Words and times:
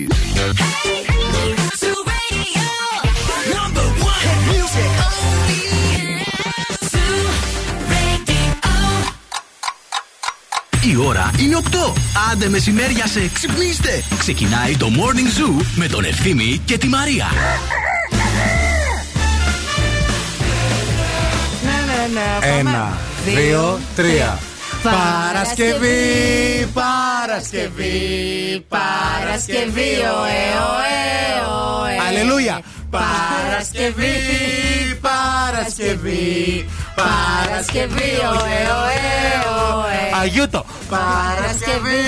you. 0.00 0.26
Η 10.90 10.96
ώρα 10.96 11.30
είναι 11.38 11.58
8. 11.70 11.92
Άντε 12.32 12.48
μεσημέρια 12.48 13.06
σε 13.06 13.30
ξυπνήστε. 13.32 14.02
Ξεκινάει 14.18 14.76
το 14.76 14.86
Morning 14.96 15.60
Zoo 15.60 15.64
με 15.74 15.86
τον 15.86 16.04
Ευθύμη 16.04 16.62
και 16.64 16.78
τη 16.78 16.86
Μαρία. 16.86 17.26
Ναι, 21.62 22.20
ναι, 22.20 22.58
Ένα, 22.58 22.98
δύο, 23.24 23.80
τρία. 23.96 24.38
Παρασκευή, 24.90 26.68
Παρασκευή, 26.72 28.64
Παρασκευή, 28.68 29.90
ωε, 30.20 30.40
ωε, 30.72 30.96
ωε. 31.82 31.96
Αλληλούια. 32.08 32.60
Παρασκευή, 32.90 34.14
Παρασκευή, 35.00 36.66
Παρασκευή, 37.02 38.10
ωε, 38.32 38.58
ωε, 38.82 39.04
ωε. 39.76 40.20
Αγιούτο. 40.22 40.64
Παρασκευή. 40.90 42.00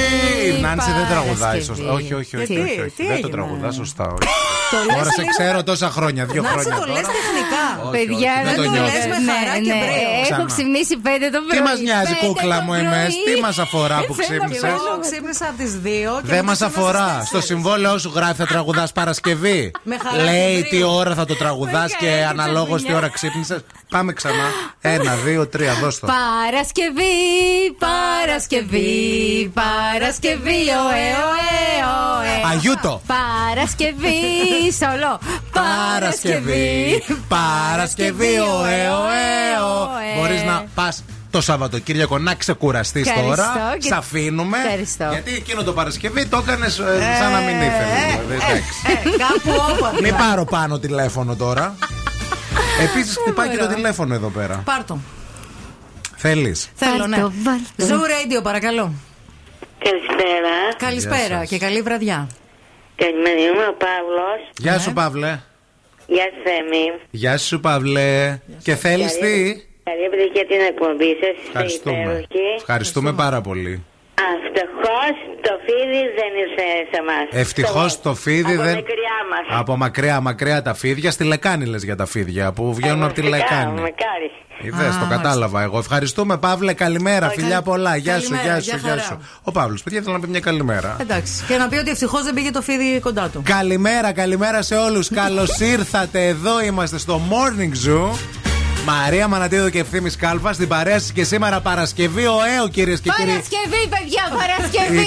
Η 0.59 0.61
Νάνση 0.61 0.91
δεν 0.99 1.07
τραγουδάει 1.11 1.61
σωστά. 1.63 1.93
Όχι, 1.93 2.15
όχι, 2.15 2.37
όχι. 2.37 2.37
Γιατί, 2.37 2.59
όχι, 2.71 2.81
όχι. 2.81 2.91
τι 2.97 3.03
Δεν 3.03 3.07
το 3.07 3.13
έγινε; 3.15 3.31
τραγουδά 3.31 3.71
σωστά. 3.73 4.05
όχι. 4.05 4.29
Το 4.71 4.77
λες 4.87 4.97
Τώρα 4.97 5.11
σε 5.11 5.21
λίγο- 5.21 5.31
ξέρω 5.39 5.59
τόσα 5.71 5.89
χρόνια, 5.97 6.25
δύο 6.25 6.43
Να 6.43 6.49
σε 6.49 6.55
χρόνια 6.55 6.75
το 6.81 6.87
λες 6.93 7.01
τώρα. 7.07 7.15
τεχνικά. 7.19 7.65
Όχι, 7.83 7.91
Παιδιά, 7.97 8.33
όχι, 8.37 8.45
δεν 8.47 8.55
το 8.57 8.63
το 8.63 8.71
νιώθω. 8.71 8.87
λες 8.97 9.05
με 9.13 9.19
χαρά 9.31 9.55
και 9.67 9.75
μπρέο. 9.81 10.11
Έχω 10.21 10.27
Ξανά. 10.31 10.45
ξυπνήσει 10.53 10.95
πέντε 11.07 11.27
το 11.35 11.39
πρωί. 11.45 11.55
Τι 11.57 11.61
μας 11.69 11.79
νοιάζει, 11.87 12.15
πέντε 12.15 12.27
κούκλα 12.27 12.57
το 12.59 12.63
μου, 12.67 12.73
πρωί. 12.77 12.85
εμές, 12.87 13.11
τι 13.27 13.35
μας 13.45 13.57
αφορά 13.65 13.99
που 14.07 14.13
Θέλω 14.15 14.23
ξύπνησες; 14.29 14.61
κι 14.63 14.67
εγώ. 14.73 14.87
Εγώ 14.91 14.97
ξύπνησα 15.07 15.45
από 15.51 15.57
τις 15.63 15.73
2. 15.87 16.13
Δεν 16.33 16.43
μας 16.49 16.61
αφορά. 16.69 17.09
Στο 17.31 17.41
συμβόλαιό 17.51 17.97
σου 18.03 18.11
γράφει 18.17 18.39
θα 18.43 18.47
τραγουδάς 18.53 18.91
Παρασκευή. 18.99 19.63
Με 19.91 19.97
χαρά 20.05 20.23
Λέει 20.29 20.57
και 20.57 20.69
τι 20.71 20.77
μπρίο. 20.77 20.95
ώρα 21.01 21.13
θα 21.21 21.25
το 21.31 21.35
τραγουδάς 21.43 21.91
Με 21.93 21.97
και 22.01 22.09
χαρά 22.11 22.19
και 22.21 22.27
αναλόγως 22.33 22.69
τι 22.69 22.87
τσαπινιά. 22.87 22.97
ώρα 22.99 23.09
ξύπνησες. 23.17 23.61
Πάμε 23.95 24.11
ξανά. 24.19 24.47
Ένα, 24.81 25.15
δύο, 25.25 25.47
τρία, 25.47 25.75
δώσ' 25.75 25.99
το. 25.99 26.07
Παρασκευή, 26.07 27.13
Παρασκευή, 27.79 29.53
Παρασκευή, 29.55 30.51
ωε, 30.51 31.05
ωε, 31.29 31.59
ωε. 32.19 32.53
Αγιούτο. 32.53 33.01
Παρασκευή, 33.07 34.73
σολό. 34.79 35.19
Παρασκευή, 35.53 37.03
Παρασκευή, 37.29 38.39
ωε, 38.39 38.89
ωε, 38.89 39.27
ωε. 39.71 40.21
Μπορείς 40.21 40.43
να 40.43 40.65
πας 40.75 41.05
το 41.31 41.41
Σαββατοκύριακο 41.41 42.19
να 42.19 42.35
ξεκουραστείς 42.35 43.07
Ευχαριστώ 43.09 43.35
τώρα. 43.37 43.77
και- 43.79 43.89
Σ' 43.89 43.93
αφήνουμε. 43.93 44.59
Ευχαριστώ. 44.65 45.09
Γιατί 45.13 45.35
εκείνο 45.35 45.63
το 45.63 45.73
Παρασκευή 45.73 46.27
το 46.27 46.43
έκανες 46.47 46.75
σαν 47.19 47.33
να 47.33 47.39
μην 47.39 47.57
ήθελε. 47.57 47.95
δηλαδή, 48.11 48.35
εντάξει. 48.35 48.63
Ε, 48.87 49.11
κάπου 49.17 49.63
όπα. 49.79 49.93
Μην 50.03 50.15
πάρω 50.17 50.45
πάνω 50.45 50.79
τηλέφωνο 50.79 51.35
τώρα. 51.37 51.75
Επίσης 52.83 53.17
χτυπάει 53.17 53.49
και 53.49 53.57
το 53.57 53.63
μπορώ. 53.63 53.75
τηλέφωνο 53.75 54.15
εδώ 54.15 54.29
πέρα. 54.29 54.63
Πάρ' 54.65 54.85
το. 54.85 54.99
Θέλεις. 56.17 56.71
Θέλω, 56.75 57.07
ναι. 57.07 57.17
Βάλ' 57.17 57.25
το, 57.25 57.33
βάλ' 57.43 57.61
το. 57.77 57.85
Zoo 57.87 58.39
Radio, 58.39 58.43
παρακαλώ. 58.43 58.93
Καλησπέρα. 59.79 60.75
Καλησπέρα 60.77 61.39
σας. 61.39 61.49
και 61.49 61.59
καλή 61.59 61.83
βραδιά. 61.83 62.29
Καλημέρα, 62.97 63.41
είμαι 63.41 63.67
ο 63.67 63.73
Παύλος. 63.85 64.51
Γεια 64.59 64.79
σου, 64.79 64.93
Παύλε. 64.93 65.41
Γεια 66.07 66.25
σου, 66.25 66.43
Θέμη. 66.45 67.01
Γεια 67.11 67.39
σου, 67.39 67.61
Παύλε. 67.61 68.39
Και 68.63 68.75
θέλεις 68.75 69.13
τι; 69.13 69.67
Καλή 69.85 70.03
επιτυχία 70.07 70.47
την 70.47 70.61
εκπομπή 70.69 71.17
σας. 71.21 71.47
Ευχαριστούμε. 71.47 72.25
Ευχαριστούμε 72.57 73.13
πάρα 73.13 73.41
πολύ. 73.41 73.85
Ευτυχώς 74.27 75.15
το 75.47 75.53
φίδι 75.65 76.03
δεν 76.19 76.31
ήρθε 76.43 76.67
σε 76.91 76.97
εμά. 77.03 77.41
Ευτυχώς 77.43 78.01
το 78.01 78.15
φίδι 78.15 78.55
από 78.55 78.63
δεν. 78.63 78.75
μακριά 78.75 79.19
μας. 79.31 79.59
Από 79.61 79.77
μακριά, 79.77 80.21
μακριά 80.21 80.63
τα 80.63 80.75
φίδια. 80.75 81.11
Στη 81.11 81.25
λεκάνη 81.25 81.65
λες 81.65 81.83
για 81.85 81.97
τα 81.97 82.07
φίδια 82.07 82.53
που 82.53 82.75
βγαίνουν 82.75 83.03
από 83.03 83.13
τη 83.13 83.23
λεκάνη. 83.23 83.81
Μακάρι. 83.81 84.31
Είδες, 84.63 84.97
Α, 84.97 84.99
το 84.99 85.07
κατάλαβα 85.09 85.63
εγώ. 85.63 85.79
Ευχαριστούμε, 85.79 86.37
Παύλε. 86.39 86.73
Καλημέρα. 86.73 87.27
Όχι, 87.27 87.41
Φιλιά 87.41 87.63
πολλά. 87.63 87.97
Γεια 87.97 88.21
σου, 88.21 88.29
καλημέρα, 88.31 88.59
γεια 88.59 88.63
σου, 88.63 88.69
γεια 88.69 88.79
γεια 88.79 88.89
χαρά. 88.89 89.03
σου. 89.03 89.29
Ο 89.43 89.53
Παύλος, 89.53 89.83
παιδιά, 89.83 90.01
θέλω 90.03 90.13
να 90.15 90.21
πει 90.21 90.29
μια 90.29 90.41
καλημέρα. 90.41 90.97
Εντάξει. 91.01 91.45
Και 91.49 91.57
να 91.57 91.69
πει 91.69 91.77
ότι 91.77 91.91
ευτυχώς 91.91 92.23
δεν 92.23 92.35
πήγε 92.35 92.51
το 92.51 92.63
φίδι 92.63 93.01
κοντά 93.01 93.29
του. 93.29 93.43
Καλημέρα, 93.45 94.13
καλημέρα 94.13 94.63
σε 94.63 94.77
όλους. 94.77 95.09
Καλώς 95.11 95.59
ήρθατε. 95.61 96.27
Εδώ 96.27 96.63
είμαστε 96.63 96.99
στο 96.99 97.21
Morning 97.31 97.89
Zoo. 97.89 98.11
Μαρία 98.91 99.29
Μανατίδου 99.29 99.71
και 99.71 99.79
ευθύνη 99.79 100.11
Κάλφας 100.11 100.55
στην 100.55 100.69
παρέα 100.69 100.99
σας 100.99 101.13
και 101.13 101.25
σήμερα 101.25 101.61
Παρασκευή, 101.61 102.27
ο 102.27 102.39
ΕΟ 102.57 102.69
κυρίες 102.69 103.01
και 103.01 103.11
κύριοι. 103.17 103.29
Παρασκευή, 103.29 103.89
παιδιά, 103.89 104.23
Παρασκευή. 104.41 105.07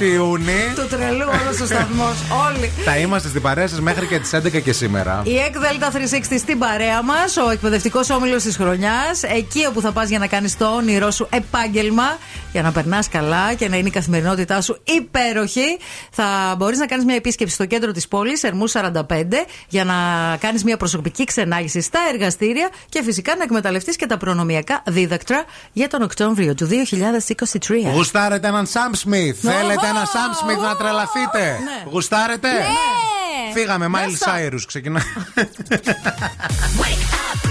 23 0.00 0.14
Ιούνιου. 0.14 0.54
Του 0.74 0.86
τρελού 0.86 1.26
όλος 1.40 1.60
ο 1.60 1.66
σταθμός. 1.66 2.16
Όλοι. 2.46 2.70
Θα 2.84 2.98
είμαστε 2.98 3.28
στην 3.28 3.42
παρέα 3.42 3.68
σας 3.68 3.80
μέχρι 3.80 4.06
και 4.06 4.18
τις 4.18 4.32
11 4.32 4.60
και 4.60 4.72
σήμερα. 4.72 5.22
Η 5.24 5.36
ΕΚ 5.36 5.58
Δέλτα 5.58 5.90
360 5.90 6.38
στην 6.38 6.58
παρέα 6.58 7.02
μας, 7.02 7.36
ο 7.36 7.50
εκπαιδευτικός 7.50 8.10
όμιλος 8.10 8.42
της 8.42 8.56
χρονιάς. 8.56 9.22
Εκεί 9.22 9.66
όπου 9.66 9.80
θα 9.80 9.92
πας 9.92 10.08
για 10.08 10.18
να 10.18 10.26
κάνεις 10.26 10.56
το 10.56 10.66
όνειρό 10.66 11.10
σου 11.10 11.28
επάγγελμα, 11.30 12.18
για 12.52 12.62
να 12.62 12.72
περνάς 12.72 13.08
καλά 13.08 13.54
και 13.54 13.68
να 13.68 13.76
είναι 13.76 13.88
η 13.88 13.90
καθημερινότητά 13.90 14.60
σου 14.60 14.82
υπέροχη. 14.84 15.78
Θα 16.10 16.54
μπορείς 16.58 16.78
να 16.78 16.86
κάνεις 16.86 17.04
μια 17.04 17.14
επίσκεψη 17.14 17.54
στο 17.54 17.66
κέντρο 17.66 17.92
της 17.92 18.08
πόλης, 18.08 18.42
Ερμού 18.42 18.68
45, 18.68 19.46
για 19.68 19.84
να 19.84 19.94
κάνεις 20.36 20.64
μια 20.64 20.76
προσωπική 20.76 21.24
ξενάγηση 21.24 21.80
στα 21.80 21.98
εργαστήρια 22.12 22.68
και 22.88 23.02
φυσικά 23.02 23.36
να 23.36 23.42
εκμεταλλευτείς 23.42 23.96
και 23.96 24.06
τα 24.06 24.16
προνομιακά 24.16 24.82
δίδακτρα 24.86 25.44
για 25.72 25.88
τον 25.88 26.02
Οκτώβριο 26.02 26.54
του 26.54 26.68
2023. 26.68 27.92
Γουστάρετε 27.92 28.48
έναν 28.48 28.66
Σαμ 28.66 28.92
Σμιθ. 28.92 29.38
Θέλετε 29.40 29.86
ένα 29.86 30.04
Σαμ 30.04 30.32
Σμιθ 30.42 30.58
να 30.60 30.76
τρελαθείτε; 30.76 31.58
Ναι. 31.64 31.90
Γουστάρετε; 31.90 32.48
Ναι. 32.48 33.52
Φύγαμε, 33.54 33.90
Miley 33.94 34.52
Cyrus. 34.52 34.60
Ξεκινά. 34.66 35.02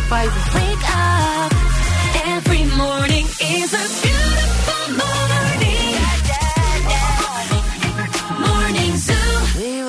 Πάει. 0.09 0.25
Wake 0.53 0.85
up. 0.85 1.51
Every 2.35 2.63
morning 2.81 3.25
is 3.57 3.73
a 3.73 4.16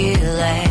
Chile. 0.00 0.69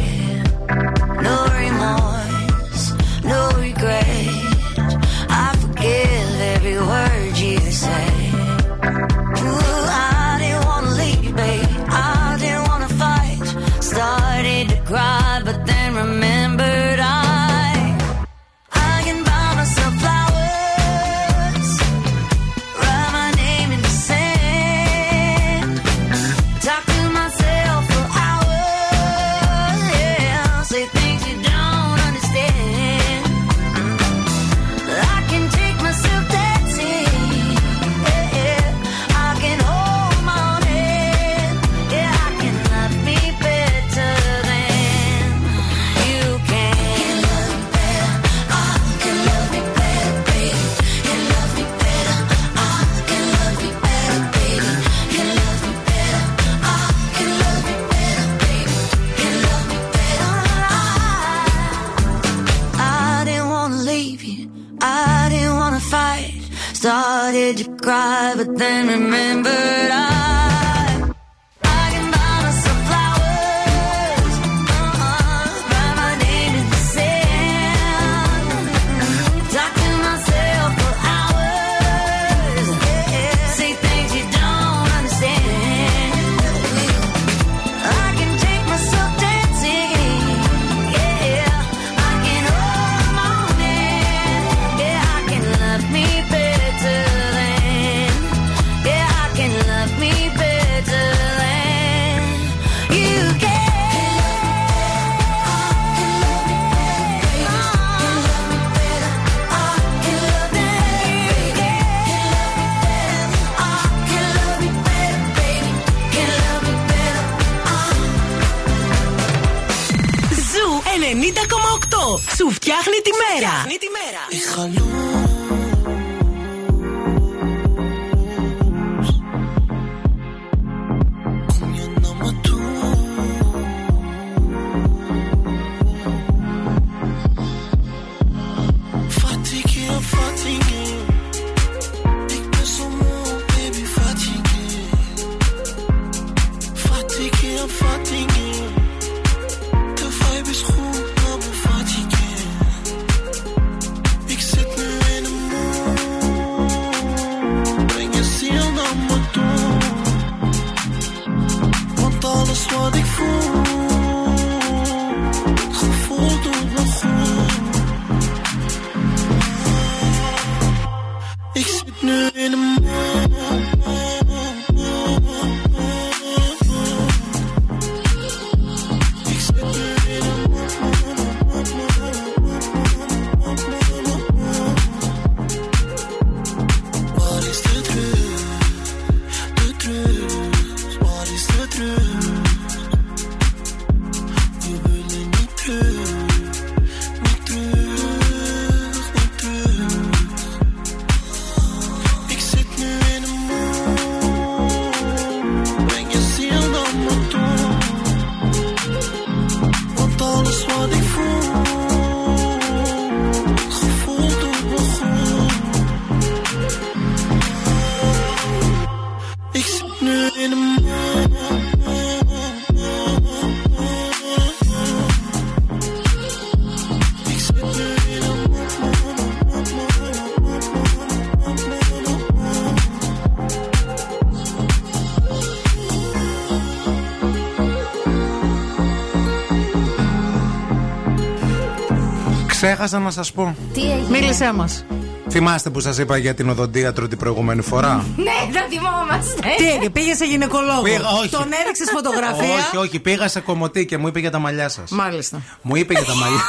Ξέχασα 242.79 242.99
να 243.03 243.11
σας 243.11 243.31
πω. 243.31 243.55
Τι 243.73 243.81
έγινε; 243.81 244.09
Μίλησέ 244.09 244.53
μας. 244.53 244.85
Θυμάστε 245.29 245.69
που 245.69 245.79
σας 245.79 245.97
είπα 245.97 246.17
για 246.17 246.33
την 246.33 246.49
οδοντίατρο 246.49 247.07
την 247.07 247.17
προηγούμενη 247.17 247.61
φορά; 247.61 247.93
Ναι, 248.27 248.59
θα 248.59 248.65
θυμόμαστε. 248.69 249.47
Τι 249.57 249.69
έγινε, 249.69 249.89
πήγες 249.89 250.17
σε 250.17 250.25
γυναικολόγο; 250.25 250.81
Πήγα, 250.81 251.07
όχι. 251.09 251.29
Τον 251.29 251.49
έδειξες 251.63 251.89
φωτογραφία; 251.93 252.53
όχι, 252.53 252.77
όχι, 252.77 252.99
πήγα 252.99 253.27
σε 253.27 253.39
κομμωτή 253.39 253.85
και 253.85 253.97
μου 253.97 254.07
είπε 254.07 254.19
για 254.19 254.31
τα 254.31 254.39
μαλλιά 254.39 254.69
σας. 254.69 254.91
Μάλιστα. 254.91 255.41
Μου 255.61 255.75
είπε 255.75 255.93
για 255.93 256.03
τα 256.03 256.15
μαλλιά. 256.15 256.41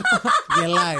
Γελάει. 0.60 0.96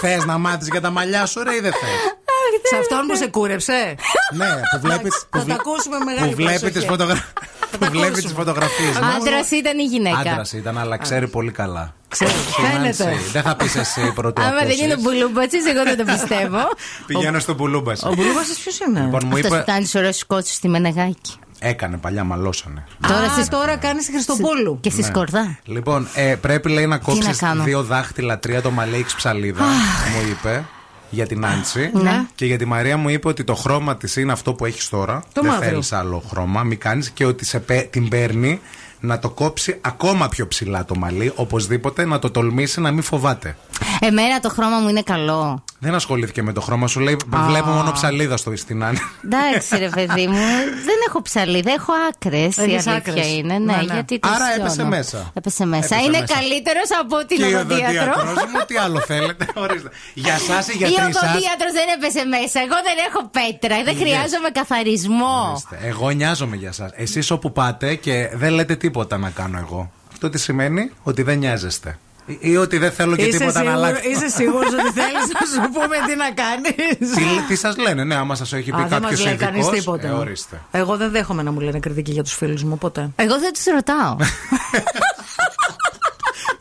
Θες 0.00 0.24
να 0.24 0.38
μάθεις 0.38 0.68
για 0.68 0.80
τα 0.80 0.90
μαλλιά 0.90 1.26
σου, 1.26 1.42
ρε, 1.42 1.54
ή 1.54 1.60
δεν 1.60 1.72
θες; 1.72 2.70
Σε 2.70 2.76
αυτόν 2.76 3.06
που 3.06 3.16
σε 3.16 3.26
κούρεψε; 3.28 3.94
ναι, 4.32 4.60
που 4.70 4.80
βλέπει. 4.80 5.08
Θα 5.30 5.44
τα 5.44 5.54
ακούσουμε 5.54 5.98
με 5.98 6.04
μεγάλη 6.04 6.28
Που 6.30 6.36
βλέπει 6.36 6.58
προσοχή. 6.58 6.78
τι 6.78 6.86
φωτογρα... 6.86 7.24
που 7.70 7.78
βλέπει 7.78 7.96
ακούσουμε. 7.96 8.20
τις 8.20 8.32
φωτογραφίες 8.32 8.98
μου. 8.98 9.06
Άντρας 9.16 9.50
ήταν 9.50 9.78
η 9.78 9.84
γυναίκα. 9.84 10.18
Άντρας 10.18 10.52
ήταν, 10.52 10.78
αλλά 10.78 10.96
ξέρει 10.96 11.28
πολύ 11.28 11.50
καλά. 11.50 11.94
Ξέρει, 12.24 12.70
φαίνεται. 12.70 13.04
Νάνση, 13.04 13.30
Δεν 13.32 13.42
θα 13.42 13.56
πεις 13.56 13.76
εσύ 13.76 14.12
πρώτο. 14.14 14.42
Άμα 14.42 14.58
δεν 14.58 14.76
είναι 14.82 14.96
μπουλούμπατση, 14.96 15.56
εγώ 15.74 15.82
δεν 15.84 15.96
το 15.96 16.04
πιστεύω. 16.12 16.58
Πηγαίνω 17.06 17.38
στον 17.38 17.56
πουλούμπα 17.56 17.94
σου. 17.96 18.08
Ο 18.10 18.14
Μπλούβαση 18.14 18.60
ποιος 18.62 18.78
είναι; 18.78 19.00
Λοιπόν, 19.00 19.20
μου 19.24 19.34
Αυτός 19.34 19.50
είπε. 19.50 19.58
που 19.58 19.64
κάνει 19.66 19.86
ωραίο 19.96 20.10
κότσου 20.26 20.52
στη 20.54 20.68
Μενεγάκη. 20.68 21.32
Έκανε 21.58 21.96
παλιά, 21.96 22.24
μαλώσανε. 22.24 22.84
Τώρα, 23.08 23.28
στις- 23.28 23.48
τώρα 23.48 23.76
κάνεις 23.76 24.02
στη 24.02 24.12
Χριστοπούλου. 24.12 24.78
Και 24.80 24.90
στη 24.90 25.02
Σκορδά. 25.02 25.58
Λοιπόν, 25.64 26.08
ε, 26.14 26.34
πρέπει 26.34 26.68
λέει 26.68 26.86
να 26.86 26.98
κόψεις 26.98 27.26
να 27.26 27.48
κάνω; 27.48 27.62
δύο 27.62 27.82
δάχτυλα, 27.82 28.38
τρία 28.38 28.62
το 28.62 28.70
μαλλί, 28.70 28.94
έχεις 28.96 29.14
ψαλίδα. 29.14 29.62
μου 29.64 30.28
είπε. 30.30 30.64
Για 31.12 31.26
την 31.26 31.44
Άντσι. 31.46 31.90
Ναι. 31.92 32.24
Και 32.34 32.46
για 32.46 32.58
τη 32.58 32.64
Μαρία 32.64 32.96
μου 32.96 33.08
είπε 33.08 33.28
ότι 33.28 33.44
το 33.44 33.54
χρώμα 33.54 33.96
της 33.96 34.16
είναι 34.16 34.32
αυτό 34.32 34.54
που 34.54 34.64
έχεις 34.64 34.88
τώρα. 34.88 35.22
Το 35.32 35.40
Δεν 35.42 35.50
μαύρο. 35.50 35.68
θέλεις 35.68 35.92
άλλο 35.92 36.22
χρώμα. 36.30 36.62
Μην 36.62 36.78
κάνεις 36.78 37.10
και 37.10 37.24
ότι 37.24 37.44
σε, 37.44 37.58
πε- 37.60 37.90
την 37.90 38.08
παίρνει 38.08 38.60
να 39.00 39.18
το 39.18 39.30
κόψει 39.30 39.78
ακόμα 39.80 40.28
πιο 40.28 40.46
ψηλά 40.48 40.84
το 40.84 40.96
μαλλί. 40.96 41.32
Οπωσδήποτε 41.34 42.04
να 42.04 42.18
το 42.18 42.30
τολμήσει 42.30 42.80
να 42.80 42.90
μην 42.90 43.02
φοβάται. 43.02 43.56
Εμένα 44.00 44.40
το 44.40 44.48
χρώμα 44.48 44.78
μου 44.78 44.88
είναι 44.88 45.02
καλό. 45.02 45.64
Δεν 45.82 45.94
ασχολήθηκε 45.94 46.42
με 46.42 46.52
το 46.52 46.60
χρώμα 46.60 46.86
σου. 46.86 47.00
Λέει, 47.00 47.16
βλέπω 47.46 47.70
μόνο 47.70 47.92
ψαλίδα 47.92 48.36
στο 48.36 48.56
στην 48.56 48.84
Άννη. 48.84 48.98
Εντάξει, 49.24 49.76
ρε 49.78 49.88
παιδί 49.88 50.26
μου, 50.26 50.46
δεν 50.88 50.98
έχω 51.08 51.22
ψαλίδα, 51.22 51.70
έχω 51.72 51.92
άκρες. 52.10 52.56
Η 52.56 52.62
Έχεις 52.62 52.86
αλήθεια 52.86 52.92
άκρες. 52.92 53.26
είναι. 53.32 53.58
Ναι, 53.58 53.74
Ναι, 53.74 53.82
ναι. 53.82 53.92
γιατί 53.94 54.18
το 54.18 54.28
Άρα 54.34 54.44
σιώνω. 54.44 54.62
έπεσε 54.64 54.84
μέσα. 54.84 55.30
Έπεσε 55.34 55.64
μέσα. 55.66 55.84
Έπεσε 55.94 56.02
είναι 56.08 56.20
μέσα. 56.20 56.34
καλύτερος 56.34 56.88
από 57.00 57.16
την 57.26 57.36
Και 57.36 57.44
η 57.46 57.54
οδοντίατρο. 57.54 58.12
οδοντίατρος 58.12 58.44
μου, 58.52 58.60
τι 58.66 58.76
άλλο 58.76 59.00
θέλετε. 59.00 59.46
Ορίστε. 59.64 59.88
Για 60.14 60.34
εσά 60.34 60.58
ή 60.72 60.76
για 60.76 60.86
Η 60.88 60.92
τρεις 60.92 61.14
σας; 61.16 61.22
οδοντίατρος 61.22 61.72
δεν 61.78 61.86
έπεσε 61.96 62.22
μέσα. 62.34 62.58
Εγώ 62.66 62.76
δεν 62.88 62.96
έχω 63.08 63.20
πέτρα. 63.38 63.74
Δεν 63.88 63.96
χρειάζομαι 64.02 64.50
καθαρισμό. 64.52 65.62
Εγώ 65.90 66.10
νοιάζομαι 66.10 66.56
για 66.56 66.68
εσά. 66.68 66.90
Εσείς 66.94 67.30
όπου 67.30 67.52
πάτε 67.52 67.94
και 67.94 68.30
δεν 68.34 68.52
λέτε 68.52 68.76
τίποτα 68.76 69.18
να 69.18 69.30
κάνω 69.30 69.58
εγώ. 69.58 69.90
Αυτό 70.12 70.30
τι 70.30 70.38
σημαίνει; 70.38 70.90
Ότι 71.02 71.22
δεν 71.22 71.38
νοιάζεστε. 71.38 71.98
Ή, 72.32 72.38
ή 72.50 72.56
ότι 72.56 72.78
δεν 72.78 72.92
θέλω 72.92 73.16
και 73.16 73.22
Είσαι 73.24 73.38
τίποτα 73.38 73.62
να 73.62 73.70
σίγουρο- 73.70 73.86
αλλάξω. 73.86 74.08
Είσαι 74.10 74.28
σίγουρος 74.28 74.72
ότι 74.72 74.92
θέλεις 75.00 75.26
να 75.40 75.62
σου 75.64 75.70
πούμε 75.72 75.96
τι 76.06 76.16
να 76.16 76.30
κάνεις; 76.30 77.14
Τι, 77.14 77.24
τι 77.48 77.56
σας 77.56 77.76
λένε, 77.76 78.04
ναι, 78.04 78.14
άμα 78.14 78.34
σας 78.34 78.52
έχει 78.52 78.70
πει 78.70 78.76
Α, 78.76 78.76
δεν 78.76 78.88
μας 78.90 79.00
κάποιος 79.00 79.24
λέει 79.24 79.36
κανείς 79.36 79.58
ειδικός. 79.66 79.78
τίποτα. 79.78 80.06
Ε, 80.08 80.10
ορίστε. 80.10 80.60
Εγώ 80.70 80.96
δεν 80.96 81.10
δέχομαι 81.10 81.42
να 81.42 81.50
μου 81.52 81.60
λένε 81.60 81.78
κριτική 81.78 82.12
για 82.12 82.22
τους 82.22 82.34
φίλους 82.34 82.62
μου 82.64 82.78
ποτέ. 82.78 83.10
Εγώ 83.16 83.38
δεν 83.38 83.52
τους 83.52 83.64
ρωτάω. 83.64 84.16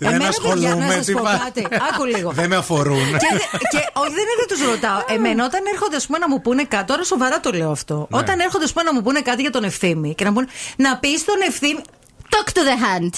Δεν 0.01 0.13
Εμένα, 0.13 0.29
παιδιά, 0.29 0.49
ασχολούμαι. 0.49 0.85
να 0.85 0.91
σας 0.91 1.05
τι 1.05 1.13
πω 1.13 1.21
πα- 1.23 1.41
κάτι. 1.43 1.67
Άκου 1.93 2.05
λίγο. 2.05 2.31
Δεν 2.31 2.49
με 2.49 2.55
αφορούν. 2.55 3.05
και, 3.05 3.27
δε- 3.31 3.57
και 3.71 3.77
όχι, 3.93 4.13
δεν 4.13 4.23
είναι 4.23 4.35
δεν 4.47 4.47
τους 4.57 4.61
ρωτάω. 4.69 5.01
Εμένα, 5.15 5.45
όταν 5.45 5.61
έρχονται 5.73 5.95
ας 5.95 6.05
πούμε, 6.05 6.17
να 6.17 6.29
μου 6.29 6.41
πούνε 6.41 6.63
κάτι, 6.63 6.85
τώρα 6.85 7.03
σοβαρά 7.03 7.39
το 7.39 7.51
λέω 7.51 7.71
αυτό. 7.71 8.07
Ναι. 8.09 8.17
Όταν 8.19 8.39
έρχονται 8.39 8.63
ας 8.63 8.71
πούμε, 8.73 8.83
να 8.83 8.93
μου 8.93 9.01
πούνε 9.01 9.19
κάτι 9.21 9.41
για 9.41 9.51
τον 9.51 9.63
ευθύμη 9.63 10.15
και 10.15 10.23
να 10.23 10.29
μου 10.31 10.35
πούνε 10.35 10.47
να 10.75 10.97
πεις 10.97 11.19
στον 11.19 11.35
ευθύμη. 11.47 11.81
Talk 12.29 12.47
to 12.47 12.59
the 12.69 12.77
hand. 12.85 13.13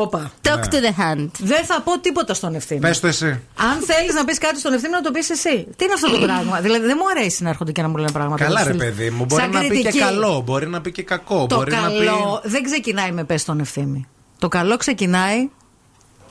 Όπα. 0.00 0.30
Talk 0.42 0.62
to 0.64 0.78
the 0.78 1.00
hand. 1.00 1.28
Δεν 1.38 1.64
θα 1.64 1.80
πω 1.80 1.98
τίποτα 2.00 2.34
στον 2.34 2.54
ευθύνη. 2.54 2.80
Πες 2.80 3.00
το 3.00 3.06
εσύ. 3.06 3.26
Αν 3.56 3.80
θέλεις 3.86 4.14
να 4.14 4.24
πεις 4.24 4.38
κάτι 4.38 4.58
στον 4.58 4.72
ευθύνη, 4.72 4.92
να 4.92 5.00
το 5.00 5.10
πεις 5.10 5.30
εσύ. 5.30 5.66
Τι 5.76 5.84
είναι 5.84 5.92
αυτό 5.94 6.10
το 6.10 6.18
πράγμα; 6.18 6.60
δηλαδή, 6.60 6.86
δεν 6.86 6.96
μου 7.00 7.08
αρέσει 7.18 7.42
να 7.42 7.48
έρχονται 7.48 7.72
και 7.72 7.82
να 7.82 7.88
μου 7.88 7.96
λένε 7.96 8.10
πράγματα. 8.10 8.44
Καλά, 8.44 8.64
ρε 8.64 8.70
όπως 8.70 8.80
φίλοι. 8.82 8.92
παιδί 8.92 9.10
μου. 9.10 9.24
Μπορεί 9.24 9.42
Σαν 9.42 9.50
να 9.50 9.60
πει 9.60 9.66
και 9.66 9.72
κριτική. 9.72 9.98
καλό, 9.98 10.40
μπορεί 10.44 10.66
να 10.68 10.80
πει 10.80 10.92
και 10.92 11.02
κακό. 11.02 11.46
Το 11.46 11.56
μπορεί 11.56 11.70
καλό 11.70 12.04
να 12.04 12.40
πει. 12.40 12.48
δεν 12.48 12.62
ξεκινάει 12.62 13.12
με 13.12 13.24
πες 13.24 13.40
στον 13.40 13.60
ευθύνη. 13.60 14.06
Το 14.38 14.48
καλό 14.48 14.76
ξεκινάει 14.76 15.48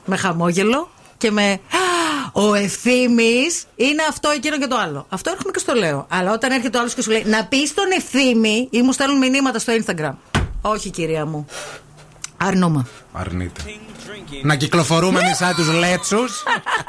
με 0.06 0.16
χαμόγελο 0.18 0.90
και 1.18 1.32
με 1.32 1.52
«Α, 1.52 1.60
ο 2.34 2.54
ευθύνη 2.54 3.34
είναι 3.76 4.04
αυτό, 4.10 4.30
εκείνο 4.30 4.58
και 4.58 4.68
το 4.68 4.78
άλλο. 4.78 5.06
Αυτό 5.10 5.30
έρχομαι 5.30 5.52
και 5.52 5.60
στο 5.60 5.74
λέω. 5.74 6.08
Αλλά 6.10 6.32
όταν 6.34 6.52
έρχεται 6.52 6.78
ο 6.78 6.80
άλλος 6.80 6.94
και 6.94 7.02
σου 7.02 7.12
λέει 7.12 7.24
να 7.26 7.46
πεις 7.46 7.70
στον 7.70 7.86
ευθύνη 7.98 8.68
ή 8.72 8.82
μου 8.82 8.92
στέλνουν 8.92 9.18
μηνύματα 9.18 9.60
στο 9.60 9.74
Instagram. 9.86 10.14
Όχι, 10.62 10.90
κυρία 10.90 11.26
μου. 11.26 11.46
Αρνούμε. 12.38 12.86
Αρνείται. 13.14 13.62
Να 14.44 14.56
κυκλοφορούμε 14.56 15.20
μισά 15.30 15.54
τους 15.56 15.68
λέτσους. 15.74 16.44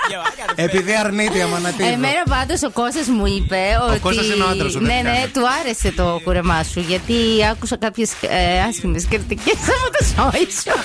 επειδή 0.54 0.94
αρνείται 0.96 1.38
η 1.38 1.42
Αμανατίδου. 1.42 1.88
Εμένα 1.88 2.22
πάντως 2.28 2.62
ο 2.62 2.70
Κώστας 2.70 3.06
μου 3.06 3.26
είπε 3.26 3.60
ότι. 3.88 3.98
Κώστας 3.98 4.26
είναι 4.26 4.44
ο 4.44 4.48
άντρας 4.48 4.72
σου, 4.72 4.78
δεν 4.78 4.86
Ναι, 4.88 4.96
τι 4.96 5.02
ναι, 5.02 5.10
κάνει. 5.18 5.26
του 5.32 5.40
άρεσε 5.60 5.92
το 5.92 6.20
κούρεμά 6.24 6.62
σου. 6.62 6.80
Γιατί 6.80 7.14
άκουσα 7.50 7.76
κάποιες 7.76 8.10
ε, 8.20 8.60
άσχημες 8.68 9.06
κριτικές 9.08 9.54
από 9.54 9.98
το 9.98 10.04
σόι 10.04 10.46
σου. 10.50 10.78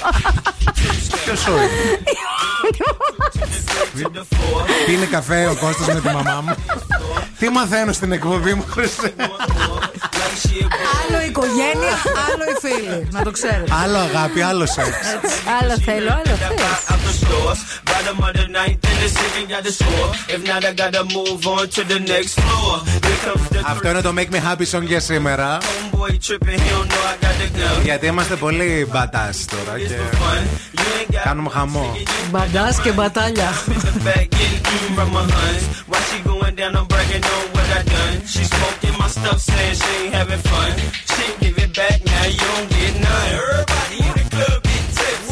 Ποιος 1.25 1.39
σου 1.39 1.51
είναι. 1.51 1.69
Πίνει 4.85 5.05
καφέ 5.05 5.45
ο 5.47 5.55
Κώστας 5.55 5.87
με 5.87 6.01
τη 6.01 6.07
μαμά 6.07 6.41
μου. 6.41 6.55
Τι 7.39 7.49
μαθαίνω 7.49 7.91
στην 7.91 8.11
εκπομπή 8.11 8.53
μου, 8.53 8.65
Χριστέ. 8.69 9.13
Άλλο 10.99 11.21
η 11.21 11.27
οικογένεια, 11.27 11.95
άλλο 12.27 12.43
η 12.53 12.55
φίλη. 12.65 13.07
Να 13.11 13.21
το 13.23 13.31
ξέρετε. 13.31 13.73
Άλλο 13.83 13.97
αγάπη, 13.97 14.41
άλλο 14.41 14.65
σεξ. 14.65 14.89
Άλλο 15.61 15.79
θέλω, 15.85 16.11
άλλο 16.11 16.35
θες. 16.47 16.93
Αυτό 23.65 23.89
είναι 23.89 24.01
το 24.01 24.13
Make 24.17 24.35
Me 24.35 24.39
Happy 24.47 24.77
Sung 24.77 24.83
για 24.83 24.99
σήμερα. 24.99 25.57
Γιατί 27.83 28.05
είμαστε 28.05 28.35
πολύ 28.35 28.87
μπατά 28.91 29.29
τώρα 29.49 29.77
και 29.77 29.97
κάνουμε 31.23 31.49
χαμό. 31.49 31.95
Μπατά 32.31 32.75
και 32.83 32.91
μπατάλια. 32.91 33.49
Stuff, 39.13 39.39
saying 39.39 39.75
she 39.75 40.05
ain't 40.05 40.13
having 40.13 40.39
fun. 40.39 40.71
She 41.13 41.25
give 41.39 41.57
it 41.59 41.75
back, 41.75 42.03
now 42.03 42.25
you 42.25 42.37
don't 42.37 42.69
get 42.69 42.93
none. 42.99 43.29
Everybody 43.37 43.97
in 44.09 44.13
the 44.17 44.25
club 44.33 44.63
get 44.63 44.85
tips. 44.97 45.29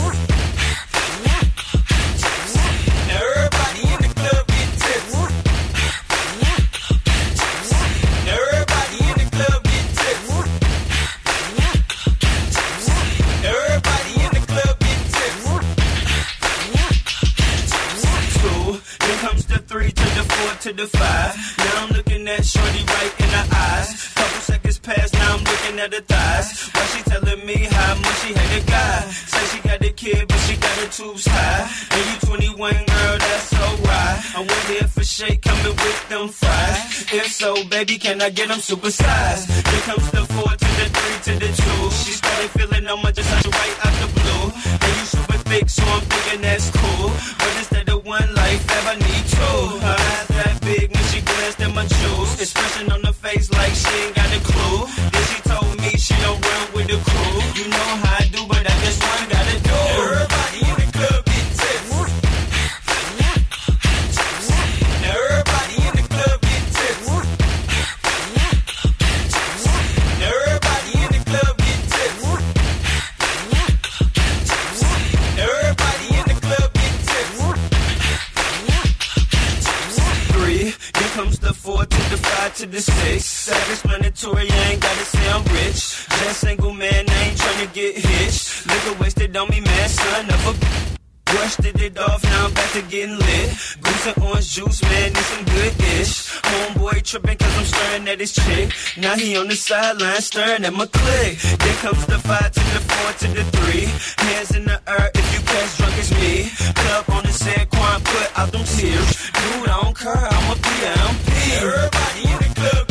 Everybody 3.21 3.81
in 3.93 3.99
the 4.05 4.09
club 4.19 4.43
get 4.53 4.69
tips. 4.81 5.13
Everybody 8.37 8.99
in 9.09 9.15
the 9.17 9.27
club 9.35 9.59
get 9.71 9.85
tips. 9.99 10.29
Everybody 13.51 14.13
in 14.25 14.31
the 14.37 14.43
club 14.51 14.75
get 14.85 15.01
tips. 15.17 15.43
Two, 18.41 18.61
then 19.05 19.17
comes 19.25 19.43
the 19.45 19.57
three 19.69 19.91
to 19.91 20.07
the 20.17 20.23
four 20.33 20.51
to 20.65 20.69
the 20.73 20.87
five. 20.87 21.33
Looking 22.21 22.37
at 22.37 22.45
Shorty 22.45 22.83
right 22.85 23.13
in 23.17 23.29
the 23.33 23.55
eyes. 23.57 24.13
Couple 24.13 24.41
seconds 24.41 24.77
pass, 24.77 25.11
now 25.11 25.33
I'm 25.33 25.43
looking 25.43 25.79
at 25.79 25.91
her 25.91 26.01
thighs. 26.01 26.69
Why 26.69 26.85
she 26.93 27.01
telling 27.09 27.45
me 27.47 27.57
how 27.65 27.95
much 27.95 28.17
she 28.21 28.33
hate 28.33 28.61
a 28.61 28.67
guy? 28.67 28.99
Say 29.09 29.45
she 29.49 29.67
got 29.67 29.81
a 29.83 29.89
kid, 29.91 30.27
but 30.27 30.37
she 30.45 30.55
got 30.55 30.77
her 30.77 30.89
tubes 30.91 31.25
high. 31.25 31.65
And 31.89 32.05
you 32.09 32.17
21, 32.29 32.73
girl, 32.73 33.17
that's 33.17 33.47
so 33.49 33.65
right. 33.89 34.17
I 34.37 34.39
wonder 34.39 34.85
if 34.85 34.97
a 34.97 35.03
shake 35.03 35.41
coming 35.41 35.75
with 35.75 36.09
them 36.09 36.27
fries. 36.29 37.09
If 37.11 37.25
so, 37.33 37.55
baby, 37.69 37.97
can 37.97 38.21
I 38.21 38.29
get 38.29 38.49
them 38.49 38.59
supersized? 38.59 39.49
Here 39.49 39.81
comes 39.89 40.11
the 40.11 40.21
four 40.33 40.51
to 40.61 40.69
the 40.77 40.87
three 40.93 41.17
to 41.25 41.33
the 41.41 41.49
two. 41.57 41.81
She 42.05 42.11
started 42.21 42.49
feeling 42.51 42.85
how 42.85 42.97
much 43.01 43.15
just 43.15 43.47
right 43.47 43.77
out 43.81 43.95
the 43.97 44.09
blue. 44.13 44.45
And 44.77 44.93
you 44.93 45.05
super 45.09 45.39
thick, 45.49 45.69
so 45.69 45.81
I'm 45.85 46.01
thinking 46.01 46.41
that's 46.41 46.69
cool. 46.69 47.09
But 47.41 47.51
instead 47.57 47.89
of 47.89 48.05
one 48.05 48.29
life, 48.35 48.61
ever 48.77 48.95
need 48.99 49.25
two. 49.25 49.57
Her 49.81 50.00
when 50.89 51.03
she 51.11 51.21
glanced 51.21 51.61
at 51.61 51.73
my 51.73 51.85
jewels. 51.85 52.39
Expression 52.41 52.91
on 52.91 53.03
her 53.03 53.13
face 53.13 53.51
like 53.51 53.73
she 53.73 53.89
ain't 54.01 54.15
got 54.15 54.29
a 54.33 54.39
clue. 54.39 54.87
Then 55.11 55.23
she 55.31 55.39
told 55.51 55.73
me 55.81 55.89
she 55.97 56.15
don't 56.23 56.39
run 56.41 56.65
with 56.73 56.87
the 56.87 56.97
crew. 56.97 57.37
You 57.57 57.69
know 57.69 57.89
how 58.01 58.17
I 58.21 58.25
do, 58.31 58.41
but 58.47 58.63
I 58.65 58.73
just 58.85 58.99
one 59.03 59.20
four 81.61 81.85
to 81.85 82.01
the 82.09 82.17
five 82.17 82.55
to 82.55 82.65
the 82.65 82.81
six. 82.81 83.25
Self-explanatory, 83.25 84.49
I 84.49 84.71
ain't 84.71 84.81
gotta 84.81 85.05
say 85.05 85.29
I'm 85.29 85.43
rich. 85.43 86.07
Just 86.09 86.41
single 86.41 86.73
man, 86.73 87.05
I 87.07 87.23
ain't 87.25 87.37
tryna 87.37 87.73
get 87.73 87.97
hitched. 87.97 88.67
Liquor 88.67 88.99
wasted 89.01 89.37
on 89.37 89.47
me, 89.49 89.61
man, 89.61 89.89
son 89.89 90.29
of 90.29 90.47
a. 90.47 91.00
Brushed 91.31 91.63
it 91.65 91.97
off, 91.97 92.23
now 92.23 92.45
I'm 92.47 92.53
back 92.53 92.71
to 92.73 92.81
getting 92.81 93.17
lit. 93.17 93.49
Goose 93.81 94.07
and 94.07 94.23
orange 94.23 94.51
juice, 94.51 94.81
man, 94.83 95.11
it's 95.11 95.25
some 95.27 95.45
good 95.45 95.73
ish. 95.95 96.27
Homeboy 96.43 97.01
tripping 97.03 97.37
cause 97.37 97.57
I'm 97.57 97.63
staring 97.63 98.07
at 98.09 98.19
his 98.19 98.33
chick. 98.33 98.73
Now 98.97 99.15
he 99.15 99.37
on 99.37 99.47
the 99.47 99.55
sideline 99.55 100.21
staring 100.21 100.65
at 100.65 100.73
my 100.73 100.87
click. 100.87 101.37
Then 101.39 101.75
comes 101.83 102.05
the 102.05 102.19
five 102.19 102.51
to 102.51 102.59
the 102.75 102.81
four 102.83 103.09
to 103.21 103.27
the 103.33 103.43
three. 103.55 103.87
Hands 104.27 104.55
in 104.57 104.65
the 104.65 104.81
air 104.87 105.09
if 105.15 105.25
you 105.33 105.39
catch 105.45 105.77
drunk 105.77 105.97
as 106.03 106.11
me. 106.19 106.51
Club 106.75 107.05
on 107.15 107.23
the 107.23 107.31
San 107.31 107.65
Quan, 107.67 108.01
put 108.01 108.39
out 108.39 108.51
them 108.51 108.65
tears. 108.65 109.31
Dude, 109.31 109.69
I 109.69 109.81
don't 109.83 109.97
care, 109.97 110.27
I'm 110.35 110.51
a 110.51 110.55
PMP. 110.55 111.27
Everybody 111.63 112.21
in 112.27 112.37
the 112.43 112.59
club 112.59 112.90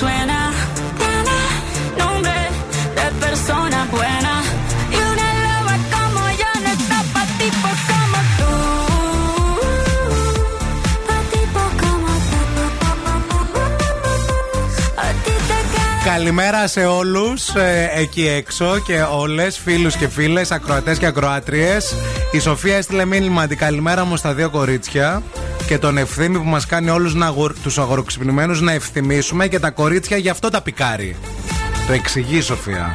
Suena. 0.00 0.40
Tiene 1.00 1.38
nombre 2.02 2.38
de 2.98 3.06
persona 3.24 3.78
buena. 3.96 4.34
Y 4.96 4.98
una 5.12 5.28
loba 5.44 5.74
como 5.94 6.22
yo 6.40 6.50
no 6.64 6.70
está 6.78 6.98
pa' 7.12 7.26
tipo 7.40 7.68
como 7.88 8.20
tú. 8.38 8.52
Pa' 11.08 11.22
tipo 11.34 11.62
como 11.82 12.10
tú. 12.28 12.40
A 15.04 15.08
ti 15.24 15.34
te 15.48 15.58
queda 15.72 16.04
Καλημέρα 16.04 16.66
σε 16.66 16.84
όλους 16.84 17.42
εκεί 17.94 18.28
έξω 18.28 18.78
και 18.78 19.02
όλες, 19.02 19.58
φίλους 19.58 19.96
και 19.96 20.08
φίλες, 20.08 20.50
ακροατές 20.50 20.98
και 20.98 21.06
ακροάτριες. 21.06 21.94
Η 22.32 22.38
Σοφία 22.38 22.76
έστειλε 22.76 23.04
μήνυμα 23.04 23.46
την 23.46 23.58
καλημέρα 23.58 24.04
μου 24.04 24.16
στα 24.16 24.34
δύο 24.34 24.50
κορίτσια 24.50 25.22
και 25.66 25.78
τον 25.78 25.98
ευθύμη 25.98 26.38
που 26.38 26.44
μας 26.44 26.66
κάνει 26.66 26.90
όλους 26.90 27.14
τους 27.62 27.78
αγοροξυπνημένου 27.78 28.64
να 28.64 28.72
ευθυμίσουμε 28.72 29.48
και 29.48 29.58
τα 29.58 29.70
κορίτσια 29.70 30.16
γι' 30.16 30.28
αυτό 30.28 30.48
τα 30.50 30.62
πικάρει. 30.62 31.16
Το 31.86 31.92
εξηγεί 31.92 32.36
η 32.36 32.40
Σοφία. 32.40 32.94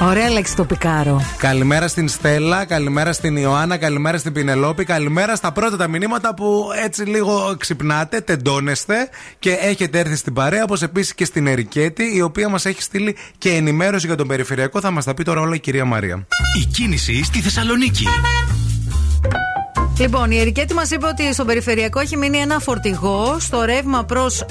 Ωραία 0.00 0.30
λέξη 0.30 0.56
το 0.56 0.64
πικάρο. 0.64 1.22
Καλημέρα 1.38 1.88
στην 1.88 2.08
Στέλλα, 2.08 2.64
καλημέρα 2.64 3.12
στην 3.12 3.36
Ιωάννα, 3.36 3.76
καλημέρα 3.76 4.18
στην 4.18 4.32
Πινελόπη, 4.32 4.84
καλημέρα 4.84 5.36
στα 5.36 5.52
πρώτα 5.52 5.76
τα 5.76 5.88
μηνύματα 5.88 6.34
που 6.34 6.68
έτσι 6.84 7.02
λίγο 7.02 7.56
ξυπνάτε, 7.58 8.20
τεντώνεστε 8.20 9.08
και 9.38 9.50
έχετε 9.50 9.98
έρθει 9.98 10.16
στην 10.16 10.32
παρέα, 10.32 10.62
όπως 10.62 10.82
επίσης 10.82 11.14
και 11.14 11.24
στην 11.24 11.46
Ερικέτη, 11.46 12.16
η 12.16 12.20
οποία 12.20 12.48
μας 12.48 12.66
έχει 12.66 12.82
στείλει 12.82 13.16
και 13.38 13.50
ενημέρωση 13.50 14.06
για 14.06 14.16
τον 14.16 14.26
περιφερειακό. 14.26 14.80
Θα 14.80 14.90
μας 14.90 15.04
τα 15.04 15.14
πει 15.14 15.22
τώρα 15.22 15.40
όλα 15.40 15.54
η 15.54 15.60
κυρία 15.60 15.84
Μαρία. 15.84 16.26
Η 16.60 16.64
κίνηση 16.64 17.24
στη 17.24 17.40
Θεσσαλονίκη. 17.40 18.06
Λοιπόν, 19.98 20.30
η 20.30 20.38
Ερικέτη 20.38 20.74
μας 20.74 20.90
είπε 20.90 21.06
ότι 21.06 21.32
στο 21.32 21.44
περιφερειακό 21.44 22.00
έχει 22.00 22.16
μείνει 22.16 22.38
ένα 22.38 22.58
φορτηγό 22.58 23.36
στο 23.40 23.62
ρεύμα 23.62 24.04
προς 24.04 24.44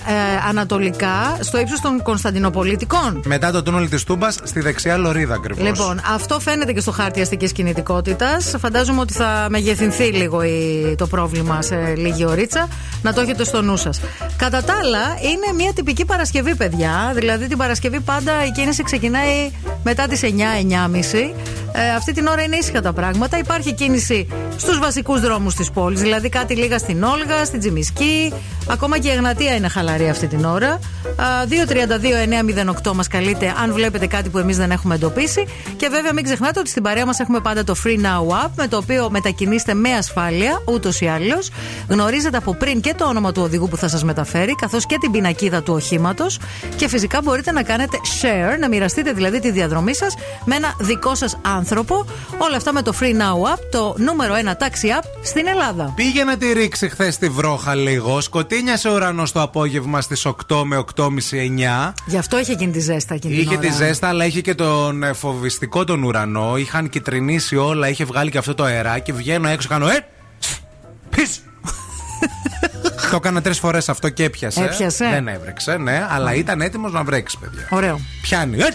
Ανατολικά, 0.50 1.38
στο 1.40 1.60
ύψος 1.60 1.80
των 1.82 2.02
Κωνσταντινοπολιτικών. 2.02 3.22
Μετά 3.26 3.52
το 3.52 3.64
τούνελ 3.64 3.90
της 3.90 4.04
Τούμπας, 4.04 4.38
στη 4.44 4.60
δεξιά 4.60 4.98
λωρίδα 4.98 5.34
ακριβώς. 5.34 5.64
Λοιπόν, 5.64 6.02
αυτό 6.14 6.40
φαίνεται 6.40 6.74
και 6.74 6.80
στο 6.80 6.92
χάρτη 6.92 7.22
αστικής 7.22 7.52
κινητικότητας. 7.52 8.56
Φαντάζομαι 8.60 9.00
ότι 9.02 9.14
θα 9.14 9.48
μεγεθυνθεί 9.50 10.04
λίγο 10.04 10.42
η- 10.44 10.96
το 10.98 11.08
πρόβλημα 11.08 11.62
σε 11.62 11.94
λίγη 11.98 12.26
ωρίτσα. 12.26 12.68
Να 13.02 13.14
το 13.14 13.22
έχετε 13.22 13.44
στο 13.44 13.62
νου 13.62 13.78
σας. 13.78 14.00
Κατά 14.38 14.64
τα 14.64 14.74
άλλα, 14.84 15.00
είναι 15.22 15.54
μια 15.56 15.74
τυπική 15.74 16.06
Παρασκευή, 16.06 16.56
παιδιά. 16.56 17.12
Δηλαδή, 17.16 17.48
την 17.48 17.58
Παρασκευή 17.58 18.00
πάντα 18.00 18.46
η 18.46 18.52
κίνηση 18.52 18.84
ξεκινάει 18.84 19.52
μετά 19.84 20.08
τις 20.08 20.24
9-9.30. 20.24 21.34
Ε, 21.76 21.90
αυτή 21.98 22.14
την 22.14 22.28
ώρα 22.28 22.42
είναι 22.42 22.56
ήσυχα 22.56 22.82
τα 22.82 22.94
πράγματα. 22.94 23.38
Υπάρχει 23.38 23.74
κίνηση 23.74 24.28
στους 24.58 24.80
βασικούς 24.80 25.20
δρόμους 25.20 25.32
της 25.56 25.72
πόλης. 25.72 26.02
Δηλαδή, 26.02 26.30
κάτι 26.30 26.56
λίγα 26.56 26.78
στην 26.78 27.04
Όλγα, 27.04 27.46
στην 27.46 27.60
Τζιμισκή. 27.60 28.34
Ακόμα 28.68 29.00
και 29.00 29.08
η 29.08 29.12
Εγνατία 29.12 29.56
είναι 29.56 29.68
χαλαρή 29.68 30.10
αυτή 30.10 30.28
την 30.28 30.46
ώρα. 30.46 30.70
Α, 30.70 30.80
232-908 31.48 32.94
μας 32.94 33.08
καλείτε 33.08 33.54
αν 33.64 33.74
βλέπετε 33.74 34.08
κάτι 34.08 34.30
που 34.30 34.38
εμείς 34.38 34.58
δεν 34.58 34.72
έχουμε 34.72 34.96
εντοπίσει. 34.96 35.48
Και 35.76 35.88
βέβαια, 35.88 36.14
μην 36.14 36.24
ξεχνάτε 36.24 36.60
ότι 36.60 36.70
στην 36.70 36.84
παρέα 36.84 37.06
μας 37.06 37.20
έχουμε 37.20 37.40
πάντα 37.40 37.64
το 37.64 37.76
Free 37.84 37.98
Now 37.98 38.46
App, 38.46 38.50
με 38.56 38.68
το 38.68 38.78
οποίο 38.78 39.10
μετακινείστε 39.10 39.74
με 39.74 39.92
ασφάλεια, 39.92 40.62
ούτως 40.66 41.02
ή 41.02 41.08
άλλως. 41.08 41.50
Γνωρίζετε 41.88 42.38
από 42.38 42.56
πριν 42.56 42.82
και 42.82 42.94
το 42.98 43.06
όνομα 43.06 43.32
του 43.32 43.42
οδηγού 43.42 43.68
που 43.68 43.78
θα 43.78 43.88
σας 43.88 44.04
μεταφέρει, 44.04 44.56
καθώς 44.56 44.86
και 44.86 44.98
την 45.02 45.12
πινακίδα 45.12 45.64
του 45.64 45.74
οχήματος. 45.74 46.40
Και 46.76 46.88
φυσικά 46.88 47.22
μπορείτε 47.24 47.52
να 47.52 47.64
κάνετε 47.64 47.98
share, 48.22 48.60
να 48.60 48.68
μοιραστείτε 48.68 49.12
δηλαδή 49.12 49.40
τη 49.40 49.52
διαδρομή 49.52 49.96
σας 49.96 50.16
με 50.46 50.56
ένα 50.56 50.74
δικό 50.80 51.16
σας 51.16 51.38
άνθρωπο. 51.42 52.06
Όλα 52.38 52.56
αυτά 52.56 52.74
με 52.74 52.82
το 52.82 52.94
Free 53.00 53.14
Now 53.14 53.54
App, 53.54 53.60
το 53.72 53.96
νούμερο 53.98 54.34
1 54.34 54.52
taxi 54.52 55.00
app 55.00 55.04
στην 55.24 55.48
Ελλάδα. 55.48 55.94
Πήγε 55.96 56.24
να 56.24 56.38
τη 56.38 56.54
ρίξει 56.54 56.90
χθες 56.90 57.18
τη 57.18 57.30
βρόχα 57.30 57.76
λίγο. 57.76 58.22
Σκοτίνιασε 58.22 58.90
ο 58.90 58.94
ουρανός 58.94 59.32
το 59.32 59.42
απόγευμα 59.42 60.02
στις 60.02 60.26
8 60.48 60.64
με 60.66 60.84
8.30-9. 60.96 61.10
Γι' 62.06 62.18
αυτό 62.18 62.40
είχε 62.40 62.52
εκείνη 62.52 62.72
τη 62.72 62.80
ζέστα 62.80 63.14
εκείνη 63.14 63.34
την 63.34 63.44
Είχε 63.44 63.58
ώρα. 63.58 63.68
τη 63.68 63.74
ζέστα, 63.74 64.08
αλλά 64.08 64.26
είχε 64.26 64.42
και 64.42 64.56
τον 64.56 65.04
ε, 65.04 65.14
φοβιστικό 65.14 65.84
τον 65.84 66.04
ουρανό. 66.04 66.58
Είχαν 66.58 66.90
κυτρινίσει 66.90 67.56
όλα, 67.56 67.90
είχε 67.90 68.06
βγάλει 68.06 68.32
και 68.32 68.38
αυτό 68.38 68.56
το 68.56 68.64
αεράκι. 68.64 69.12
Βγαίνω 69.12 69.48
έξω, 69.48 69.68
κάνω 69.68 69.88
Ε! 69.88 70.06
Πίσω! 71.10 71.42
το 73.12 73.16
έκανα 73.16 73.42
τρεις 73.42 73.60
φορές 73.60 73.90
αυτό 73.90 74.10
και 74.10 74.24
έπιασε. 74.24 74.64
Έπιασε. 74.64 75.10
Δεν 75.10 75.28
έβρεξε, 75.28 75.78
ναι, 75.78 76.08
αλλά 76.10 76.34
ήταν 76.34 76.62
έτοιμος 76.62 76.92
να 76.92 77.04
βρέξει, 77.04 77.38
παιδιά. 77.40 77.68
Ωραίο. 77.70 78.00
Πιάνει. 78.22 78.58
Ε! 78.60 78.68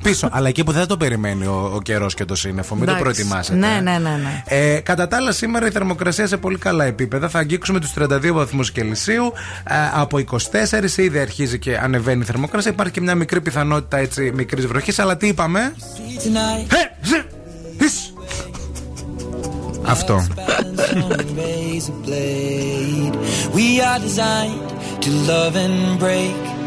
Σ! 0.00 0.02
Πίσω. 0.02 0.28
αλλά 0.32 0.48
εκεί 0.48 0.64
που 0.64 0.72
δεν 0.72 0.86
το 0.86 0.96
περιμένει 0.96 1.46
ο, 1.46 1.72
ο 1.74 1.80
καιρός 1.82 2.14
και 2.14 2.24
το 2.24 2.34
σύννεφο. 2.34 2.74
Μην 2.74 2.84
το 2.86 2.90
Εντάξει. 2.92 3.12
προετοιμάσετε. 3.12 3.58
Ναι, 3.58 3.80
ναι, 3.82 3.98
ναι. 3.98 4.16
ναι. 4.16 4.42
Ε, 4.44 4.80
κατά 4.80 5.08
τα 5.08 5.16
άλλα, 5.16 5.32
σήμερα 5.32 5.66
η 5.66 5.70
θερμοκρασία 5.70 6.26
σε 6.26 6.36
πολύ 6.36 6.58
καλά 6.58 6.84
επίπεδα. 6.84 7.28
Θα 7.28 7.38
αγγίξουμε 7.38 7.80
τους 7.80 7.92
32 7.98 8.30
βαθμούς 8.32 8.72
Κελσίου. 8.72 9.32
Ε, 9.68 9.74
από 9.92 10.18
24 10.18 10.96
ήδη 10.96 11.18
αρχίζει 11.18 11.58
και 11.58 11.78
ανεβαίνει 11.78 12.20
η 12.20 12.24
θερμοκρασία. 12.24 12.70
Υπάρχει 12.70 12.92
και 12.92 13.00
μια 13.00 13.14
μικρή 13.14 13.40
πιθανότητα 13.40 13.96
έτσι 13.96 14.32
μικρής 14.34 14.66
βροχής. 14.66 14.98
Αλλά 14.98 15.16
τι 15.16 15.26
είπαμε; 15.26 15.74
Ε, 16.68 17.06
ζε, 17.06 17.24
εις. 17.78 18.12
Αυτό. 19.86 20.26
razor 21.80 21.94
blade. 22.06 23.16
We 23.56 23.80
are 23.80 23.98
designed 23.98 24.70
to 25.04 25.10
love 25.30 25.56
and 25.56 25.98
break, 25.98 26.36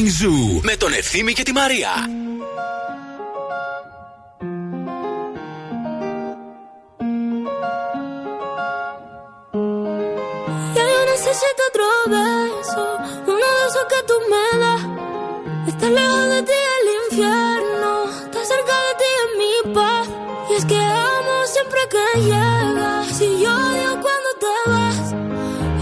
Morning 0.00 0.08
Zoo 0.18 0.60
με 0.62 0.76
τον 0.76 0.92
Ευθύμη 0.92 1.32
και 1.32 1.42
τη 1.42 1.52
Μαρία. 1.52 1.90
Ya 10.76 10.84
yo 10.94 11.00
necesito 11.12 11.60
otro 11.70 11.86
beso, 12.14 12.84
uno 13.32 13.46
de 13.56 13.62
esos 13.68 13.86
que 13.92 14.00
tú 14.08 14.16
me 14.32 14.46
das. 14.62 14.82
Está 15.70 15.86
lejos 15.98 16.26
de 16.32 16.40
ti 16.48 16.58
el 16.78 16.86
infierno, 17.02 17.92
está 18.24 18.40
cerca 18.52 18.74
de 18.86 18.92
ti 19.00 19.10
en 19.24 19.30
mi 19.40 19.54
paz. 19.76 20.06
Y 20.50 20.52
es 20.58 20.64
que 20.70 20.80
amo 21.14 21.34
siempre 21.54 21.80
que 21.92 22.04
llegas, 22.28 23.20
y 23.28 23.30
yo 23.42 23.52
odio 23.68 23.92
cuando 24.04 24.30
te 24.42 24.54
vas. 24.72 25.04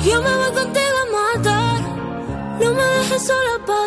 Yo 0.07 0.17
me 0.27 0.33
voy 0.41 0.53
contigo 0.61 0.97
a 1.05 1.07
matar, 1.19 1.81
no 2.61 2.69
me 2.79 2.87
dejes 2.97 3.23
sola, 3.29 3.55
¿pa' 3.69 3.87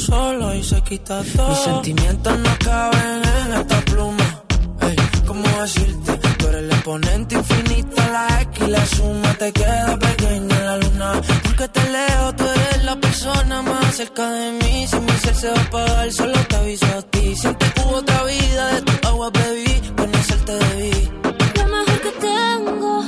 solos 0.00 0.54
y 0.54 0.62
se 0.62 0.80
quita 0.82 1.22
todo. 1.36 1.48
Mis 1.48 1.58
sentimientos 1.58 2.38
no 2.38 2.50
caben 2.64 3.22
en 3.40 3.52
esta 3.60 3.80
pluma. 3.82 4.42
Ey, 4.80 4.96
¿cómo 5.26 5.48
decirte? 5.60 6.12
Tú 6.38 6.46
eres 6.48 6.62
el 6.62 6.70
exponente 6.70 7.34
infinito, 7.34 7.96
la 7.96 8.42
X 8.42 8.62
y 8.66 8.70
la 8.70 8.86
suma 8.86 9.34
te 9.34 9.52
queda 9.52 9.98
pequeña 9.98 10.56
en 10.56 10.66
la 10.66 10.76
luna. 10.78 11.20
Porque 11.44 11.68
te 11.68 11.90
leo, 11.90 12.34
tú 12.34 12.44
eres 12.44 12.84
la 12.84 12.96
persona 12.96 13.62
más 13.62 13.94
cerca 13.96 14.30
de 14.30 14.52
mí. 14.52 14.86
Si 14.86 14.96
mi 15.00 15.12
ser 15.12 15.34
se 15.34 15.48
va 15.50 15.58
a 15.58 15.62
apagar, 15.62 16.12
solo 16.12 16.38
te 16.48 16.56
aviso 16.56 16.86
a 16.86 17.02
ti. 17.02 17.36
Siente 17.36 17.66
que 17.72 17.80
hubo 17.82 17.96
otra 17.96 18.24
vida, 18.24 18.74
de 18.74 18.82
tu 18.82 19.08
agua 19.08 19.30
bebí, 19.30 19.82
conocerte 19.96 20.52
debí. 20.52 21.10
Lo 21.56 21.66
mejor 21.66 22.00
que 22.00 22.12
tengo 22.30 23.02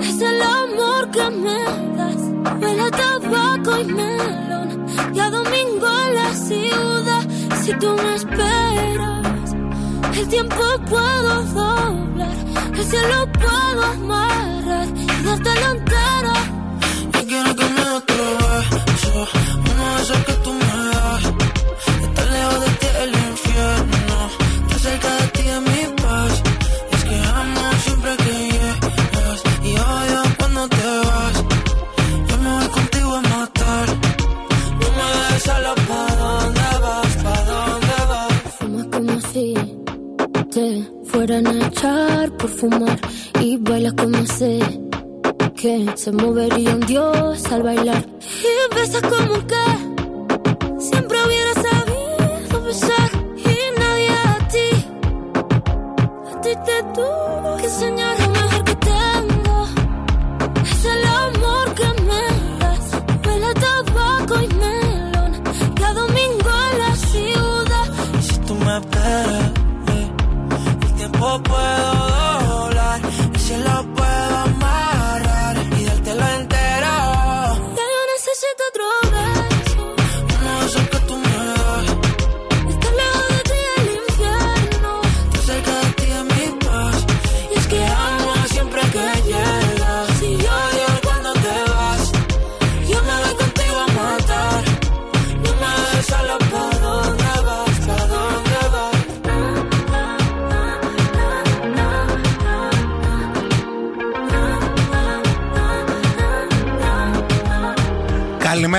es 0.00 0.20
el 0.20 0.42
amor 0.42 1.10
que 1.10 1.30
me. 1.30 1.83
Huele 2.64 2.82
a 2.82 2.90
tabaco 2.90 3.78
y 3.78 3.84
melón. 3.84 4.86
Y 5.12 5.20
a 5.20 5.30
domingo 5.30 5.86
en 6.06 6.14
la 6.14 6.34
ciudad. 6.34 7.22
Si 7.62 7.72
tú 7.74 7.94
me 8.02 8.14
esperas, 8.14 9.54
el 10.18 10.28
tiempo 10.28 10.62
puedo 10.88 11.42
doblar. 11.44 12.36
El 12.74 12.84
cielo 12.84 13.28
puedo 13.32 13.82
amarrar 13.82 14.88
y 14.96 15.24
dártelo 15.24 15.66
entero. 15.76 16.34
Yo 17.12 17.26
quiero 17.26 17.54
que 17.54 17.64
me 17.76 17.82
otro 17.98 18.24
beso, 18.70 19.28
uno 19.70 19.94
de 19.96 20.02
esos 20.02 20.18
que 20.24 20.32
fueran 41.26 41.46
a 41.46 41.66
echar 41.68 42.30
por 42.32 42.50
fumar. 42.50 42.98
Y 43.40 43.56
bailas 43.56 43.94
como 43.94 44.26
sé 44.26 44.58
que 45.56 45.86
se 45.94 46.12
movería 46.12 46.74
un 46.74 46.80
dios 46.80 47.44
al 47.50 47.62
bailar. 47.62 48.04
Y 48.20 48.74
besas 48.74 49.02
como 49.02 49.34
que 49.46 49.64
siempre 50.78 51.16
hubiera 51.24 51.54
sabido 51.54 52.62
besar. 52.64 53.10
Y 53.36 53.56
nadie 53.80 54.10
a 54.10 54.48
ti, 54.52 54.68
a 56.30 56.40
ti 56.42 56.50
te 56.66 56.82
tuvo 56.94 57.33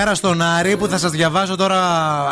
Καλημέρα 0.05 0.33
στον 0.35 0.47
Άρη 0.47 0.77
που 0.77 0.87
θα 0.87 0.97
σας 0.97 1.11
διαβάσω 1.11 1.55
τώρα 1.55 1.79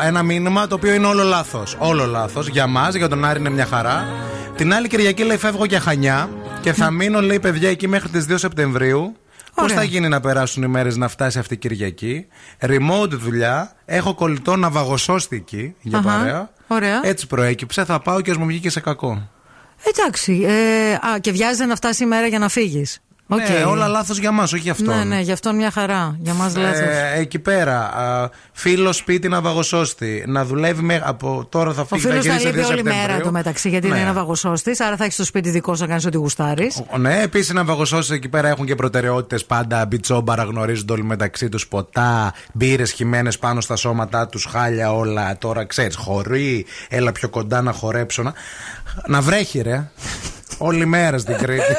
ένα 0.03 0.23
μήνυμα 0.23 0.67
το 0.67 0.75
οποίο 0.75 0.93
είναι 0.93 1.05
όλο 1.05 1.23
λάθος. 1.23 1.75
Όλο 1.79 2.05
λάθος. 2.05 2.47
Για 2.47 2.67
μας, 2.67 2.95
για 2.95 3.07
τον 3.07 3.25
Άρη 3.25 3.39
είναι 3.39 3.49
μια 3.49 3.65
χαρά. 3.65 4.07
Την 4.55 4.73
άλλη 4.73 4.87
Κυριακή 4.87 5.23
λέει 5.23 5.37
φεύγω 5.37 5.65
για 5.65 5.79
χανιά 5.79 6.29
και 6.61 6.73
θα 6.73 6.91
μείνω 6.91 7.21
λέει 7.21 7.39
παιδιά 7.39 7.69
εκεί 7.69 7.87
μέχρι 7.87 8.09
τις 8.09 8.25
2 8.29 8.35
Σεπτεμβρίου. 8.37 9.15
Πώς 9.55 9.63
Ωραία. 9.63 9.77
θα 9.77 9.83
γίνει 9.83 10.07
να 10.07 10.19
περάσουν 10.19 10.63
οι 10.63 10.67
μέρες 10.67 10.97
να 10.97 11.07
φτάσει 11.07 11.39
αυτή 11.39 11.53
η 11.53 11.57
Κυριακή; 11.57 12.27
Remote 12.59 13.09
δουλειά. 13.09 13.71
Έχω 13.85 14.13
κολλητό 14.13 14.55
ναυαγοσώστη 14.55 15.35
εκεί 15.35 15.75
για 15.81 15.97
Αχα, 15.97 16.17
παρέα. 16.17 16.49
ωραία. 16.67 16.99
Έτσι 17.03 17.27
προέκυψε. 17.27 17.85
Θα 17.85 17.99
πάω 17.99 18.21
και 18.21 18.31
ας 18.31 18.37
μου 18.37 18.45
βγήκε 18.45 18.69
σε 18.69 18.79
κακό. 18.79 19.29
Εντάξει. 19.87 20.45
Ε, 20.47 20.93
α, 20.93 21.19
και 21.21 21.31
βιάζεται 21.31 21.65
να 21.65 21.75
φτάσει 21.75 22.03
η 22.03 22.05
μέρα 22.05 22.27
για 22.27 22.39
να 22.39 22.49
φύγεις. 22.49 22.99
Ναι, 23.27 23.63
όλα 23.67 23.87
λάθος 23.87 24.17
για 24.19 24.31
μας, 24.31 24.53
όχι 24.53 24.61
για 24.61 24.71
αυτόν. 24.71 24.97
Ναι, 24.97 25.03
ναι, 25.03 25.19
γι' 25.19 25.31
αυτό 25.31 25.53
μια 25.53 25.71
χαρά. 25.71 26.15
Για 26.19 26.33
μας 26.33 26.55
λάθος. 26.55 26.79
Ε, 26.79 27.13
εκεί 27.15 27.39
πέρα, 27.39 27.91
φίλος 28.51 28.95
σπίτι 28.97 29.27
να 29.27 29.41
βαγοσώστη. 29.41 30.23
Να 30.27 30.45
δουλεύει 30.45 30.81
με, 30.81 31.01
από 31.05 31.45
τώρα 31.49 31.73
θα 31.73 31.81
Ο 31.81 31.85
φύγει 31.85 32.05
να 32.05 32.09
φίλος 32.11 32.25
θα 32.25 32.31
γυρίσει 32.31 32.47
2 32.47 32.55
λείπει 32.55 32.65
όλη 32.67 32.77
Σεπτεμβρίου. 32.77 33.07
μέρα 33.07 33.21
το 33.23 33.31
μεταξύ, 33.31 33.69
γιατί 33.69 33.87
Ναι. 33.87 33.93
είναι 33.95 34.03
ένα 34.03 34.13
βαγοσώστης. 34.13 34.79
Άρα 34.79 34.95
θα 34.95 35.03
έχεις 35.03 35.15
το 35.15 35.23
σπίτι 35.25 35.49
δικό 35.49 35.75
σου 35.75 35.81
να 35.81 35.87
κάνεις 35.87 36.05
ό,τι 36.05 36.17
γουστάρεις. 36.17 36.81
Ναι, 36.97 37.21
επίσης 37.21 37.53
να 37.53 37.63
βαγοσώσεις 37.63 38.11
εκεί 38.11 38.29
πέρα 38.29 38.47
έχουν 38.47 38.65
και 38.65 38.75
προτεραιότητες 38.75 39.45
πάντα. 39.45 39.85
Μπιτσόμπαρα 39.85 40.43
γνωρίζονται 40.43 40.93
όλοι 40.93 41.03
μεταξύ 41.03 41.49
τους. 41.49 41.67
Ποτά, 41.67 42.33
μπύρες 42.53 42.91
χυμένες 42.91 43.37
πάνω 43.39 43.61
στα 43.61 43.75
σώματά 43.75 44.27
τους, 44.27 44.45
χάλια 44.45 44.93
όλα. 44.93 45.37
Τώρα 45.37 45.65
ξέρεις, 45.65 45.95
χωρί, 45.95 46.65
έλα 46.89 47.11
πιο 47.11 47.29
κοντά 47.29 47.61
να 47.61 47.71
χορέψω. 47.71 48.21
Να, 48.23 48.33
να 49.07 49.21
βρέχει, 49.21 49.61
ρε. 49.61 49.89
Όλη 50.65 50.85
μέρα 50.85 51.17
στην 51.17 51.37
Κρήτη. 51.37 51.75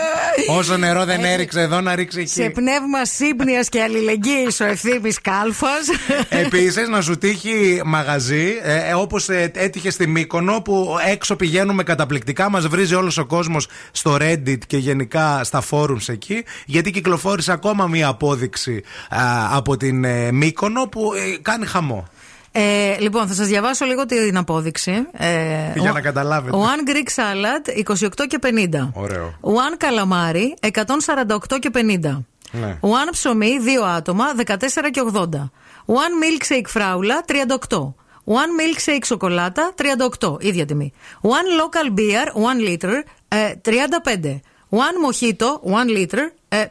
Όσο 0.49 0.77
νερό 0.77 1.05
δεν 1.05 1.25
έριξε 1.25 1.61
εδώ, 1.61 1.81
να 1.81 1.95
ρίξει 1.95 2.27
Σε 2.27 2.43
εκεί. 2.43 2.53
πνεύμα 2.53 3.05
σύμπνοιας 3.05 3.69
και 3.69 3.83
αλληλεγγύης 3.83 4.61
ο 4.61 4.65
ευθύνη 4.65 5.13
κάλφας. 5.23 5.87
Επίσης, 6.29 6.89
να 6.89 7.01
σου 7.01 7.19
τύχει 7.19 7.81
μαγαζί, 7.85 8.53
ε, 8.63 8.95
όπως 8.95 9.29
έτυχε 9.53 9.91
στη 9.91 10.07
Μύκονο, 10.07 10.61
που 10.61 10.97
έξω 11.11 11.37
πηγαίνουμε 11.37 11.83
καταπληκτικά. 11.83 12.51
Μας 12.51 12.67
βρίζει 12.67 12.95
όλος 12.95 13.19
ο 13.19 13.25
κόσμος 13.27 13.69
στο 13.93 14.17
Reddit 14.21 14.59
και 14.67 14.77
γενικά 14.77 15.45
στα 15.45 15.63
forums 15.71 16.09
εκεί, 16.09 16.45
γιατί 16.67 16.91
κυκλοφόρησε 16.91 17.53
ακόμα 17.53 17.87
μία 17.87 18.09
απόδειξη 18.09 18.83
α, 19.09 19.19
από 19.57 19.77
την 19.77 20.05
ε, 20.05 20.33
Μύκονο 20.33 20.83
που 20.89 21.13
ε, 21.15 21.39
κάνει 21.43 21.67
χαμό. 21.67 22.09
Ε, 22.57 22.97
λοιπόν, 23.01 23.27
θα 23.27 23.35
σας 23.35 23.47
διαβάσω 23.47 23.85
λίγο 23.85 24.07
την 24.07 24.37
απόδειξη. 24.37 25.07
Ε, 25.13 25.73
Για 25.79 25.91
ο- 25.91 25.95
να 25.95 26.01
καταλάβετε. 26.01 26.57
One 26.57 26.89
Greek 26.91 27.09
salad 27.23 27.79
28 27.79 28.27
και 28.27 28.39
50. 28.43 28.91
Ωραίο. 28.95 29.35
One 29.41 29.75
καλαμάρι 29.77 30.57
148 30.61 31.59
και 31.59 31.71
50. 31.75 32.25
Ναι. 32.51 32.79
One 32.81 33.09
ψωμί 33.11 33.59
2 33.61 33.85
άτομα 33.97 34.25
14 34.35 34.91
και 34.91 35.01
80. 35.13 35.51
One 35.87 36.15
milkshake 36.23 36.67
φράουλα 36.67 37.25
38. 37.69 37.95
One 38.27 38.53
milkshake 38.61 39.05
σοκολάτα 39.05 39.73
38. 40.21 40.37
ίδια 40.41 40.67
τιμή. 40.67 40.93
One 41.23 41.61
local 41.61 41.99
beer 41.99 42.27
1 42.27 42.69
liter 42.69 42.93
ε, 43.29 43.53
35. 43.65 44.41
One 44.71 44.97
mojito 45.05 45.47
1 45.87 45.97
liter 45.99 46.19
ε, 46.49 46.65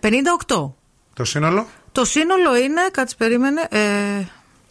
58. 0.47 0.71
Το 1.13 1.23
σύνολο; 1.23 1.65
Το 1.91 2.05
σύνολο 2.05 2.55
είναι, 2.55 2.81
κάτσε 2.91 3.15
περίμενε, 3.17 3.61
ε, 3.69 3.79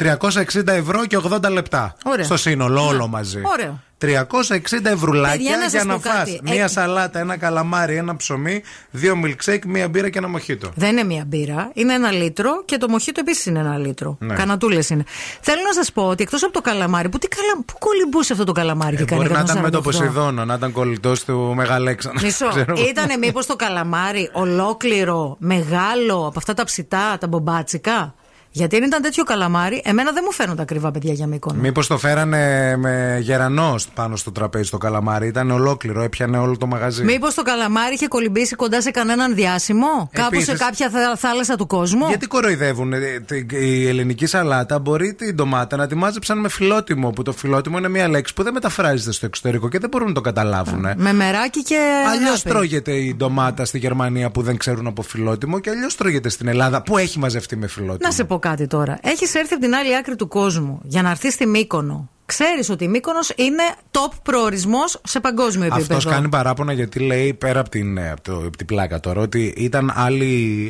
360 0.02 0.66
ευρώ 0.66 1.06
και 1.06 1.18
80 1.30 1.50
λεπτά. 1.50 1.94
Ωραία. 2.04 2.24
Στο 2.24 2.36
σύνολο, 2.36 2.86
όλο 2.86 3.02
Ναι. 3.02 3.06
μαζί. 3.06 3.40
Ωραίο. 3.44 3.80
360 3.98 4.90
ευρουλάκια 4.90 5.36
Παιδιά, 5.36 5.56
να 5.56 5.62
σας 5.62 5.72
για 5.72 5.84
να 5.84 5.94
πω 5.94 6.00
φας 6.00 6.14
κάτι. 6.14 6.40
μία 6.42 6.64
Ε, 6.64 6.68
σαλάτα, 6.68 7.18
ένα 7.18 7.36
καλαμάρι, 7.36 7.96
ένα 7.96 8.16
ψωμί, 8.16 8.62
δύο 8.90 9.14
milkshake, 9.24 9.58
μία 9.66 9.88
μπύρα 9.88 10.08
και 10.08 10.18
ένα 10.18 10.28
μοχίτο. 10.28 10.70
Δεν 10.74 10.90
είναι 10.90 11.04
μία 11.04 11.24
μπύρα, 11.26 11.70
είναι 11.74 11.92
ένα 11.94 12.10
λίτρο 12.10 12.62
και 12.64 12.76
το 12.76 12.88
μοχίτο 12.88 13.20
επίσης 13.20 13.46
είναι 13.46 13.58
ένα 13.58 13.78
λίτρο. 13.78 14.16
Ναι. 14.20 14.34
Κανατούλες 14.34 14.90
είναι. 14.90 15.04
Θέλω 15.40 15.60
να 15.66 15.72
σας 15.72 15.92
πω 15.92 16.02
ότι 16.02 16.22
εκτός 16.22 16.42
από 16.42 16.52
το 16.52 16.60
καλαμάρι, 16.60 17.08
που, 17.08 17.18
τι 17.18 17.28
καλα... 17.28 17.64
πού 17.66 17.74
κολυμπούσε 17.78 18.32
αυτό 18.32 18.44
το 18.44 18.52
καλαμάρι 18.52 18.96
και 18.96 19.02
Ε, 19.02 19.04
κάνει 19.06 19.20
μπορεί 19.22 19.32
να 19.34 19.40
ήταν 19.40 19.58
με 19.60 19.70
το 19.70 19.78
148? 19.78 19.82
Ποσειδώνα, 19.82 20.44
να 20.44 20.54
ήταν 20.54 20.72
κολλητός 20.72 21.24
του 21.24 21.52
Μεγαλέξανδρα. 21.56 22.22
Μισό. 22.26 22.48
Ξέρω 22.48 22.74
εγώ. 22.76 22.88
Ήτανε 22.88 23.16
μήπως 23.16 23.46
το 23.46 23.56
καλαμάρι 23.56 24.30
ολόκληρο, 24.32 25.36
μεγάλο, 25.38 26.26
από 26.26 26.34
αυτά 26.38 26.54
τα 26.54 26.64
ψητά, 26.64 27.16
τα 27.20 27.26
μπομπάτσικα; 27.26 28.14
Γιατί 28.54 28.76
αν 28.76 28.82
ήταν 28.82 29.02
τέτοιο 29.02 29.24
καλαμάρι, 29.24 29.82
εμένα 29.84 30.12
δεν 30.12 30.22
μου 30.26 30.32
φαίνονται 30.32 30.62
ακριβά 30.62 30.90
παιδιά 30.90 31.12
για 31.12 31.26
μήκονο. 31.26 31.60
Μήπως 31.60 31.86
το 31.86 31.98
φέρανε 31.98 32.76
με 32.76 33.18
γερανό 33.20 33.74
πάνω 33.94 34.16
στο 34.16 34.32
τραπέζι 34.32 34.70
το 34.70 34.78
καλαμάρι. 34.78 35.26
Ήταν 35.26 35.50
ολόκληρο, 35.50 36.02
έπιανε 36.02 36.38
όλο 36.38 36.56
το 36.56 36.66
μαγαζί. 36.66 37.04
Μήπως 37.04 37.34
το 37.34 37.42
καλαμάρι 37.42 37.94
είχε 37.94 38.06
κολυμπήσει 38.08 38.54
κοντά 38.56 38.80
σε 38.82 38.90
κανέναν 38.90 39.34
διάσημο, 39.34 40.08
κάπου 40.12 40.34
σε 40.40 40.50
Επίσης- 40.50 40.58
κάποια 40.66 40.90
θα- 40.90 41.16
θάλασσα 41.16 41.56
του 41.56 41.66
κόσμου; 41.66 42.06
Γιατί 42.08 42.26
κοροϊδεύουν. 42.26 42.92
ε, 42.92 42.98
τη- 43.26 43.46
Η 43.50 43.88
ελληνική 43.88 44.26
σαλάτα 44.26 44.78
μπορεί 44.78 45.14
την 45.14 45.34
ντομάτα 45.34 45.76
να 45.76 45.86
τη 45.86 45.94
μάζεψαν 45.94 46.38
με 46.40 46.48
φιλότιμο. 46.48 47.10
Που 47.10 47.22
το 47.22 47.32
φιλότιμο 47.32 47.78
είναι 47.78 47.88
μια 47.88 48.08
λέξη 48.08 48.34
που 48.34 48.42
δεν 48.42 48.52
μεταφράζεται 48.52 49.12
στο 49.12 49.26
εξωτερικό 49.26 49.68
και 49.68 49.78
δεν 49.78 49.88
μπορούν 49.88 50.08
να 50.08 50.14
το 50.14 50.20
καταλάβουν. 50.20 50.86
Με 50.96 51.12
μεράκι 51.12 51.62
και. 51.62 51.78
Αλλιώς 52.10 52.28
αγάπη. 52.28 52.48
τρώγεται 52.48 52.92
η 52.92 53.14
ντομάτα 53.16 53.64
στη 53.64 53.78
Γερμανία 53.78 54.30
που 54.30 54.42
δεν 54.42 54.56
ξέρουν 54.56 54.86
από 54.86 55.02
φιλότιμο 55.02 55.58
και 55.58 55.70
αλλιώς 55.70 55.96
τρώγεται 55.96 56.28
στην 56.28 56.48
Ελλάδα 56.48 56.82
που 56.82 56.98
έχει 56.98 57.18
μαζευτεί 57.18 57.56
με 57.56 57.66
φιλότιμο. 57.66 57.98
Να 58.02 58.10
σε 58.10 58.24
πω 58.24 58.38
κάτι 58.42 58.66
τώρα. 58.66 58.98
Έχεις 59.02 59.34
έρθει 59.34 59.54
από 59.54 59.62
την 59.62 59.74
άλλη 59.74 59.96
άκρη 59.96 60.16
του 60.16 60.28
κόσμου 60.28 60.80
για 60.82 61.02
να 61.02 61.10
έρθεις 61.10 61.34
στη 61.34 61.46
Μύκονο. 61.46 62.08
Ξέρεις 62.26 62.70
ότι 62.70 62.84
η 62.84 62.88
Μύκονος 62.88 63.32
είναι 63.36 63.62
top 63.90 64.12
προορισμός 64.22 65.00
σε 65.04 65.20
παγκόσμιο 65.20 65.66
επίπεδο. 65.66 65.96
Αυτός 65.96 66.12
κάνει 66.12 66.28
παράπονα 66.28 66.72
γιατί 66.72 66.98
λέει 66.98 67.34
πέρα 67.34 67.60
από 67.60 67.68
την, 67.68 67.96
ε, 67.96 68.10
από 68.10 68.22
το, 68.22 68.36
από 68.36 68.56
την 68.56 68.66
πλάκα 68.66 69.00
τώρα 69.00 69.20
ότι 69.20 69.54
ήταν 69.56 69.92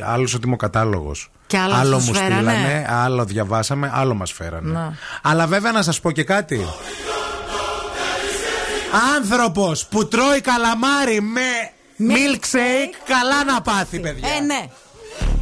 άλλος 0.05 0.35
ο 0.35 0.39
τιμοκατάλογος. 0.39 1.31
Και 1.47 1.59
άλλα 1.59 1.79
άλλο 1.79 1.99
σας 1.99 2.09
μου 2.09 2.15
φέρανε. 2.15 2.35
στείλανε, 2.35 2.87
άλλο 2.91 3.25
διαβάσαμε, 3.25 3.91
άλλο 3.95 4.15
μας 4.15 4.33
φέρανε. 4.33 4.73
Να. 4.73 4.97
Αλλά 5.23 5.47
βέβαια 5.47 5.73
να 5.73 5.83
σας 5.83 6.01
πω 6.01 6.11
και 6.11 6.25
κάτι. 6.25 6.67
Άνθρωπος 9.17 9.87
που 9.87 10.09
τρώει 10.09 10.41
καλαμάρι 10.41 11.21
με 11.21 11.71
milkshake, 11.99 12.95
καλά 13.07 13.45
να 13.45 13.61
πάθει, 13.63 14.01
παιδιά. 14.01 14.29
Ε, 14.37 14.41
ναι. 14.41 14.67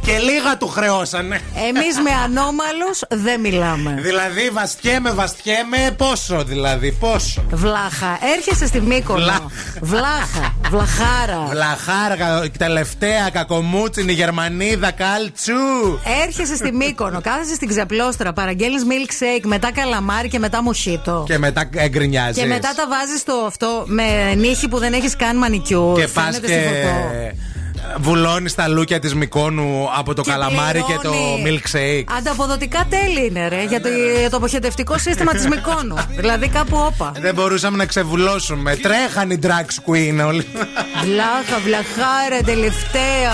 Και 0.05 0.17
λίγα 0.17 0.57
του 0.57 0.67
χρεώσανε. 0.67 1.39
Εμείς 1.69 1.99
με 2.03 2.09
ανώμαλους 2.23 3.01
δεν 3.09 3.39
μιλάμε. 3.39 3.97
Δηλαδή, 4.01 4.49
βαστιέμαι, 4.49 5.11
βαστιέμαι, 5.11 5.95
πόσο 5.97 6.43
δηλαδή, 6.43 6.91
πόσο; 6.91 7.43
Βλάχα. 7.51 8.19
Έρχεσαι 8.35 8.65
στη 8.65 8.81
Μύκονο. 8.81 9.19
Βλάχα. 9.19 9.51
Βλάχα. 9.81 10.55
Βλαχάρα. 10.69 11.45
Βλαχάρα, 11.49 12.49
τελευταία 12.57 13.29
κακομούτσινη 13.29 14.11
Γερμανίδα, 14.13 14.91
καλτσού. 14.91 15.99
Έρχεσαι 16.23 16.55
στη 16.55 16.71
Μύκονο, 16.71 17.21
κάθεσαι 17.21 17.55
στην 17.55 17.67
ξεπλώστρα, 17.67 18.33
παραγγέλνεις 18.33 18.83
milkshake, 18.85 19.45
μετά 19.45 19.71
καλαμάρι 19.71 20.27
και 20.27 20.39
μετά 20.39 20.63
μοχίτο. 20.63 21.23
Και 21.27 21.37
μετά 21.37 21.69
εγκρινιάζεις. 21.75 22.41
Και 22.41 22.47
μετά 22.47 22.73
τα 22.75 22.87
βάζεις 22.87 23.19
στο 23.19 23.33
αυτό 23.47 23.83
με 23.85 24.33
νύχι 24.35 24.67
που 24.67 24.77
δεν 24.77 24.93
έχεις 24.93 25.15
καν 25.15 25.37
μανικιούρ. 25.37 25.99
Και 25.99 26.07
πας 26.07 26.23
Φαίνεται 26.23 26.47
και 26.47 26.53
στη 26.53 26.63
φωτό. 26.67 27.49
Βουλώνει 27.99 28.51
τα 28.51 28.67
λούκια 28.67 28.99
της 28.99 29.15
Μικόνου 29.15 29.89
από 29.97 30.13
το 30.13 30.21
Και 30.21 30.31
καλαμάρι 30.31 30.81
και 30.83 30.93
το 31.03 31.09
πληρώνει. 31.09 31.61
milkshake. 31.63 32.13
Ανταποδοτικά 32.17 32.85
τέλη 32.89 33.25
είναι, 33.25 33.47
ρε, 33.47 33.63
για 33.63 33.81
το, 33.81 33.89
για 34.19 34.29
το 34.29 34.37
αποχετευτικό 34.37 34.97
σύστημα 34.97 35.31
της 35.31 35.47
Μικόνου. 35.47 35.95
δηλαδή 36.19 36.47
κάπου 36.47 36.77
όπα. 36.77 37.11
Δεν 37.19 37.33
μπορούσαμε 37.33 37.77
να 37.77 37.85
ξεβουλώσουμε. 37.85 38.75
Τρέχαν 38.75 39.29
οι 39.31 39.39
drag 39.43 39.89
queen 39.91 40.25
όλοι. 40.27 40.45
Βλάχα, 41.03 41.59
βλαχάρα, 41.63 42.41
τελευταία. 42.45 43.33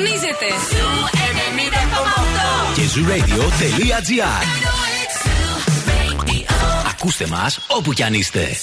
συντονίζεται. 0.00 0.46
Και 2.74 2.82
Zoo 2.94 3.08
Radio.gr 3.10 4.44
Ακούστε 6.90 7.26
μας 7.26 7.58
όπου 7.66 7.92
κι 7.92 8.02
αν 8.02 8.14
είστε. 8.14 8.56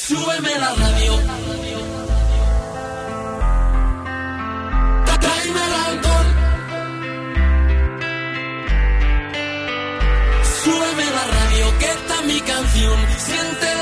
Mi 12.30 12.41
canción, 12.41 13.00
siente. 13.26 13.77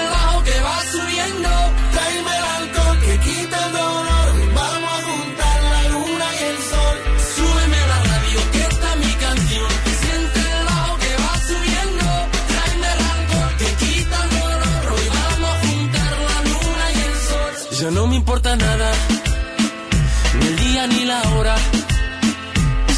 Ni 20.88 21.06
la 21.06 21.22
hora. 21.30 21.56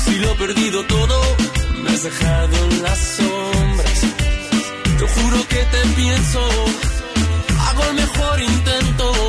Si 0.04 0.16
lo 0.20 0.32
he 0.32 0.36
perdido 0.36 0.84
todo, 0.86 1.22
me 1.82 1.90
has 1.90 2.04
dejado 2.04 2.56
en 2.70 2.84
las 2.84 3.00
sombras. 3.18 4.00
Te 5.00 5.08
juro 5.08 5.48
que 5.48 5.62
te 5.74 5.88
pienso, 5.96 6.42
hago 7.68 7.84
el 7.90 7.94
mejor 7.96 8.42
intento. 8.42 9.27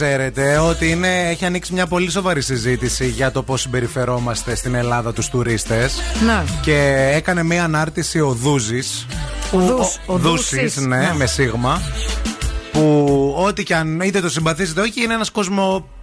Ξέρετε 0.00 0.58
ότι 0.58 0.90
είναι, 0.90 1.28
έχει 1.30 1.44
ανοίξει 1.44 1.72
μια 1.72 1.86
πολύ 1.86 2.10
σοβαρή 2.10 2.40
συζήτηση 2.42 3.06
για 3.08 3.30
το 3.30 3.42
πώς 3.42 3.60
συμπεριφερόμαστε 3.60 4.54
στην 4.54 4.74
Ελλάδα 4.74 5.12
τους 5.12 5.28
τουρίστες. 5.28 6.00
Ναι. 6.26 6.42
Και 6.62 7.10
έκανε 7.14 7.42
μια 7.42 7.64
ανάρτηση 7.64 8.20
ο 8.20 8.30
Δούζης. 8.32 9.06
Ο 9.52 9.58
Δούς- 9.58 9.98
ο 10.06 10.16
Δούσης, 10.18 10.50
Δούσης, 10.60 10.76
ναι, 10.76 10.96
ναι. 10.96 11.12
με 11.16 11.26
σίγμα. 11.26 11.80
Που 12.72 13.34
ό,τι 13.38 13.62
και 13.62 13.74
αν 13.74 14.00
είτε 14.00 14.20
το 14.20 14.28
συμπαθήσετε 14.30 14.80
όχι, 14.80 15.02
είναι 15.02 15.14
ένας 15.14 15.30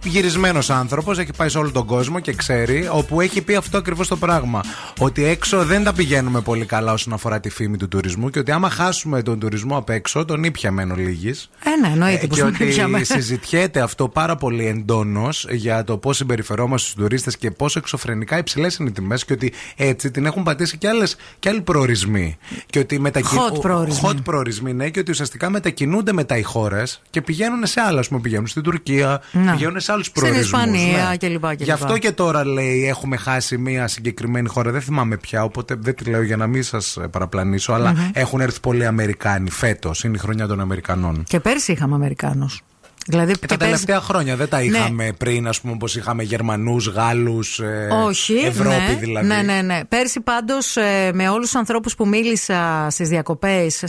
κοσμογυρισμένο 0.04 0.58
άνθρωπος. 0.68 1.18
Έχει 1.18 1.30
πάει 1.36 1.48
σε 1.48 1.58
όλο 1.58 1.70
τον 1.70 1.86
κόσμο 1.86 2.20
και 2.20 2.32
ξέρει. 2.32 2.88
Όπου 2.92 3.20
έχει 3.20 3.42
πει 3.42 3.54
αυτό 3.54 3.78
ακριβώς 3.78 4.08
το 4.08 4.16
πράγμα. 4.16 4.60
Ότι 4.98 5.24
έξω 5.24 5.64
δεν 5.64 5.84
τα 5.84 5.92
πηγαίνουμε 5.92 6.40
πολύ 6.40 6.64
καλά 6.64 6.92
όσον 6.92 7.12
αφορά 7.12 7.40
τη 7.40 7.50
φήμη 7.50 7.76
του 7.76 7.88
τουρισμού. 7.88 8.30
Και 8.30 8.38
ότι 8.38 8.50
άμα 8.50 8.70
χάσουμε 8.70 9.22
τον 9.22 9.38
τουρισμό 9.38 9.76
απ' 9.76 9.90
έξω, 9.90 10.24
τον 10.24 10.44
ήπια 10.44 10.72
μεν 10.72 10.90
ολίγη. 10.90 11.34
Ε, 11.64 11.80
ναι, 11.80 11.92
εννοείται 11.92 12.26
πως 12.26 12.36
και 12.36 12.42
τον 12.42 12.54
ότι 12.54 12.64
ήπιαμε. 12.64 13.04
συζητιέται 13.04 13.80
αυτό 13.80 14.08
πάρα 14.08 14.36
πολύ 14.36 14.66
εντόνως 14.66 15.46
για 15.50 15.84
το 15.84 15.98
πώς 15.98 16.16
συμπεριφερόμαστε 16.16 16.88
στους 16.88 17.02
τουρίστες 17.02 17.36
και 17.36 17.50
πόσο 17.50 17.78
εξωφρενικά 17.78 18.38
υψηλές 18.38 18.76
είναι 18.76 18.88
οι 18.88 18.92
τιμές 18.92 19.24
και 19.24 19.32
ότι 19.32 19.52
έτσι 19.76 20.10
την 20.10 20.26
έχουν 20.26 20.42
πατήσει 20.42 20.78
και, 20.78 20.88
άλλες, 20.88 21.16
και 21.38 21.48
άλλοι 21.48 21.60
προορισμοί. 21.60 22.36
Και 22.66 22.78
ότι 22.78 22.98
μετακι... 23.00 23.28
Hot 23.52 23.60
προορισμοί. 23.60 24.08
Hot 24.08 24.16
προορισμοί, 24.24 24.72
ναι, 24.72 24.88
και 24.88 25.00
ότι 25.00 25.10
ουσιαστικά 25.10 25.50
μετακινούνται 25.50 26.12
μετά 26.12 26.36
οι 26.36 26.42
χώρες 26.42 27.02
και 27.10 27.22
πηγαίνουν 27.22 27.66
σε 27.66 27.80
άλλα. 27.80 28.00
Α 28.00 28.04
πούμε, 28.08 28.20
πηγαίνουν 28.20 28.46
στην 28.46 28.62
Τουρκία, 28.62 29.22
Να. 29.32 29.52
πηγαίνουν 29.52 29.80
σε 29.80 29.92
άλλους 29.94 30.06
Στην 30.06 30.22
προορισμούς. 30.22 30.46
Ισπανία 30.46 31.16
κλπ, 31.18 31.46
κλπ. 31.46 31.62
Γι' 31.62 31.70
αυτό 31.70 31.98
και 31.98 32.12
τώρα 32.12 32.46
λέει 32.46 32.86
έχουμε 32.86 33.16
χάσει 33.16 33.58
μία 33.58 33.88
συγκεκριμένη 33.88 34.48
χώρα. 34.48 34.70
Δεν 34.70 34.80
θυμάμαι 34.80 35.16
πια, 35.16 35.44
οπότε 35.44 35.74
δεν 35.78 35.94
τη 35.94 36.04
λέω 36.04 36.22
για 36.22 36.36
να 36.36 36.46
μην 36.46 36.62
σας 36.62 36.98
παραπλανήσω. 37.10 37.72
αλλά 37.72 37.90
Μμμ. 37.92 38.10
έχουν 38.12 38.40
έρθει 38.40 38.60
πολλοί 38.60 38.86
Αμερικάνοι 38.86 39.50
φέτος. 39.50 40.04
Είναι 40.04 40.16
η 40.16 40.20
χρονιά 40.20 40.46
των 40.46 40.60
Αμερικανών. 40.60 41.24
Και 41.28 41.40
πέρσι 41.40 41.72
είχαμε 41.72 41.94
Αμερικάνους. 41.94 42.62
Δηλαδή, 43.06 43.30
Ε, 43.30 43.34
και 43.34 43.40
τα 43.40 43.56
πέρσι- 43.56 43.64
τελευταία 43.64 44.00
χρόνια 44.00 44.36
δεν 44.36 44.48
τα 44.48 44.58
Ναι. 44.58 44.64
είχαμε 44.64 45.12
πριν, 45.18 45.48
ας 45.48 45.60
πούμε, 45.60 45.72
όπως 45.72 45.96
είχαμε 45.96 46.22
Γερμανούς, 46.22 46.86
Γάλλους, 46.88 47.60
Όχι. 48.06 48.34
Ευρώπη 48.34 48.68
ναι, 48.76 48.96
δηλαδή. 49.00 49.26
Ναι, 49.26 49.42
ναι, 49.42 49.62
ναι. 49.62 49.84
Πέρσι 49.84 50.20
πάντως 50.20 50.76
με 51.12 51.28
όλους 51.28 51.44
τους 51.50 51.54
ανθρώπους 51.54 51.94
που 51.94 52.08
μίλησα 52.08 52.86
στις 52.90 53.08
διακοπές, 53.08 53.84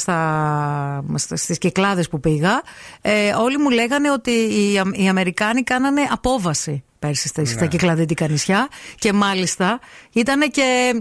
στις 1.33 1.57
κυκλάδες 1.57 2.09
που 2.09 2.19
πήγα, 2.19 2.61
ε, 3.01 3.31
όλοι 3.33 3.57
μου 3.57 3.69
λέγανε 3.69 4.11
ότι 4.11 4.31
οι, 4.31 4.77
Αμ- 4.79 4.97
οι 4.97 5.07
Αμερικάνοι 5.07 5.63
κάνανε 5.63 6.01
απόβαση 6.09 6.83
πέρσι 6.99 7.27
στα, 7.27 7.45
στα 7.45 7.61
Ναι. 7.61 7.67
κυκλαδίτικα 7.67 8.27
νησιά 8.27 8.67
και 8.99 9.13
μάλιστα 9.13 9.79
ήταν 10.13 10.51
και. 10.51 10.93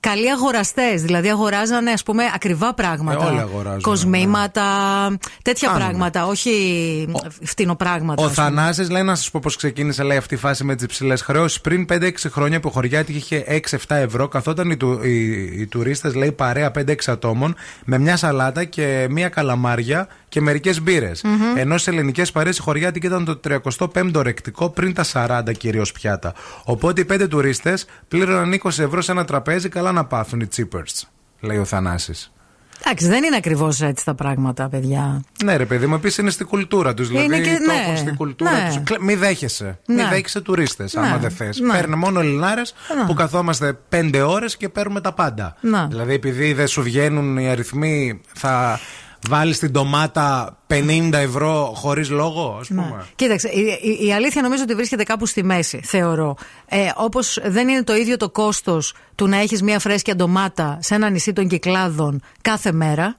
Καλοί 0.00 0.30
αγοραστές, 0.30 1.02
δηλαδή 1.02 1.28
αγοράζανε 1.28 1.90
ας 1.90 2.02
πούμε 2.02 2.24
ακριβά 2.34 2.74
πράγματα. 2.74 3.24
Ε, 3.24 3.28
όλοι 3.28 3.38
αγοράζουν, 3.40 3.80
Κοσμήματα, 3.80 4.62
τέτοια 5.42 5.68
Κάνουν. 5.68 5.82
πράγματα, 5.86 6.26
όχι 6.26 6.52
φτηνοπράγματα. 7.42 8.22
Ο 8.22 8.26
ας 8.26 8.34
πούμε. 8.34 8.46
Θανάσης 8.46 8.90
λέει 8.90 9.02
να 9.02 9.14
σας 9.14 9.30
πω 9.30 9.40
πώς 9.42 9.56
ξεκίνησε 9.56 10.02
λέει, 10.02 10.16
αυτή 10.16 10.34
η 10.34 10.36
φάση 10.36 10.64
με 10.64 10.74
τις 10.74 10.84
υψηλές 10.84 11.22
χρεώσεις. 11.22 11.60
Πριν 11.60 11.86
5-6 11.88 12.28
χρόνια 12.30 12.60
που 12.60 12.68
ο 12.68 12.72
Χωριάτης 12.72 13.16
είχε 13.16 13.44
6-7 13.46 13.96
ευρώ, 13.96 14.28
καθόταν 14.28 14.70
οι, 14.70 14.76
του, 14.76 15.00
οι, 15.02 15.42
οι 15.60 15.66
τουρίστες, 15.66 16.14
λέει 16.14 16.32
παρέα 16.32 16.70
5-6 16.78 16.94
ατόμων, 17.06 17.54
με 17.84 17.98
μια 17.98 18.16
σαλάτα 18.16 18.64
και 18.64 19.06
μια 19.10 19.28
καλαμάρια 19.28 20.08
και 20.28 20.40
μερικές 20.40 20.82
μπύρες. 20.82 21.22
Μμμ. 21.22 21.56
Ενώ 21.56 21.78
σε 21.78 21.90
ελληνικές 21.90 22.32
παρέες 22.32 22.58
η 22.58 22.60
Χωριάτικη 22.60 23.06
ήταν 23.06 23.24
το 23.24 23.40
35ο 23.48 24.22
ρεκτικό 24.22 24.68
πριν 24.70 24.94
τα 24.94 25.04
40 25.12 25.52
κυρίως 25.58 25.92
πιάτα. 25.92 26.34
Οπότε 26.64 27.00
οι 27.00 27.06
5 27.12 27.28
τουρίστες 27.28 27.86
πλήρωναν 28.08 28.60
20 28.62 28.68
ευρώ 28.78 29.00
σε 29.02 29.12
ένα 29.12 29.24
τραπέζι, 29.24 29.68
καλά 29.68 29.85
καλά 29.86 29.98
να 29.98 30.04
πάθουν 30.06 30.40
οι 30.40 30.48
cheapers, 30.56 31.02
λέει 31.40 31.56
ο 31.58 31.64
Θανάσης. 31.64 32.30
Εντάξει, 32.84 33.06
δεν 33.08 33.24
είναι 33.24 33.36
ακριβώς 33.36 33.80
έτσι 33.82 34.04
τα 34.04 34.14
πράγματα, 34.14 34.68
παιδιά. 34.68 35.22
Ναι, 35.44 35.56
ρε 35.56 35.66
παιδί 35.66 35.86
μου, 35.86 35.94
επίσης 35.94 36.16
είναι 36.18 36.30
στην 36.30 36.46
κουλτούρα 36.46 36.94
τους. 36.94 37.08
Δηλαδή, 37.08 37.24
Είναι 37.26 37.38
και- 37.38 37.58
το 37.66 37.72
ναι, 37.72 37.78
έχουν 37.82 37.96
στην 37.96 38.16
κουλτούρα 38.16 38.50
ναι. 38.62 38.66
τους. 38.66 38.80
Κλε- 38.84 39.00
Μη 39.00 39.14
δέχεσαι. 39.14 39.78
Ναι. 39.86 40.02
Μη 40.02 40.08
δέχεσαι 40.08 40.40
τουρίστες, 40.40 40.94
Ναι, 40.94 41.00
άμα 41.06 41.16
δεν 41.16 41.30
θες. 41.30 41.58
ναι. 41.58 41.72
Παίρνει 41.72 41.96
μόνο 41.96 42.20
Ελληνάρες 42.20 42.74
Ναι. 42.96 43.06
που 43.06 43.14
καθόμαστε 43.14 43.72
πέντε 43.88 44.22
ώρες 44.22 44.56
και 44.56 44.68
παίρνουμε 44.68 45.00
τα 45.00 45.12
πάντα. 45.12 45.56
Ναι. 45.60 45.86
Δηλαδή, 45.88 46.12
επειδή 46.12 46.52
δεν 46.52 46.66
σου 46.66 46.82
βγαίνουν 46.82 47.36
οι 47.36 47.48
αριθμοί, 47.48 48.20
θα 48.34 48.80
βάλει 49.28 49.56
την 49.56 49.70
ντομάτα 49.70 50.56
50 50.68 51.10
ευρώ 51.12 51.72
χωρίς 51.74 52.10
λόγο, 52.10 52.56
ας 52.60 52.68
πούμε. 52.68 53.04
Κοίταξε, 53.14 53.48
η, 53.48 53.78
η- 54.00 54.06
η 54.06 54.12
αλήθεια 54.12 54.42
νομίζω 54.42 54.62
ότι 54.62 54.74
βρίσκεται 54.74 55.02
κάπου 55.02 55.26
στη 55.26 55.44
μέση, 55.44 55.80
θεωρώ. 55.84 56.36
Ε, 56.66 56.90
Όπως 56.96 57.38
δεν 57.44 57.68
είναι 57.68 57.82
το 57.84 57.94
ίδιο 57.94 58.16
το 58.16 58.30
κόστος 58.30 58.94
του 59.14 59.26
να 59.28 59.36
έχεις 59.36 59.62
μια 59.62 59.78
φρέσκια 59.78 60.16
ντομάτα 60.16 60.78
σε 60.80 60.94
ένα 60.94 61.10
νησί 61.10 61.32
των 61.32 61.48
κυκλάδων 61.48 62.22
κάθε 62.40 62.72
μέρα. 62.72 63.16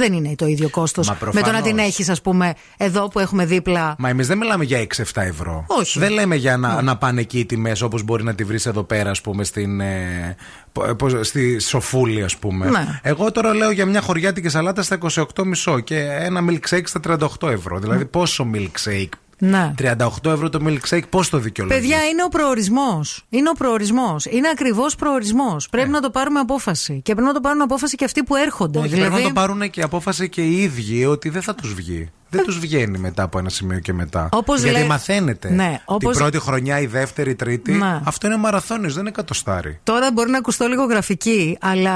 Δεν 0.00 0.12
είναι 0.12 0.34
το 0.36 0.46
ίδιο 0.46 0.68
κόστος 0.70 1.06
Μα 1.08 1.12
με 1.12 1.18
το 1.18 1.24
να 1.26 1.32
προφανώς. 1.42 1.62
την 1.62 1.78
έχεις, 1.78 2.08
ας 2.08 2.20
πούμε, 2.22 2.54
εδώ 2.76 3.08
που 3.08 3.18
έχουμε 3.18 3.46
δίπλα. 3.46 3.94
Μα 3.98 4.08
εμείς 4.08 4.26
δεν 4.26 4.38
μιλάμε 4.38 4.64
για 4.64 4.78
6-7 4.78 5.22
ευρώ. 5.22 5.64
Όχι. 5.66 5.98
Δεν 5.98 6.12
λέμε 6.12 6.36
για 6.36 6.56
να, 6.56 6.82
να 6.82 6.96
πάνε 6.96 7.20
εκεί 7.20 7.38
οι 7.38 7.44
τιμές 7.46 7.80
όπως 7.82 8.02
μπορεί 8.02 8.22
να 8.24 8.34
τη 8.34 8.44
βρεις 8.44 8.66
εδώ 8.66 8.82
πέρα, 8.82 9.10
ας 9.10 9.20
πούμε, 9.20 9.44
στην, 9.44 9.80
ε, 9.80 10.36
πο- 10.72 10.94
πώς- 10.94 11.26
στη 11.26 11.58
Σοφούλη, 11.58 12.22
ας 12.22 12.36
πούμε. 12.36 12.70
Ναι. 12.70 13.00
Εγώ 13.02 13.32
τώρα 13.32 13.54
λέω 13.54 13.70
για 13.70 13.86
μια 13.86 14.00
χωριάτικη 14.00 14.48
σαλάτα 14.48 14.82
στα 14.82 14.94
28,5 14.94 15.80
και 15.84 15.98
ένα 16.20 16.40
milkshake 16.50 16.82
στα 16.84 17.00
38 17.40 17.48
ευρώ. 17.50 17.78
Δηλαδή, 17.78 18.04
πόσο 18.04 18.46
milkshake. 18.54 19.08
Ναι. 19.40 19.74
38 19.78 20.30
ευρώ 20.30 20.48
το 20.48 20.58
milkshake, 20.66 21.08
πώς 21.10 21.28
το 21.28 21.38
δικαιολογείς; 21.38 21.80
Παιδιά, 21.80 22.04
είναι 22.04 22.22
ο 22.24 22.28
προορισμός. 22.28 23.24
Είναι 23.28 23.48
ο 23.48 23.52
προορισμός. 23.52 24.24
Είναι 24.24 24.48
ακριβώς 24.48 24.94
προορισμός. 24.96 25.68
Πρέπει 25.68 25.88
να 25.88 26.00
το 26.00 26.10
πάρουμε 26.10 26.40
απόφαση. 26.40 27.00
Και 27.04 27.12
πρέπει 27.12 27.26
να 27.26 27.34
το 27.34 27.40
πάρουν 27.40 27.62
απόφαση 27.62 27.96
και 27.96 28.04
αυτοί 28.04 28.22
που 28.24 28.36
έρχονται. 28.36 28.78
Όχι, 28.78 28.88
δηλαδή, 28.88 29.08
Πρέπει 29.10 29.22
να 29.22 29.28
το 29.28 29.34
πάρουν 29.40 29.70
και 29.70 29.82
απόφαση 29.82 30.28
και 30.28 30.42
οι 30.42 30.62
ίδιοι 30.62 31.04
ότι 31.04 31.28
δεν 31.28 31.42
θα 31.42 31.54
τους 31.54 31.74
βγει. 31.74 32.08
Δεν 32.32 32.44
τους 32.44 32.58
βγαίνει 32.58 32.98
μετά 32.98 33.22
από 33.22 33.38
ένα 33.38 33.48
σημείο 33.48 33.78
και 33.78 33.92
μετά. 33.92 34.28
Όπως 34.32 34.62
Γιατί 34.62 34.78
λέει- 34.78 34.86
μαθαίνετε. 34.88 35.50
Ναι, 35.50 35.80
όπως- 35.84 36.10
Την 36.16 36.20
πρώτη 36.22 36.38
χρονιά, 36.38 36.80
η 36.80 36.86
δεύτερη, 36.86 37.30
η 37.30 37.34
τρίτη. 37.34 37.72
Ναι. 37.72 38.00
Αυτό 38.04 38.26
είναι 38.26 38.36
μαραθώνιος, 38.36 38.92
δεν 38.92 39.00
είναι 39.00 39.10
εκατοστάρι. 39.10 39.80
Τώρα 39.82 40.12
μπορεί 40.12 40.30
να 40.30 40.38
ακουστώ 40.38 40.66
λίγο 40.66 40.84
γραφική, 40.84 41.58
αλλά 41.60 41.90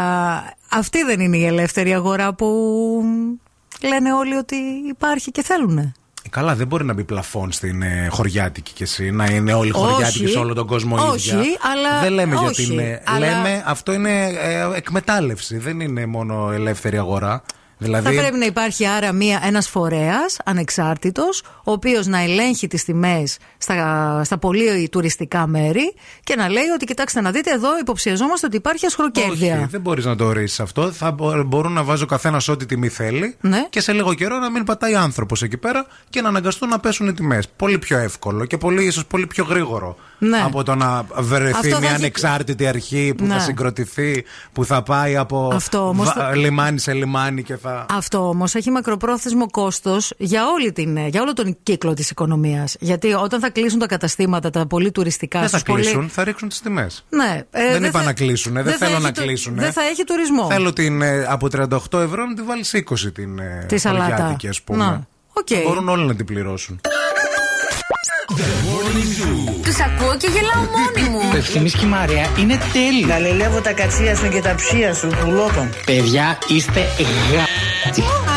αυτή 0.71 1.03
δεν 1.03 1.21
είναι 1.21 1.37
η 1.37 1.45
ελεύθερη 1.47 1.95
αγορά 1.95 2.35
που 2.35 2.47
λένε 3.83 4.13
όλοι 4.13 4.35
ότι 4.35 4.57
υπάρχει 4.89 5.31
και 5.31 5.43
θέλουν. 5.43 5.93
Ε, 6.27 6.29
Καλά, 6.31 6.55
δεν 6.55 6.67
μπορεί 6.67 6.85
να 6.85 6.93
μπει 6.93 7.05
πλαφόν 7.05 7.53
στην 7.53 7.83
ε, 7.83 8.07
χωριάτικη 8.11 8.73
κι 8.73 8.83
εσύ, 8.83 9.11
να 9.11 9.25
είναι 9.25 9.53
όλοι 9.53 9.71
χωριάτικοι 9.71 10.25
Όχι. 10.25 10.33
σε 10.33 10.39
όλο 10.39 10.55
τον 10.55 10.67
κόσμο 10.67 10.97
Όχι, 10.97 11.29
ίδια. 11.29 11.39
αλλά- 11.73 12.01
Δεν 12.03 12.13
λέμε 12.13 12.35
όχι, 12.37 12.45
γιατί 12.63 12.73
είναι. 12.73 13.03
αλλά- 13.05 13.19
Λέμε 13.27 13.63
αυτό 13.67 13.93
είναι 13.93 14.25
ε, 14.25 14.69
εκμετάλλευση, 14.77 15.59
δεν 15.59 15.81
είναι 15.81 16.07
μόνο 16.07 16.51
ελεύθερη 16.53 16.99
αγορά. 16.99 17.43
Δηλαδή, 17.79 18.05
Θα 18.17 18.21
πρέπει 18.23 18.37
να 18.39 18.45
υπάρχει 18.47 18.87
άρα 18.87 19.13
μία, 19.13 19.41
ένας 19.45 19.69
φορέας 19.69 20.37
ανεξάρτητος 20.45 21.43
ο 21.65 21.73
οποίος 21.73 22.07
να 22.07 22.19
ελέγχει 22.23 22.67
τις 22.67 22.85
τιμές 22.85 23.37
στα, 23.59 24.21
στα 24.25 24.39
πολύ 24.39 24.89
τουριστικά 24.89 25.47
μέρη 25.47 25.95
και 26.25 26.37
να 26.37 26.49
λέει 26.49 26.65
ότι 26.75 26.85
κοιτάξτε 26.85 27.21
να 27.21 27.31
δείτε 27.31 27.51
εδώ 27.51 27.79
υποψιαζόμαστε 27.81 28.47
ότι 28.47 28.57
υπάρχει 28.57 28.87
ασχροκέρδεια. 28.87 29.57
Όχι, 29.57 29.67
δεν 29.71 29.81
μπορείς 29.81 30.05
να 30.05 30.17
το 30.17 30.25
ορίσεις 30.25 30.61
αυτό. 30.61 30.93
Θα 30.93 31.11
μπο- 31.11 31.43
μπορούν 31.43 31.73
να 31.73 31.83
βάζει 31.83 32.03
ο 32.03 32.07
καθένας 32.07 32.49
ό,τι 32.49 32.67
τιμή 32.67 32.89
θέλει 32.89 33.37
Ναι. 33.41 33.67
και 33.71 33.81
σε 33.81 33.93
λίγο 33.93 34.15
καιρό 34.15 34.39
να 34.39 34.51
μην 34.51 34.65
πατάει 34.65 34.95
άνθρωπος 34.95 35.43
εκεί 35.43 35.57
πέρα 35.57 35.87
και 36.11 36.21
να 36.21 36.29
αναγκαστούν 36.29 36.69
να 36.69 36.79
πέσουν 36.81 37.09
οι 37.09 37.13
τιμές. 37.13 37.49
Πολύ 37.57 37.79
πιο 37.79 37.99
εύκολο 37.99 38.45
και 38.45 38.57
πολύ, 38.59 38.85
ίσως 38.85 39.07
πολύ 39.07 39.27
πιο 39.27 39.45
γρήγορο 39.45 39.97
Ναι. 40.19 40.43
από 40.45 40.63
το 40.63 40.75
να 40.75 41.05
βρεθεί 41.19 41.53
Αυτό 41.57 41.69
θα 41.69 41.79
μια 41.79 41.89
έχει- 41.89 41.97
ανεξάρτητη 41.99 42.67
αρχή 42.67 43.15
που 43.17 43.25
Ναι. 43.27 43.33
θα 43.35 43.41
συγκροτηθεί, 43.41 44.25
που 44.53 44.65
θα 44.65 44.83
πάει 44.83 45.17
από 45.17 45.51
Αυτό 45.55 45.89
όμως 45.89 46.07
βα- 46.07 46.13
θα- 46.13 46.37
λιμάνι 46.37 46.79
σε 46.79 46.93
λιμάνι 46.93 47.43
και 47.43 47.57
θα. 47.65 47.87
Αυτό 47.91 48.29
όμως 48.29 48.55
έχει 48.55 48.71
μακροπρόθεσμο 48.71 49.51
κόστος 49.51 50.13
για, 50.19 50.43
όλη 50.47 50.73
την- 50.73 51.07
για 51.07 51.21
όλο 51.23 51.33
τον 51.33 51.57
κύκλο 51.63 51.95
της 51.95 52.11
οικονομίας. 52.11 52.77
Γιατί 52.81 53.13
όταν 53.13 53.41
θα 53.41 53.51
κλείσουν 53.51 53.79
τα 53.79 53.87
καταστήματα, 53.87 54.51
τα 54.51 54.67
πολύ 54.67 54.91
τουριστικά 54.91 55.41
Δεν 55.41 55.49
θα 55.49 55.59
στους 55.59 55.71
πολύ- 55.71 55.83
κλείσουν, 55.85 56.09
θα 56.09 56.25
ρίξουν 56.25 56.49
τις 56.49 56.61
τιμές. 56.61 57.05
Ναι, 57.09 57.43
ε, 57.51 57.73
δεν 57.73 57.85
είπα 57.85 57.99
θα- 57.99 58.05
να 58.05 58.13
κλείσουν, 58.13 58.53
δεν, 58.53 58.65
θα 58.65 58.73
θέλω 58.73 58.95
έχει 58.95 59.03
να 59.03 59.13
το- 59.13 59.23
κλείσουν. 59.23 59.55
Δεν 59.55 59.73
θα 59.73 59.83
έχει 59.83 60.05
τουρισμό. 60.05 60.47
Θέλω 60.51 60.73
την, 60.73 61.03
ε, 61.03 61.25
από 61.29 61.49
38 61.49 62.01
ευρώ 62.01 62.25
να 62.27 62.35
τη 62.35 62.43
βάλεις 62.43 62.73
20 62.73 63.13
την 63.13 63.39
ε, 63.39 63.65
Τη 63.69 63.79
σαλάτα. 63.79 64.05
χωριάτικη, 64.15 64.49
ας 64.49 64.63
πούμε. 64.63 64.79
Να. 64.85 65.07
Οκ. 65.33 65.47
Θα 65.51 65.61
Μπορούν 65.67 65.89
όλοι 65.89 66.07
να 66.07 66.15
την 66.15 66.27
πληρώσουν. 66.27 66.81
Τους 68.27 69.54
ακούω 70.05 70.17
και 70.17 70.29
γελάω 70.35 70.65
μόνη 70.75 71.09
μου. 71.11 71.31
Το 71.31 71.37
ευθύμης 71.37 71.75
και 71.75 71.85
η 71.85 71.89
Μαρία 71.89 72.29
είναι 72.39 72.59
τέλειος. 72.73 73.09
Γαλελεύω 73.11 73.61
τα 73.61 73.73
κατσία 73.73 74.15
σου 74.17 74.29
και 74.29 74.41
τα 74.41 74.55
ψία 74.55 74.95
σου, 74.95 75.09
πουλότων. 75.21 75.69
Παιδιά, 75.87 76.39
είστε 76.49 76.81
γα... 77.33 77.45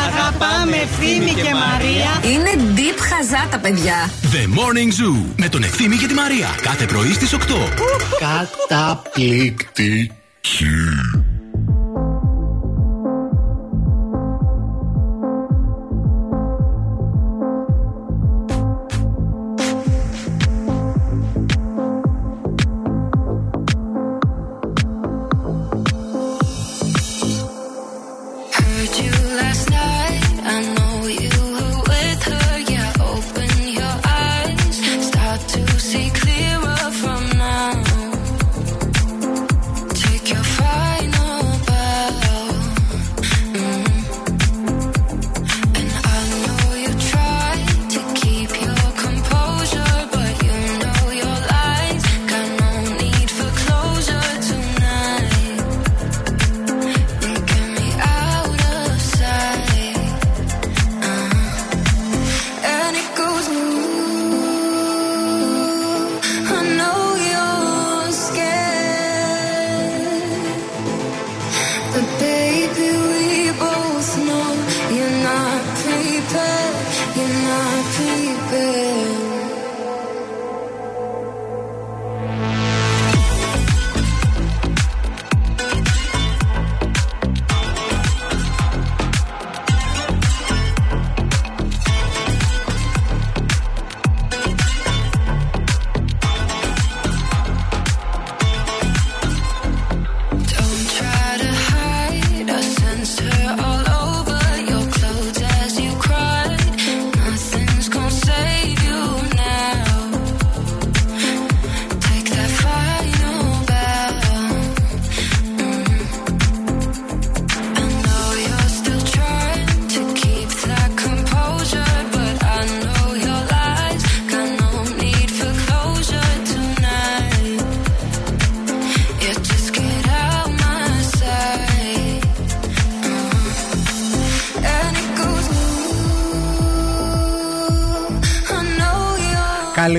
Αγαπάμε 0.06 0.76
Ευθύμη 0.76 1.32
και 1.32 1.54
Μαρία. 1.66 2.10
Είναι 2.32 2.50
deep 2.76 2.98
χαζά 3.10 3.46
τα 3.50 3.58
παιδιά. 3.58 4.10
The 4.22 4.44
Morning 4.58 4.90
Zoo 4.98 5.16
με 5.36 5.48
τον 5.48 5.62
Ευθύμη 5.62 5.96
και 5.96 6.06
τη 6.06 6.14
Μαρία. 6.14 6.48
Κάθε 6.62 6.84
πρωί 6.84 7.12
στις 7.12 7.34
8. 7.34 7.38
Καταπληκτική. 8.68 10.10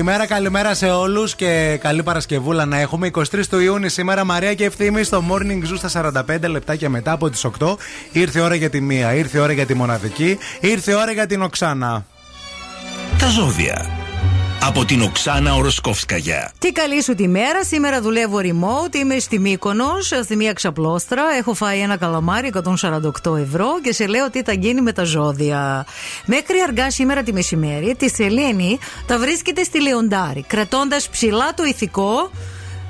Καλημέρα, 0.00 0.26
καλημέρα 0.26 0.74
σε 0.74 0.90
όλους 0.90 1.34
και 1.34 1.78
καλή 1.80 2.02
Παρασκευούλα 2.02 2.64
να 2.64 2.78
έχουμε. 2.80 3.10
23 3.12 3.46
του 3.50 3.58
Ιούνιου 3.58 3.90
σήμερα, 3.90 4.24
Μαρία 4.24 4.54
και 4.54 4.64
ευθύμη 4.64 5.02
στο 5.02 5.24
Morning 5.30 5.62
Zoo 5.64 5.88
στα 5.88 6.12
45 6.28 6.48
λεπτάκια 6.48 6.88
μετά 6.88 7.12
από 7.12 7.30
τις 7.30 7.46
8. 7.58 7.76
Ήρθε 8.12 8.38
η 8.38 8.42
ώρα 8.42 8.54
για 8.54 8.70
τη 8.70 8.80
μία, 8.80 9.14
ήρθε 9.14 9.38
η 9.38 9.40
ώρα 9.40 9.52
για 9.52 9.66
τη 9.66 9.74
μοναδική, 9.74 10.38
ήρθε 10.60 10.90
η 10.90 10.94
ώρα 10.94 11.12
για 11.12 11.26
την 11.26 11.42
Οξάνα. 11.42 12.04
Τα 13.18 13.28
ζώδια. 13.28 13.99
Από 14.62 14.84
την 14.84 15.02
Οξάνα 15.02 15.54
Οροσκόφσκαγια. 15.54 16.52
Τι 16.58 16.72
καλή 16.72 17.02
σου 17.02 17.14
τη 17.14 17.28
μέρα. 17.28 17.64
Σήμερα 17.64 18.00
δουλεύω 18.00 18.38
remote. 18.38 18.94
Είμαι 18.94 19.18
στη 19.18 19.38
Μύκονος, 19.38 20.12
στη 20.22 20.36
μία 20.36 20.52
ξαπλώστρα. 20.52 21.22
Έχω 21.38 21.54
φάει 21.54 21.78
ένα 21.78 21.96
καλαμάρι 21.96 22.52
148 23.24 23.36
ευρώ 23.36 23.80
και 23.82 23.92
σε 23.92 24.06
λέω 24.06 24.30
τι 24.30 24.42
θα 24.42 24.52
γίνει 24.52 24.80
με 24.80 24.92
τα 24.92 25.04
ζώδια. 25.04 25.86
Μέχρι 26.24 26.60
αργά 26.60 26.90
σήμερα 26.90 27.22
τη 27.22 27.32
μεσημέρι, 27.32 27.94
τη 27.94 28.10
Σελήνη 28.10 28.78
τα 29.06 29.18
βρίσκεται 29.18 29.62
στη 29.62 29.82
Λεοντάρη, 29.82 30.44
κρατώντας 30.46 31.08
ψηλά 31.08 31.54
το 31.54 31.64
ηθικό. 31.64 32.30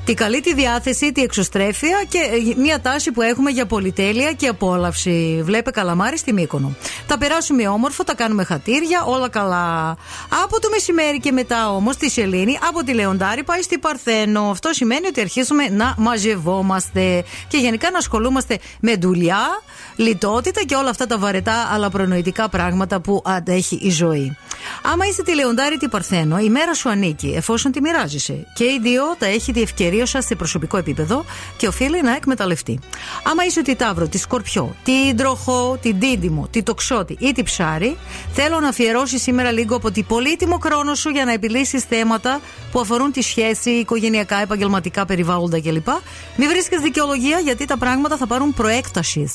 Τη 0.04 0.14
καλή 0.14 0.40
τη 0.40 0.54
διάθεση, 0.54 1.12
τη 1.12 1.22
εξωστρέφεια 1.22 2.04
και 2.08 2.18
ε, 2.18 2.60
μια 2.60 2.80
τάση 2.80 3.12
που 3.12 3.22
έχουμε 3.22 3.50
για 3.50 3.66
πολυτέλεια 3.66 4.32
και 4.32 4.46
απόλαυση. 4.46 5.40
Βλέπε 5.42 5.70
καλαμάρι 5.70 6.18
στη 6.18 6.32
Μύκονο. 6.32 6.74
Τα 7.06 7.18
περάσουμε 7.18 7.68
όμορφο, 7.68 8.04
τα 8.04 8.14
κάνουμε 8.14 8.44
χατήρια, 8.44 9.04
όλα 9.04 9.28
καλά. 9.28 9.96
Από 10.42 10.60
το 10.60 10.68
μεσημέρι 10.70 11.20
και 11.20 11.32
μετά 11.32 11.74
όμως 11.74 11.96
τη 11.96 12.10
Σελήνη, 12.10 12.58
από 12.68 12.84
τη 12.84 12.92
Λεοντάρη 12.92 13.44
πάει 13.44 13.62
στη 13.62 13.78
Παρθένο. 13.78 14.50
Αυτό 14.50 14.72
σημαίνει 14.72 15.06
ότι 15.06 15.20
αρχίζουμε 15.20 15.68
να 15.68 15.94
μαζευόμαστε 15.98 17.24
και 17.48 17.56
γενικά 17.56 17.90
να 17.90 17.98
ασχολούμαστε 17.98 18.58
με 18.80 18.96
δουλειά, 18.96 19.62
λιτότητα 19.96 20.64
και 20.64 20.74
όλα 20.74 20.90
αυτά 20.90 21.06
τα 21.06 21.18
βαρετά 21.18 21.68
αλλά 21.72 21.90
προνοητικά 21.90 22.48
πράγματα 22.48 23.00
που 23.00 23.22
αντέχει 23.24 23.78
η 23.82 23.90
ζωή. 23.90 24.36
Άμα 24.82 25.06
είσαι 25.06 25.22
τη 25.22 25.34
Λεοντάρη 25.34 25.76
τη 25.76 25.88
Παρθένο, 25.88 26.38
η 26.38 26.48
μέρα 26.48 26.74
σου 26.74 26.88
ανήκει 26.88 27.32
εφόσον 27.36 27.72
τη 27.72 27.80
μοιράζεσαι. 27.80 28.46
Και 28.54 28.64
οι 28.64 28.78
δύο 28.82 29.02
τα 29.18 29.26
έχει 29.26 29.52
διευκαιρίωσα 29.90 30.22
σε 30.22 30.34
προσωπικό 30.34 30.76
επίπεδο 30.76 31.24
και 31.56 31.66
οφείλει 31.66 32.02
να 32.02 32.14
εκμεταλλευτεί. 32.14 32.78
Άμα 33.22 33.44
είσαι 33.44 33.62
τη 33.62 33.74
Ταύρο, 33.74 34.08
τη 34.08 34.18
Σκορπιό, 34.18 34.74
τη 34.82 35.14
Ντροχό, 35.14 35.78
την 35.82 35.98
Δίδυμο, 35.98 36.48
τη 36.50 36.62
Τοξότη 36.62 37.16
ή 37.18 37.32
τη 37.32 37.42
Ψάρη, 37.42 37.96
θέλω 38.32 38.60
να 38.60 38.68
αφιερώσεις 38.68 39.22
σήμερα 39.22 39.50
λίγο 39.50 39.76
από 39.76 39.90
την 39.90 40.06
πολύτιμο 40.06 40.58
χρόνο 40.62 40.94
σου 40.94 41.08
για 41.08 41.24
να 41.24 41.32
επιλύσεις 41.32 41.84
θέματα 41.84 42.40
που 42.72 42.80
αφορούν 42.80 43.12
τη 43.12 43.22
σχέση, 43.22 43.70
οικογενειακά, 43.70 44.36
επαγγελματικά 44.36 45.06
περιβάλλοντα 45.06 45.60
κλπ. 45.60 45.88
Μην 46.36 46.48
βρίσκεις 46.48 46.80
δικαιολογία 46.80 47.38
γιατί 47.38 47.64
τα 47.64 47.76
πράγματα 47.78 48.16
θα 48.16 48.26
πάρουν 48.26 48.54
προέκτασης. 48.54 49.32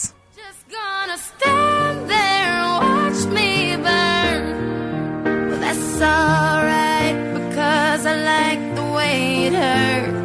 gonna 0.81 1.19
stand 1.29 1.99
there 2.13 2.53
and 2.63 2.73
watch 2.81 3.21
me 3.37 3.49
burn. 3.85 4.43
But 5.49 5.59
that's 5.65 6.01
alright 6.17 7.17
because 7.37 8.01
I 8.13 8.15
like 8.33 8.63
the 8.79 8.87
way 8.97 9.17
it 9.47 9.53
hurts. 9.63 10.24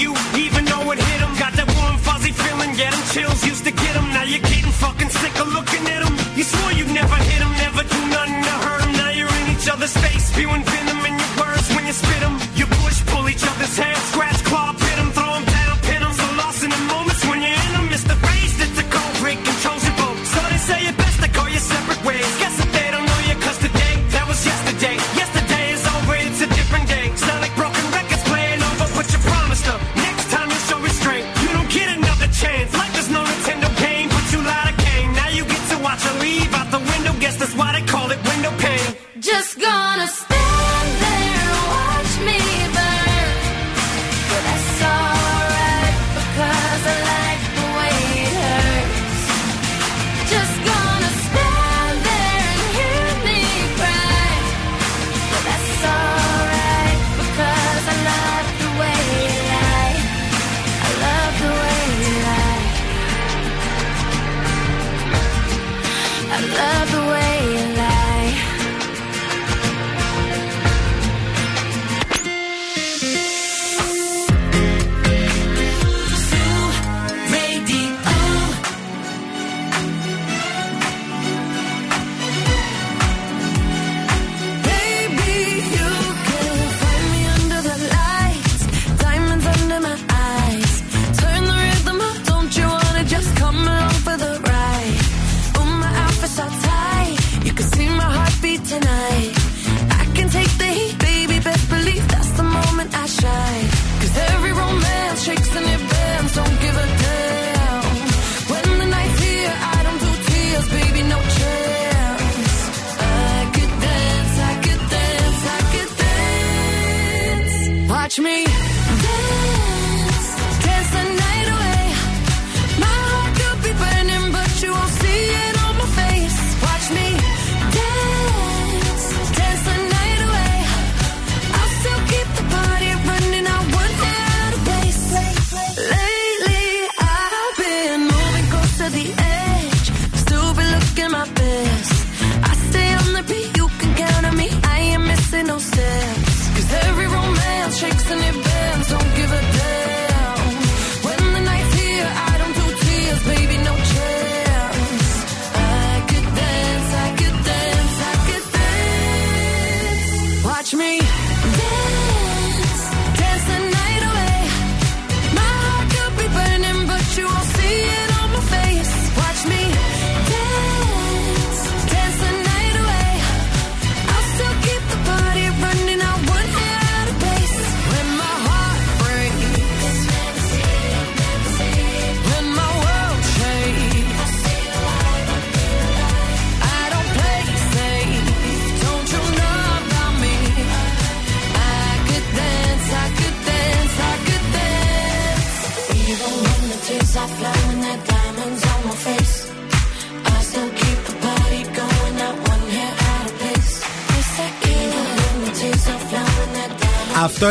you 0.00 0.14
even 0.34 0.64
know 0.64 0.82
it 0.92 0.98
hit 0.98 1.20
them. 1.20 1.32
Got 1.36 1.52
that 1.60 1.68
warm, 1.76 1.96
fuzzy 1.98 2.32
feeling, 2.32 2.72
get 2.74 2.92
'em 2.96 3.02
chills, 3.12 3.40
used 3.44 3.64
to 3.64 3.72
get 3.82 3.94
'em. 3.96 4.08
Now 4.16 4.24
you're 4.24 4.46
getting 4.52 4.72
fucking 4.84 5.10
sick 5.20 5.34
of 5.42 5.48
looking 5.56 5.84
at 5.94 6.00
'em. 6.06 6.14
You 6.38 6.44
swore 6.44 6.72
you'd 6.72 6.94
never 7.00 7.16
hit 7.30 7.40
'em, 7.44 7.52
never 7.64 7.82
do 7.94 8.00
nothing 8.16 8.42
to 8.48 8.54
hurt 8.64 8.82
'em. 8.84 8.92
Now 9.02 9.10
you're 9.18 9.34
in 9.40 9.46
each 9.54 9.68
other's 9.68 9.94
face, 10.02 10.24
spewing 10.32 10.64
venom 10.64 11.00
in 11.08 11.14
your 11.22 11.32
words 11.40 11.68
when 11.74 11.84
you 11.86 11.92
spit 11.92 12.22
'em. 12.22 12.34
You 12.58 12.66
push, 12.80 12.98
pull 13.10 13.28
each 13.28 13.44
other's 13.50 13.76
hair, 13.76 13.98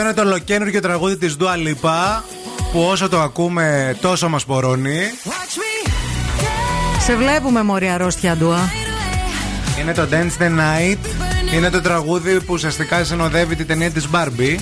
είναι 0.10 0.22
το 0.22 0.28
ολοκένουργιο 0.28 0.82
τραγούδι 0.82 1.18
της 1.18 1.36
Dua 1.39 1.43
Lipa 1.68 2.22
που 2.72 2.82
όσο 2.82 3.10
το 3.10 3.20
ακούμε 3.20 3.97
τόσο 4.01 4.30
μας 4.30 4.45
πορώνει. 4.45 4.99
Σε 6.99 7.16
βλέπουμε, 7.16 7.64
Μωρή 7.64 7.89
αρρώστια, 7.89 8.36
Ντουα. 8.36 8.72
Είναι 9.82 9.93
το 9.93 10.07
Dance 10.12 10.43
the 10.43 10.47
Night. 10.47 10.97
Είναι 11.55 11.70
το 11.70 11.82
τραγούδι 11.82 12.39
που 12.39 12.53
ουσιαστικά 12.53 13.03
συνοδεύει 13.03 13.55
την 13.55 13.68
ταινία 13.68 13.91
της 13.91 14.07
Barbie. 14.14 14.57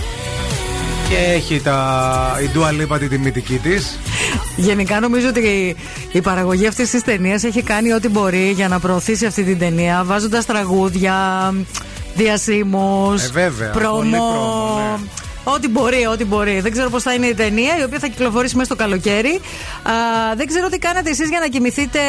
Και 1.10 1.16
έχει 1.34 1.62
τα... 1.62 2.40
η 2.44 2.50
Dua 2.56 2.82
Lipa 2.82 3.00
τη 3.00 3.08
τιμητική 3.08 3.58
της. 3.58 4.00
Γενικά 4.56 5.00
νομίζω 5.00 5.28
ότι 5.28 5.76
η 6.12 6.22
παραγωγή 6.22 6.68
αυτής 6.68 6.90
της 6.90 7.04
ταινίας 7.04 7.44
έχει 7.44 7.62
κάνει 7.62 7.94
ό,τι 7.94 8.10
μπορεί 8.10 8.52
για 8.52 8.68
να 8.68 8.80
προωθήσει 8.80 9.26
αυτή 9.26 9.44
την 9.44 9.60
ταινία, 9.60 10.04
βάζοντας 10.04 10.46
τραγούδια, 10.46 11.54
διασύμους, 12.16 13.24
Ε, 13.24 13.30
βέβαια. 13.32 13.70
Πολύ 13.70 13.82
πρόμο, 13.82 14.12
ναι. 14.12 15.08
Ό,τι 15.56 15.68
μπορεί, 15.68 16.06
ό,τι 16.06 16.26
μπορεί. 16.26 16.60
Δεν 16.60 16.72
ξέρω 16.72 16.90
πώς 16.90 17.04
θα 17.04 17.14
είναι 17.14 17.28
η 17.28 17.34
ταινία, 17.34 17.78
η 17.80 17.84
οποία 17.84 18.00
θα 18.00 18.08
κυκλοφορήσει 18.08 18.56
μέσα 18.56 18.74
στο 18.74 18.84
καλοκαίρι. 18.84 19.40
Α, 19.90 20.36
δεν 20.36 20.48
ξέρω 20.48 20.70
τι 20.70 20.80
κάνετε 20.80 21.10
εσείς 21.10 21.30
για 21.30 21.40
να 21.40 21.48
κοιμηθείτε 21.48 22.00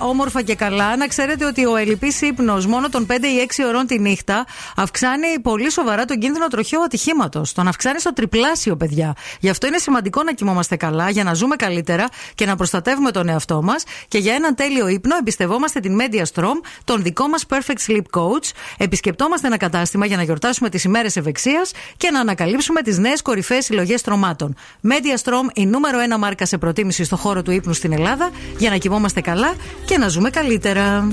όμορφα 0.00 0.42
και 0.42 0.54
καλά. 0.54 0.96
Να 0.96 1.06
ξέρετε 1.06 1.44
ότι 1.46 1.66
ο 1.66 1.76
ελληπή 1.76 2.12
ύπνος 2.20 2.66
μόνο 2.66 2.88
των 2.88 3.06
5 3.10 3.12
ή 3.12 3.48
6 3.56 3.64
ωρών 3.66 3.86
τη 3.86 3.98
νύχτα 3.98 4.46
αυξάνει 4.76 5.40
πολύ 5.42 5.70
σοβαρά 5.70 6.04
τον 6.04 6.18
κίνδυνο 6.18 6.46
τροχαίου 6.46 6.82
ατυχήματος. 6.82 7.52
Τον 7.52 7.68
αυξάνει 7.68 8.00
στο 8.00 8.12
τριπλάσιο, 8.12 8.76
παιδιά. 8.76 9.14
Γι' 9.40 9.48
αυτό 9.48 9.66
είναι 9.66 9.78
σημαντικό 9.78 10.22
να 10.22 10.32
κοιμόμαστε 10.32 10.76
καλά, 10.76 11.10
για 11.10 11.24
να 11.24 11.34
ζούμε 11.34 11.56
καλύτερα 11.56 12.08
και 12.34 12.46
να 12.46 12.56
προστατεύουμε 12.56 13.10
τον 13.10 13.28
εαυτό 13.28 13.62
μας. 13.62 13.84
Και 14.08 14.18
για 14.18 14.34
έναν 14.34 14.54
τέλειο 14.54 14.88
ύπνο 14.88 15.16
εμπιστευόμαστε 15.16 15.80
την 15.80 15.98
Mediastrom, 16.00 16.60
τον 16.84 17.02
δικό 17.02 17.28
μας 17.28 17.46
Perfect 17.48 17.90
Sleep 17.90 18.20
Coach. 18.20 18.50
Επισκεπτόμαστε 18.76 19.46
ένα 19.46 19.56
κατάστημα 19.56 20.06
για 20.06 20.16
να 20.16 20.22
γιορτάσουμε 20.22 20.68
τις 20.68 20.84
ημέρες 20.84 21.16
ευεξίας 21.16 21.72
και 21.96 22.10
να 22.10 22.20
ανακαλύψουμε 22.20 22.82
τις 22.82 22.98
νέες 22.98 23.22
κορυφαίες 23.22 23.64
συλλογές 23.64 24.02
τρομάτων. 24.02 24.56
Mediastrom, 24.88 25.54
η 25.54 25.66
νούμερο 25.66 25.98
ένα 25.98 26.18
μάρκα 26.18 26.46
σε 26.46 26.58
προτίμηση 26.58 27.04
στο 27.04 27.13
χώρο 27.16 27.42
του 27.42 27.50
ύπνου 27.50 27.72
στην 27.72 27.92
Ελλάδα, 27.92 28.30
για 28.58 28.70
να 28.70 28.76
κοιμόμαστε 28.76 29.20
καλά 29.20 29.54
και 29.84 29.98
να 29.98 30.08
ζούμε 30.08 30.30
καλύτερα. 30.30 31.08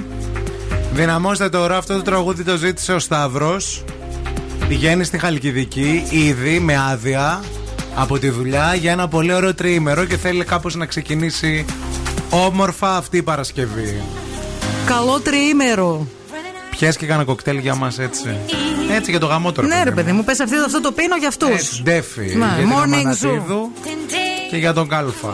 Δυναμώστε 0.93 1.49
τώρα, 1.49 1.77
αυτό 1.77 1.93
το 1.95 2.01
τραγούδι 2.01 2.43
το 2.43 2.57
ζήτησε 2.57 2.93
ο 2.93 2.99
Σταύρος 2.99 3.83
Πηγαίνει 4.71 5.03
στη 5.03 5.17
Χαλκιδική 5.17 6.03
ήδη 6.09 6.59
με 6.59 6.77
άδεια 6.91 7.43
από 7.95 8.19
τη 8.19 8.29
δουλειά 8.29 8.75
για 8.75 8.91
ένα 8.91 9.07
πολύ 9.07 9.33
ωραίο 9.33 9.53
τριήμερο 9.53 10.05
και 10.05 10.17
θέλει 10.17 10.43
κάπως 10.43 10.75
να 10.75 10.85
ξεκινήσει 10.85 11.65
όμορφα 12.29 12.95
αυτή 12.95 13.17
η 13.17 13.23
Παρασκευή. 13.23 14.01
Καλό 14.85 15.19
τριήμερο. 15.19 16.07
Πιες 16.69 16.97
και 16.97 17.05
κάνα 17.05 17.23
κοκτέιλ 17.23 17.57
για 17.57 17.75
μας 17.75 17.99
έτσι. 17.99 18.37
Έτσι 18.91 19.11
για 19.11 19.19
το 19.19 19.25
γαμό 19.25 19.51
τώρα. 19.51 19.67
Ναι, 19.67 19.83
ρε 19.83 19.91
παιδί 19.91 20.11
μου, 20.11 20.23
πες 20.23 20.39
αυτή 20.39 20.55
αυτό 20.65 20.81
το 20.81 20.91
πίνω 20.91 21.15
για 21.15 21.27
αυτούς. 21.27 21.49
Έτσι, 21.49 21.81
ντέφι. 21.83 22.21
Ναι, 22.21 22.45
για 22.45 22.55
την 22.55 22.69
morning 22.69 22.99
Αμανατίδου 22.99 23.71
και 24.49 24.57
για 24.57 24.73
τον 24.73 24.87
Κάλφα. 24.87 25.31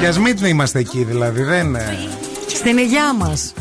Και 0.00 0.06
ας 0.06 0.18
μην 0.18 0.36
είμαστε 0.44 0.78
εκεί 0.78 1.04
δηλαδή, 1.04 1.42
δεν 1.42 1.66
είναι. 1.66 1.98
Στην 2.46 2.78
υγειά 2.78 3.14
μας. 3.14 3.52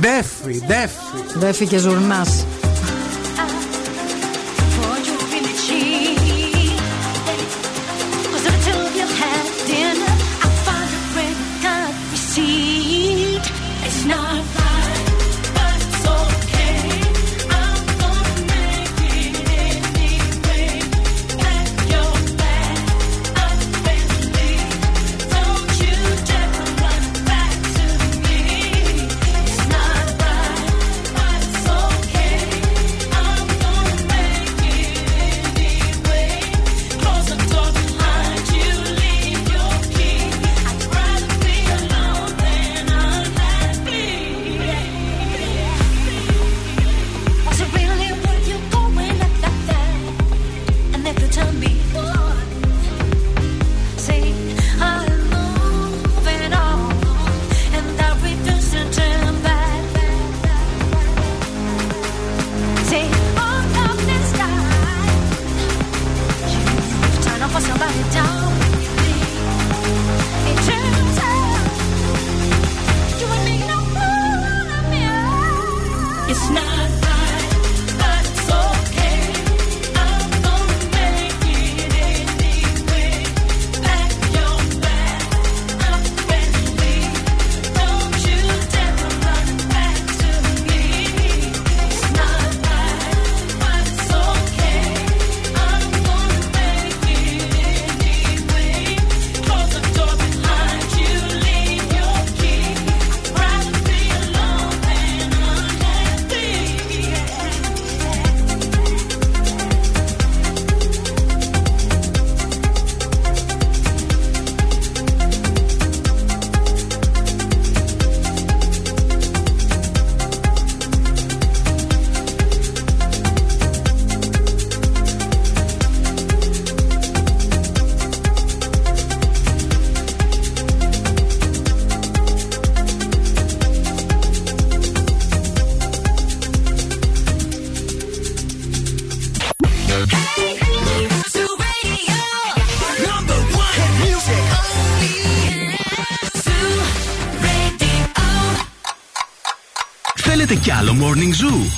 Ντέφι, 0.00 0.62
ντέφι. 0.66 1.38
Δέφη 1.38 1.66
και 1.66 1.78
ζουρνάς. 1.78 2.44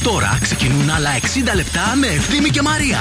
Τώρα 0.03 0.39
ξεκινούν 0.43 0.91
άλλα 0.91 1.11
60 1.21 1.55
λεπτά 1.55 1.95
με 1.97 2.07
Ευθύμη 2.07 2.49
και 2.49 2.63
Μαρία. 2.63 2.99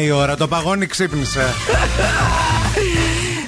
9 0.00 0.02
η 0.02 0.10
ώρα, 0.10 0.36
το 0.36 0.48
παγόνι 0.48 0.86
ξύπνησε. 0.86 1.54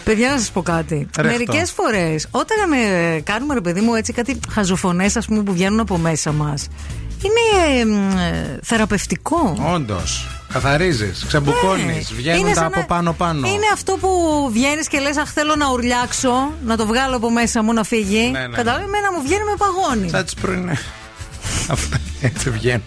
Παιδιά, 0.05 0.31
να 0.31 0.39
σας 0.39 0.51
πω 0.51 0.63
κάτι. 0.63 0.95
Ρεχτό. 1.17 1.23
Μερικές 1.23 1.71
φορές, 1.71 2.27
όταν 2.31 2.73
ε, 2.73 3.21
κάνουμε 3.21 3.55
ρε 3.55 3.61
παιδί 3.61 3.81
μου 3.81 3.95
έτσι 3.95 4.13
κάτι 4.13 4.39
χαζοφωνές, 4.51 5.17
ας 5.17 5.27
πούμε, 5.27 5.43
που 5.43 5.53
βγαίνουν 5.53 5.81
από 5.81 5.99
μέσα 5.99 6.33
μας, 6.33 6.69
είναι 7.23 7.81
εμ, 7.81 8.19
ε, 8.19 8.59
θεραπευτικό. 8.63 9.57
Όντως. 9.75 10.38
Καθαρίζεις, 10.53 11.25
ξεμπουκώνεις, 11.27 12.11
Ναι. 12.11 12.17
βγαίνουν 12.17 12.39
Είναι 12.41 12.49
τα 12.49 12.55
σαν 12.55 12.65
από 12.65 12.79
να- 12.81 12.85
πάνω-πάνω. 12.87 13.47
Είναι 13.49 13.67
αυτό 13.73 13.97
που 14.01 14.09
βγαίνεις 14.53 14.89
και 14.89 14.99
λες: 14.99 15.17
Αχ, 15.17 15.31
θέλω 15.33 15.57
να 15.57 15.71
ουρλιάξω, 15.71 16.53
να 16.65 16.77
το 16.77 16.87
βγάλω 16.87 17.17
από 17.17 17.31
μέσα 17.31 17.63
μου 17.63 17.73
να 17.73 17.85
φύγει. 17.85 18.29
Ναι, 18.33 18.47
ναι. 18.47 18.57
Κατάλαβες, 18.57 18.87
εμένα 18.87 19.13
μου 19.13 19.23
βγαίνει 19.23 19.45
με 19.45 19.55
παγόνι. 19.59 20.09
Σαν 20.11 20.25
τις 20.25 20.35
πρωινέ. 20.35 20.79
Αυτά 21.75 21.97
έτσι 22.21 22.51
βγαίνουν. 22.51 22.83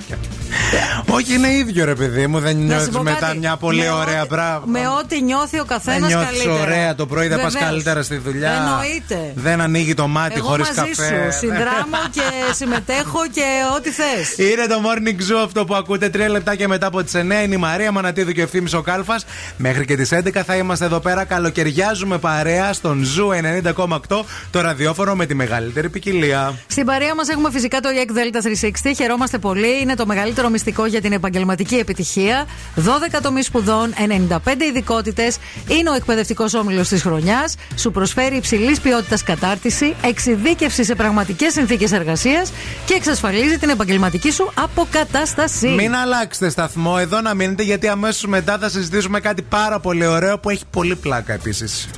Όχι, 1.09 1.33
είναι 1.33 1.47
ίδιο 1.53 1.85
ρε 1.85 1.95
παιδί 1.95 2.27
μου, 2.27 2.39
δεν 2.39 2.55
Να 2.57 2.61
σου 2.61 2.67
νιώθει 2.67 2.89
πω 2.91 3.01
μετά 3.03 3.17
κάτι. 3.19 3.37
μια 3.37 3.55
πολύ 3.57 3.81
Με 3.81 3.89
ωραία 3.91 4.19
ό,τι- 4.19 4.29
πράγμα. 4.29 4.63
Με 4.65 4.87
ό,τι 4.87 5.21
νιώθει 5.21 5.59
ο 5.59 5.65
Δεν 5.67 5.77
καθένας 5.77 6.09
νιώθεις 6.09 6.27
καλύτερα. 6.27 6.61
ωραία 6.61 6.95
το 6.95 7.05
πρωί, 7.05 7.27
δεν 7.27 7.41
πας 7.41 7.51
Βεβαίως. 7.53 7.69
καλύτερα 7.69 8.03
στη 8.03 8.17
δουλειά. 8.17 8.51
Εννοείται. 8.51 9.31
Δεν 9.35 9.61
ανοίγει 9.61 9.93
το 9.93 10.07
μάτι 10.07 10.33
Εγώ 10.37 10.47
χωρίς 10.47 10.67
μαζί 10.67 10.79
καφέ. 10.89 11.31
σου 11.31 11.37
συνδράμω 11.37 11.97
και 12.11 12.21
συμμετέχω 12.53 13.19
και 13.33 13.45
ό,τι 13.75 13.89
θες. 13.89 14.37
Είναι 14.37 14.65
το 14.67 14.75
morning 14.85 15.31
zoo 15.31 15.43
αυτό 15.43 15.65
που 15.65 15.75
ακούτε. 15.75 16.09
Τρία 16.09 16.29
λεπτάκια 16.29 16.67
μετά 16.67 16.87
από 16.87 17.03
τις 17.03 17.13
9 17.15 17.17
είναι 17.17 17.55
η 17.55 17.57
Μαρία 17.57 17.91
Μανατίδου 17.91 18.31
και 18.31 18.39
ο 18.39 18.43
ευθύνη 18.43 18.69
ο 18.75 18.81
Κάλφας. 18.81 19.25
Μέχρι 19.57 19.85
και 19.85 19.95
τις 19.95 20.11
11 20.11 20.41
θα 20.45 20.55
είμαστε 20.55 20.85
εδώ 20.85 20.99
πέρα. 20.99 21.23
Καλοκαιριάζουμε 21.23 22.17
παρέα 22.17 22.73
στον 22.73 23.05
Zoo 23.05 23.63
90,8 23.73 24.25
το 24.51 24.61
ραδιόφωνο 24.61 25.15
με 25.15 25.25
τη 25.25 25.33
μεγαλύτερη 25.33 25.89
ποικιλία. 25.89 26.53
Στην 26.67 26.85
παρέα 26.85 27.15
μας 27.15 27.27
έχουμε 27.27 27.51
φυσικά 27.51 27.79
το 27.79 27.89
YEC 27.89 28.09
Delta 28.09 28.41
360. 28.89 28.91
Χαιρόμαστε 28.95 29.37
πολύ. 29.37 29.81
Είναι 29.81 29.95
το 29.95 30.05
μεγαλύτερο 30.05 30.49
μυστικό 30.49 30.85
για 30.85 31.01
την 31.01 31.11
επαγγελματική 31.11 31.75
επιτυχία. 31.75 32.45
12 32.75 33.19
τομείς 33.21 33.45
σπουδών, 33.45 33.93
95 33.97 34.65
ειδικότητες. 34.69 35.37
Είναι 35.67 35.89
ο 35.89 35.93
εκπαιδευτικός 35.93 36.53
όμιλος 36.53 36.87
της 36.87 37.01
χρονιάς. 37.01 37.55
Σου 37.75 37.91
προσφέρει 37.91 38.35
υψηλής 38.35 38.79
ποιότητας 38.79 39.23
κατάρτιση, 39.23 39.95
εξειδίκευση 40.03 40.83
σε 40.83 40.95
πραγματικές 40.95 41.53
συνθήκες 41.53 41.91
εργασίας 41.91 42.40
και 42.85 42.93
εξασφαλίζει 42.93 43.57
την 43.57 43.69
επαγγελματική 43.69 44.31
σου 44.31 44.51
αποκατάσταση. 44.53 45.67
Μην 45.67 45.95
αλλάξετε 45.95 46.49
σταθμό, 46.49 46.95
εδώ 46.99 47.21
να 47.21 47.33
μείνετε 47.33 47.63
γιατί 47.63 47.87
αμέσως 47.87 48.25
μετά 48.25 48.57
θα 48.57 48.69
συζητήσουμε 48.69 49.19
κάτι 49.19 49.41
πάρα 49.41 49.79
πολύ 49.79 50.05
ωραίο 50.05 50.39
που 50.39 50.49
έχει 50.49 50.63
πολύ 50.69 50.95
πλάκα 50.95 51.33
επίσης. 51.33 51.89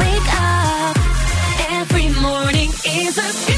Wake 0.00 0.30
up. 0.46 0.96
Every 1.80 2.08
morning 2.26 2.70
is 3.02 3.14
a 3.26 3.57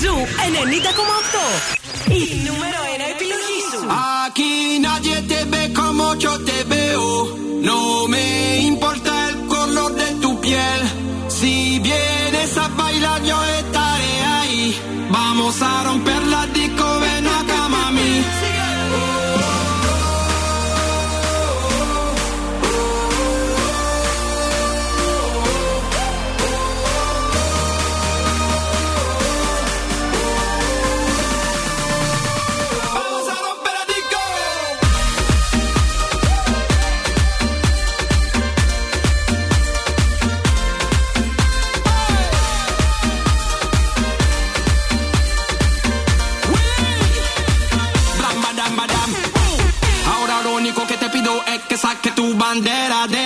Ζου 0.00 0.14
90,8. 1.34 2.10
Η 2.20 2.22
νούμερο 2.46 2.80
1 2.94 3.12
επιλογή 3.14 3.60
σου. 3.70 3.80
Aquí 4.26 4.52
nadie 4.86 5.16
te 5.30 5.40
ve 5.52 5.62
como 5.80 6.04
yo 6.24 6.32
te 6.48 6.58
veo. 6.72 7.06
No 7.68 7.80
me 8.12 8.26
importa 8.70 9.12
el 9.28 9.36
color 9.54 9.90
de 10.00 10.08
tu 10.22 10.30
piel. 10.44 10.80
Si 11.38 11.52
vienes 11.88 12.50
a 12.64 12.66
bailar, 12.80 13.20
yo 13.30 13.38
estaré 13.60 14.14
ahí. 14.38 14.62
Vamos 15.16 15.54
a 15.70 15.72
romper 15.88 16.22
bandera 52.43 53.07
de 53.07 53.22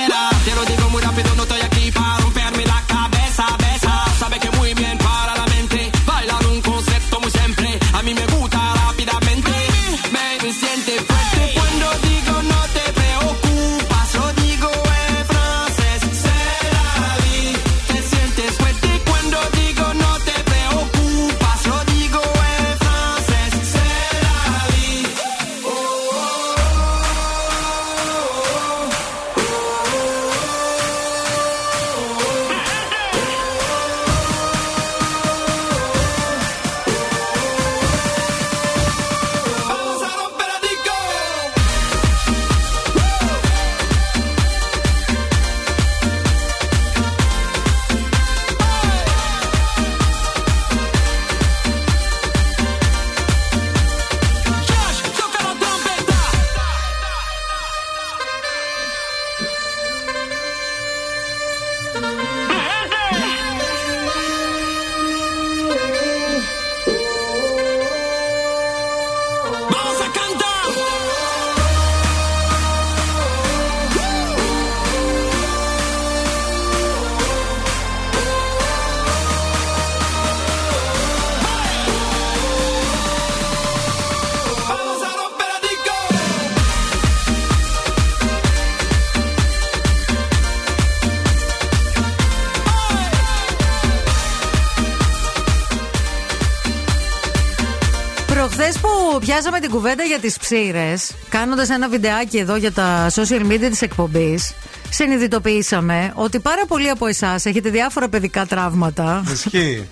που 99.57 99.63
πιάσαμε 99.63 99.67
την 99.67 99.69
κουβέντα 99.69 100.03
για 100.03 100.19
τις 100.19 100.37
ψήρες, 100.37 101.11
κάνοντας 101.29 101.69
ένα 101.69 101.89
βιντεάκι 101.89 102.37
εδώ 102.37 102.55
για 102.55 102.71
τα 102.71 103.09
social 103.09 103.51
media 103.51 103.67
της 103.69 103.81
εκπομπής, 103.81 104.53
συνειδητοποιήσαμε 104.89 106.11
ότι 106.15 106.39
πάρα 106.39 106.65
πολλοί 106.65 106.89
από 106.89 107.07
εσάς 107.07 107.45
έχετε 107.45 107.69
διάφορα 107.69 108.09
παιδικά 108.09 108.45
τραύματα. 108.45 109.23
Ισχύει. 109.31 109.87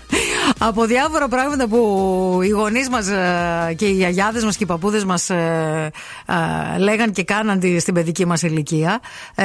Από 0.58 0.84
διάφορα 0.84 1.28
πράγματα 1.28 1.66
που 1.68 2.38
οι 2.42 2.48
γονείς 2.48 2.88
μας 2.88 3.06
και 3.76 3.86
οι 3.86 3.92
γιαγιάδες 3.92 4.44
μας 4.44 4.56
και 4.56 4.64
οι 4.64 4.66
παππούδες 4.66 5.04
μας 5.04 5.30
λέγαν 6.78 7.12
και 7.12 7.24
κάναν 7.24 7.58
τη- 7.60 7.78
στην 7.80 7.94
παιδική 7.94 8.26
μας 8.26 8.42
ηλικία. 8.42 9.00
Ε, 9.34 9.44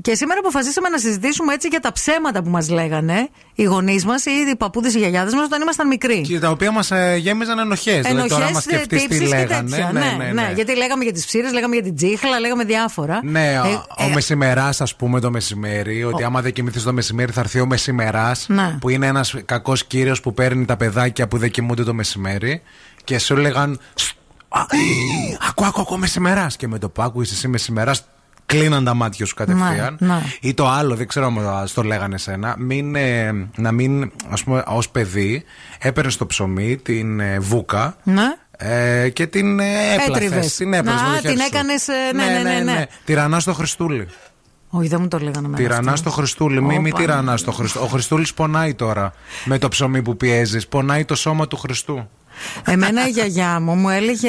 και 0.00 0.14
σήμερα 0.14 0.38
αποφασίσαμε 0.40 0.88
να 0.88 0.98
συζητήσουμε 0.98 1.54
έτσι 1.54 1.68
για 1.68 1.80
τα 1.80 1.92
ψέματα 1.92 2.42
που 2.42 2.50
μας 2.50 2.68
λέγανε 2.68 3.28
οι 3.54 3.62
γονείς 3.62 4.04
μας 4.04 4.24
ή 4.24 4.30
οι 4.50 4.56
παππούδες 4.56 4.92
ή 4.92 4.96
οι 4.96 5.00
γιαγιάδες 5.00 5.34
μας 5.34 5.44
όταν 5.44 5.60
ήμασταν 5.60 5.86
μικροί. 5.86 6.20
Και 6.20 6.38
τα 6.38 6.50
οποία 6.50 6.70
μας 6.72 6.90
γέμιζαν 7.18 7.58
ενοχές. 7.58 8.06
Δηλαδή 8.06 8.28
τώρα, 8.28 8.46
άμα 8.46 8.60
Ενοχέ, 8.66 8.84
σκεφτείς 8.84 9.02
τι 9.02 9.08
τύψεις 9.08 9.28
και 9.30 9.36
λέγανε. 9.36 9.70
τέτοια. 9.70 9.90
Ναι, 9.92 10.30
ναι, 10.32 10.52
γιατί 10.54 10.76
λέγαμε 10.76 11.04
για 11.04 11.12
τις 11.12 11.26
ψήρες, 11.26 11.52
λέγαμε 11.52 11.74
για 11.74 11.84
την 11.84 11.96
τσίχλα, 11.96 12.40
λέγαμε 12.40 12.64
διάφορα. 12.64 13.20
Ναι, 13.22 13.52
Ε, 13.52 13.58
ο, 13.58 13.84
ο 13.98 14.04
ε, 14.10 14.12
μεσημεράς, 14.14 14.80
ας 14.80 14.96
πούμε, 14.96 15.20
το 15.20 15.30
μεσημέρι, 15.30 16.04
ότι 16.04 16.22
άμα 16.24 16.40
δεν 16.40 16.52
κοιμηθείς 16.52 16.82
το 16.82 16.92
μεσημέρι 16.92 17.32
θα 17.32 17.40
έρθει 17.40 17.60
ο 17.60 17.66
μεσημεράς, 17.66 18.44
Ναι. 18.48 18.76
που 18.80 18.88
είναι 18.88 19.06
ένας 19.06 19.34
κακός 19.44 19.84
κύριος 19.90 20.20
που 20.20 20.34
παίρνει 20.34 20.64
τα 20.64 20.76
παιδάκια 20.76 21.28
που 21.28 21.38
δεν 21.38 21.50
κοιμούνται 21.50 21.84
το 21.84 21.94
μεσημέρι 21.94 22.62
και 23.04 23.18
σου 23.18 23.34
έλεγαν. 23.34 23.78
«Σ, 23.94 24.10
α, 24.48 24.60
ε, 24.60 24.76
Ακού, 25.48 25.64
ακού, 25.64 25.80
ακού, 25.80 25.98
μεσημεράς. 25.98 26.56
Και 26.56 26.68
με 26.68 26.78
το 26.78 26.88
που 26.88 27.02
άκουγε 27.02 27.32
εσύ 27.32 27.48
μεσημεράς, 27.48 28.04
κλείναν 28.46 28.84
τα 28.84 28.94
μάτια 28.94 29.26
σου 29.26 29.34
κατευθείαν. 29.34 29.96
Ναι, 30.00 30.06
ναι. 30.06 30.20
Ή 30.40 30.54
το 30.54 30.68
άλλο, 30.68 30.94
δεν 30.94 31.06
ξέρω 31.06 31.26
αν 31.26 31.68
το 31.74 31.82
λέγανε 31.82 32.14
εσένα, 32.14 32.54
μην, 32.58 32.94
ε, 32.94 33.32
να 33.56 33.72
μην, 33.72 34.12
ας 34.28 34.44
πούμε, 34.44 34.62
ως 34.66 34.88
παιδί, 34.88 35.44
έπαιρνες 35.78 36.16
το 36.16 36.26
ψωμί, 36.26 36.76
την 36.76 37.20
ε, 37.20 37.38
βούκα. 37.38 37.96
Ναι. 38.02 38.34
Ε, 38.62 39.08
και 39.08 39.26
την 39.26 39.60
ε, 39.60 39.64
έπλαθες, 39.92 40.24
Έτριβες. 40.24 40.56
Την 40.56 40.72
έπλαθες 40.72 41.00
Να, 41.02 41.08
με 41.08 41.14
το 41.14 41.20
χέρι 41.20 41.34
την 41.34 41.42
σου. 41.42 41.50
έκανες, 41.52 41.88
ε, 41.88 41.92
ναι, 42.14 42.24
ναι, 42.24 42.54
ναι, 42.54 42.72
ναι. 42.72 42.86
Τυραννάς 43.04 43.42
στο 43.42 43.52
Χριστούλη. 43.52 44.06
Όχι, 44.70 44.88
δεν 44.88 45.00
μου 45.00 45.08
το 45.08 45.18
λέγανε 45.18 45.38
εμένα 45.46 45.56
Τυραννά 45.56 45.92
αυτό. 45.92 45.96
στο 45.96 46.10
Χριστούλη. 46.10 46.62
Μη, 46.62 46.78
μη 46.78 46.88
Όπα. 46.88 46.98
τυραννά 47.00 47.36
στο 47.36 47.52
Χριστούλη. 47.52 47.84
Ο 47.84 47.88
Χριστούλης 47.88 48.34
πονάει 48.34 48.74
τώρα 48.74 49.12
με 49.44 49.58
το 49.58 49.68
ψωμί 49.68 50.02
που 50.02 50.16
πιέζεις. 50.16 50.66
Πονάει 50.66 51.04
το 51.04 51.14
σώμα 51.14 51.46
του 51.48 51.56
Χριστού. 51.56 52.08
Εμένα 52.64 53.06
η 53.06 53.10
γιαγιά 53.10 53.60
μου 53.60 53.74
μου 53.74 53.88
έλεγε 53.88 54.28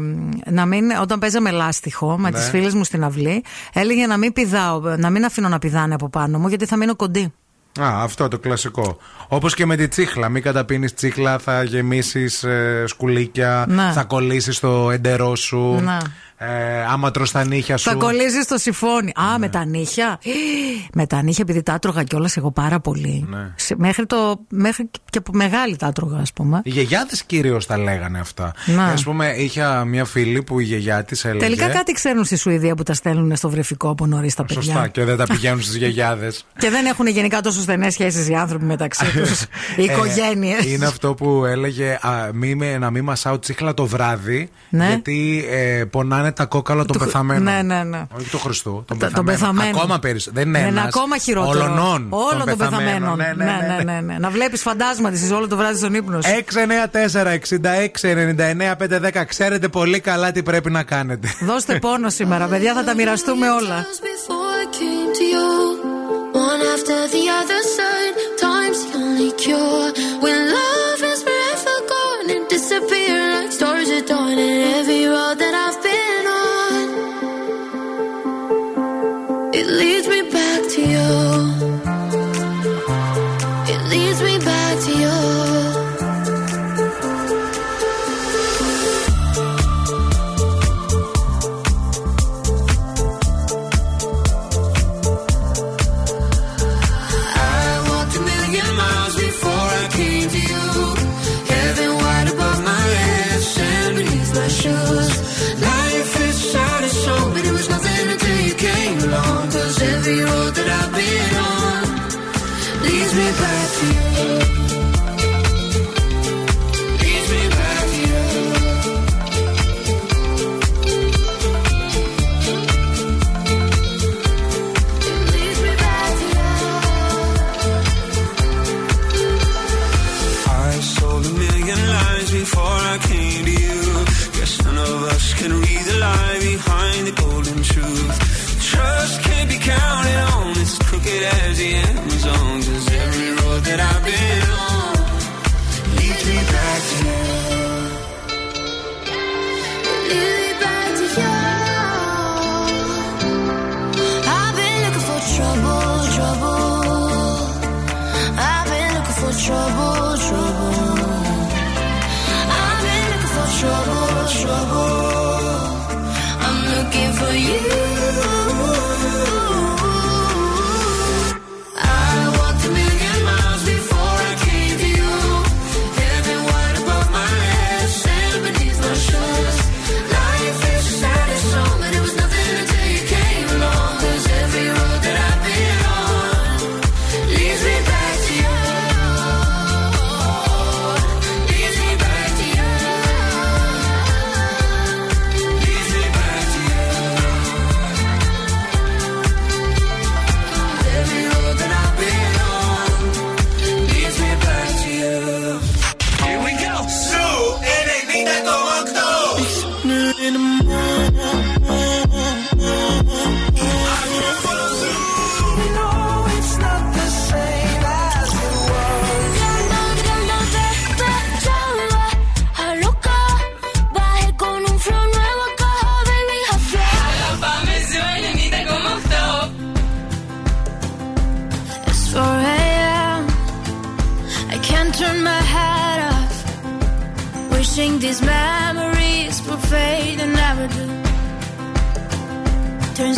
μ, 0.00 0.28
να 0.50 0.66
μην, 0.66 0.90
όταν 1.00 1.18
παίζαμε 1.18 1.50
λάστιχο 1.50 2.18
με 2.18 2.30
Ναι. 2.30 2.36
τις 2.38 2.48
φίλες 2.48 2.74
μου 2.74 2.84
στην 2.84 3.04
αυλή, 3.04 3.44
έλεγε 3.72 4.06
να 4.06 4.16
μην 4.16 4.32
πηδάω, 4.32 4.80
να 4.80 5.10
μην 5.10 5.24
αφήνω 5.24 5.48
να 5.48 5.58
πηδάνε 5.58 5.94
από 5.94 6.08
πάνω 6.08 6.38
μου 6.38 6.48
γιατί 6.48 6.66
θα 6.66 6.76
μείνω 6.76 6.96
κοντή. 6.96 7.32
Α, 7.80 8.02
αυτό 8.02 8.28
το 8.28 8.38
κλασικό. 8.38 8.96
Όπως 9.28 9.54
και 9.54 9.66
με 9.66 9.76
τη 9.76 9.88
τσίχλα. 9.88 10.28
Μην 10.28 10.42
καταπίνεις 10.42 10.94
τσίχλα, 10.94 11.38
θα 11.38 11.62
γεμίσεις 11.62 12.44
σκουλίκια, 12.84 13.64
Ναι. 13.68 13.90
θα 13.94 14.04
κολλήσεις 14.04 14.60
το 14.60 14.90
εντερό 14.90 15.36
σου. 15.36 15.80
Ναι. 15.84 15.96
Ε, 16.48 16.84
άμα 16.90 17.10
τρως 17.10 17.30
τα 17.30 17.44
νύχια 17.44 17.76
σου. 17.76 17.90
Θα 17.90 17.94
κολλήσεις 17.96 18.44
στο 18.44 18.58
σιφόνι. 18.58 19.12
Α, 19.34 19.38
με 19.38 19.48
τα 19.48 19.64
νύχια. 19.64 20.18
με 20.98 21.06
τα 21.06 21.22
νύχια, 21.22 21.44
επειδή 21.48 21.62
τα 21.62 21.72
άτρωγα 21.72 22.02
κιόλας 22.02 22.36
εγώ 22.36 22.50
πάρα 22.50 22.80
πολύ. 22.80 23.26
Ναι. 23.30 23.52
Σε- 23.56 23.74
μέχρι, 23.78 24.06
το, 24.06 24.40
μέχρι 24.50 24.90
και 25.10 25.18
από 25.18 25.30
μεγάλη 25.34 25.76
τα 25.76 25.86
άτρωγα, 25.86 26.18
ας 26.18 26.32
πούμε. 26.32 26.60
Οι 26.64 26.70
γιαγιάδε 26.70 27.14
κυρίως 27.26 27.66
τα 27.66 27.78
λέγανε 27.78 28.18
αυτά. 28.18 28.52
Να. 28.66 28.84
Α 28.84 28.94
πούμε, 29.04 29.34
είχα 29.36 29.84
μια 29.84 30.04
φίλη 30.04 30.42
που 30.42 30.60
η 30.60 30.64
γιαγιά 30.64 31.04
της 31.04 31.24
έλεγε. 31.24 31.38
Τελικά 31.44 31.68
κάτι 31.68 31.92
ξέρουν 31.92 32.24
στη 32.24 32.36
Σουηδία 32.36 32.74
που 32.74 32.82
τα 32.82 32.94
στέλνουν 32.94 33.36
στο 33.36 33.50
βρεφικό 33.50 33.88
από 33.88 34.06
νωρίς 34.06 34.34
τα 34.34 34.44
παιδιά. 34.44 34.62
Σωστά, 34.62 34.88
και 34.88 35.04
δεν 35.04 35.16
τα 35.16 35.24
πηγαίνουν 35.26 35.62
στις 35.62 35.76
γιαγιάδες. 35.76 36.46
Και 36.58 36.70
δεν 36.70 36.86
έχουν 36.86 37.06
γενικά 37.06 37.40
τόσο 37.40 37.60
στενές 37.60 37.92
σχέσεις 37.92 38.28
οι 38.28 38.34
άνθρωποι 38.34 38.64
μεταξύ 38.64 39.04
τους. 39.20 39.42
οι 39.76 39.82
οικογένειες. 39.82 40.64
Ε, 40.64 40.70
είναι 40.70 40.86
αυτό 40.86 41.14
που 41.14 41.44
έλεγε 41.44 41.98
α, 42.02 42.30
μη, 42.34 42.54
με- 42.54 42.78
να 42.78 42.90
μην 42.90 43.04
μασάω 43.04 43.38
τσίχλα 43.38 43.74
το 43.74 43.86
βράδυ. 43.86 44.48
Ναι. 44.68 44.86
Γιατί 44.88 45.44
ε, 45.50 45.84
πονάνε 45.90 46.32
τα 46.34 46.44
κόκαλα 46.44 46.84
των 46.84 46.98
Του- 46.98 47.04
πεθαμένων. 47.04 47.42
ναι, 47.42 47.62
ναι, 47.62 47.82
ναι. 47.82 48.02
Όχι 48.18 48.28
του 48.30 48.38
Χριστού. 48.38 48.84
Των 48.86 48.98
Τα- 48.98 49.10
των 49.10 49.24
πεθαμένων. 49.24 49.74
Ακόμα 49.80 49.98
περισσότερο. 49.98 50.42
Δεν 50.44 50.48
είναι 50.48 50.58
Ναι, 50.58 50.66
είναι 50.68 50.80
ένας, 50.80 50.94
ακόμα 50.94 51.18
χειρότερο. 51.18 51.64
Ολονών. 51.64 52.06
Όλων 52.10 52.46
των 52.46 52.56
πεθαμένων. 52.58 53.16
Ναι, 53.16 53.32
ναι, 53.36 53.44
ναι, 53.44 53.76
ναι. 53.76 53.82
ναι, 53.92 54.00
ναι. 54.00 54.18
Να 54.18 54.30
βλέπεις 54.30 54.62
φαντάσματα 54.62 55.14
εσεί 55.16 55.32
όλο 55.32 55.48
το 55.48 55.56
βράδυ 55.56 55.76
στον 55.76 55.94
ύπνος 55.94 56.24
σου. 56.24 56.30
694-66-99-510. 56.30 59.24
Ξέρετε 59.28 59.68
πολύ 59.68 60.00
καλά 60.00 60.32
τι 60.32 60.42
πρέπει 60.42 60.70
να 60.70 60.82
κάνετε. 60.82 61.28
Δώστε 61.40 61.78
πόνο 61.78 62.10
σήμερα, 62.10 62.46
παιδιά, 62.46 62.74
θα 62.74 62.84
τα 62.84 62.94
μοιραστούμε 62.94 63.50
όλα. 63.50 63.84
before 63.84 64.54
I 64.62 64.64
came 64.78 65.10
to 65.18 65.24
you. 65.34 65.50
One 66.50 66.62
after 66.74 66.98
the 67.14 67.24
other 67.40 67.62
side, 67.78 68.14
time's 68.44 68.80
the 68.84 68.90
only 69.04 69.30
cure. 69.42 69.88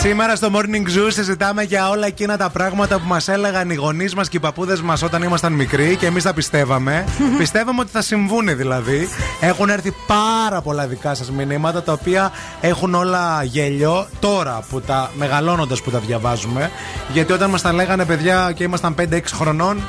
Σήμερα 0.00 0.36
στο 0.36 0.50
Morning 0.52 0.98
Zoo 0.98 1.08
συζητάμε 1.08 1.62
για 1.62 1.88
όλα 1.88 2.06
εκείνα 2.06 2.36
τα 2.36 2.50
πράγματα 2.50 2.98
που 2.98 3.06
μας 3.06 3.28
έλεγαν 3.28 3.70
οι 3.70 3.74
γονείς 3.74 4.14
μας 4.14 4.28
και 4.28 4.36
οι 4.36 4.40
παππούδες 4.40 4.80
μας 4.80 5.02
όταν 5.02 5.22
ήμασταν 5.22 5.52
μικροί 5.52 5.96
και 5.96 6.06
εμείς 6.06 6.22
τα 6.22 6.34
πιστεύαμε. 6.34 7.04
πιστεύαμε 7.38 7.80
ότι 7.80 7.90
θα 7.90 8.02
συμβούν 8.02 8.56
δηλαδή. 8.56 9.08
Έχουν 9.40 9.68
έρθει 9.68 9.94
πάρα 10.06 10.60
πολλά 10.60 10.86
δικά 10.86 11.14
σας 11.14 11.30
μηνύματα 11.30 11.82
τα 11.82 11.92
οποία 11.92 12.32
έχουν 12.60 12.94
όλα 12.94 13.42
γέλιο 13.44 14.06
τώρα 14.20 14.64
που 14.70 14.80
τα 14.80 15.10
μεγαλώνοντας 15.14 15.82
που 15.82 15.90
τα 15.90 15.98
διαβάζουμε. 15.98 16.70
Γιατί 17.12 17.32
όταν 17.32 17.50
μας 17.50 17.62
τα 17.62 17.72
λέγανε 17.72 18.04
παιδιά 18.04 18.52
και 18.54 18.64
ήμασταν 18.64 18.94
5-6 18.98 19.20
χρονών, 19.34 19.82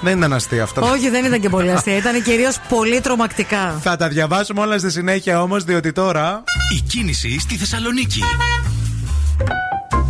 δεν 0.00 0.18
ήταν 0.18 0.32
αστείο 0.32 0.62
αυτό. 0.62 0.90
Όχι, 0.90 1.10
δεν 1.10 1.24
ήταν 1.24 1.40
και 1.40 1.48
πολύ 1.48 1.70
αστεία. 1.70 1.96
Ήταν 1.96 2.22
κυρίως 2.22 2.60
πολύ 2.68 3.00
τρομακτικά. 3.00 3.78
Θα 3.82 3.96
τα 3.96 4.08
διαβάσουμε 4.08 4.60
όλα 4.60 4.78
στη 4.78 4.90
συνέχεια 4.90 5.42
όμως, 5.42 5.64
διότι 5.64 5.92
τώρα. 5.92 6.42
Η 6.76 6.80
κίνηση 6.80 7.38
στη 7.40 7.56
Θεσσαλονίκη. 7.56 8.20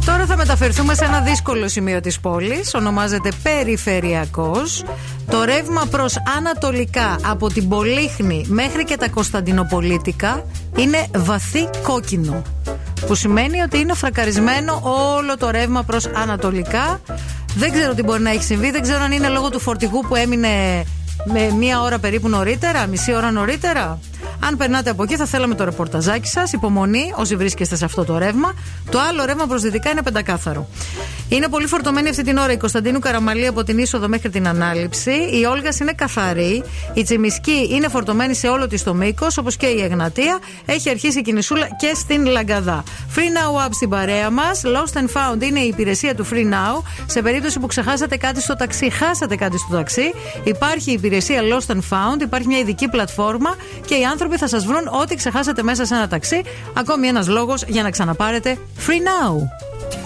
Τώρα 0.04 0.26
θα 0.26 0.36
μεταφερθούμε 0.36 0.94
σε 0.94 1.04
ένα 1.04 1.20
δύσκολο 1.20 1.68
σημείο 1.68 2.00
της 2.00 2.20
πόλης, 2.20 2.74
ονομάζεται 2.74 3.30
Περιφερειακός. 3.42 4.84
Το 5.30 5.44
ρεύμα 5.44 5.86
προς 5.90 6.16
ανατολικά 6.36 7.16
από 7.24 7.48
την 7.48 7.68
Πολύχνη 7.68 8.44
μέχρι 8.48 8.84
και 8.84 8.96
τα 8.96 9.08
Κωνσταντινοπολίτικα 9.08 10.44
είναι 10.76 11.06
βαθύ 11.16 11.68
κόκκινο. 11.82 12.42
Που 13.06 13.14
σημαίνει 13.14 13.60
ότι 13.60 13.78
είναι 13.78 13.94
φρακαρισμένο 13.94 14.80
όλο 15.16 15.36
το 15.36 15.50
ρεύμα 15.50 15.82
προς 15.82 16.06
ανατολικά. 16.06 17.00
Δεν 17.56 17.72
ξέρω 17.72 17.94
τι 17.94 18.02
μπορεί 18.02 18.22
να 18.22 18.30
έχει 18.30 18.44
συμβεί, 18.44 18.70
δεν 18.70 18.82
ξέρω 18.82 19.02
αν 19.02 19.12
είναι 19.12 19.28
λόγω 19.28 19.48
του 19.50 19.60
φορτηγού 19.60 20.04
που 20.08 20.14
έμεινε 20.16 20.84
με 21.24 21.50
μία 21.58 21.80
ώρα 21.80 21.98
περίπου 21.98 22.28
νωρίτερα, 22.28 22.86
μισή 22.86 23.14
ώρα 23.14 23.30
νωρίτερα. 23.30 23.98
Αν 24.44 24.56
περνάτε 24.56 24.90
από 24.90 25.02
εκεί, 25.02 25.16
θα 25.16 25.26
θέλαμε 25.26 25.54
το 25.54 25.64
ρεπορταζάκι 25.64 26.28
σας. 26.28 26.52
Υπομονή, 26.52 27.12
όσοι 27.16 27.36
βρίσκεστε 27.36 27.76
σε 27.76 27.84
αυτό 27.84 28.04
το 28.04 28.18
ρεύμα. 28.18 28.54
Το 28.90 28.98
άλλο 29.00 29.24
ρεύμα 29.24 29.46
προ 29.46 29.58
δυτικά 29.58 29.90
είναι 29.90 30.02
πεντακάθαρο. 30.02 30.68
Είναι 31.28 31.48
πολύ 31.48 31.66
φορτωμένη 31.66 32.08
αυτή 32.08 32.22
την 32.22 32.36
ώρα 32.36 32.52
η 32.52 32.56
Κωνσταντίνου 32.56 32.98
Καραμαλή 32.98 33.46
από 33.46 33.64
την 33.64 33.78
είσοδο 33.78 34.08
μέχρι 34.08 34.30
την 34.30 34.48
ανάληψη. 34.48 35.10
Η 35.10 35.44
Όλγας 35.44 35.80
είναι 35.80 35.92
καθαρή. 35.92 36.62
Η 36.94 37.02
Τσιμισκή 37.02 37.68
είναι 37.70 37.88
φορτωμένη 37.88 38.34
σε 38.34 38.48
όλο 38.48 38.66
της 38.66 38.82
το 38.82 38.94
μήκος, 38.94 39.38
όπως 39.38 39.56
και 39.56 39.66
η 39.66 39.82
Εγνατία. 39.82 40.38
Έχει 40.66 40.90
αρχίσει 40.90 41.18
η 41.18 41.22
κινησούλα 41.22 41.68
και 41.76 41.92
στην 41.94 42.26
Λαγκαδά. 42.26 42.82
Free 43.16 43.18
Now 43.18 43.66
App 43.66 43.70
στην 43.72 43.88
παρέα 43.88 44.30
μας. 44.30 44.62
Lost 44.64 44.98
and 44.98 45.06
Found 45.06 45.42
είναι 45.42 45.60
η 45.60 45.66
υπηρεσία 45.66 46.14
του 46.14 46.26
Free 46.32 46.52
Now. 46.52 46.82
Σε 47.06 47.22
περίπτωση 47.22 47.58
που 47.58 47.66
ξεχάσατε 47.66 48.16
κάτι 48.16 48.40
στο 48.40 48.56
ταξί, 48.56 48.90
χάσατε 48.90 49.36
κάτι 49.36 49.58
στο 49.58 49.76
ταξί, 49.76 50.12
υπάρχει 50.44 50.90
η 50.90 50.92
υπηρεσία 50.92 51.40
Lost 51.42 51.72
and 51.72 51.80
Found. 51.90 52.20
Υπάρχει 52.22 52.46
μια 52.46 52.58
ειδική 52.58 52.88
πλατφόρμα 52.88 53.56
και 53.86 53.94
οι 53.94 54.04
άνθρωποι 54.04 54.27
θα 54.36 54.48
σας 54.48 54.66
βρουν 54.66 54.88
ό,τι 55.02 55.14
ξεχάσατε 55.14 55.62
μέσα 55.62 55.84
σε 55.84 55.94
ένα 55.94 56.08
ταξί. 56.08 56.42
Ακόμη 56.74 57.06
ένας 57.06 57.28
λόγος 57.28 57.64
για 57.66 57.82
να 57.82 57.90
ξαναπάρετε 57.90 58.58
Free 58.86 58.90
Now. 58.90 59.36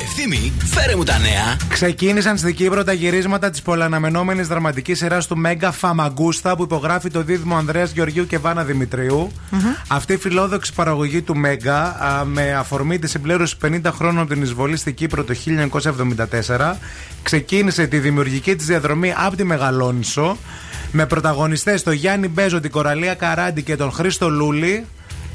Ευθύμη, 0.00 0.52
φέρε 0.64 0.96
μου 0.96 1.04
τα 1.04 1.18
νέα. 1.18 1.56
Ξεκίνησαν 1.68 2.38
στην 2.38 2.54
Κύπρο 2.54 2.84
τα 2.84 2.92
γυρίσματα 2.92 3.50
της 3.50 3.62
πολλαναμενόμενη 3.62 4.42
δραματικής 4.42 4.98
σειράς 4.98 5.26
του 5.26 5.36
Μέγκα 5.36 5.72
Φαμαγκούστα 5.72 6.56
που 6.56 6.62
υπογράφει 6.62 7.10
το 7.10 7.22
δίδυμο 7.22 7.56
Ανδρέας 7.56 7.92
Γεωργίου 7.92 8.26
και 8.26 8.38
Βάνα 8.38 8.64
Δημητρίου. 8.64 9.32
Αυτή 9.88 10.12
η 10.12 10.16
φιλόδοξη 10.16 10.72
παραγωγή 10.72 11.22
του 11.22 11.36
Μέγκα 11.36 11.82
α, 11.82 12.24
με 12.24 12.54
αφορμή 12.54 12.98
τη 12.98 13.08
συμπλήρωση 13.08 13.56
50 13.64 13.80
χρόνων 13.84 14.18
από 14.18 14.32
την 14.32 14.42
εισβολή 14.42 14.76
στην 14.76 14.94
Κύπρο 14.94 15.24
το 15.24 15.34
1974 16.48 16.74
ξεκίνησε 17.22 17.86
τη 17.86 17.98
δημιουργική 17.98 18.56
της 18.56 18.66
διαδρομή 18.66 19.14
από 19.16 19.36
τη 19.36 19.44
Μεγαλόνισο 19.44 20.36
με 20.92 21.06
πρωταγωνιστές 21.06 21.82
τον 21.82 21.92
Γιάννη 21.92 22.28
Μπέζο, 22.28 22.60
την 22.60 22.70
Κοραλία 22.70 23.14
Καράντη 23.14 23.62
και 23.62 23.76
τον 23.76 23.92
Χρήστο 23.92 24.30
Λούλη. 24.30 24.84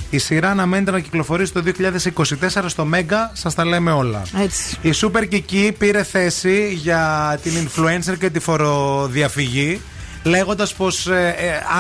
Η 0.10 0.18
σειρά 0.18 0.50
αναμένεται 0.50 0.92
να 0.92 1.00
κυκλοφορήσει 1.00 1.54
το 1.54 1.64
2024 1.64 2.64
στο 2.66 2.86
Μέγκα, 2.86 3.32
σας 3.34 3.54
τα 3.56 3.66
λέμε 3.66 3.92
όλα. 3.92 4.22
Έτσι. 4.44 4.78
Η 4.82 4.90
Super 4.96 5.34
Kiki 5.34 5.72
πήρε 5.78 6.04
θέση 6.04 6.74
για 6.74 7.40
την 7.44 7.52
influencer 7.68 8.18
και 8.20 8.30
τη 8.30 8.40
φοροδιαφυγή, 8.40 9.82
λέγοντας 10.24 10.74
πως 10.74 11.08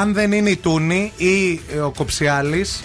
αν 0.01 0.13
δεν 0.13 0.31
είναι 0.31 0.49
η 0.49 0.55
Τούνη 0.57 1.11
ή 1.17 1.61
ε, 1.75 1.79
ο 1.79 1.91
Κοψιάλης 1.97 2.83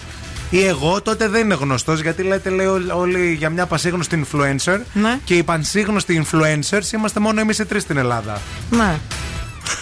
ή 0.49 0.65
εγώ, 0.65 1.01
τότε 1.01 1.27
δεν 1.27 1.41
είναι 1.43 1.53
γνωστός. 1.53 2.01
Γιατί 2.01 2.23
λέτε, 2.23 2.49
λέει 2.49 2.65
ό- 2.65 2.81
όλοι 2.99 3.33
για 3.33 3.49
μια 3.49 3.65
πασίγνωστη 3.65 4.25
influencer. 4.25 4.79
Ναι. 4.93 5.17
Και 5.23 5.33
οι 5.35 5.43
πανσύγνωστοι 5.43 6.25
influencers 6.25 6.91
είμαστε 6.93 7.19
μόνο 7.19 7.39
εμείς 7.39 7.59
οι 7.59 7.65
τρεις 7.65 7.81
στην 7.81 7.97
Ελλάδα. 7.97 8.41
Ναι. 8.69 8.95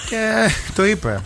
Και 0.10 0.50
το 0.76 0.86
είπε. 0.86 1.22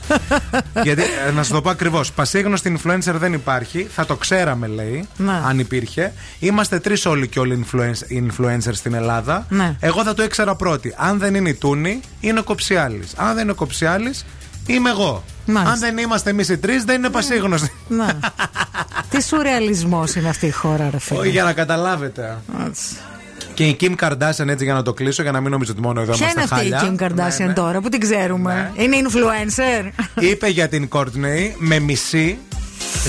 Γιατί 0.84 1.02
ε, 1.28 1.32
να 1.32 1.44
σου 1.44 1.52
το 1.52 1.62
πω 1.62 1.70
ακριβώς. 1.70 2.12
Πασίγνωστη 2.12 2.78
influencer 2.78 3.14
δεν 3.14 3.34
υπάρχει. 3.34 3.88
Θα 3.96 4.06
το 4.06 4.16
ξέραμε, 4.16 4.68
λέει, 4.68 5.08
ναι. 5.18 5.42
αν 5.46 5.60
υπήρχε. 5.60 6.14
Είμαστε 6.40 6.80
τρεις 6.80 7.06
όλοι 7.06 7.28
και 7.28 7.40
όλοι 7.40 7.66
influencer 8.10 8.72
στην 8.72 8.94
Ελλάδα. 8.94 9.46
Ναι. 9.50 9.76
Εγώ 9.80 10.04
θα 10.04 10.14
το 10.14 10.24
ήξερα 10.24 10.56
πρώτη. 10.56 10.94
Αν 10.98 11.20
δεν 11.20 11.36
είναι 11.36 11.50
η 11.50 11.54
Τούνη, 11.54 12.00
είναι 12.20 12.40
ο 12.40 12.44
Κοψιάλης. 12.44 13.14
Αν 13.16 13.34
δεν 13.34 13.44
είναι 13.44 13.52
ο 13.52 13.56
Κοψιάλης, 13.56 14.26
είμαι 14.66 14.90
εγώ. 14.90 15.24
Αν 15.54 15.80
δεν 15.80 15.98
είμαστε 15.98 16.30
εμείς 16.30 16.50
οι 16.50 16.58
τρεις, 16.58 16.84
δεν 16.84 16.96
είναι 16.96 17.08
ναι. 17.08 17.14
πασίγνωστοι. 17.14 17.72
Ναι. 17.88 18.08
Τι 19.10 19.24
σουρεαλισμός 19.24 20.16
είναι 20.16 20.30
αυτή 20.30 20.46
η 20.46 20.52
χώρα, 20.52 20.90
ρε 20.90 21.00
φίλε. 21.00 21.28
Για 21.28 21.44
να 21.44 21.54
καταλάβετε. 21.54 22.38
Και 23.56 23.68
η 23.68 23.78
Kim 23.80 23.96
Kardashian, 24.00 24.48
έτσι 24.48 24.64
για 24.64 24.74
να 24.74 24.82
το 24.82 24.94
κλείσω, 24.94 25.22
για 25.22 25.32
να 25.32 25.42
μην 25.42 25.52
νομίζω 25.52 25.72
ότι 25.72 25.82
μόνο 25.82 26.02
εδώ 26.02 26.14
είμαστε 26.16 26.46
χάλια. 26.46 26.56
Ποια 26.56 26.66
είναι 26.66 26.76
αυτή 26.76 26.94
η 26.94 26.98
Kim 26.98 27.04
Kardashian 27.04 27.40
ναι, 27.40 27.46
ναι, 27.46 27.54
τώρα, 27.54 27.82
που 27.82 27.90
την 27.90 28.00
ξέρουμε; 28.00 28.72
Ναι. 28.76 28.84
Είναι 28.84 28.98
influencer; 29.04 30.04
Είπε 30.20 30.48
για 30.48 30.68
την 30.68 30.90
Courtney 30.92 31.52
με 31.58 31.80
μισή 31.80 32.38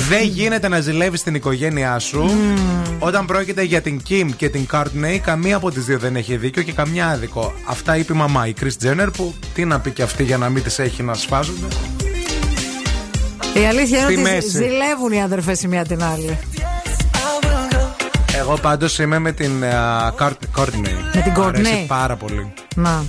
δεν 0.09 0.23
γίνεται 0.23 0.68
να 0.68 0.81
ζηλεύεις 0.81 1.23
την 1.23 1.35
οικογένειά 1.35 1.98
σου. 1.98 2.31
Mm. 2.31 2.93
Όταν 2.98 3.27
πρόκειται 3.27 3.62
για 3.62 3.81
την 3.81 4.01
Kim 4.09 4.28
και 4.36 4.48
την 4.48 4.66
Courtney, 4.73 5.18
καμία 5.23 5.56
από 5.56 5.70
τις 5.70 5.85
δύο 5.85 5.98
δεν 5.98 6.16
έχει 6.16 6.36
δίκιο 6.36 6.62
και 6.62 6.73
καμιά 6.73 7.09
άδικο. 7.09 7.55
Αυτά 7.64 7.97
είπε 7.97 8.12
η 8.12 8.16
μαμά, 8.16 8.47
η 8.47 8.55
Chris 8.60 8.86
Jenner, 8.86 9.09
που 9.16 9.35
τι 9.55 9.64
να 9.64 9.81
πει 9.81 9.90
και 9.90 10.02
αυτή 10.02 10.23
για 10.23 10.36
να 10.36 10.48
μην 10.48 10.62
τις 10.62 10.78
έχει 10.78 11.02
να 11.02 11.14
σφάζονται. 11.14 11.66
Η 13.55 13.66
αλήθεια 13.66 14.10
είναι 14.10 14.36
ότι 14.36 14.48
ζηλεύουν 14.48 15.12
οι 15.12 15.23
άδερφε 15.23 15.56
η 15.64 15.66
μία 15.66 15.85
την 15.85 16.02
άλλη. 16.02 16.39
Εγώ 18.38 18.58
πάντως 18.62 18.98
είμαι 18.98 19.18
με 19.18 19.32
την 19.32 19.64
Κόρτνεϊ. 20.52 20.94
Uh, 21.12 21.14
με 21.14 21.22
την 21.22 21.32
Κόρτνεϊ. 21.34 21.84
Πάρα 21.88 22.16
πολύ. 22.16 22.52
Να. 22.74 23.04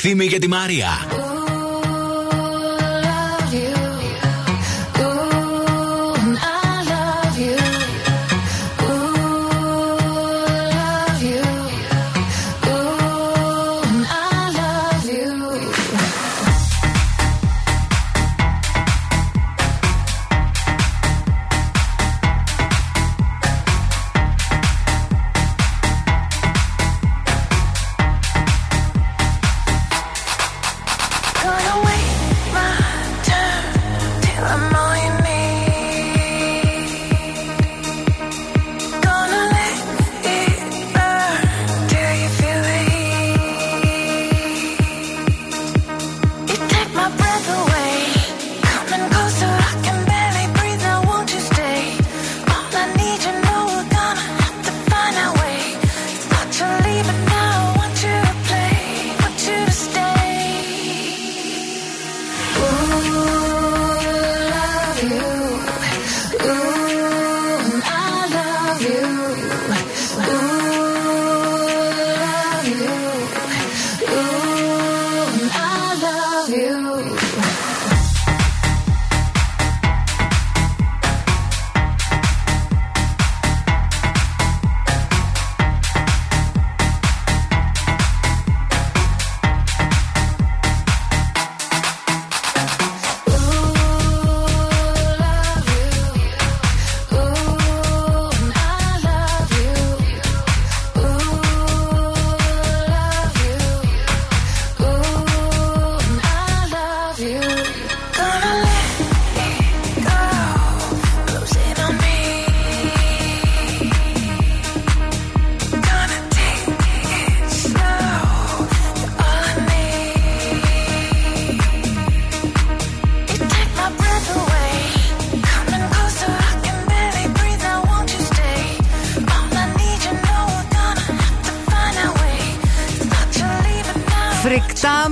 ευθύμη 0.00 0.24
για 0.24 0.38
τη 0.38 0.48
Μαρία. 0.48 1.17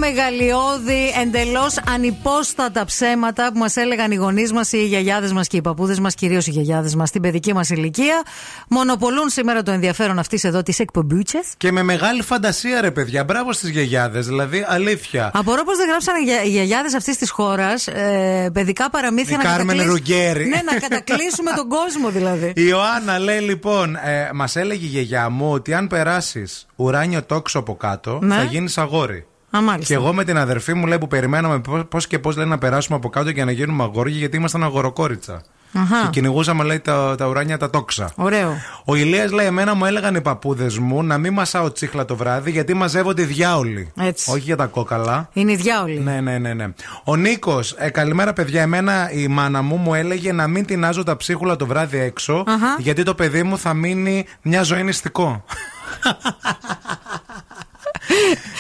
Μεγαλειώδη, 0.06 1.12
εντελώς 1.22 1.74
ανυπόστατα 1.88 2.84
ψέματα 2.84 3.50
που 3.52 3.58
μας 3.58 3.76
έλεγαν 3.76 4.10
οι 4.10 4.14
γονείς 4.14 4.52
μας 4.52 4.72
ή 4.72 4.78
οι 4.80 4.86
γιαγιάδες 4.86 5.32
μας 5.32 5.46
και 5.48 5.56
οι 5.56 5.60
παππούδες 5.60 5.98
μας, 6.00 6.14
κυρίως 6.14 6.46
οι 6.46 6.50
γιαγιάδες 6.50 6.94
μας 6.94 7.08
στην 7.08 7.22
παιδική 7.22 7.54
μας 7.54 7.70
ηλικία. 7.70 8.22
Μονοπολούν 8.68 9.28
σήμερα 9.28 9.62
το 9.62 9.70
ενδιαφέρον 9.70 10.18
αυτής 10.18 10.44
εδώ 10.44 10.62
της 10.62 10.78
εκπομπούτσες. 10.78 11.46
Και 11.56 11.72
με 11.72 11.82
μεγάλη 11.82 12.22
φαντασία, 12.22 12.80
ρε 12.80 12.90
παιδιά. 12.90 13.24
Μπράβο 13.24 13.52
στις 13.52 13.68
γιαγιάδες, 13.70 14.26
δηλαδή 14.26 14.64
αλήθεια. 14.68 15.30
Απορώ 15.34 15.64
πως 15.64 15.76
δεν 15.76 15.88
γράψανε 15.88 16.22
για- 16.22 16.42
οι 16.42 16.48
γιαγιάδες 16.48 16.94
αυτής 16.94 17.16
της 17.16 17.30
χώρας 17.30 17.86
ε, 17.86 18.50
παιδικά 18.52 18.90
παραμύθια 18.90 19.34
Η 19.34 19.36
να 19.36 19.50
Κάρμεν 19.50 19.66
κατακλείσ- 19.76 19.88
Ρουγκέρι. 19.88 20.44
Ναι, 20.48 20.60
να 20.72 20.78
κατακλείσουμε 20.78 21.50
τον 21.56 21.68
κόσμο 21.68 22.08
δηλαδή. 22.10 22.46
Η 22.46 22.52
Ιωάννα 22.68 23.18
λέει 23.18 23.38
λοιπόν, 23.40 23.96
ε, 23.96 24.30
μας 24.34 24.56
έλεγε 24.56 24.86
η 24.86 24.88
γιαγιά 24.88 25.28
μου 25.28 25.50
ότι 25.52 25.74
αν 25.74 25.86
περάσεις 25.86 26.66
ουράνιο 26.76 27.22
τόξο 27.22 27.58
από 27.58 27.74
κάτω, 27.76 28.18
Ναι. 28.22 28.34
θα 28.34 28.42
γίνεις 28.42 28.78
αγόρι. 28.78 29.26
Α, 29.50 29.60
μάλιστα. 29.62 29.94
Και 29.94 29.94
εγώ 29.94 30.12
με 30.14 30.24
την 30.24 30.38
αδερφή 30.38 30.74
μου 30.74 30.86
λέει 30.86 30.98
που 30.98 31.08
περιμέναμε 31.08 31.60
πώς 31.88 32.06
και 32.06 32.18
πώς 32.18 32.36
λέει 32.36 32.46
να 32.46 32.58
περάσουμε 32.58 32.96
από 32.96 33.08
κάτω 33.08 33.32
και 33.32 33.44
να 33.44 33.50
γίνουμε 33.50 33.82
αγόρια, 33.82 34.16
γιατί 34.16 34.36
ήμασταν 34.36 34.62
αγοροκόριτσα. 34.62 35.42
Αχα. 35.72 36.00
Και 36.02 36.08
κυνηγούσαμε 36.10 36.64
λέει 36.64 36.80
τα, 36.80 37.14
τα 37.18 37.26
ουράνια 37.26 37.58
τα 37.58 37.70
τόξα. 37.70 38.12
Ωραίο. 38.14 38.56
Ο 38.84 38.94
Ηλίας 38.94 39.30
λέει: 39.30 39.46
Εμένα 39.46 39.74
μου 39.74 39.84
έλεγαν 39.84 40.14
οι 40.14 40.20
παππούδες 40.20 40.78
μου 40.78 41.02
να 41.02 41.18
μην 41.18 41.32
μασάω 41.32 41.72
τσίχλα 41.72 42.04
το 42.04 42.16
βράδυ 42.16 42.50
γιατί 42.50 42.74
μαζεύονται 42.74 43.22
οι 43.22 43.24
διάολοι. 43.24 43.92
Έτσι. 44.00 44.30
Όχι 44.30 44.40
για 44.40 44.56
τα 44.56 44.66
κόκαλα. 44.66 45.28
Είναι 45.32 45.52
οι 45.52 45.56
διάολοι. 45.56 45.98
Ναι, 45.98 46.20
ναι, 46.20 46.38
ναι, 46.38 46.54
ναι. 46.54 46.66
Ο 47.04 47.16
Νίκος, 47.16 47.72
ε, 47.78 47.90
καλημέρα 47.90 48.32
παιδιά. 48.32 48.62
Εμένα 48.62 49.10
η 49.12 49.28
μάνα 49.28 49.62
μου 49.62 49.76
μου 49.76 49.94
έλεγε 49.94 50.32
να 50.32 50.46
μην 50.46 50.66
τεινάζω 50.66 51.02
τα 51.02 51.16
ψίχουλα 51.16 51.56
το 51.56 51.66
βράδυ 51.66 51.98
έξω, 51.98 52.44
Αχα. 52.46 52.76
γιατί 52.78 53.02
το 53.02 53.14
παιδί 53.14 53.42
μου 53.42 53.58
θα 53.58 53.74
μείνει 53.74 54.26
μια 54.42 54.62
ζωή 54.62 54.82
νηστικό. 54.82 55.44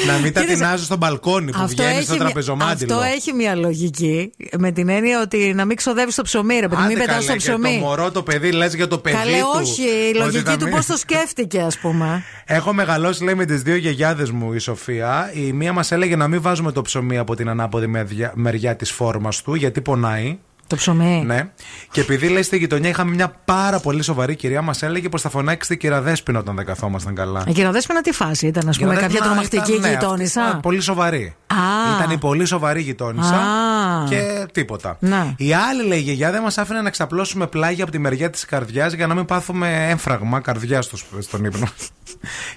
να 0.06 0.12
μην 0.12 0.22
τα 0.22 0.40
Κοίταξε, 0.40 0.46
τεινάζω 0.54 0.84
στο 0.84 0.96
μπαλκόνι 0.96 1.52
που 1.52 1.66
βγαίνει 1.66 2.02
στο 2.02 2.14
μια- 2.14 2.22
τραπεζομάντιλο. 2.24 2.94
αυτό 2.94 3.06
έχει 3.14 3.32
μια 3.32 3.54
λογική. 3.54 4.30
Με 4.58 4.72
την 4.72 4.88
έννοια 4.88 5.20
ότι 5.20 5.52
να 5.54 5.64
μην 5.64 5.76
ξοδεύεις 5.76 6.14
το 6.14 6.22
ψωμί, 6.22 6.54
ρε 6.60 6.68
παιδί, 6.68 6.82
μην 6.82 6.90
Άντε 6.96 7.00
πετάς 7.00 7.14
καλέ, 7.14 7.26
το 7.26 7.32
και 7.32 7.38
ψωμί. 7.38 7.78
Το 7.80 7.84
μωρό 7.86 8.10
το 8.10 8.22
παιδί, 8.22 8.52
λες 8.52 8.74
για 8.74 8.88
το 8.88 8.98
παιδί 8.98 9.16
Καλέ, 9.16 9.38
του. 9.38 9.46
όχι. 9.54 9.82
Η 9.82 10.08
ότι 10.08 10.18
λογική 10.18 10.42
θα 10.44 10.56
του 10.56 10.64
μείνει- 10.64 10.76
πώς 10.76 10.86
το 10.86 10.96
σκέφτηκε, 10.96 11.60
ας 11.60 11.78
πούμε. 11.78 12.22
Έχω 12.44 12.72
μεγαλώσει, 12.72 13.24
λέει, 13.24 13.34
με 13.34 13.44
τις 13.44 13.62
δύο 13.62 13.76
γιαγιάδες 13.76 14.30
μου, 14.30 14.52
η 14.52 14.58
Σοφία. 14.58 15.30
Η 15.34 15.52
μία 15.52 15.72
μας 15.72 15.92
έλεγε 15.92 16.16
να 16.16 16.28
μην 16.28 16.42
βάζουμε 16.42 16.72
το 16.72 16.82
ψωμί 16.82 17.18
από 17.18 17.34
την 17.36 17.48
ανάποδη 17.48 17.86
μεριά, 17.86 18.32
μεριά 18.34 18.76
της 18.76 18.90
φόρμας 18.90 19.42
του, 19.42 19.54
γιατί 19.54 19.80
πονάει. 19.80 20.38
Το 20.66 20.76
ψωμί. 20.76 21.22
Ναι. 21.26 21.48
Και 21.90 22.00
επειδή 22.00 22.28
λέει 22.28 22.42
στη 22.42 22.56
γειτονιά 22.56 22.88
είχαμε 22.88 23.14
μια 23.14 23.32
πάρα 23.44 23.80
πολύ 23.80 24.02
σοβαρή 24.02 24.36
κυρία, 24.36 24.62
μας 24.62 24.82
έλεγε 24.82 25.08
πως 25.08 25.22
θα 25.22 25.28
φωνάξει 25.28 25.68
την 25.68 25.78
κυρία 25.78 26.00
Δέσποινα 26.00 26.38
όταν 26.38 26.56
δεν 26.56 26.64
καθόμασταν 26.64 27.14
καλά. 27.14 27.44
Η 27.46 27.52
κυριοδέσποινα 27.52 28.00
τι 28.00 28.12
φάση 28.12 28.46
ήταν, 28.46 28.68
ας 28.68 28.78
πούμε, 28.78 28.94
Κυρία 28.94 29.08
κάποια 29.08 29.20
Δέσποινα 29.20 29.48
τρομακτική 29.48 29.78
ήταν, 29.78 29.90
ναι, 29.90 29.96
γειτόνισσα; 29.96 30.42
αυτή, 30.42 30.56
α, 30.56 30.60
Πολύ 30.60 30.80
σοβαρή. 30.80 31.34
Α. 31.46 31.56
Ήταν 31.98 32.10
η 32.10 32.18
πολύ 32.18 32.44
σοβαρή 32.44 32.80
γειτόνισσα. 32.80 33.34
Α. 33.34 34.08
Και 34.08 34.46
τίποτα. 34.52 34.96
Ναι. 35.00 35.34
Η 35.36 35.52
άλλη, 35.52 35.86
λέει, 35.86 35.98
η 35.98 36.02
γιαγιά 36.02 36.30
δεν 36.30 36.42
μας 36.42 36.58
άφηνε 36.58 36.80
να 36.80 36.90
ξαπλώσουμε 36.90 37.46
πλάγια 37.46 37.82
από 37.82 37.92
τη 37.92 37.98
μεριά 37.98 38.30
της 38.30 38.44
καρδιάς 38.44 38.92
για 38.92 39.06
να 39.06 39.14
μην 39.14 39.24
πάθουμε 39.24 39.86
έμφραγμα 39.90 40.40
καρδιάς 40.40 40.84
στο, 40.84 40.96
στον 41.18 41.44
ύπνο. 41.44 41.68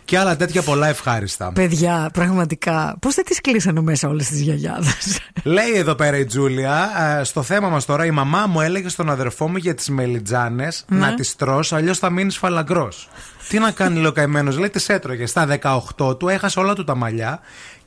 Και 0.05 0.17
άλλα 0.17 0.35
τέτοια 0.35 0.61
πολλά 0.61 0.87
ευχάριστα. 0.87 1.51
Παιδιά, 1.53 2.09
πραγματικά, 2.13 2.97
πώς 3.01 3.15
δεν 3.15 3.25
τις 3.25 3.41
κλείσανε 3.41 3.81
μέσα 3.81 4.07
όλες 4.07 4.27
τις 4.27 4.41
γιαγιάδες; 4.41 5.19
Λέει 5.43 5.71
εδώ 5.75 5.95
πέρα 5.95 6.17
η 6.17 6.25
Τζούλια, 6.25 6.89
ε, 7.19 7.23
στο 7.23 7.41
θέμα 7.43 7.69
μας 7.69 7.85
τώρα, 7.85 8.05
η 8.05 8.11
μαμά 8.11 8.45
μου 8.47 8.61
έλεγε 8.61 8.89
στον 8.89 9.09
αδερφό 9.09 9.47
μου 9.49 9.57
για 9.57 9.75
τις 9.75 9.89
μελιτζάνες 9.89 10.85
Ναι. 10.87 10.99
να 10.99 11.13
τις 11.13 11.35
τρώ, 11.35 11.63
αλλιώς 11.69 11.97
θα 11.97 12.09
μείνεις 12.09 12.37
φαλαγκρός. 12.37 13.09
Τι 13.49 13.59
να 13.59 13.71
κάνει, 13.71 13.95
λέει 13.95 14.05
ο 14.05 14.11
καημένο, 14.11 14.51
λέει 14.51 14.69
τις 14.69 14.89
έτρωγες. 14.89 15.29
Στα 15.29 15.45
18 15.45 16.17
του 16.19 16.27
έχασε 16.27 16.59
όλα 16.59 16.73
του 16.73 16.83
τα 16.83 16.95
μαλλιά 16.95 17.39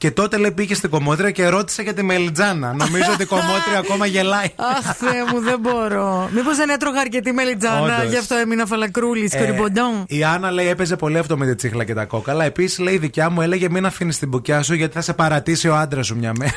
και 0.03 0.11
τότε 0.11 0.37
λέει 0.37 0.51
πήγε 0.51 0.75
στην 0.75 0.91
κομμότρια 0.91 1.31
και 1.31 1.49
ρώτησε 1.49 1.83
για 1.83 1.95
τη 1.95 2.03
μελιτζάνα. 2.03 2.75
Νομίζω 2.75 3.13
ότι 3.13 3.23
η 3.23 3.27
κομμότρια 3.27 3.79
ακόμα 3.85 4.07
γελάει. 4.07 4.47
Αχ, 4.57 4.95
Θεέ 4.97 5.25
μου, 5.33 5.41
δεν 5.41 5.59
μπορώ. 5.61 6.29
Μήπως 6.35 6.57
δεν 6.57 6.69
έτρωγα 6.71 7.01
αρκετή 7.01 7.33
μελιτζάνα, 7.33 7.81
Όντως. 7.97 8.11
γι' 8.11 8.17
αυτό 8.17 8.35
έμεινα 8.35 8.67
φαλακρούλης, 8.67 9.33
Ε, 9.33 9.37
σκοριμποντών. 9.39 10.05
η 10.09 10.25
Άννα 10.25 10.51
λέει 10.51 10.69
έπαιζε 10.69 10.97
πολύ 10.97 11.19
αυτό 11.19 11.37
με 11.37 11.47
τη 11.47 11.55
τσίχλα 11.55 11.85
και 11.85 11.95
τα 11.95 12.05
κόκαλα. 12.05 12.45
Επίσης 12.45 12.79
λέει 12.79 12.95
η 12.95 12.99
δικιά 12.99 13.31
μου 13.31 13.41
έλεγε 13.41 13.69
μην 13.71 13.87
αφήνεις 13.87 14.19
την 14.19 14.29
μπουκιά 14.29 14.63
σου 14.63 14.75
γιατί 14.75 14.95
θα 14.95 15.01
σε 15.01 15.13
παρατήσει 15.13 15.69
ο 15.69 15.77
άντρας 15.77 16.07
σου 16.07 16.17
μια 16.17 16.33
μέρα. 16.39 16.53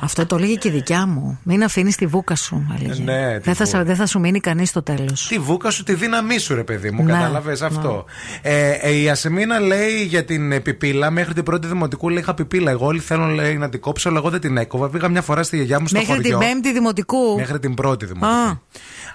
Αυτό 0.00 0.26
το 0.26 0.36
έλεγε 0.36 0.54
και 0.54 0.68
η 0.68 0.70
δικιά 0.70 1.06
μου. 1.06 1.38
Μην 1.42 1.62
αφήνεις 1.64 1.96
τη 1.96 2.06
βούκα 2.06 2.34
σου, 2.36 2.66
έλεγε. 2.80 3.02
Ναι, 3.02 3.32
τη 3.34 3.40
δεν, 3.42 3.54
θα, 3.54 3.64
βούκα. 3.64 3.76
σα- 3.78 3.84
δεν 3.84 3.96
θα 3.96 4.06
σου 4.06 4.20
μείνει 4.20 4.40
κανείς 4.40 4.68
στο 4.68 4.82
τέλος. 4.82 5.26
Τη 5.28 5.38
βούκα 5.38 5.70
σου, 5.70 5.82
τη 5.82 5.94
δύναμή 5.94 6.38
σου, 6.38 6.54
ρε 6.54 6.64
παιδί 6.64 6.90
μου. 6.90 7.04
Ναι, 7.04 7.12
Κατάλαβες 7.12 7.62
αυτό. 7.62 8.04
Ε, 8.42 8.70
ε, 8.70 8.90
η 8.92 9.08
Ασεμίνα 9.10 9.58
λέει 9.60 10.04
για 10.08 10.24
την 10.24 10.52
ε, 10.52 10.60
πιπίλα. 10.60 11.10
Μέχρι 11.10 11.34
την 11.34 11.42
πρώτη 11.42 11.66
δημοτικού 11.66 12.08
λέει 12.08 12.18
είχα 12.18 12.34
πιπίλα. 12.34 12.70
Εγώ 12.70 12.86
όλοι 12.86 12.98
θέλουν 13.00 13.28
λέει, 13.30 13.56
να 13.56 13.68
την 13.68 13.80
κόψω, 13.80 14.08
αλλά 14.08 14.18
εγώ 14.18 14.30
δεν 14.30 14.40
την 14.40 14.56
έκοβα. 14.56 14.88
Πήγα 14.88 15.08
μια 15.08 15.22
φορά 15.22 15.42
στη 15.42 15.56
γιαγιά 15.56 15.80
μου 15.80 15.86
στο 15.86 15.98
Μέχρι 15.98 16.14
χωριό. 16.14 16.38
την 16.38 16.48
πέμπτη 16.48 16.72
δημοτικού. 16.72 17.34
Μέχρι 17.36 17.58
την 17.58 17.74
πρώτη 17.74 18.06
δημοτικού. 18.06 18.60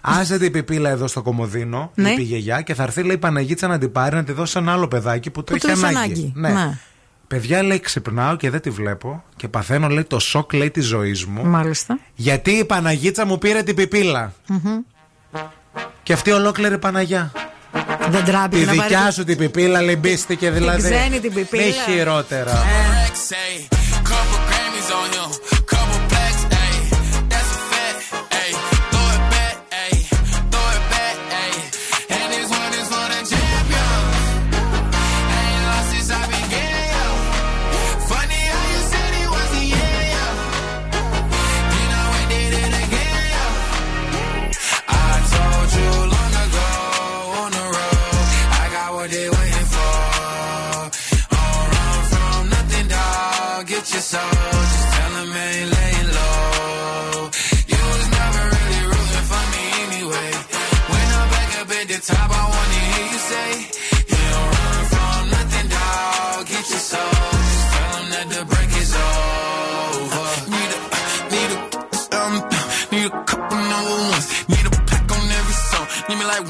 Άσε 0.02 0.38
την 0.38 0.52
πιπίλα 0.52 0.90
εδώ 0.90 1.08
στο 1.08 1.22
κομμωδίνο, 1.22 1.92
Ναι. 1.96 2.10
είπε 2.10 2.22
η 2.22 2.24
γιαγιά, 2.24 2.62
και 2.62 2.74
θα 2.74 2.84
έρθει 2.84 3.04
λέει 3.04 3.16
η 3.16 3.20
Παναγίτσα 3.20 3.68
να 3.68 3.78
την 3.78 3.92
πάρει 3.92 4.16
να 4.16 4.24
τη 4.24 4.32
δώσει 4.32 4.52
σε 4.52 4.60
ένα 4.60 4.72
άλλο 4.72 4.88
παιδάκι 4.88 5.30
που 5.30 5.44
το 5.44 5.54
Που 5.54 5.60
το 5.60 5.68
έχει 5.72 5.80
έχει 5.86 5.96
ανάγκη. 5.96 6.34
ανάγκη. 6.38 6.56
Ναι. 6.60 6.78
Ναι. 7.32 7.38
Παιδιά 7.40 7.64
λέει 7.64 7.80
ξυπνάω 7.80 8.36
και 8.36 8.50
δεν 8.50 8.62
τη 8.62 8.70
βλέπω 8.70 9.24
και 9.36 9.48
παθαίνω 9.48 9.88
λέει 9.88 10.04
το 10.04 10.20
σοκ 10.20 10.54
λέει 10.54 10.72
της 10.72 10.86
ζωής 10.86 11.26
μου. 11.26 11.46
Μάλιστα. 11.46 12.00
Γιατί 12.16 12.52
η 12.52 12.66
Παναγίτσα 12.66 13.26
μου 13.26 13.38
πήρε 13.38 13.64
την 13.64 13.76
πιπίλα. 13.76 14.34
Μμμ. 14.48 14.80
Και 16.04 16.14
αυτή 16.14 16.32
ολόκληρη 16.32 16.78
Παναγιά. 16.78 17.32
Δεν 18.10 18.24
Τη 18.24 18.32
τράπηκε 18.32 18.60
να 18.66 18.66
πάρει. 18.66 18.80
δικιά 18.80 19.06
το- 19.06 19.12
σου 19.12 19.24
την 19.24 19.38
πιπίλα 19.38 19.82
λυμπίστηκε 19.82 20.52
δηλαδή. 20.52 20.82
ξένη 20.92 21.20
την 21.20 21.34
πιπίλα. 21.34 21.64
Μη 21.66 21.72
χειρότερα. 21.72 22.64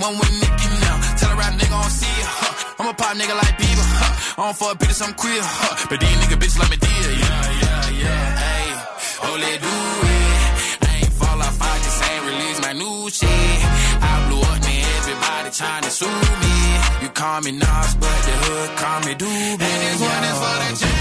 One 0.01 0.17
with 0.17 0.33
now. 0.81 0.97
Tell 1.17 1.31
a 1.31 1.35
rap 1.37 1.53
nigga 1.53 1.77
I 1.77 1.81
don't 1.81 1.93
see 1.93 2.15
it, 2.21 2.27
huh? 2.27 2.81
I'm 2.81 2.87
a 2.89 2.93
pop 2.93 3.13
nigga 3.15 3.35
like 3.37 3.55
Bieber, 3.61 3.85
huh? 4.01 4.41
I 4.41 4.45
don't 4.45 4.57
fuck 4.57 4.77
bitches, 4.79 5.01
I'm 5.05 5.13
queer, 5.13 5.41
huh? 5.41 5.87
But 5.89 5.99
these 6.01 6.17
nigga 6.21 6.37
bitch 6.41 6.57
like 6.57 6.71
me 6.73 6.77
dear, 6.81 7.09
yeah, 7.21 7.45
yeah, 7.61 8.01
yeah. 8.03 8.25
Hey, 8.45 8.67
oh, 9.29 9.35
let 9.37 9.57
do 9.61 9.75
it. 10.17 10.89
I 10.89 10.91
ain't 11.05 11.13
fall 11.13 11.39
off, 11.39 11.57
I 11.61 11.73
just 11.85 11.99
ain't 12.09 12.23
release 12.25 12.59
my 12.65 12.73
new 12.73 13.09
shit. 13.13 13.57
I 14.01 14.13
blew 14.25 14.41
up, 14.41 14.57
man, 14.65 14.83
everybody 14.99 15.49
trying 15.53 15.83
to 15.85 15.91
sue 15.91 16.19
me. 16.43 16.55
You 17.05 17.09
call 17.13 17.39
me 17.45 17.51
Nas, 17.51 17.91
but 18.01 18.17
the 18.25 18.33
hood 18.43 18.69
call 18.81 18.99
me 19.05 19.13
Doobie. 19.21 19.69
And 19.69 19.79
this 19.85 20.01
one 20.01 20.23
is 20.25 20.37
for 20.41 20.55
the. 20.89 21.00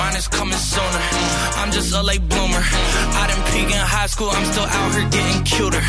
mine 0.00 0.16
is 0.20 0.28
coming 0.38 0.62
sooner. 0.72 1.02
I'm 1.60 1.70
just 1.78 1.90
a 2.00 2.02
late 2.10 2.24
bloomer. 2.32 2.62
I 3.20 3.22
didn't 3.28 3.46
peak 3.52 3.68
in 3.76 3.82
high 3.96 4.10
school, 4.14 4.30
I'm 4.36 4.46
still 4.52 4.68
out 4.78 4.90
here 4.96 5.08
getting 5.16 5.40
cuter. 5.52 5.82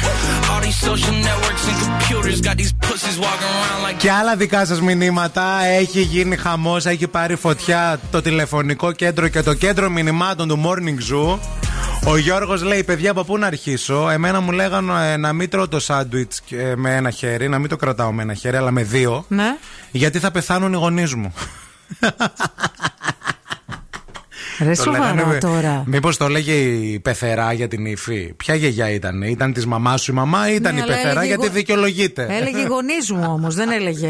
All 0.49 0.61
these 0.67 0.79
social 0.89 1.15
networks 1.27 1.63
and 1.69 1.77
computers 1.85 2.38
got 2.47 2.55
these 2.61 2.73
pussies 2.85 3.17
walking 3.25 3.51
around 3.57 3.79
like. 3.85 3.97
Και 3.97 4.11
άλλα 4.11 4.35
δικά 4.35 4.65
σας 4.65 4.81
μηνύματα. 4.81 5.63
Έχει 5.63 6.01
γίνει 6.01 6.35
χαμός, 6.35 6.85
έχει 6.85 7.07
πάρει 7.07 7.35
φωτιά 7.35 7.99
το 8.11 8.21
τηλεφωνικό 8.21 8.91
κέντρο 8.91 9.27
και 9.27 9.41
το 9.41 9.53
κέντρο 9.53 9.89
μηνυμάτων 9.89 10.47
του 10.47 10.61
Morning 10.65 11.13
Zoo. 11.13 11.39
Ο 12.05 12.17
Γιώργος 12.17 12.63
λέει: 12.63 12.83
Παιδιά, 12.83 13.11
από 13.11 13.23
πού 13.23 13.38
να 13.38 13.47
αρχίσω; 13.47 14.09
Εμένα 14.09 14.39
μου 14.39 14.51
λέγανε 14.51 15.11
ε, 15.11 15.17
να 15.17 15.33
μην 15.33 15.49
τρώω 15.49 15.67
το 15.67 15.79
σάντουιτς 15.79 16.41
με 16.75 16.95
ένα 16.95 17.09
χέρι, 17.09 17.49
να 17.49 17.59
μην 17.59 17.69
το 17.69 17.75
κρατάω 17.75 18.11
με 18.11 18.21
ένα 18.21 18.33
χέρι, 18.33 18.57
αλλά 18.57 18.71
με 18.71 18.83
δύο. 18.83 19.25
Ναι. 19.27 19.55
Γιατί 19.91 20.19
θα 20.19 20.31
πεθάνουν 20.31 20.73
οι 20.73 20.75
γονείς 20.75 21.13
μου. 21.15 21.33
Ρε 24.60 24.76
σοβαρά 24.76 25.38
τώρα. 25.40 25.84
Μήπως 25.86 26.18
το 26.18 26.26
έλεγε 26.26 26.52
η 26.53 26.99
πεθερά 26.99 27.53
για 27.53 27.68
την 27.68 27.86
υφή. 27.86 28.34
Ποια 28.38 28.56
γιαγιά 28.56 28.90
ήταν, 28.90 29.22
ήταν 29.22 29.53
της 29.53 29.65
μαμάς 29.65 30.02
σου 30.02 30.11
η 30.11 30.15
μαμά 30.15 30.49
ή 30.52 30.56
ήταν 30.56 30.73
Ναι, 30.73 30.80
η 30.80 30.84
αλλά 30.84 30.94
πεθερά 30.94 31.11
έλεγε 31.11 31.28
γιατί 31.28 31.45
γο- 31.48 31.53
δικαιολογείται. 31.53 32.28
Έλεγε 32.30 32.57
οι 32.60 32.65
γονείς 32.65 33.11
μου 33.11 33.26
όμως, 33.28 33.56
δεν 33.56 33.69
έλεγε. 33.72 34.07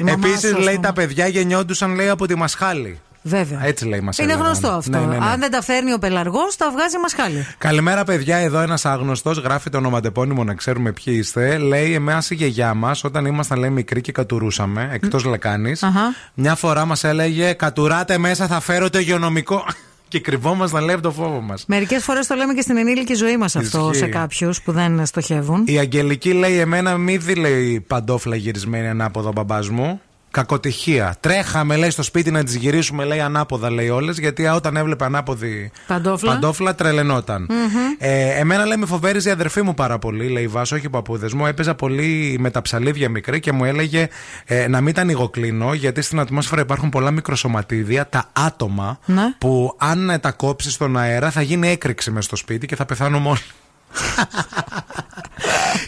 η 0.00 0.02
μαμά 0.02 0.12
Επίσης 0.26 0.50
σου, 0.50 0.56
ας 0.56 0.64
λέει 0.64 0.74
πούμε. 0.74 0.86
τα 0.86 0.92
παιδιά 0.92 1.26
γεννιόντουσαν 1.26 1.94
λέει 1.94 2.08
από 2.08 2.26
τη 2.26 2.34
μασχάλη. 2.34 2.98
Βέβαια. 3.22 3.64
Έτσι 3.64 3.86
λέει 3.86 4.00
μας 4.00 4.18
Είναι 4.18 4.32
γνωστό 4.32 4.68
αυτό. 4.68 4.98
Ναι, 4.98 5.04
ναι, 5.06 5.16
ναι. 5.16 5.24
Αν 5.24 5.40
δεν 5.40 5.50
τα 5.50 5.62
φέρνει 5.62 5.92
ο 5.92 5.98
πελαργός, 5.98 6.56
τα 6.56 6.70
βγάζει 6.70 6.98
μασχάλι. 6.98 7.46
Καλημέρα, 7.58 8.04
παιδιά. 8.04 8.36
Εδώ 8.36 8.60
ένας 8.60 8.84
άγνωστος 8.84 9.38
γράφει 9.38 9.70
το 9.70 9.78
ονοματεπώνυμο 9.78 10.44
να 10.44 10.54
ξέρουμε 10.54 10.92
ποιοι 10.92 11.14
είστε. 11.18 11.58
Λέει, 11.58 11.94
εμάς 11.94 12.30
η 12.30 12.34
γιαγιά 12.34 12.74
μας, 12.74 13.04
όταν 13.04 13.24
ήμασταν 13.24 13.58
λέει, 13.58 13.70
μικροί 13.70 14.00
και 14.00 14.12
κατουρούσαμε, 14.12 14.88
εκτός 14.92 15.24
λεκάνης, 15.24 15.82
Αχα. 15.82 16.14
μια 16.34 16.54
φορά 16.54 16.84
μας 16.84 17.04
έλεγε 17.04 17.52
Κατουράτε 17.52 18.18
μέσα, 18.18 18.46
θα 18.46 18.60
φέρω 18.60 18.90
το 18.90 18.98
υγειονομικό. 18.98 19.64
και 20.12 20.20
κρυβόμασταν, 20.20 20.84
λέει, 20.84 20.94
από 20.94 21.02
το 21.02 21.10
φόβο 21.10 21.40
μας. 21.40 21.64
Μερικές 21.66 22.04
φορές 22.04 22.26
το 22.26 22.34
λέμε 22.34 22.54
και 22.54 22.60
στην 22.60 22.76
ενήλικη 22.76 23.14
ζωή 23.14 23.36
μας 23.36 23.56
αυτό 23.56 23.88
Ισχύει. 23.92 23.98
σε 23.98 24.06
κάποιους 24.06 24.62
που 24.62 24.72
δεν 24.72 25.06
στοχεύουν. 25.06 25.62
Η 25.66 25.78
Αγγελική 25.78 26.32
λέει: 26.32 26.58
Εμένα 26.58 26.96
μη 26.96 27.16
δει 27.16 27.34
λέει 27.34 27.80
παντόφλα 27.80 28.36
γυρισμένη 28.36 28.88
ανάποδα 28.88 29.28
ο 29.28 29.32
μπαμπάς 29.32 29.68
μου. 29.68 30.00
Κακοτυχία. 30.32 31.16
Τρέχαμε, 31.20 31.76
λέει, 31.76 31.90
στο 31.90 32.02
σπίτι 32.02 32.30
να 32.30 32.44
τις 32.44 32.54
γυρίσουμε, 32.54 33.04
λέει, 33.04 33.20
ανάποδα, 33.20 33.70
λέει 33.70 33.88
όλες, 33.88 34.18
γιατί 34.18 34.46
όταν 34.46 34.76
έβλεπε 34.76 35.04
ανάποδη 35.04 35.70
Παντόφλα. 35.86 36.32
παντόφλα 36.32 36.74
τρελαινόταν. 36.74 37.46
Μμμ. 37.50 37.56
Ε, 37.98 38.28
εμένα, 38.38 38.64
λέει, 38.66 38.76
με 38.76 38.86
φοβέριζε 38.86 39.28
η 39.28 39.32
αδερφή 39.32 39.62
μου 39.62 39.74
πάρα 39.74 39.98
πολύ, 39.98 40.28
λέει 40.28 40.42
η 40.42 40.46
Βάσο, 40.48 40.76
όχι 40.76 40.86
οι 40.86 40.88
παππούδες 40.88 41.32
μου. 41.32 41.46
Έπαιζα 41.46 41.74
πολύ 41.74 42.36
με 42.40 42.50
τα 42.50 42.62
ψαλίδια 42.62 43.08
μικρή 43.08 43.40
και 43.40 43.52
μου 43.52 43.64
έλεγε 43.64 44.08
ε, 44.44 44.68
να 44.68 44.80
μην 44.80 44.94
τα 44.94 45.00
ανοιγοκλίνω, 45.00 45.74
γιατί 45.74 46.02
στην 46.02 46.20
ατμόσφαιρα 46.20 46.60
υπάρχουν 46.60 46.88
πολλά 46.88 47.10
μικροσωματίδια, 47.10 48.08
τα 48.08 48.28
άτομα, 48.32 48.98
Ναι. 49.04 49.34
που 49.38 49.74
αν 49.78 50.10
ε, 50.10 50.18
τα 50.18 50.32
κόψεις 50.32 50.72
στον 50.72 50.96
αέρα 50.96 51.30
θα 51.30 51.42
γίνει 51.42 51.68
έκρηξη 51.68 52.10
μες 52.10 52.24
στο 52.24 52.36
σπίτι 52.36 52.66
και 52.66 52.76
θα 52.76 52.84
πεθάνουμε 52.84 53.28
όλοι. 53.28 53.40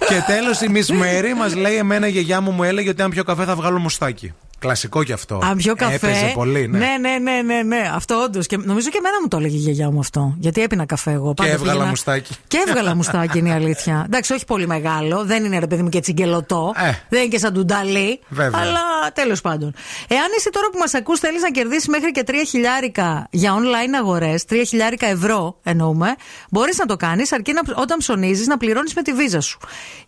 Και 0.08 0.22
τέλος 0.26 0.60
η 0.60 0.66
Miss 0.74 0.90
Mary 1.02 1.36
μας 1.36 1.54
λέει: 1.54 1.76
Εμένα 1.76 2.06
η 2.06 2.10
γιαγιά 2.10 2.40
μου 2.40 2.50
μου 2.50 2.62
έλεγε 2.62 2.88
ότι 2.88 3.02
αν 3.02 3.10
πιω 3.10 3.24
καφέ 3.24 3.44
θα 3.44 3.56
βγάλω 3.56 3.78
μουστάκι. 3.78 4.32
Κλασικό 4.64 5.02
κι 5.04 5.12
αυτό. 5.12 5.40
Αν 5.44 5.56
πιω 5.56 5.74
καφέ. 5.74 5.94
Έπαιζε 5.94 6.32
πολύ, 6.34 6.68
ναι. 6.68 6.78
ναι, 6.78 6.96
ναι, 7.00 7.18
ναι, 7.18 7.42
ναι, 7.42 7.62
ναι. 7.62 7.90
Αυτό 7.94 8.14
όντως. 8.22 8.46
Και 8.46 8.56
νομίζω 8.56 8.88
και 8.88 8.98
εμένα 8.98 9.20
μου 9.22 9.28
το 9.28 9.36
έλεγε 9.36 9.56
η 9.56 9.58
γιαγιά 9.58 9.90
μου 9.90 9.98
αυτό. 9.98 10.34
Γιατί 10.38 10.62
έπινα 10.62 10.86
καφέ 10.86 11.10
εγώ. 11.10 11.34
Πάντα 11.34 11.50
έβγαλα 11.50 11.70
πήγαινα- 11.70 11.88
μουστάκι. 11.88 12.34
Και 12.48 12.64
έβγαλα 12.68 12.94
μουστάκι, 12.94 13.38
είναι 13.38 13.48
η 13.48 13.52
αλήθεια. 13.52 14.02
Εντάξει, 14.06 14.32
όχι 14.32 14.44
πολύ 14.44 14.66
μεγάλο. 14.66 15.24
Δεν 15.24 15.44
είναι 15.44 15.58
ρε 15.58 15.66
παιδί 15.66 15.82
μου 15.82 15.88
και 15.88 16.00
τσιγκελωτό. 16.00 16.72
Δεν 17.08 17.20
είναι 17.20 17.28
και 17.28 17.38
σαν 17.38 17.52
ντουνταλί. 17.52 18.20
Βέβαια. 18.28 18.60
Αλλά 18.60 18.80
τέλος 19.12 19.40
πάντων. 19.40 19.74
Εάν 20.08 20.26
είσαι 20.38 20.50
τώρα 20.50 20.66
που 20.72 20.78
μας 20.78 20.94
ακούς, 20.94 21.18
θέλεις 21.18 21.42
να 21.42 21.50
κερδίσεις 21.50 21.88
μέχρι 21.88 22.10
και 22.10 22.22
3 22.26 22.32
χιλιάρικα 22.48 23.26
για 23.30 23.54
online 23.54 23.94
αγορές, 24.00 24.44
3 24.50 24.54
χιλιάρικα 24.66 25.06
ευρώ 25.06 25.58
εννοούμε, 25.62 26.14
μπορείς 26.50 26.78
να 26.78 26.86
το 26.86 26.96
κάνεις 26.96 27.32
αρκεί 27.32 27.52
να, 27.52 27.60
όταν 27.74 27.98
ψωνίζεις 27.98 28.46
να 28.46 28.56
πληρώνεις 28.56 28.94
με 28.94 29.02
τη 29.02 29.12
βίζα 29.12 29.40
σου. 29.40 29.58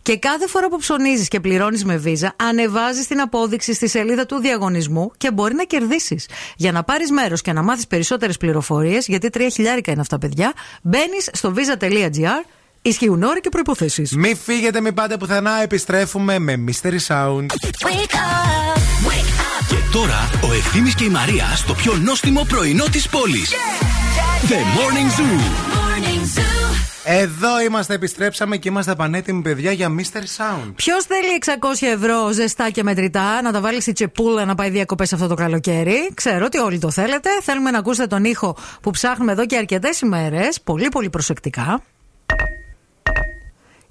Και 0.01 0.17
κάθε 0.17 0.47
φορά 0.47 0.67
που 0.67 0.77
ψωνίζεις 0.77 1.27
και 1.27 1.39
πληρώνεις 1.39 1.85
με 1.85 1.97
βίζα, 1.97 2.33
ανεβάζεις 2.43 3.07
την 3.07 3.19
απόδειξη 3.21 3.73
στη 3.73 3.87
σελίδα 3.89 4.25
του 4.25 4.39
διαγωνισμού 4.47 5.11
και 5.17 5.31
μπορεί 5.31 5.55
να 5.55 5.63
κερδίσεις. 5.63 6.29
Για 6.55 6.71
να 6.71 6.83
πάρεις 6.83 7.11
μέρος 7.11 7.41
και 7.41 7.53
να 7.53 7.63
μάθεις 7.63 7.87
περισσότερες 7.87 8.37
πληροφορίες, 8.37 9.05
γιατί 9.07 9.29
3 9.29 9.39
χιλιάρικα 9.53 9.91
είναι 9.91 10.01
αυτά, 10.01 10.17
παιδιά, 10.17 10.53
μπαίνεις 10.81 11.29
στο 11.31 11.53
visa.gr. 11.55 12.45
Ισχύουν 12.81 13.23
όροι 13.23 13.39
και 13.39 13.49
προποθέσει. 13.49 14.07
Μη 14.17 14.35
φύγετε, 14.35 14.81
μη 14.81 14.93
πάτε 14.93 15.17
πουθενά. 15.17 15.61
Επιστρέφουμε 15.61 16.39
με 16.39 16.63
Mystery 16.67 16.99
Sound. 17.07 17.45
Και 19.67 19.75
τώρα 19.91 20.29
ο 20.49 20.53
Ευθύμης 20.53 20.95
και 20.95 21.03
η 21.03 21.09
Μαρία 21.09 21.45
στο 21.55 21.73
πιο 21.73 21.93
νόστιμο 21.93 22.45
πρωινό 22.47 22.85
της 22.91 23.09
πόλης. 23.09 23.51
The 24.47 24.55
Morning 24.77 25.09
Zoo. 25.19 26.56
Εδώ 27.09 27.61
είμαστε, 27.61 27.93
επιστρέψαμε 27.93 28.57
και 28.57 28.69
είμαστε 28.69 28.95
πανέτοιμοι, 28.95 29.41
παιδιά, 29.41 29.71
για 29.71 29.95
Mystery 29.97 30.43
Sound. 30.43 30.73
Ποιος 30.75 31.05
θέλει 31.05 31.27
600 31.45 31.87
ευρώ 31.93 32.31
ζεστά 32.31 32.69
και 32.69 32.83
μετρητά 32.83 33.41
να 33.41 33.51
τα 33.51 33.61
βάλει 33.61 33.81
στη 33.81 33.91
τσεπούλα 33.91 34.45
να 34.45 34.55
πάει 34.55 34.69
διακοπές 34.69 35.13
αυτό 35.13 35.27
το 35.27 35.35
καλοκαίρι; 35.35 36.11
Ξέρω 36.13 36.45
ότι 36.45 36.57
όλοι 36.57 36.79
το 36.79 36.91
θέλετε. 36.91 37.29
Θέλουμε 37.41 37.71
να 37.71 37.77
ακούσετε 37.77 38.07
τον 38.07 38.23
ήχο 38.23 38.57
που 38.81 38.91
ψάχνουμε 38.91 39.31
εδώ 39.31 39.45
και 39.45 39.57
αρκετές 39.57 39.99
ημέρες. 39.99 40.61
Πολύ, 40.61 40.89
πολύ 40.89 41.09
προσεκτικά. 41.09 41.81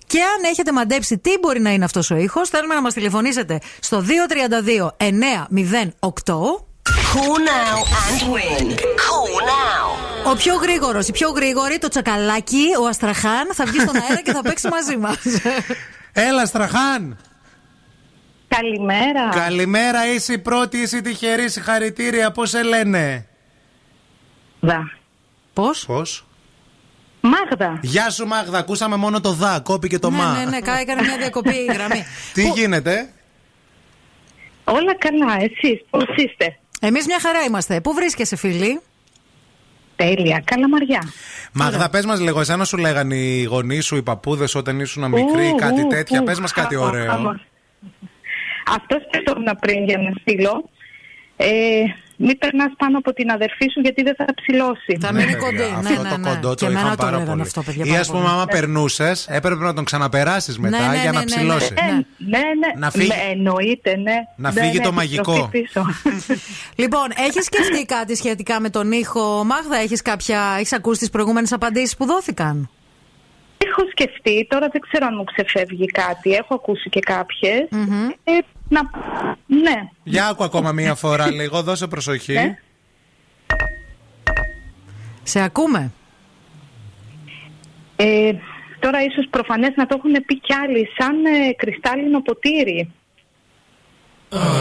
Και 0.06 0.18
αν 0.20 0.50
έχετε 0.50 0.72
μαντέψει 0.72 1.18
τι 1.18 1.30
μπορεί 1.40 1.60
να 1.60 1.70
είναι 1.72 1.84
αυτός 1.84 2.10
ο 2.10 2.16
ήχος, 2.16 2.48
θέλουμε 2.48 2.74
να 2.74 2.80
μας 2.82 2.94
τηλεφωνήσετε 2.94 3.60
στο 3.80 4.00
232 4.00 4.90
908. 4.98 6.65
Call 7.16 7.38
now 7.56 7.76
and 8.06 8.20
win. 8.34 8.66
Call 9.04 9.32
now. 9.54 10.30
Ο 10.32 10.34
πιο 10.36 10.54
γρήγορος, 10.54 11.08
η 11.08 11.12
πιο 11.12 11.30
γρήγορη, 11.30 11.78
το 11.78 11.88
τσακαλάκι, 11.88 12.64
ο 12.82 12.86
Αστραχάν, 12.86 13.48
θα 13.54 13.64
βγει 13.64 13.80
στον 13.80 13.96
αέρα 13.96 14.22
και 14.22 14.32
θα 14.32 14.42
παίξει 14.42 14.68
μαζί 14.68 14.96
μας. 14.96 15.16
Έλα, 16.12 16.46
Στραχάν! 16.46 17.16
Καλημέρα. 18.48 19.28
Καλημέρα, 19.34 20.12
είσαι 20.12 20.32
η 20.32 20.38
πρώτη, 20.38 20.78
είσαι 20.78 20.96
η 20.96 21.00
τυχερή, 21.00 21.50
συγχαρητήρια. 21.50 22.30
Πώς 22.30 22.50
σε 22.50 22.62
λένε, 22.62 23.26
Δα. 24.60 24.90
Πώς; 25.52 25.84
Πώς; 25.86 26.26
Μάγδα. 27.20 27.78
Γεια 27.82 28.10
σου, 28.10 28.26
Μάγδα. 28.26 28.58
Ακούσαμε 28.58 28.96
μόνο 28.96 29.20
το 29.20 29.32
δα, 29.32 29.60
κόπηκε 29.60 29.98
το 29.98 30.10
μα. 30.10 30.32
ναι, 30.32 30.38
ναι, 30.38 30.44
ναι, 30.50 30.60
κα- 30.60 30.78
έκανε 30.78 31.02
μια 31.02 31.16
διακοπή 31.16 31.54
η 31.54 31.64
γραμμή. 31.72 32.04
Τι 32.32 32.48
γίνεται, 32.48 33.10
Όλα 34.68 34.96
καλά, 34.98 35.34
εσείς 35.34 35.84
πώς 35.90 36.04
είστε; 36.16 36.58
Εμείς 36.80 37.06
μια 37.06 37.20
χαρά 37.20 37.42
είμαστε. 37.42 37.80
Πού 37.80 37.92
βρίσκεσαι, 37.94 38.36
φίλοι; 38.36 38.80
Τέλεια, 39.96 40.42
καλαμαριά. 40.44 41.02
Μάγδα, 41.52 41.88
πες 41.90 42.04
μας 42.06 42.20
λίγο, 42.20 42.40
εσένα 42.40 42.64
σου 42.64 42.76
λέγανε 42.76 43.14
οι 43.16 43.42
γονείς 43.42 43.84
σου, 43.84 43.96
οι 43.96 44.02
παππούδες 44.02 44.54
όταν 44.54 44.80
ήσουν 44.80 45.10
μικροί, 45.10 45.48
Ου, 45.52 45.54
κάτι 45.56 45.80
ου, 45.80 45.86
τέτοια; 45.86 46.20
ου. 46.20 46.24
Πες 46.24 46.40
μας 46.40 46.52
κάτι 46.52 46.74
Α, 46.74 46.78
α, 46.78 46.82
ωραίο. 46.82 47.12
άμα. 47.12 47.40
Αυτός 48.66 49.02
σκεφτόμουν 49.08 49.56
πριν 49.60 49.84
για 49.84 49.98
να 49.98 50.10
στείλω. 50.20 50.70
Ε, 51.36 51.46
μην 52.18 52.38
περνάς 52.38 52.72
πάνω 52.76 52.98
από 52.98 53.12
την 53.12 53.30
αδερφή 53.30 53.68
σου 53.72 53.80
γιατί 53.80 54.02
δεν 54.02 54.14
θα 54.14 54.24
ψηλώσει. 54.34 54.98
Θα 55.00 55.12
Ναι, 55.12 55.18
μείνει 55.18 55.32
παιδιά, 55.32 55.46
κοντή. 55.48 55.62
Αυτό 55.76 55.88
ναι, 55.88 55.96
το 55.96 56.02
ναι, 56.02 56.16
ναι. 56.28 56.28
κοντό 56.34 56.54
Και 56.54 56.64
το 56.64 56.66
εμένα 56.66 56.80
είχαν 56.80 56.90
το 56.96 57.02
πάρα 57.02 57.10
λέγανε 57.16 57.30
πολύ. 57.30 57.42
αυτό, 57.42 57.62
παιδιά, 57.62 57.84
Ή 57.84 57.88
πάρα 57.88 58.00
ας 58.00 58.06
πούμε, 58.08 58.20
πολύ. 58.20 58.32
άμα 58.32 58.44
περνούσες, 58.46 59.26
έπρεπε 59.30 59.64
να 59.64 59.74
τον 59.74 59.84
ξαναπεράσεις 59.84 60.58
μετά 60.58 60.78
Ναι, 60.80 60.86
ναι, 60.86 61.00
για 61.00 61.04
ναι, 61.04 61.10
να 61.10 61.12
ναι, 61.12 61.18
ναι. 61.18 61.24
ψηλώσει. 61.36 61.74
Ε, 61.76 61.92
ναι, 61.92 62.38
ναι. 62.38 62.70
Να 62.78 62.90
φύγει- 62.90 63.08
Ναι, 63.08 63.30
εννοείται, 63.30 63.96
ναι. 63.96 64.14
Να 64.36 64.52
Ναι, 64.52 64.60
φύγει 64.60 64.78
ναι, 64.78 64.84
το 64.84 64.92
μαγικό. 64.92 65.32
επιστροφή 65.54 65.60
πίσω. 65.60 65.84
Λοιπόν, 66.82 67.06
έχεις 67.26 67.44
σκεφτεί 67.44 67.84
κάτι 67.84 68.16
σχετικά 68.16 68.60
με 68.60 68.70
τον 68.70 68.92
ήχο, 68.92 69.44
Μάγδα, 69.44 69.76
έχεις 69.76 70.02
κάποια. 70.02 70.40
Έχεις 70.58 70.72
ακούσει 70.72 70.98
τις 70.98 71.10
προηγούμενες 71.10 71.52
απαντήσεις 71.52 71.96
που 71.96 72.04
δόθηκαν; 72.06 72.70
Έχω 73.58 73.82
σκεφτεί, 73.90 74.46
τώρα 74.50 74.68
δεν 74.72 74.80
ξέρω 74.80 75.06
αν 75.06 75.14
μου 75.16 75.24
ξεφεύγει 75.24 75.86
κάτι. 75.86 76.30
Έχω 76.32 76.54
ακούσει 76.54 76.88
και 76.88 77.00
κάποιες. 77.00 77.68
Ε, 78.24 78.32
να... 78.68 78.80
Ναι. 79.46 79.88
Για 80.02 80.28
άκου 80.28 80.44
ακόμα 80.44 80.72
μία 80.72 80.94
φορά 80.94 81.30
λίγο, 81.40 81.62
δώσε 81.62 81.86
προσοχή. 81.86 82.32
Ναι. 82.32 82.58
Σε 85.22 85.40
ακούμε. 85.40 85.92
Ε, 87.96 88.32
Τώρα 88.78 89.02
ίσως 89.02 89.26
προφανές 89.30 89.72
να 89.76 89.86
το 89.86 89.96
έχουν 89.98 90.24
πει 90.26 90.40
κι 90.40 90.54
άλλοι, 90.54 90.88
σαν 90.98 91.24
ε, 91.24 91.52
κρυστάλλινο 91.56 92.20
ποτήρι. 92.20 92.92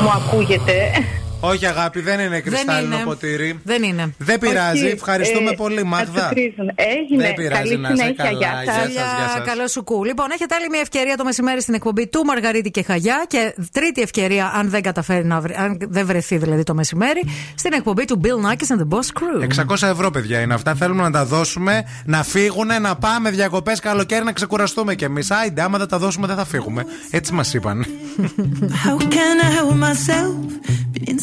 Μου 0.01 0.09
ακούγεται. 0.15 0.91
Όχι, 1.39 1.65
αγάπη, 1.65 2.01
δεν 2.01 2.19
είναι 2.19 2.39
κρυστάλλινο 2.39 2.95
είναι. 2.95 3.03
ποτήρι. 3.05 3.59
Δεν 3.63 3.83
είναι. 3.83 4.13
Δεν 4.17 4.39
πειράζει. 4.39 4.83
Όχι, 4.83 4.93
Ευχαριστούμε 4.93 5.49
ε, 5.49 5.53
πολύ, 5.55 5.77
θα 5.79 5.85
Μάγδα. 5.85 6.27
του 6.29 6.33
κρίζουν. 6.35 6.71
Έγινε. 6.75 7.23
Δεν 7.23 7.33
πειράζει 7.33 7.61
Καλή 7.69 7.77
να 7.77 7.89
είσαι 7.89 8.01
συνέχεια. 8.01 8.23
καλά. 8.23 8.37
Γεια 8.37 8.73
σας. 8.73 8.75
Γεια 8.91 9.01
σας, 9.01 9.13
γεια 9.17 9.29
σας. 9.35 9.45
Καλό 9.47 9.67
σου 9.67 9.83
κου. 9.83 10.03
Λοιπόν, 10.03 10.27
έχετε 10.31 10.55
άλλη 10.55 10.69
μια 10.69 10.79
ευκαιρία 10.79 11.17
το 11.17 11.23
μεσημέρι 11.23 11.61
στην 11.61 11.73
εκπομπή 11.73 12.07
του 12.07 12.23
Μαργαρίτη 12.25 12.71
και 12.71 12.83
Χαγιά 12.83 13.25
και 13.27 13.55
τρίτη 13.71 14.01
ευκαιρία, 14.01 14.51
αν 14.55 14.69
δεν 14.69 14.81
καταφέρει 14.81 15.25
να 15.25 15.39
βρει, 15.41 15.53
αν 15.57 15.77
δεν 15.89 16.05
βρεθεί 16.05 16.37
δηλαδή 16.37 16.63
το 16.63 16.73
μεσημέρι, 16.73 17.21
στην 17.55 17.73
εκπομπή 17.73 18.05
του 18.05 18.21
Bill 18.23 18.49
Nackis 18.49 18.75
and 18.75 18.79
the 18.81 18.97
Boss 18.97 19.07
Crew. 19.19 19.65
600 19.83 19.87
ευρώ, 19.89 20.11
παιδιά, 20.11 20.39
είναι 20.39 20.53
αυτά. 20.53 20.75
Θέλουμε 20.75 21.01
να 21.03 21.11
τα 21.11 21.25
δώσουμε, 21.25 21.83
να 22.05 22.23
φύγουν, 22.23 22.67
να 22.81 22.95
πάμε 22.95 23.29
διακοπές 23.29 23.79
καλοκαίρι, 23.79 24.23
να 24.23 24.31
ξεκουραστούμε 24.31 24.95
κι 24.95 25.03
εμείς. 25.03 25.31
Άιντε, 25.31 25.61
άμα 25.61 25.77
δεν 25.77 25.87
τα 25.87 25.97
δώσουμε, 25.97 26.27
δεν 26.27 26.35
θα 26.35 26.45
φύγουμε. 26.45 26.85
Έτσι 27.11 27.33
μας 27.33 27.53
είπαν. 27.53 27.85
How 28.85 28.97
can 29.01 29.37
I 29.45 29.49
help 29.55 29.83
myself? 29.83 30.33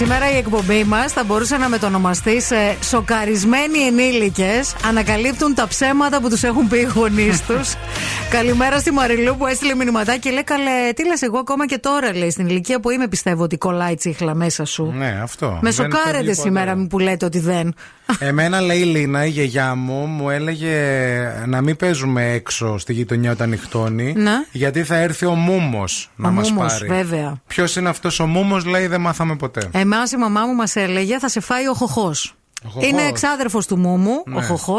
Σήμερα 0.00 0.32
η 0.32 0.36
εκπομπή 0.36 0.84
μας 0.84 1.12
θα 1.12 1.24
μπορούσε 1.24 1.56
να 1.56 1.68
μετονομαστεί 1.68 2.40
σε 2.40 2.76
Σοκαρισμένοι 2.82 3.78
ενήλικες 3.78 4.74
ανακαλύπτουν 4.84 5.54
τα 5.54 5.68
ψέματα 5.68 6.20
που 6.20 6.28
τους 6.28 6.42
έχουν 6.42 6.68
πει 6.68 6.78
οι 6.78 6.88
γονείς 6.94 7.46
τους. 7.46 7.74
Καλημέρα 8.30 8.78
στη 8.78 8.90
Μαριλού 8.92 9.36
που 9.36 9.46
έστειλε 9.46 9.74
μηνυματάκι 9.74 10.18
και 10.18 10.30
λέει: 10.30 10.44
Καλέ, 10.44 10.92
τι 10.96 11.06
λες, 11.06 11.22
εγώ 11.22 11.38
ακόμα 11.38 11.66
και 11.66 11.78
τώρα 11.78 12.14
λέει 12.16 12.30
στην 12.30 12.46
ηλικία 12.48 12.80
που 12.80 12.90
είμαι 12.90 13.08
πιστεύω 13.08 13.42
ότι 13.42 13.56
κολλάει 13.58 13.94
τσίχλα 13.94 14.34
μέσα 14.34 14.64
σου. 14.64 14.92
Ναι, 14.96 15.18
αυτό. 15.22 15.50
Με 15.50 15.58
Δεν 15.60 15.72
σοκάρετε 15.72 16.16
φεύγει 16.16 16.34
σήμερα 16.34 16.72
ποτέ. 16.74 16.86
που 16.86 16.98
λέτε 16.98 17.24
ότι 17.24 17.38
δεν. 17.38 17.74
Εμένα 18.18 18.60
λέει 18.60 18.78
η 18.78 18.84
Λίνα, 18.84 19.24
η 19.24 19.28
γιαγιά 19.28 19.74
μου, 19.74 20.06
μου 20.06 20.30
έλεγε 20.30 20.76
να 21.46 21.60
μην 21.62 21.76
παίζουμε 21.76 22.32
έξω 22.32 22.78
στη 22.78 22.92
γειτονιά 22.92 23.30
όταν 23.32 23.48
νυχτώνει. 23.48 24.12
Ναι. 24.16 24.32
Γιατί 24.52 24.84
θα 24.84 24.96
έρθει 24.96 25.26
ο 25.26 25.34
Μούμος 25.34 26.10
να 26.16 26.28
Ο 26.28 26.32
μας 26.32 26.50
Μούμος, 26.50 26.72
πάρει. 26.72 26.88
βέβαια. 26.88 27.40
Ποιος 27.46 27.76
είναι 27.76 27.88
αυτός 27.88 28.20
ο 28.20 28.26
Μούμος, 28.26 28.64
λέει, 28.64 28.86
δεν 28.86 29.00
μάθαμε 29.00 29.36
ποτέ. 29.36 29.68
Εμάς 29.72 30.12
η 30.12 30.16
μαμά 30.16 30.46
μου 30.46 30.54
μας 30.54 30.76
έλεγε 30.76 31.18
θα 31.18 31.28
σε 31.28 31.40
φάει 31.40 31.66
ο 31.68 31.72
χοχό. 31.74 32.14
Χοχός. 32.68 32.88
Είναι 32.88 33.02
εξάδερφος 33.02 33.66
του 33.66 33.76
Μούμου, 33.78 34.22
ο 34.26 34.30
Ναι. 34.30 34.42
χοχό. 34.42 34.78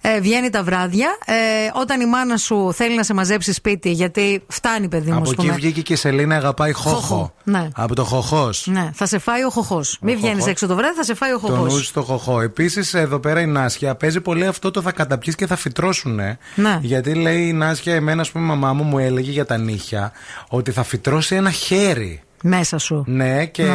Ε, 0.00 0.20
βγαίνει 0.20 0.50
τα 0.50 0.62
βράδια. 0.62 1.08
Ε, 1.26 1.34
όταν 1.80 2.00
η 2.00 2.06
μάνα 2.06 2.36
σου 2.36 2.72
θέλει 2.74 2.96
να 2.96 3.02
σε 3.02 3.14
μαζέψει 3.14 3.52
σπίτι, 3.52 3.90
γιατί 3.90 4.42
φτάνει, 4.48 4.88
παιδί 4.88 5.10
μου, 5.10 5.14
Από 5.16 5.22
ας 5.24 5.30
εκεί 5.30 5.40
πούμε. 5.40 5.52
βγήκε 5.52 5.82
και 5.82 5.92
η 5.92 5.96
Σελίνα 5.96 6.36
αγαπάει 6.36 6.72
χόχο. 6.72 6.96
Χόχο, 6.96 7.32
ναι. 7.44 7.68
Από 7.74 7.94
το 7.94 8.04
χοχός. 8.04 8.66
Ναι, 8.66 8.90
θα 8.94 9.06
σε 9.06 9.18
φάει 9.18 9.42
ο 9.44 9.50
χοχός. 9.50 9.98
Μην 10.00 10.16
βγαίνεις 10.16 10.34
χοχός. 10.34 10.50
έξω 10.50 10.66
το 10.66 10.74
βράδυ, 10.74 10.96
θα 10.96 11.04
σε 11.04 11.14
φάει 11.14 11.32
ο 11.32 11.38
Τον 11.38 11.50
χοχός. 11.56 11.72
νους 11.74 11.86
στο 11.86 12.02
χοχό. 12.02 12.40
Επίσης, 12.40 12.94
εδώ 12.94 13.18
πέρα 13.18 13.40
η 13.40 13.46
Νάσια 13.46 13.94
παίζει 13.94 14.20
πολύ 14.20 14.46
αυτό 14.46 14.70
το 14.70 14.82
θα 14.82 14.92
καταπιείς 14.92 15.34
και 15.34 15.46
θα 15.46 15.56
φυτρώσουνε. 15.56 16.38
Ναι. 16.54 16.78
Γιατί 16.82 17.14
λέει 17.14 17.48
η 17.48 17.52
Νάσια, 17.52 17.94
εμένα, 17.94 18.20
ας 18.20 18.30
πούμε, 18.30 18.44
η 18.44 18.48
μαμά 18.48 18.72
μου 18.72 18.82
μου 18.82 18.98
έλεγε 18.98 19.30
για 19.30 19.44
τα 19.46 19.56
νύχια 19.56 20.12
ότι 20.48 20.70
θα 20.72 20.82
φυτρώσει 20.82 21.34
ένα 21.34 21.50
χέρι. 21.50 22.22
Μέσα 22.42 22.78
σου. 22.78 23.04
Ναι, 23.06 23.46
και 23.46 23.62
Ναι. 23.62 23.72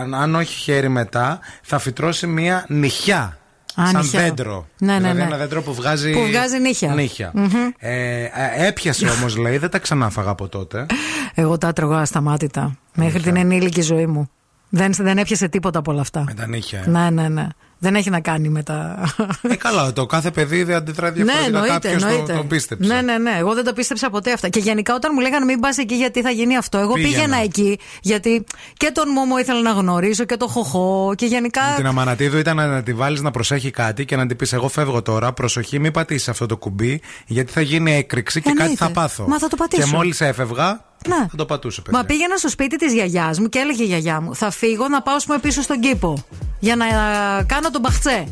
αν, 0.00 0.14
αν 0.14 0.34
όχι 0.34 0.54
χέρι 0.54 0.88
μετά, 0.88 1.38
θα 1.62 1.78
φυτρώσει 1.78 2.26
μία 2.26 2.64
νυχιά. 2.68 3.38
Α, 3.80 3.86
σαν 3.86 4.00
νυχιά. 4.00 4.20
δέντρο. 4.20 4.66
Ναι, 4.78 4.92
ναι, 4.92 4.98
δηλαδή 4.98 5.16
ναι. 5.18 5.22
ένα 5.24 5.36
δέντρο 5.36 5.62
που 5.62 5.74
βγάζει. 5.74 6.12
Που 6.12 6.26
βγάζει 6.26 6.58
νύχια. 6.60 7.30
Μμμ. 7.34 7.48
Ε, 7.78 8.22
ε, 8.24 8.28
έπιασε 8.66 9.08
όμως, 9.08 9.36
λέει, 9.44 9.58
δεν 9.58 9.70
τα 9.70 9.78
ξανάφαγα 9.78 10.30
από 10.30 10.48
τότε. 10.48 10.86
Εγώ 11.34 11.58
τα 11.58 11.68
έτρωγα 11.68 11.98
ασταμάτητα. 11.98 12.76
Μέχρι 12.94 13.20
την 13.20 13.36
ενήλικη 13.36 13.80
ζωή 13.80 14.06
μου. 14.06 14.28
Δεν, 14.68 14.92
δεν 14.98 15.18
έπιασε 15.18 15.48
τίποτα 15.48 15.78
από 15.78 15.92
όλα 15.92 16.00
αυτά. 16.00 16.22
Με 16.26 16.34
τα 16.34 16.46
νύχια. 16.46 16.82
ε. 16.86 16.88
Ναι, 16.90 17.10
ναι, 17.10 17.28
ναι. 17.28 17.46
Δεν 17.84 17.94
έχει 17.94 18.10
να 18.10 18.20
κάνει 18.20 18.48
με 18.48 18.62
τα. 18.62 19.08
Ε, 19.42 19.54
καλά, 19.56 19.92
το 19.92 20.06
κάθε 20.06 20.30
παιδί 20.30 20.62
δεν 20.62 20.76
αντιδρά 20.76 21.10
Ναι, 21.10 21.14
διαφορετικά. 21.14 21.46
εννοείται. 21.46 21.72
Κάποιος 21.72 22.02
το, 22.02 22.08
εννοείται. 22.08 22.32
το 22.32 22.44
πίστεψε. 22.44 22.94
Ναι, 22.94 23.00
ναι, 23.02 23.18
ναι. 23.18 23.34
Εγώ 23.38 23.54
δεν 23.54 23.64
το 23.64 23.72
πίστεψα 23.72 24.10
ποτέ 24.10 24.32
αυτά. 24.32 24.48
Και 24.48 24.58
γενικά 24.60 24.94
όταν 24.94 25.10
μου 25.14 25.20
λέγανε 25.20 25.44
μην 25.44 25.60
πας 25.60 25.78
εκεί 25.78 25.94
γιατί 25.94 26.22
θα 26.22 26.30
γίνει 26.30 26.56
αυτό. 26.56 26.78
Εγώ 26.78 26.92
Πήγαινα. 26.92 27.12
πήγαινα 27.14 27.36
εκεί 27.42 27.78
γιατί 28.02 28.44
και 28.76 28.90
τον 28.94 29.08
Μόμο 29.08 29.38
ήθελα 29.38 29.60
να 29.60 29.70
γνωρίσω 29.70 30.24
και 30.24 30.36
τον 30.36 30.48
Χοχό 30.48 31.12
και 31.16 31.26
γενικά. 31.26 31.60
Την 31.76 31.86
Αμανατίδου 31.86 32.38
ήταν 32.38 32.56
να 32.56 32.82
τη 32.82 32.92
βάλεις 32.94 33.20
να 33.20 33.30
προσέχει 33.30 33.70
κάτι 33.70 34.04
και 34.04 34.16
να 34.16 34.26
την 34.26 34.36
πεις: 34.36 34.52
Εγώ 34.52 34.68
φεύγω 34.68 35.02
τώρα. 35.02 35.32
Προσοχή, 35.32 35.78
μην 35.78 35.92
πατήσεις 35.92 36.28
αυτό 36.28 36.46
το 36.46 36.56
κουμπί, 36.56 37.00
γιατί 37.26 37.52
θα 37.52 37.60
γίνει 37.60 37.92
έκρηξη 37.94 38.40
και 38.40 38.48
κάτι 38.48 38.60
Εννοείται. 38.60 38.84
θα 38.84 38.90
πάθω. 38.90 39.24
Μα 39.28 39.38
θα 39.38 39.48
το 39.48 39.56
πατήσω. 39.56 39.82
Και 39.82 39.88
μόλις 39.96 40.20
έφευγα, 40.20 40.84
Ναι. 41.08 41.26
θα 41.30 41.36
το 41.36 41.44
πατούσε, 41.46 41.80
παιδιά. 41.80 41.98
Μα 41.98 42.04
πήγαινα 42.04 42.36
στο 42.36 42.48
σπίτι 42.48 42.76
της 42.76 42.92
γιαγιάς 42.92 43.38
μου 43.38 43.48
και 43.48 43.58
έλεγε 43.58 43.82
η 43.82 43.86
γιαγιά 43.86 44.20
μου: 44.20 44.34
Θα 44.34 44.50
φύγω 44.50 44.88
να 44.88 45.02
πάω 45.02 45.14
ας 45.14 45.24
πούμε, 45.24 45.38
πίσω 45.38 45.62
στον 45.62 45.80
κήπο 45.80 46.24
για 46.58 46.76
να 46.76 46.84
α, 46.86 47.44
κάνω 47.44 47.70
τον 47.70 47.80
μπαχτσέ. 47.80 48.26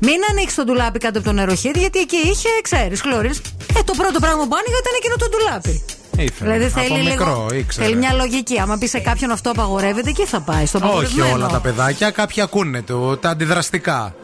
Μην 0.00 0.16
ανοίξεις 0.30 0.54
το 0.54 0.64
ντουλάπι 0.64 0.98
κάτω 0.98 1.18
από 1.18 1.26
το 1.26 1.32
νεροχύδι, 1.34 1.78
γιατί 1.78 1.98
εκεί 1.98 2.16
είχε, 2.16 2.48
ξέρεις, 2.62 3.00
χλωρίνε. 3.00 3.34
Ε, 3.78 3.82
το 3.84 3.92
πρώτο 3.96 4.18
πράγμα 4.20 4.42
που 4.46 4.54
άνοιγα 4.60 4.78
ήταν 4.80 4.92
εκείνο 4.98 5.14
το 5.16 5.28
ντουλάπι. 5.28 5.84
Ήθελα. 6.18 6.52
Δηλαδή 6.52 6.64
Από 6.64 6.94
θέλει, 6.94 7.08
μικρό, 7.08 7.46
λίγο, 7.48 7.60
ήξερε. 7.60 7.86
θέλει 7.86 7.96
μια 7.98 8.12
λογική. 8.12 8.60
Άμα 8.60 8.76
πει 8.78 8.86
σε 8.86 8.98
κάποιον 8.98 9.30
αυτό 9.30 9.50
απαγορεύεται, 9.50 10.08
εκεί 10.08 10.24
θα 10.26 10.40
πάει. 10.40 10.66
Στο 10.66 10.78
Όχι 10.78 10.86
απαγορευμένο. 10.86 11.34
όλα 11.34 11.46
τα 11.46 11.60
παιδάκια, 11.60 12.10
κάποιοι 12.10 12.42
ακούνε 12.42 12.82
το, 12.82 13.16
τα 13.16 13.28
αντιδραστικά. 13.30 14.14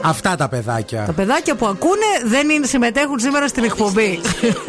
Αυτά 0.00 0.36
τα 0.36 0.48
παιδάκια. 0.48 1.02
Τα 1.06 1.12
παιδάκια 1.12 1.54
που 1.54 1.66
ακούνε 1.66 2.06
δεν 2.24 2.48
είναι, 2.48 2.66
συμμετέχουν 2.66 3.18
σήμερα 3.18 3.48
στην 3.48 3.64
εκπομπή. 3.64 4.20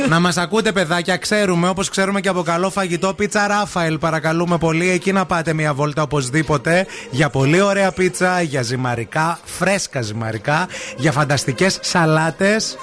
να 0.10 0.20
μας 0.20 0.38
ακούτε, 0.38 0.72
παιδάκια, 0.72 1.18
ξέρουμε, 1.18 1.70
όπως 1.70 1.90
ξέρουμε 1.90 2.22
και 2.22 2.30
από 2.30 2.42
καλό 2.42 2.70
φαγητό, 2.70 3.14
πίτσα 3.14 3.48
Ράφαελ. 3.48 3.98
Παρακαλούμε 3.98 4.58
πολύ, 4.58 4.90
εκεί 4.90 5.12
να 5.12 5.26
πάτε 5.26 5.54
μια 5.54 5.74
βόλτα 5.74 6.02
οπωσδήποτε. 6.02 6.86
Για 7.12 7.30
πολύ 7.30 7.62
ωραία 7.62 7.92
πίτσα, 7.92 8.42
για 8.42 8.62
ζυμαρικά, 8.62 9.40
φρέσκα 9.44 10.02
ζυμαρικά, 10.02 10.68
για 10.98 11.12
φανταστικές 11.12 11.80
σαλάτες. 11.82 12.78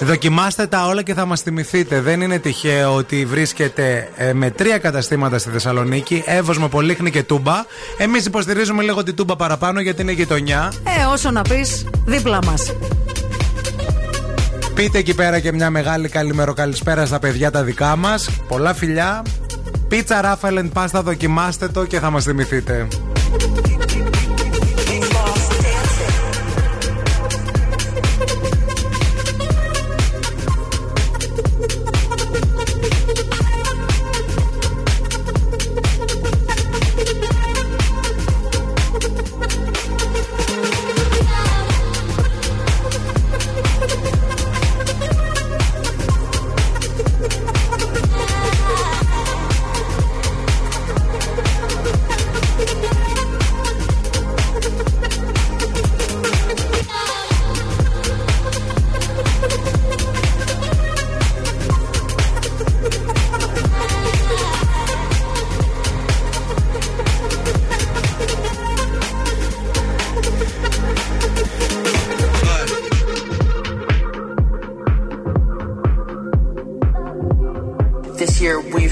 Δοκιμάστε 0.00 0.66
τα 0.66 0.86
όλα 0.86 1.02
και 1.02 1.14
θα 1.14 1.24
μας 1.26 1.40
θυμηθείτε. 1.40 2.00
Δεν 2.00 2.20
είναι 2.20 2.38
τυχαίο 2.38 2.94
ότι 2.94 3.24
βρίσκεται 3.24 4.08
ε, 4.16 4.32
με 4.32 4.50
τρία 4.50 4.78
καταστήματα 4.78 5.38
στη 5.38 5.50
Θεσσαλονίκη, 5.50 6.22
Εύος 6.26 6.58
με 6.58 6.68
Πολύχνη 6.68 7.10
και 7.10 7.22
Τούμπα. 7.22 7.64
Εμείς 7.98 8.24
υποστηρίζουμε 8.26 8.82
λίγο 8.82 9.02
την 9.02 9.14
Τούμπα 9.14 9.36
παραπάνω 9.36 9.80
γιατί 9.80 10.02
είναι 10.02 10.12
γειτονιά. 10.12 10.72
ε, 11.00 11.04
όσο 11.12 11.30
να 11.30 11.42
πεις, 11.42 11.86
δίπλα 12.04 12.38
μας. 12.44 12.72
Πείτε 14.74 14.98
εκεί 14.98 15.14
πέρα 15.14 15.40
και 15.40 15.52
μια 15.52 15.70
μεγάλη 15.70 16.08
καλημέρο 16.08 16.52
καλησπέρα 16.52 17.06
στα 17.06 17.18
παιδιά 17.18 17.50
τα 17.50 17.62
δικά 17.62 17.96
μας 17.96 18.30
Πολλά 18.48 18.74
φιλιά. 18.74 19.22
Πίτσα 19.88 20.20
Ράφαλεν 20.20 20.68
Πάστα, 20.68 21.02
δοκιμάστε 21.02 21.68
το 21.68 21.84
και 21.84 21.98
θα 21.98 22.10
μας 22.10 22.24
θυμηθείτε. 22.24 22.86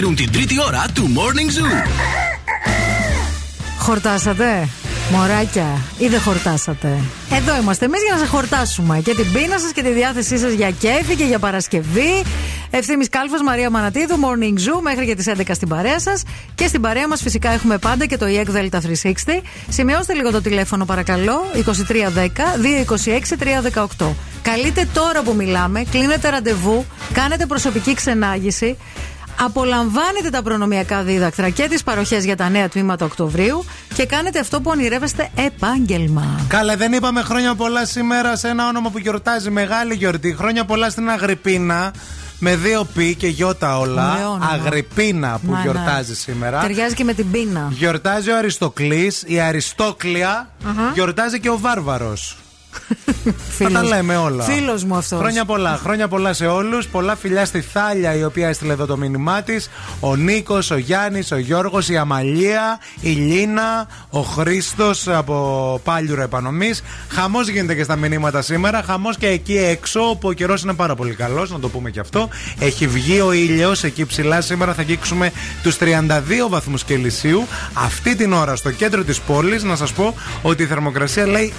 Μαρία 0.00 0.16
σερβίρουν 0.16 0.16
την 0.16 0.32
τρίτη 0.32 0.60
ώρα 0.66 0.84
του 0.94 1.12
Morning 1.16 1.58
Zoo. 1.58 1.88
Χορτάσατε. 3.78 4.68
Μωράκια, 5.12 5.66
ή 5.98 6.08
δεν 6.08 6.20
χορτάσατε; 6.20 6.88
Εδώ 7.30 7.56
είμαστε 7.60 7.84
εμείς 7.84 8.02
για 8.02 8.14
να 8.14 8.18
σα 8.20 8.26
χορτάσουμε. 8.26 9.00
Και 9.00 9.14
την 9.14 9.32
πείνα 9.32 9.58
σας 9.58 9.72
και 9.72 9.82
τη 9.82 9.90
διάθεσή 9.90 10.38
σας 10.38 10.52
για 10.52 10.70
κέφι 10.70 11.14
και 11.16 11.24
για 11.24 11.38
Παρασκευή. 11.38 12.22
Ευθύνη 12.70 13.06
Κάλφα, 13.06 13.42
Μαρία 13.42 13.70
Μανατίδου, 13.70 14.14
Morning 14.14 14.58
Zoo 14.58 14.80
μέχρι 14.82 15.06
και 15.06 15.14
τις 15.14 15.26
11 15.26 15.54
στην 15.54 15.68
παρέα 15.68 16.00
σας. 16.00 16.22
Και 16.54 16.66
στην 16.66 16.80
παρέα 16.80 17.08
μας 17.08 17.22
φυσικά 17.22 17.50
έχουμε 17.50 17.78
πάντα 17.78 18.06
και 18.06 18.16
το 18.16 18.26
EEC 18.26 18.56
Delta 18.56 18.78
360. 18.80 19.42
Σημειώστε 19.68 20.14
λίγο 20.14 20.30
το 20.30 20.40
τηλέφωνο 20.40 20.84
παρακαλώ. 20.84 21.44
2310 21.54 22.56
226 23.26 23.36
318. 23.98 24.14
Καλείτε 24.42 24.88
τώρα 24.92 25.22
που 25.22 25.34
μιλάμε, 25.34 25.84
κλείνετε 25.90 26.28
ραντεβού, 26.28 26.84
κάνετε 27.12 27.46
προσωπική 27.46 27.94
ξενάγηση. 27.94 28.76
Απολαμβάνετε 29.44 30.30
τα 30.30 30.42
προνομιακά 30.42 31.02
δίδακτρα 31.02 31.48
και 31.50 31.68
τις 31.68 31.82
παροχές 31.82 32.24
για 32.24 32.36
τα 32.36 32.48
νέα 32.48 32.68
τμήματα 32.68 33.04
Οκτωβρίου 33.04 33.64
και 33.94 34.06
κάνετε 34.06 34.38
αυτό 34.38 34.60
που 34.60 34.70
ονειρεύεστε 34.70 35.30
επάγγελμα. 35.34 36.40
Καλέ, 36.48 36.76
δεν 36.76 36.92
είπαμε 36.92 37.22
χρόνια 37.22 37.54
πολλά 37.54 37.84
σήμερα 37.86 38.36
σε 38.36 38.48
ένα 38.48 38.68
όνομα 38.68 38.90
που 38.90 38.98
γιορτάζει 38.98 39.50
μεγάλη 39.50 39.94
γιορτή. 39.94 40.34
Χρόνια 40.38 40.64
πολλά 40.64 40.90
στην 40.90 41.10
Αγρυπίνα. 41.10 41.92
Με 42.42 42.56
δύο 42.56 42.84
πι 42.94 43.14
και 43.14 43.26
γιώτα 43.26 43.78
όλα. 43.78 44.12
Ωραίο 44.12 44.28
όνομα. 44.28 44.50
Αγρυπίνα 44.50 45.38
που 45.44 45.50
Να, 45.50 45.56
ναι. 45.56 45.62
γιορτάζει 45.62 46.14
σήμερα. 46.14 46.60
Ταιριάζει 46.60 46.94
και 46.94 47.04
με 47.04 47.12
την 47.12 47.30
πείνα. 47.30 47.68
Γιορτάζει 47.70 48.30
ο 48.30 48.36
Αριστοκλής, 48.36 49.22
η 49.26 49.40
Αριστόκλια. 49.40 50.50
Αχα. 50.64 50.90
Γιορτάζει 50.94 51.40
και 51.40 51.50
ο 51.50 51.58
Βάρβαρος. 51.58 52.36
Θα 53.58 53.70
τα 53.70 53.82
λέμε 53.82 54.16
όλα. 54.16 54.44
Φίλος 54.44 54.84
μου 54.84 54.96
αυτός. 54.96 55.18
Χρόνια 55.18 55.44
πολλά. 55.44 55.78
Χρόνια 55.82 56.08
πολλά 56.08 56.32
σε 56.32 56.46
όλους. 56.46 56.86
Πολλά 56.86 57.16
φιλιά 57.16 57.44
στη 57.44 57.60
Θάλια 57.60 58.14
η 58.14 58.24
οποία 58.24 58.48
έστειλε 58.48 58.72
εδώ 58.72 58.86
το 58.86 58.96
μήνυμά 58.96 59.42
της. 59.42 59.70
Ο 60.00 60.16
Νίκος, 60.16 60.70
ο 60.70 60.76
Γιάννης, 60.76 61.32
ο 61.32 61.38
Γιώργος, 61.38 61.88
η 61.88 61.96
Αμαλία, 61.96 62.78
η 63.00 63.10
Λίνα, 63.10 63.88
ο 64.10 64.20
Χρήστος 64.20 65.08
από 65.08 65.80
Πάλιουρα 65.84 66.22
Επανομής. 66.22 66.82
Χαμός 67.08 67.48
γίνεται 67.48 67.74
και 67.74 67.82
στα 67.82 67.96
μηνύματα 67.96 68.42
σήμερα. 68.42 68.82
Χαμός 68.82 69.16
και 69.16 69.26
εκεί 69.26 69.58
έξω 69.58 70.00
όπου 70.08 70.28
ο 70.28 70.32
καιρός 70.32 70.62
είναι 70.62 70.74
πάρα 70.74 70.94
πολύ 70.94 71.14
καλός, 71.14 71.50
να 71.50 71.60
το 71.60 71.68
πούμε 71.68 71.90
και 71.90 72.00
αυτό. 72.00 72.28
Έχει 72.58 72.86
βγει 72.86 73.20
ο 73.20 73.32
ήλιος 73.32 73.84
εκεί 73.84 74.06
ψηλά. 74.06 74.40
Σήμερα 74.40 74.74
θα 74.74 74.80
αγγίξουμε 74.80 75.32
τους 75.62 75.76
32 75.76 76.48
βαθμούς 76.48 76.84
Κελσίου. 76.84 77.46
Αυτή 77.72 78.16
την 78.16 78.32
ώρα 78.32 78.56
στο 78.56 78.70
κέντρο 78.70 79.04
της 79.04 79.20
πόλης 79.20 79.62
να 79.62 79.76
σας 79.76 79.92
πω 79.92 80.14
ότι 80.42 80.62
η 80.62 80.66
θερμοκρασία 80.66 81.26
λέει 81.26 81.52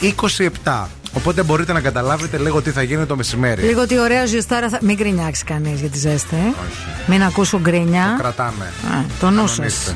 27. 0.63 1.00
Οπότε 1.13 1.43
μπορείτε 1.43 1.73
να 1.73 1.81
καταλάβετε 1.81 2.37
λίγο 2.37 2.61
τι 2.61 2.71
θα 2.71 2.81
γίνει 2.81 3.05
το 3.05 3.15
μεσημέρι. 3.15 3.61
Λίγο 3.61 3.87
τι 3.87 3.99
ωραία 3.99 4.25
ζεστάρα 4.25 4.69
θα. 4.69 4.77
Μην 4.81 4.95
γκρινιάξει 4.95 5.43
κανείς 5.43 5.79
για 5.79 5.89
τη 5.89 5.97
ζέστη. 5.97 6.35
ε. 6.35 6.53
Μην 7.07 7.23
ακούσω 7.23 7.59
γκρίνια. 7.59 8.13
Το 8.17 8.21
κρατάμε. 8.23 8.65
Α, 8.65 9.03
το 9.19 9.29
νου 9.29 9.47
σας. 9.47 9.95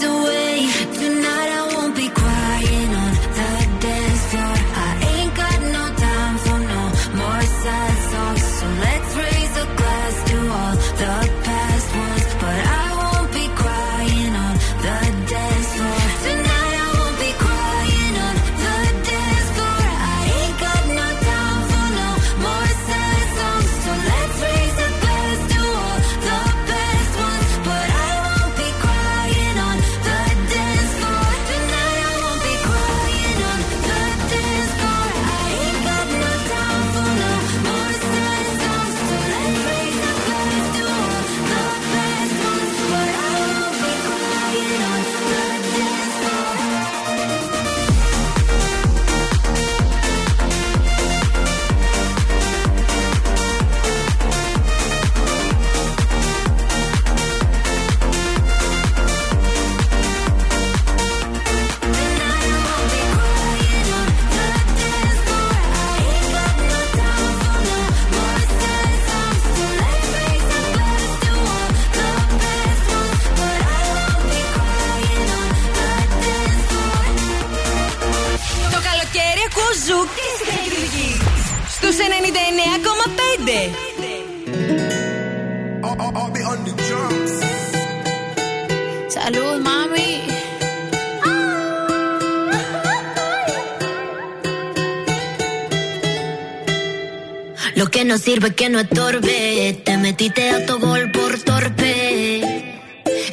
disculpe 98.41 98.55
que 98.55 98.69
no 98.69 98.79
estorbe. 98.79 99.81
Te 99.85 99.97
metiste 99.97 100.49
a 100.49 100.65
tu 100.65 100.79
gol 100.79 101.11
por 101.11 101.37
torpe. 101.39 102.73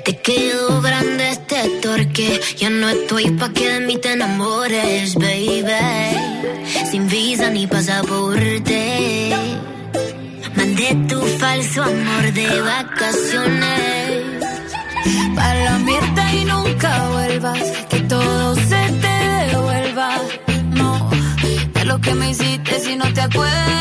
Te 0.05 0.17
quedó 0.19 0.83
grande 0.83 1.31
este 1.31 1.69
torque. 1.81 2.41
Ya 2.59 2.71
no 2.71 2.89
estoy 2.89 3.31
pa' 3.33 3.51
que 3.51 3.69
de 3.71 3.81
mí 3.81 3.97
te 3.97 4.13
enamores, 4.13 5.15
baby. 5.15 5.63
Sin 6.91 7.09
visa 7.09 7.51
ni 7.51 7.67
pasaporte. 7.67 9.31
Mandé 10.57 10.97
tu 11.09 11.21
falso 11.39 11.83
amor 11.83 12.33
de 12.33 12.61
vacaciones. 12.61 14.25
Para 15.35 15.65
la 15.65 15.79
mierda 15.79 16.35
y 16.35 16.45
nunca 16.45 17.09
vuelvas. 17.09 17.63
Que 17.89 18.01
todo 18.01 18.55
se 18.57 18.83
te 19.03 19.17
devuelva. 19.53 20.09
No, 20.71 21.11
de 21.75 21.85
lo 21.85 21.99
que 21.99 22.15
me 22.15 22.31
hiciste 22.31 22.81
si 22.81 22.97
no 22.97 23.11
te 23.13 23.21
acuerdas. 23.23 23.79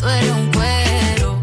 tú 0.00 0.08
eres 0.08 0.30
un 0.30 0.52
cuero. 0.52 1.42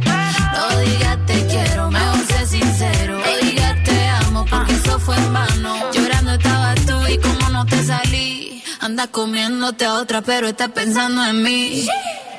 No 0.53 0.79
digas 0.79 1.17
te 1.25 1.45
quiero, 1.47 1.91
mejor 1.91 2.25
sé 2.27 2.47
sincero. 2.47 3.19
No 3.19 3.47
digas 3.47 3.83
te 3.83 4.07
amo, 4.07 4.45
porque 4.49 4.73
eso 4.73 4.99
fue 4.99 5.15
en 5.15 5.33
vano. 5.33 5.91
Llorando 5.91 6.31
estabas 6.33 6.85
tú 6.85 7.07
y 7.07 7.17
como 7.19 7.49
no 7.49 7.65
te 7.65 7.83
salí. 7.83 8.63
Anda 8.79 9.07
comiéndote 9.07 9.85
a 9.85 9.93
otra, 9.95 10.21
pero 10.21 10.47
estás 10.47 10.69
pensando 10.69 11.23
en 11.25 11.43
mí. 11.43 11.87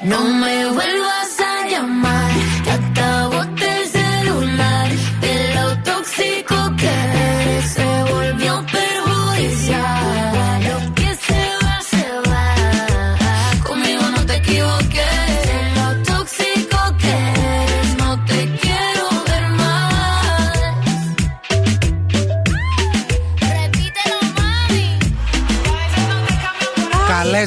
No 0.02 0.20
me 0.20 0.66
vuelvas 0.66 1.37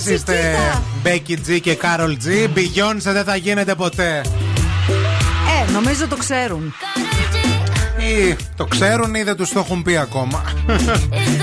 είστε 0.05 0.55
Becky 1.03 1.37
G 1.47 1.59
και 1.61 1.77
Carol 1.81 2.11
G. 2.25 2.49
Μπιγιόνσε 2.53 3.11
δεν 3.11 3.23
θα 3.23 3.35
γίνεται 3.35 3.75
ποτέ. 3.75 4.21
Ε, 5.67 5.71
νομίζω 5.71 6.07
το 6.07 6.15
ξέρουν. 6.15 6.73
Ή 7.97 8.35
το 8.55 8.65
ξέρουν 8.65 9.15
ή 9.15 9.23
δεν 9.23 9.35
τους 9.35 9.49
το 9.49 9.59
έχουν 9.59 9.81
πει 9.83 9.97
ακόμα. 9.97 10.43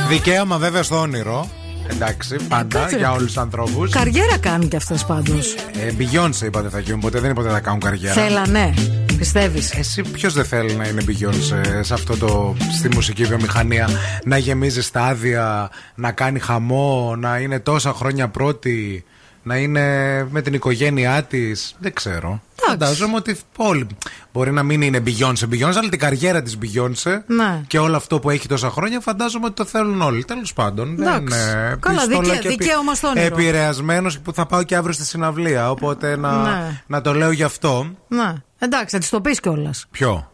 Δικαίωμα 0.09 0.59
βέβαια 0.59 0.83
στο 0.83 1.01
όνειρο. 1.01 1.51
Εντάξει, 1.91 2.37
πάντα 2.49 2.79
κάτσε, 2.79 2.97
για 2.97 3.09
ρε. 3.09 3.13
όλους 3.13 3.27
τους 3.27 3.37
ανθρώπους. 3.37 3.91
Καριέρα 3.91 4.39
κάνουν 4.39 4.69
κι 4.69 4.77
αυτές 4.77 5.05
πάντως. 5.05 5.55
Ε, 5.55 5.93
Beyoncé 5.99 6.45
είπατε 6.45 6.69
θα 6.69 6.79
γίνουν, 6.79 7.01
ποτέ 7.01 7.21
δεν 7.21 7.31
είπατε 7.31 7.49
θα 7.49 7.61
κάνουν 7.61 7.81
καριέρα. 7.81 8.23
Θέλανε. 8.23 8.75
Πιστεύεις; 9.19 9.73
Εσύ 9.73 10.03
ποιος 10.03 10.33
δεν 10.33 10.45
θέλει 10.45 10.73
να 10.75 10.89
είναι 10.89 11.05
Beyoncé 11.07 11.81
σε 11.81 11.95
αυτό 11.95 12.17
το, 12.17 12.57
στη 12.79 12.89
μουσική 12.95 13.25
βιομηχανία, 13.25 13.89
να 14.25 14.37
γεμίζει 14.39 14.83
στάδια, 14.83 15.71
να 15.95 16.13
κάνει 16.13 16.39
χαμό, 16.39 17.17
να 17.19 17.39
είναι 17.39 17.59
τόσα 17.61 17.93
χρόνια 17.93 18.29
πρώτη, 18.29 19.05
να 19.49 19.57
είναι 19.57 20.25
με 20.31 20.43
την 20.43 20.55
οικογένειά 20.55 21.23
της. 21.23 21.75
Δεν 21.79 21.93
ξέρω. 21.93 22.41
Φαντάζομαι 22.69 23.17
ότι 23.17 23.37
όλοι. 23.57 23.87
Μπορεί 24.33 24.51
να 24.53 24.63
μην 24.63 24.83
είναι 24.83 25.03
Beyoncé, 25.07 25.45
Beyoncé, 25.53 25.77
αλλά 25.77 25.89
την 25.89 25.99
καριέρα 25.99 26.43
της 26.43 26.59
Beyoncé 26.63 27.19
Ναι. 27.27 27.61
και 27.67 27.79
όλο 27.79 27.97
αυτό 27.97 28.19
που 28.19 28.31
έχει 28.31 28.49
τόσα 28.49 28.71
χρόνια 28.71 29.01
φαντάζομαι 29.01 29.45
ότι 29.47 29.55
το 29.55 29.65
θέλουν 29.65 30.03
όλοι. 30.03 30.25
Τέλος 30.25 30.53
πάντων. 30.53 30.97
Δεν 30.97 31.07
Εντάξει. 31.07 31.39
είναι 31.41 31.77
Καλά, 31.81 31.97
πιστόλα 31.99 32.21
δικαία- 32.21 32.39
και 32.41 32.49
επι- 32.49 32.61
δικαίωμα 32.63 32.95
στο 32.95 33.09
όνειρο. 33.09 33.27
Επηρεασμένος 33.27 34.19
που 34.19 34.33
θα 34.33 34.47
πάω 34.47 34.63
και 34.63 34.77
αύριο 34.77 34.93
στη 34.95 35.05
συναυλία. 35.05 35.71
Οπότε 35.71 36.17
να, 36.17 36.43
Ναι. 36.43 36.83
να 36.87 37.01
το 37.01 37.15
λέω 37.15 37.31
γι' 37.31 37.43
αυτό. 37.43 37.87
Να. 38.09 38.43
Εντάξει, 38.59 38.95
θα 38.95 38.99
της 38.99 39.09
το 39.09 39.21
πεις 39.21 39.41
κιόλας. 39.41 39.87
Ποιο; 39.91 40.31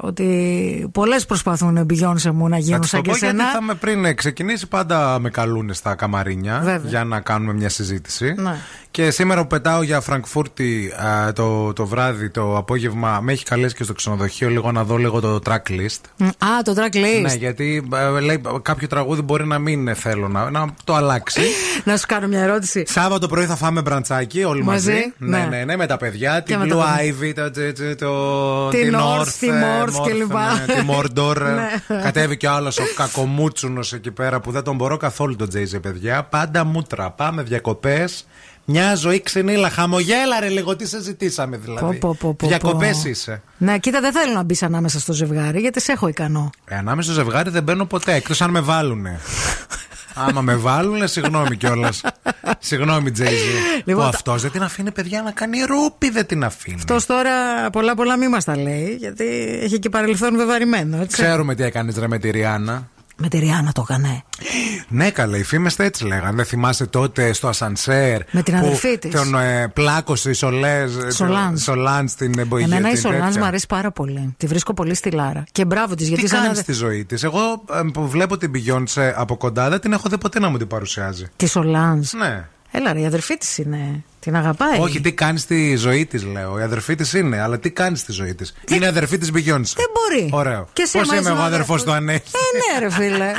Ότι 0.00 0.88
πολλές 0.92 1.26
προσπαθούν 1.26 1.76
οι 1.76 1.86
Beyoncé 1.90 2.30
μου 2.32 2.48
να 2.48 2.58
γίνουν 2.58 2.80
Θα 2.82 2.86
σαν 2.88 2.90
της 2.90 2.90
το 2.90 3.00
και 3.00 3.10
πω 3.10 3.16
γιατί 3.16 3.36
σένα. 3.36 3.50
θα 3.50 3.62
με 3.62 3.74
πριν 3.74 4.16
ξεκινήσει 4.16 4.66
πάντα 4.68 5.18
με 5.20 5.30
καλούν 5.30 5.74
στα 5.74 5.94
καμαρίνια 5.94 6.60
Βέβαια. 6.64 6.90
για 6.90 7.04
να 7.04 7.20
κάνουμε 7.20 7.52
μια 7.52 7.68
συζήτηση. 7.68 8.34
Ναι. 8.36 8.56
Και 8.90 9.10
σήμερα 9.10 9.40
που 9.40 9.46
πετάω 9.46 9.82
για 9.82 10.00
Φραγκφούρτη 10.00 10.92
α, 11.04 11.32
το, 11.32 11.72
το 11.72 11.86
βράδυ, 11.86 12.30
το 12.30 12.56
απόγευμα, 12.56 13.20
με 13.22 13.32
έχει 13.32 13.44
καλέσει 13.44 13.74
και 13.74 13.82
στο 13.84 13.92
ξενοδοχείο 13.92 14.48
λίγο 14.48 14.72
να 14.72 14.84
δω 14.84 14.96
λίγο 14.96 15.20
το 15.20 15.38
track 15.46 15.70
list. 15.70 16.00
Μ, 16.16 16.24
Α, 16.24 16.62
το 16.64 16.74
track 16.76 16.96
list. 16.96 17.22
Ναι, 17.22 17.34
γιατί 17.34 17.88
ε, 18.16 18.20
λέει, 18.20 18.40
κάποιο 18.62 18.88
τραγούδι 18.88 19.22
μπορεί 19.22 19.46
να 19.46 19.58
μην 19.58 19.94
θέλω 19.94 20.28
να, 20.28 20.50
να 20.50 20.66
το 20.84 20.94
αλλάξει. 20.94 21.40
Να 21.84 21.96
σου 21.96 22.04
κάνω 22.08 22.26
μια 22.26 22.40
ερώτηση. 22.42 22.84
Σάββατο 22.88 23.26
πρωί 23.28 23.44
θα 23.44 23.56
φάμε 23.56 23.82
μπραντσάκι 23.82 24.44
όλοι 24.44 24.62
μαζί. 24.64 24.90
Μαζί, 24.90 25.12
Ναι, 25.18 25.38
ναι. 25.38 25.46
ναι, 25.56 25.64
ναι, 25.64 25.76
με 25.76 25.86
τα 25.86 25.96
παιδιά. 25.96 26.42
Και 26.46 26.52
Την 26.52 26.58
με 26.58 26.66
τα 26.68 26.76
Blue 26.76 26.96
παιδιά. 26.96 27.14
Ivy, 27.20 27.32
το, 27.34 27.50
το, 27.50 27.96
το, 27.96 28.68
Την 28.68 28.94
North, 28.96 29.47
τη 29.50 29.56
ε, 29.56 29.62
Morth 29.82 30.02
και 30.06 30.12
λοιπά. 30.12 30.64
ναι, 30.66 30.74
Τη 30.74 30.86
Mordor. 30.90 31.36
Ναι. 31.88 32.00
Κατέβηκε 32.02 32.46
ο 32.46 32.50
άλλος 32.52 32.78
ο 32.78 32.82
κακομούτσουνος 32.96 33.92
εκεί 33.92 34.10
πέρα 34.10 34.40
που 34.40 34.50
δεν 34.50 34.62
τον 34.62 34.76
μπορώ 34.76 34.96
καθόλου 34.96 35.36
τον 35.36 35.48
Τζέιζε, 35.48 35.78
παιδιά. 35.80 36.22
Πάντα 36.24 36.64
μούτρα. 36.64 37.10
Πάμε 37.10 37.42
διακοπές. 37.42 38.26
Μια 38.70 38.94
ζωή 38.94 39.22
ξενήλα. 39.22 39.70
Χαμογέλα 39.70 40.40
ρε 40.40 40.48
λίγο, 40.48 40.76
τι 40.76 40.86
σε 40.86 41.02
ζητήσαμε 41.02 41.56
δηλαδή; 41.56 41.96
Πω, 41.98 42.08
πω, 42.08 42.16
πω, 42.20 42.34
πω, 42.34 42.46
Διακοπές 42.46 42.98
πω. 43.02 43.08
είσαι. 43.08 43.42
Ναι, 43.58 43.78
κοίτα, 43.78 44.00
δεν 44.00 44.12
θέλω 44.12 44.32
να 44.32 44.42
μπει 44.42 44.56
ανάμεσα 44.60 45.00
στο 45.00 45.12
ζευγάρι 45.12 45.60
γιατί 45.60 45.80
σε 45.80 45.92
έχω 45.92 46.08
ικανό. 46.08 46.50
Ε, 46.64 46.76
ανάμεσα 46.76 47.12
στο 47.12 47.22
ζευγάρι 47.22 47.50
δεν 47.50 47.62
μπαίνω 47.62 47.84
ποτέ, 47.84 48.14
εκτός 48.14 48.40
αν 48.40 48.50
με 48.50 48.60
βάλουνε. 48.60 49.20
Άμα 50.26 50.40
με 50.40 50.54
βάλουνε, 50.56 51.06
συγγνώμη 51.06 51.56
κιόλας. 51.56 52.00
συγγνώμη, 52.58 53.10
Τζέιζι. 53.10 53.34
Λοιπόν, 53.84 53.94
που 54.04 54.10
τα- 54.10 54.16
αυτός 54.16 54.42
δεν 54.42 54.50
την 54.50 54.62
αφήνει, 54.62 54.90
παιδιά, 54.92 55.22
να 55.22 55.30
κάνει 55.30 55.58
ρούπι, 55.62 56.10
δεν 56.10 56.26
την 56.26 56.44
αφήνει. 56.44 56.76
Αυτός 56.76 57.06
τώρα 57.06 57.30
πολλά 57.72 57.94
πολλά 57.94 58.16
μη 58.16 58.28
μας 58.28 58.44
τα 58.44 58.56
λέει 58.56 58.96
γιατί 58.98 59.24
έχει 59.62 59.78
και 59.78 59.88
παρελθόν 59.88 60.36
βεβαρημένο. 60.36 60.96
Έτσι. 61.00 61.22
Ξέρουμε 61.22 61.54
τι 61.54 61.62
έκανες 61.62 61.96
ρε 61.96 62.08
με 62.08 62.18
τη 62.18 62.30
Ριάννα. 62.30 62.88
Με 63.20 63.28
τη 63.28 63.38
Ριάννα 63.38 63.72
το 63.72 63.86
έκανε. 63.88 64.22
Ναι, 64.88 65.10
καλά, 65.10 65.36
οι 65.36 65.42
φήμε 65.42 65.70
έτσι 65.76 66.04
λέγανε. 66.06 66.36
Δεν 66.36 66.44
θυμάσαι 66.44 66.86
τότε 66.86 67.32
στο 67.32 67.48
Ασανσέρ. 67.48 68.20
Με 68.30 68.42
την 68.42 68.54
που 68.54 68.60
αδερφή 68.66 68.98
της. 68.98 69.10
Τον 69.14 69.34
ε, 69.34 69.68
πλάκωσε 69.68 70.30
η 70.30 70.32
Σολέζ. 70.32 70.96
ε, 70.96 71.10
Σολάνζ. 71.10 71.62
Σολάνζ 71.62 72.10
στην 72.10 72.38
εμπογή. 72.38 72.64
Εμένα 72.64 72.90
η 72.90 72.96
Σολάνς 72.96 73.36
μου 73.36 73.44
αρέσει 73.44 73.66
πάρα 73.66 73.90
πολύ. 73.90 74.34
Τη 74.36 74.46
βρίσκω 74.46 74.74
πολύ 74.74 74.94
στη 74.94 75.10
Λάρα. 75.10 75.44
Και 75.52 75.64
μπράβο 75.64 75.94
της 75.94 76.08
γιατί 76.08 76.22
Τι 76.22 76.28
σαν 76.28 76.36
κάνεις 76.38 76.52
αδε- 76.58 76.62
στη 76.62 76.72
ζωή 76.72 77.04
της; 77.04 77.22
Εγώ 77.22 77.38
ε, 77.72 77.80
που 77.92 78.08
βλέπω 78.08 78.36
την 78.36 78.50
Beyoncé 78.54 79.12
από 79.16 79.36
κοντά 79.36 79.68
δεν 79.68 79.80
την 79.80 79.92
έχω 79.92 80.08
δει 80.08 80.18
ποτέ 80.18 80.38
να 80.38 80.48
μου 80.48 80.56
την 80.58 80.66
παρουσιάζει. 80.66 81.26
Τη 81.36 81.46
Σολάνς. 81.48 82.12
Ναι. 82.12 82.44
Έλα 82.70 82.92
ρε, 82.92 83.00
η 83.00 83.06
αδερφή 83.06 83.36
της 83.36 83.58
είναι. 83.58 84.02
Την 84.20 84.36
αγαπάει. 84.36 84.78
Όχι, 84.80 85.00
τι 85.00 85.12
κάνεις 85.12 85.40
στη 85.42 85.76
ζωή 85.76 86.06
της, 86.06 86.24
λέω. 86.24 86.58
Η 86.58 86.62
αδερφή 86.62 86.94
της 86.94 87.12
είναι, 87.12 87.40
αλλά 87.40 87.58
τι 87.58 87.70
κάνεις 87.70 88.00
στη 88.00 88.12
ζωή 88.12 88.34
της. 88.34 88.54
Είναι 88.68 88.86
αδερφή 88.86 89.18
της 89.18 89.30
Beyoncé. 89.34 89.72
Δεν 89.76 89.86
μπορεί. 89.94 90.28
Ωραίο. 90.32 90.68
Και 90.72 90.82
εσύ, 90.82 90.98
Πώς 90.98 91.06
άμα 91.08 91.12
είμαι 91.16 91.22
ήσουν 91.28 91.36
εγώ 91.36 91.46
αδερφό 91.46 91.72
αδερφός- 91.74 91.82
του 91.82 91.92
Ανέχη. 91.92 92.22
Ε, 92.32 92.72
ναι, 92.74 92.86
ρε 92.86 92.90
φίλε. 92.90 93.32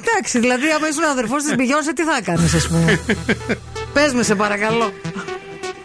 Εντάξει, 0.00 0.38
δηλαδή, 0.38 0.70
άμα 0.76 0.88
ήσουν 0.88 1.04
αδερφός 1.04 1.42
της 1.42 1.52
Beyoncé, 1.56 1.92
τι 1.94 2.02
θα 2.04 2.20
κάνεις, 2.32 2.54
ας 2.54 2.68
πούμε. 2.68 3.00
Πες 3.94 4.12
με, 4.12 4.22
σε 4.22 4.34
παρακαλώ. 4.34 4.92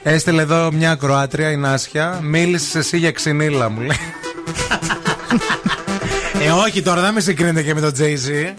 Έστειλε 0.03 0.41
εδώ 0.41 0.71
μια 0.71 0.95
Κροάτρια, 0.95 1.51
η 1.51 1.57
Νάσια. 1.57 2.19
Μίλησες 2.23 2.75
εσύ 2.75 2.97
για 2.97 3.11
ξυνήλα, 3.11 3.69
μου 3.69 3.79
λέει. 3.81 3.97
ε, 6.47 6.51
όχι, 6.51 6.81
τώρα 6.81 7.01
δεν 7.01 7.13
με 7.13 7.19
συγκρίνετε 7.19 7.63
και 7.63 7.73
με 7.73 7.81
τον 7.81 7.91
Jay-Z. 7.97 8.53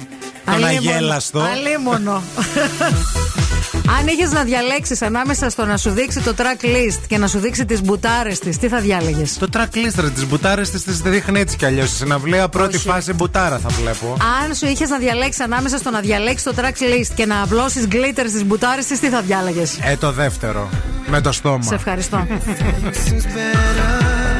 Τον 0.45 0.65
αγέλαστο. 0.65 1.41
Αλίμονο. 1.41 2.23
Αν 3.99 4.07
είχες 4.07 4.33
να 4.33 4.45
διαλέξεις 4.45 5.03
ανάμεσα 5.03 5.51
στο 5.51 5.65
να 5.65 5.77
σου 5.77 5.91
δείξει 5.91 6.21
το 6.21 6.35
track 6.37 6.65
list 6.65 6.99
και 7.07 7.19
να 7.19 7.27
σου 7.27 7.39
δείξει 7.39 7.65
τις 7.65 7.83
μπουτάρες 7.83 8.39
της, 8.39 8.59
τι 8.59 8.69
θα 8.69 8.81
διάλεγες; 8.81 9.37
Το 9.39 9.49
track 9.53 9.77
list 9.77 10.01
ρε, 10.01 10.11
τις 10.11 10.27
μπουτάρες 10.27 10.71
της 10.71 10.85
τις 10.85 11.01
δείχνει 11.01 11.41
έτσι 11.41 11.57
κι 11.57 11.65
αλλιώς 11.65 11.89
Στη 11.89 11.97
συναυλία 11.97 12.49
πρώτη 12.49 12.79
φάση 12.79 13.13
μπουτάρα 13.13 13.59
θα 13.59 13.69
βλέπω 13.69 14.17
Αν 14.43 14.55
σου 14.55 14.67
είχες 14.67 14.89
να 14.89 14.99
διαλέξεις 14.99 15.41
ανάμεσα 15.41 15.79
στο 15.79 15.91
να 15.91 16.01
διαλέξεις 16.01 16.43
το 16.43 16.53
track 16.57 16.83
list 16.83 17.13
και 17.15 17.27
να 17.27 17.43
απλώσεις 17.43 17.89
glitter 17.91 18.25
στι 18.29 18.45
μπουτάρες 18.45 18.87
της, 18.87 19.01
τι 19.01 19.09
θα 19.09 19.21
διάλεγες; 19.21 19.79
Ε 19.83 19.97
το 19.97 20.13
δεύτερο 20.13 20.69
Με 21.07 21.21
το 21.21 21.33
στόμα 21.33 21.63
Σε 21.63 21.75
ευχαριστώ. 21.75 22.27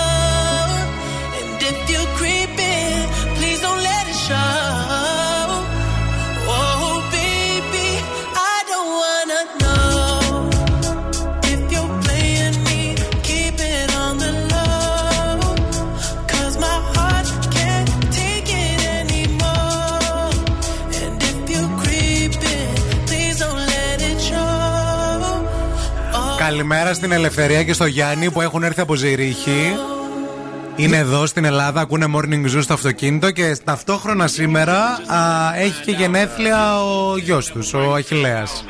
Καλημέρα 26.71 26.95
στην 26.95 27.11
Ελευθερία 27.11 27.63
και 27.63 27.73
στο 27.73 27.85
Γιάννη 27.85 28.31
που 28.31 28.41
έχουν 28.41 28.63
έρθει 28.63 28.81
από 28.81 28.95
Ζηρίχη. 28.95 29.75
Είναι 30.75 30.97
εδώ 30.97 31.25
στην 31.25 31.45
Ελλάδα, 31.45 31.81
ακούνε 31.81 32.05
morning 32.15 32.45
zoo 32.45 32.61
στο 32.61 32.73
αυτοκίνητο 32.73 33.31
και 33.31 33.57
ταυτόχρονα 33.63 34.27
σήμερα 34.27 34.77
α, 35.07 35.55
έχει 35.57 35.81
και 35.83 35.91
γενέθλια 35.91 36.83
ο 36.83 37.17
γιος 37.17 37.47
τους, 37.47 37.73
ο 37.73 37.93
Αχιλέας. 37.93 38.65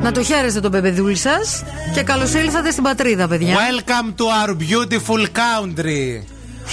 Να 0.00 0.12
το 0.12 0.22
χαίρεστε 0.22 0.60
τον 0.60 0.70
πεπεδούλη 0.70 1.16
σας 1.16 1.62
και 1.94 2.02
καλώς 2.02 2.34
ήλθατε 2.34 2.70
στην 2.70 2.82
πατρίδα, 2.82 3.28
παιδιά. 3.28 3.56
Welcome 3.56 4.14
to 4.16 4.24
our 4.24 4.56
beautiful 4.56 5.26
country. 5.26 6.24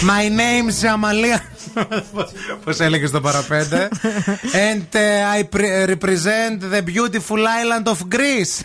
My 0.02 0.30
name's 0.30 0.84
Amalia. 0.84 1.51
Πώς 2.64 2.80
έλεγε 2.80 3.06
στο 3.08 3.22
παραπέντε. 3.22 3.90
And 4.42 4.96
uh, 4.96 5.40
I 5.40 5.56
pre- 5.56 5.86
represent 5.90 6.62
the 6.74 6.82
beautiful 6.82 7.38
island 7.62 7.88
of 7.92 7.98
Greece. 8.16 8.62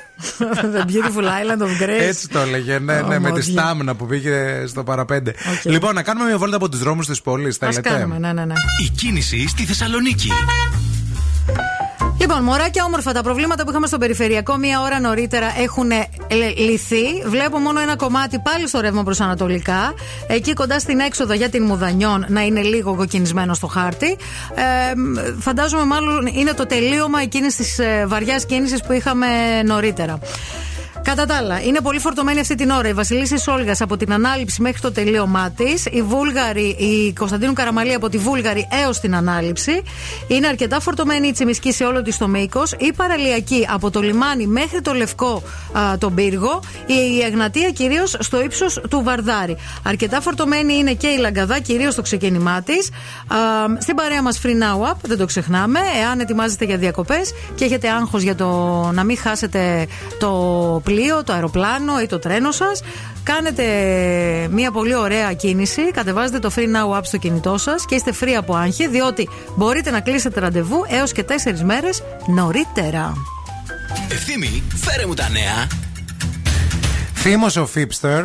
The 0.75 0.85
beautiful 0.93 1.25
island 1.25 1.63
of 1.63 1.83
Greece. 1.83 2.01
Έτσι 2.01 2.29
το 2.29 2.39
έλεγε, 2.39 2.79
ναι, 2.79 3.01
ναι, 3.01 3.19
με 3.19 3.33
τη 3.33 3.43
στάμνα 3.43 3.95
που 3.95 4.07
πήγε 4.07 4.67
στο 4.67 4.83
παραπέντε. 4.85 5.35
Λοιπόν, 5.65 5.95
να 5.95 6.03
κάνουμε 6.03 6.27
μια 6.27 6.39
βόλτα 6.39 6.57
από 6.57 6.69
τους 6.69 6.81
δρόμους 6.81 7.07
της 7.07 7.21
πόλης, 7.23 7.59
Ας 7.61 7.75
θέλετε. 7.75 7.89
κάνουμε, 7.89 8.19
ναι, 8.19 8.33
ναι, 8.33 8.45
ναι. 8.45 8.55
Η 8.87 8.89
κίνηση 8.89 9.49
στη 9.49 9.65
Θεσσαλονίκη. 9.65 10.29
Λοιπόν, 12.29 12.43
μωράκια 12.43 12.85
όμορφα, 12.85 13.13
τα 13.13 13.23
προβλήματα 13.23 13.65
που 13.65 13.71
είχαμε 13.71 13.87
στο 13.87 13.99
περιφερειακό 13.99 14.57
μία 14.57 14.81
ώρα 14.81 15.01
νωρίτερα 15.01 15.47
έχουν 15.59 15.91
ε, 15.91 16.07
λυθεί. 16.57 17.23
Βλέπω 17.25 17.59
μόνο 17.59 17.81
ένα 17.81 17.97
κομμάτι 17.97 18.39
πάλι 18.39 18.69
στο 18.69 18.81
ρεύμα 18.81 19.03
προς 19.03 19.21
Ανατολικά. 19.21 19.95
Εκεί 20.27 20.53
κοντά 20.53 20.79
στην 20.79 20.99
έξοδο 20.99 21.33
για 21.33 21.49
την 21.49 21.63
Μουδανιών 21.65 22.27
να 22.29 22.41
είναι 22.41 22.63
λίγο 22.63 22.95
κοκκινισμένο 22.95 23.55
στο 23.55 23.67
χάρτη. 23.67 24.17
Ε, 24.55 24.95
μ, 24.97 25.41
φαντάζομαι 25.41 25.85
μάλλον 25.85 26.27
είναι 26.27 26.53
το 26.53 26.67
τελείωμα 26.67 27.21
εκείνης 27.21 27.57
της 27.57 27.79
ε, 27.79 28.05
βαριάς 28.07 28.47
κίνησης 28.47 28.83
που 28.83 28.93
είχαμε 28.93 29.27
νωρίτερα. 29.65 30.19
Κατά 31.03 31.27
τα 31.27 31.37
άλλα, 31.37 31.61
είναι 31.63 31.81
πολύ 31.81 31.99
φορτωμένη 31.99 32.41
αυτή 32.41 32.55
την 32.55 32.71
ώρα 32.71 32.89
η 32.89 32.93
Βασιλίση 32.93 33.39
Σόλγα 33.39 33.77
από 33.81 33.97
την 33.97 34.13
ανάληψη 34.13 34.63
μέχρι 34.63 34.81
το 34.81 34.93
τελείωμά 34.93 35.51
της. 35.51 35.87
Η 35.91 36.03
Βούλγαρη, 36.03 36.77
η 36.79 37.13
Κωνσταντίνου 37.13 37.53
Καραμαλή 37.53 37.95
από 37.95 38.09
τη 38.09 38.19
Βούλγαρη 38.19 38.69
έως 38.85 39.01
την 39.01 39.15
ανάληψη. 39.15 39.83
Είναι 40.29 40.47
αρκετά 40.47 40.81
φορτωμένη 40.81 41.29
η 41.29 41.33
Τσιμισκή 41.33 41.73
σε 41.73 41.85
όλο 41.85 42.03
της 42.03 42.19
το 42.19 42.29
μήκος. 42.29 42.73
Η 42.73 42.93
Παραλιακή 42.97 43.67
από 43.71 43.91
το 43.91 44.01
λιμάνι 44.01 44.47
μέχρι 44.47 44.81
το 44.81 44.93
Λευκό 44.93 45.43
α, 45.73 45.99
τον 45.99 46.15
πύργο. 46.15 46.61
Η 46.87 47.23
Εγνατία 47.25 47.71
κυρίως 47.71 48.17
στο 48.19 48.43
ύψος 48.43 48.81
του 48.91 49.03
Βαρδάρη. 49.05 49.57
Αρκετά 49.85 50.21
φορτωμένη 50.21 50.75
είναι 50.75 50.93
και 50.93 51.07
η 51.07 51.19
Λαγκαδά, 51.19 51.61
κυρίως 51.61 51.93
στο 51.93 52.03
ξεκίνημά 52.03 52.63
της. 52.63 52.91
Στην 53.79 53.95
παρέα 53.95 54.23
μας 54.23 54.41
Free 54.43 54.47
Now 54.47 54.91
Up, 54.91 54.97
δεν 55.03 55.19
το 55.19 55.27
ξεχνάμε. 55.27 55.79
Εάν 56.01 56.21
ετοιμάζεστε 56.21 56.65
για 56.65 56.77
διακοπές 56.77 57.33
και 57.55 57.65
έχετε 57.65 57.89
άγχος 57.89 58.23
για 58.23 58.35
το 58.35 58.47
να 58.93 59.05
μην 59.05 59.19
χάσετε 59.19 59.87
το 60.19 60.31
πλοίο, 60.97 61.25
το 61.25 61.33
αεροπλάνο 61.33 62.01
ή 62.03 62.07
το 62.07 62.19
τρένο 62.19 62.51
σας, 62.53 62.83
κάνετε 63.23 63.65
μια 64.51 64.71
πολύ 64.71 64.95
ωραία 64.95 65.33
κίνηση. 65.33 65.91
Κατεβάζετε 65.91 66.39
το 66.39 66.51
Free 66.57 66.61
Now 66.77 66.99
App 66.99 67.05
στο 67.05 67.17
κινητό 67.17 67.59
σας 67.59 67.85
και 67.87 67.95
είστε 67.95 68.13
free 68.21 68.35
από 68.39 68.55
άγχη, 68.55 68.89
διότι 68.89 69.29
μπορείτε 69.57 69.91
να 69.91 70.01
κλείσετε 70.01 70.41
ραντεβού 70.41 70.85
έως 70.89 71.13
και 71.13 71.25
4 71.25 71.61
μέρες 71.65 72.03
νωρίτερα. 72.27 73.13
Ευθύμη, 74.11 74.63
φέρε 74.75 75.07
μου 75.07 75.15
τα 75.15 75.29
νέα. 75.29 75.67
Θύμωσε 77.15 77.61
ο 77.61 77.67
Φίπστερ. 77.67 78.25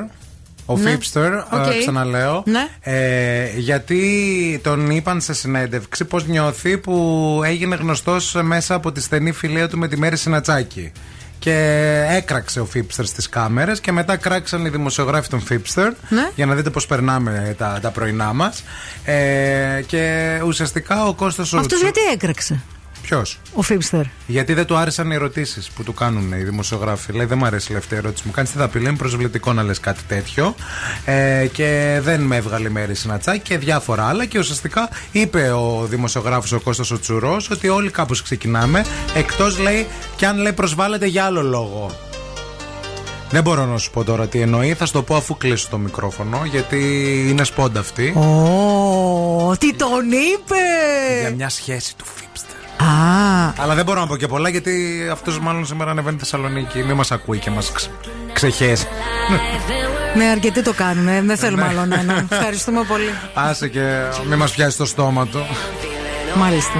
Ο 0.65 0.77
Ναι. 0.77 0.89
Φίπστερ, 0.89 1.33
Οκ. 1.33 1.73
ε, 1.73 1.79
ξαναλέω. 1.79 2.43
Ναι. 2.45 2.67
Ε, 2.81 3.45
γιατί 3.57 4.59
τον 4.63 4.89
είπαν 4.89 5.21
σε 5.21 5.33
συνέντευξη 5.33 6.05
πώς 6.05 6.25
νιώθει 6.27 6.77
που 6.77 7.41
έγινε 7.45 7.75
γνωστός 7.75 8.37
μέσα 8.43 8.73
από 8.75 8.91
τη 8.91 9.01
στενή 9.01 9.31
φιλία 9.31 9.67
του 9.67 9.77
με 9.77 9.87
τη 9.87 9.97
Μέρη 9.97 10.17
Συνατσάκη. 10.17 10.91
Και 11.41 12.05
έκραξε 12.09 12.59
ο 12.59 12.65
Φίπστερ 12.65 13.05
στις 13.05 13.29
κάμερες 13.29 13.79
και 13.79 13.91
μετά 13.91 14.17
κράξαν 14.17 14.65
οι 14.65 14.69
δημοσιογράφοι 14.69 15.29
τον 15.29 15.41
Φίπστερ 15.41 15.91
Ναι. 16.09 16.29
για 16.35 16.45
να 16.45 16.55
δείτε 16.55 16.69
πώς 16.69 16.85
περνάμε 16.85 17.55
τα, 17.57 17.79
τα 17.81 17.89
πρωινά 17.89 18.33
μας. 18.33 18.63
Ε, 19.05 19.81
και 19.87 20.27
ουσιαστικά 20.45 21.05
ο 21.05 21.13
Κώστας 21.13 21.53
ο 21.53 21.57
Αυτός 21.57 21.79
Τσου- 21.79 21.83
γιατί 21.95 22.11
έκραξε, 22.13 22.61
Ποιος; 23.01 23.39
ο 23.53 23.61
Φίπστερ. 23.61 24.03
Γιατί 24.27 24.53
δεν 24.53 24.65
του 24.65 24.75
άρεσαν 24.75 25.11
οι 25.11 25.15
ερωτήσεις 25.15 25.69
που 25.69 25.83
του 25.83 25.93
κάνουν 25.93 26.31
οι 26.31 26.43
δημοσιογράφοι. 26.43 27.11
Λέει: 27.13 27.25
Δεν 27.25 27.37
μου 27.37 27.45
αρέσει 27.45 27.65
η 27.65 27.67
τελευταία 27.67 27.99
ερώτηση 27.99 28.23
μου. 28.25 28.31
Κάνεις 28.31 28.51
τι 28.51 28.57
θα 28.57 28.67
πει, 28.67 28.79
λέει: 28.79 28.87
Είναι 28.87 28.97
προσβλητικό 28.97 29.53
να 29.53 29.63
λες 29.63 29.79
κάτι 29.79 30.01
τέτοιο. 30.07 30.55
Ε, 31.05 31.47
και 31.51 31.99
δεν 32.03 32.21
με 32.21 32.35
έβγαλε 32.35 32.67
η 32.67 32.71
μέρη 32.71 32.95
συνατσάκι 32.95 33.39
και 33.39 33.57
διάφορα 33.57 34.07
άλλα. 34.07 34.25
Και 34.25 34.39
ουσιαστικά 34.39 34.89
είπε 35.11 35.51
ο 35.51 35.85
δημοσιογράφος 35.89 36.51
ο 36.51 36.59
Κώστας 36.59 36.91
ο 36.91 36.99
Τσουρός 36.99 37.49
ότι 37.49 37.69
όλοι 37.69 37.89
κάπως 37.89 38.21
ξεκινάμε. 38.21 38.85
Εκτός 39.15 39.59
λέει 39.59 39.87
και 40.15 40.25
αν 40.25 40.37
λέει 40.37 40.53
προσβάλλεται 40.53 41.05
για 41.05 41.25
άλλο 41.25 41.41
λόγο. 41.41 41.91
Δεν 43.31 43.43
μπορώ 43.43 43.65
να 43.65 43.77
σου 43.77 43.91
πω 43.91 44.03
τώρα 44.03 44.27
τι 44.27 44.41
εννοεί. 44.41 44.73
Θα 44.73 44.85
σου 44.85 44.93
το 44.93 45.03
πω 45.03 45.15
αφού 45.15 45.37
κλείσω 45.37 45.67
το 45.69 45.77
μικρόφωνο. 45.77 46.41
Γιατί 46.45 46.77
είναι 47.29 47.43
σπόντα 47.43 47.79
αυτή. 47.79 48.13
Ω, 48.17 49.55
τι 49.59 49.75
τον 49.75 50.11
είπε! 50.11 50.55
Για 51.21 51.31
μια 51.35 51.49
σχέση 51.49 51.95
του 51.95 52.05
Φίπστερ. 52.15 52.60
Α, 52.81 53.53
Αλλά 53.57 53.75
δεν 53.75 53.85
μπορώ 53.85 53.99
να 53.99 54.07
πω 54.07 54.15
και 54.17 54.27
πολλά 54.27 54.49
γιατί 54.49 55.01
αυτός 55.11 55.39
μάλλον 55.39 55.65
σήμερα 55.65 55.91
ανεβαίνει 55.91 56.17
Θεσσαλονίκη. 56.17 56.83
Μην 56.83 56.95
μας 56.95 57.11
ακούει 57.11 57.37
και 57.37 57.49
μας 57.49 57.71
ξεχέσει. 58.33 58.87
ναι, 60.15 60.25
αρκετοί 60.25 60.61
το 60.63 60.73
κάνουν. 60.73 61.07
ε, 61.07 61.21
Δεν 61.21 61.37
θέλουμε 61.37 61.61
Ναι. 61.63 61.67
άλλο 61.79 61.95
ένα. 61.99 62.25
Ευχαριστούμε 62.31 62.83
πολύ. 62.83 63.13
Άσε 63.33 63.67
και 63.67 64.01
μην 64.29 64.37
μας 64.37 64.51
πιάσει 64.51 64.77
το 64.77 64.85
στόμα 64.85 65.27
του. 65.27 65.45
Μάλιστα. 66.35 66.79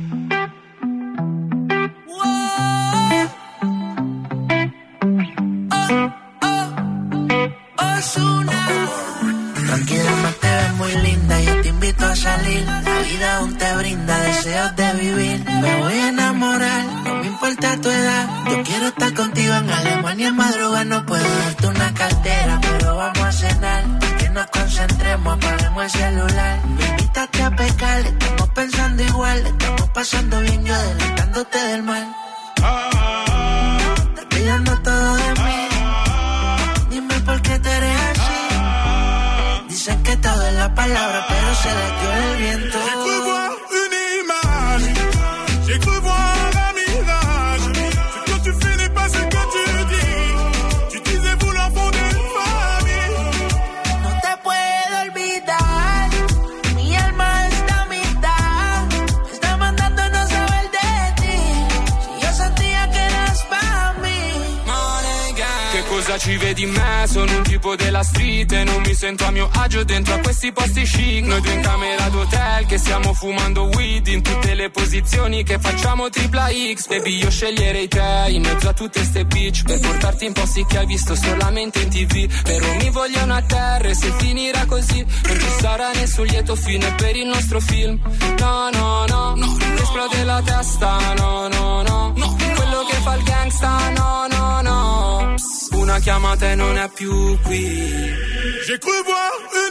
X. 76.73 76.87
Baby, 76.87 77.17
io 77.17 77.29
sceglierei 77.29 77.87
te 77.87 78.25
in 78.29 78.41
mezzo 78.41 78.69
a 78.69 78.73
tutte 78.73 79.03
ste 79.03 79.25
bitch 79.25 79.63
per 79.63 79.79
portarti 79.79 80.25
in 80.25 80.33
posti 80.33 80.65
che 80.65 80.77
hai 80.77 80.85
visto 80.85 81.15
solamente 81.15 81.81
in 81.81 81.89
tv. 81.89 82.41
Però 82.43 82.75
mi 82.75 82.89
vogliono 82.89 83.33
a 83.33 83.41
terra 83.41 83.87
e 83.87 83.93
se 83.95 84.11
finirà 84.17 84.65
così 84.65 85.05
non 85.27 85.39
ci 85.39 85.49
sarà 85.59 85.91
nessun 85.93 86.25
lieto 86.25 86.55
fine 86.55 86.93
per 86.95 87.15
il 87.15 87.27
nostro 87.27 87.59
film. 87.59 87.99
No, 88.39 88.69
no, 88.71 89.05
no, 89.07 89.35
no. 89.35 89.57
esplode 89.91 90.23
la 90.23 90.41
testa, 90.41 91.13
no, 91.15 91.47
no, 91.49 91.81
no. 91.81 92.13
Quello 92.13 92.85
che 92.89 92.95
fa 93.03 93.15
il 93.15 93.23
gangsta, 93.23 93.89
no, 93.91 94.27
no, 94.29 94.61
no. 94.61 95.35
Una 95.71 95.99
chiamata 95.99 96.51
e 96.51 96.55
non 96.55 96.77
è 96.77 96.89
più 96.89 97.37
qui. 97.41 98.29
J'ai 98.65 98.77
cru 98.79 98.91
voir 99.03 99.31
une 99.65 99.70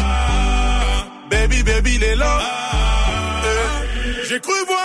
Baby, 1.41 1.63
baby, 1.63 1.97
les 1.97 2.15
là. 2.15 2.39
Eh, 3.43 4.27
J'ai 4.29 4.39
cru 4.39 4.53
voir 4.67 4.80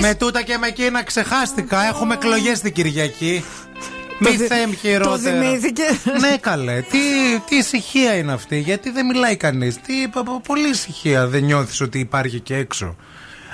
Με 0.00 0.14
τούτα 0.14 0.42
και 0.42 0.58
με 0.58 0.66
εκείνα 0.66 1.02
ξεχάστηκα. 1.02 1.86
Έχουμε 1.86 2.14
εκλογές 2.14 2.60
την 2.60 2.72
Κυριακή. 2.72 3.44
Μη 4.18 4.30
δι- 4.36 4.46
θέμ 4.48 4.70
το 4.70 4.76
χειρότερα. 4.76 5.18
θυμήθηκε. 5.40 5.82
ναι, 6.20 6.36
καλέ. 6.40 6.80
Τι, 6.80 6.98
τι 7.48 7.56
ησυχία 7.56 8.14
είναι 8.16 8.32
αυτή; 8.32 8.58
Γιατί 8.58 8.90
δεν 8.90 9.06
μιλάει 9.06 9.36
κανείς. 9.36 9.76
Τι 9.80 10.08
πο- 10.08 10.22
πο- 10.22 10.40
πολύ 10.46 10.68
ησυχία 10.68 11.26
δεν 11.26 11.44
νιώθεις 11.44 11.80
ότι 11.80 11.98
υπάρχει 11.98 12.40
και 12.40 12.54
έξω. 12.56 12.96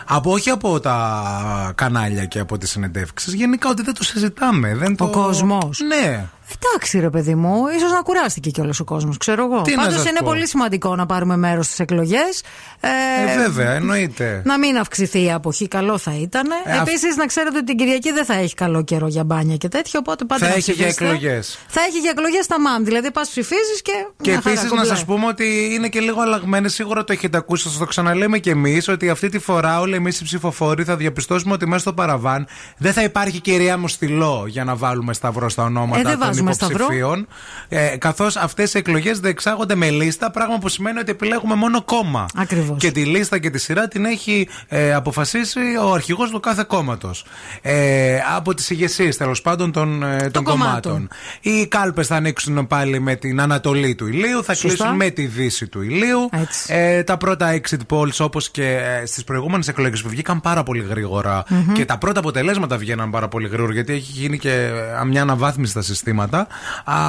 Από, 0.07 0.33
όχι 0.33 0.51
από 0.51 0.81
τα 0.81 1.73
κανάλια 1.75 2.25
και 2.25 2.39
από 2.39 2.59
τις 2.59 2.71
συνεντεύξεις. 2.71 3.33
Γενικά 3.35 3.69
ότι 3.69 3.83
δεν 3.83 3.95
το 3.95 4.05
συζητάμε. 4.05 4.75
Δεν 4.75 4.97
το... 4.97 5.07
κόσμος. 5.09 5.79
Ναι. 5.81 6.25
Εντάξει, 6.59 6.99
ρε 6.99 7.11
παιδί 7.11 7.35
μου, 7.35 7.55
ίσως 7.77 7.93
να 7.93 8.01
κουράστηκε 8.03 8.51
κιόλας 8.51 8.81
ο 8.81 8.85
κόσμος, 8.85 9.17
ξέρω 9.17 9.45
εγώ. 9.45 9.63
Τι 9.63 9.75
να 9.75 9.83
Πάντως 9.83 9.99
σας 9.99 10.09
είναι 10.11 10.19
πω. 10.19 10.25
πολύ 10.27 10.49
σημαντικό 10.49 10.97
να 10.97 11.07
πάρουμε 11.07 11.37
μέρος 11.37 11.67
στις 11.67 11.79
εκλογές. 11.79 12.43
Ε, 12.81 13.37
βέβαια, 13.39 13.71
εννοείται. 13.73 14.43
Να 14.45 14.59
μην 14.59 14.77
αυξηθεί 14.77 15.23
η 15.25 15.33
αποχή, 15.33 15.69
καλό 15.69 15.99
θα 15.99 16.13
ήταν. 16.21 16.51
Ε, 16.65 16.73
αυ- 16.73 16.89
Επίσης, 16.89 17.17
να 17.17 17.27
ξέρετε 17.27 17.57
ότι 17.57 17.65
την 17.67 17.77
Κυριακή 17.77 18.13
δεν 18.13 18.25
θα 18.25 18.35
έχει 18.35 18.55
καλό 18.55 18.83
καιρό 18.85 19.07
για 19.07 19.25
μπάνια 19.25 19.57
και 19.57 19.69
τέτοιο. 19.69 19.99
Οπότε 20.03 20.25
πάτε 20.25 20.45
Θα 20.45 20.51
να 20.51 20.57
έχει 20.57 20.73
για 20.73 20.87
ψηφίσετε. 20.87 21.05
εκλογές. 21.15 21.59
Θα 21.69 21.81
έχει 21.81 21.99
για 21.99 22.11
εκλογές 22.11 22.45
στα 22.45 22.61
ΜΑΜ. 22.61 22.85
Δηλαδή, 22.85 23.11
πας 23.11 23.29
ψηφίζεις 23.29 23.83
και. 23.83 23.93
Και 24.23 24.31
μια 24.31 24.41
χαρά, 24.41 24.51
επίσης 24.51 24.71
να 24.71 24.77
κομπλέ. 24.77 24.85
σας 24.95 25.05
πούμε 25.05 25.27
ότι 25.27 25.69
είναι 25.73 25.89
και 25.89 26.01
λίγο 26.01 26.21
αλλαγμένε. 26.21 26.69
Σίγουρα 26.69 27.05
το 27.05 27.13
έχετε 27.13 27.37
ακούσει, 27.37 27.63
σας 27.69 27.79
το 27.79 27.85
ξαναλέμε 27.85 28.39
κι 28.39 28.51
εμείς, 28.51 28.89
ότι 28.89 29.09
αυτή 29.11 29.29
τη 29.29 29.39
φορά 29.39 29.81
όλοι 29.81 29.95
εμείς 29.95 30.21
οι 30.21 30.25
ψηφοφόροι 30.25 30.85
θα 30.85 30.97
διαπιστώσουμε 30.97 31.53
ότι 31.53 31.67
μέσα 31.67 31.81
στο 31.81 31.93
παραβάν 31.93 32.47
δεν 32.77 32.93
θα 32.93 33.03
υπάρχει 33.03 33.41
κυρία 33.41 33.79
μου 33.79 33.89
στυλό 33.89 34.45
για 34.49 34.65
να 34.65 34.75
βάλουμε 34.77 35.13
σταυρό 35.13 35.49
στα 35.49 35.63
ονόματα 35.63 36.01
Ε, 36.01 36.03
δεν 36.03 36.19
των 36.19 36.29
βάζουμε 36.35 36.53
σταυρό. 36.53 36.77
υποψηφίων. 36.77 37.27
Ε, 37.69 37.97
Καθώς 37.99 38.37
αυτές 38.37 38.75
οι 38.75 38.79
εκλογές 38.79 39.21
διεξάγονται 39.21 39.75
με 39.75 39.91
λίστα, 39.91 40.31
πράγμα 40.31 40.59
που 40.59 40.69
σημαίνει 40.69 40.99
ότι 40.99 41.11
επιλέγουμε 41.11 41.55
μόνο 41.55 41.83
κόμμα. 41.83 42.27
Ακριβώς. 42.35 42.79
Και 42.79 42.91
τη 42.91 43.05
λίστα 43.05 43.39
και 43.39 43.51
τη 43.51 43.59
σειρά 43.59 43.89
την 43.89 44.05
έχει 44.05 44.49
ε, 44.69 44.95
αποφασίσει 44.95 45.61
ο 45.85 45.93
αρχηγός 45.93 46.31
του 46.31 46.41
κάθε 46.41 46.65
κόμματος. 46.67 47.25
Ε, 47.63 48.19
από 48.37 48.55
τις 48.55 48.71
ηγεσίες 48.71 49.17
τέλος 49.17 49.43
πάντων 49.43 49.73
των, 49.73 50.03
ε, 50.03 50.31
των 50.31 50.45
κομμάτων. 50.45 50.93
κομμάτων. 50.93 51.09
Οι 51.41 51.67
κάλπες 51.67 52.07
θα 52.07 52.17
ανοίξουν 52.17 52.67
πάλι 52.67 53.01
με 53.01 53.15
την 53.17 53.41
Ανατολή 53.41 53.95
του 53.95 54.07
ηλίου, 54.07 54.45
θα 54.45 54.55
Σωστά. 54.55 54.69
κλείσουν 54.77 54.97
με 54.97 55.11
τη 55.11 55.27
Δύση 55.27 55.67
του 55.69 55.83
ηλίου. 55.83 56.29
Έτσι. 56.33 56.75
Ε, 56.75 57.03
τα 57.03 57.17
πρώτα 57.17 57.61
exit 57.61 57.79
polls, 57.97 58.17
όπως 58.19 58.51
και 58.51 58.65
ε, 59.03 59.07
στις 59.07 59.25
προηγούμενες 59.25 59.69
εκλογές 59.69 60.03
που 60.03 60.09
βγήκαν 60.09 60.41
πάρα 60.41 60.63
πολύ 60.63 60.83
γρήγορα 60.89 61.45
Μμμ. 61.49 61.73
και 61.73 61.85
τα 61.85 61.99
πρώτα 61.99 62.19
αποτελέσματα 62.21 62.77
βγαίναν 62.77 63.11
πάρα 63.11 63.29
πολύ 63.29 63.49
γρήγορα, 63.49 63.73
γιατί 63.73 63.93
έχει 63.93 64.11
γίνει 64.13 64.39
και 64.39 64.53
ε, 65.01 65.05
μια 65.05 65.23
αναβάθμιση 65.23 65.71
στα 65.71 65.83
συστήματα 65.83 66.24
τηλεφωνήματα. 66.29 66.47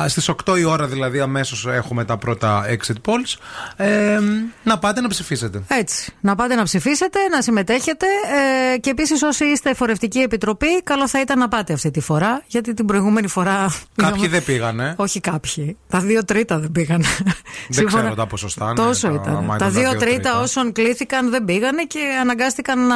Στις 0.08 0.30
8 0.46 0.58
η 0.60 0.64
ώρα 0.64 0.88
δηλαδή 0.88 1.20
αμέσως 1.20 1.66
έχουμε 1.68 2.06
τα 2.06 2.18
πρώτα 2.18 2.66
exit 2.70 2.96
polls. 3.12 3.36
Ε, 3.76 4.20
να 4.64 4.78
πάτε 4.80 5.02
να 5.02 5.08
ψηφίσετε. 5.08 5.62
Έτσι. 5.68 6.14
Να 6.22 6.36
πάτε 6.36 6.56
να 6.56 6.64
ψηφίσετε, 6.64 7.20
να 7.32 7.42
συμμετέχετε 7.42 8.06
ε, 8.74 8.78
και 8.78 8.90
επίσης 8.90 9.22
όσοι 9.24 9.46
είστε 9.46 9.70
εφορευτική 9.70 10.20
επιτροπή, 10.20 10.84
καλό 10.84 11.08
θα 11.08 11.22
ήταν 11.22 11.40
να 11.40 11.48
πάτε 11.48 11.74
αυτή 11.74 11.92
τη 11.92 12.00
φορά. 12.00 12.44
Γιατί 12.48 12.74
την 12.74 12.86
προηγούμενη 12.86 13.28
φορά. 13.28 13.74
Κάποιοι 13.96 14.28
δεν 14.28 14.44
πήγανε. 14.44 14.94
Όχι 14.98 15.20
κάποιοι. 15.20 15.78
Τα 15.90 16.00
δύο 16.00 16.26
τρίτα 16.26 16.60
δεν 16.60 16.72
πήγανε. 16.72 17.06
Δεν 17.70 17.86
ξέρω 17.86 18.16
τα 18.16 18.26
ποσοστά. 18.28 18.68
ναι, 18.68 18.74
Τόσο 18.74 19.08
τα- 19.08 19.14
ήταν. 19.14 19.36
άμα 19.36 19.58
Τα 19.58 19.68
ήταν 19.68 19.82
δύο 19.82 19.96
τρίτα 20.00 20.40
όσων 20.40 20.72
κλήθηκαν 20.72 21.30
δεν 21.30 21.46
πήγανε 21.46 21.84
και 21.84 22.00
αναγκάστηκαν 22.22 22.88
να. 22.88 22.96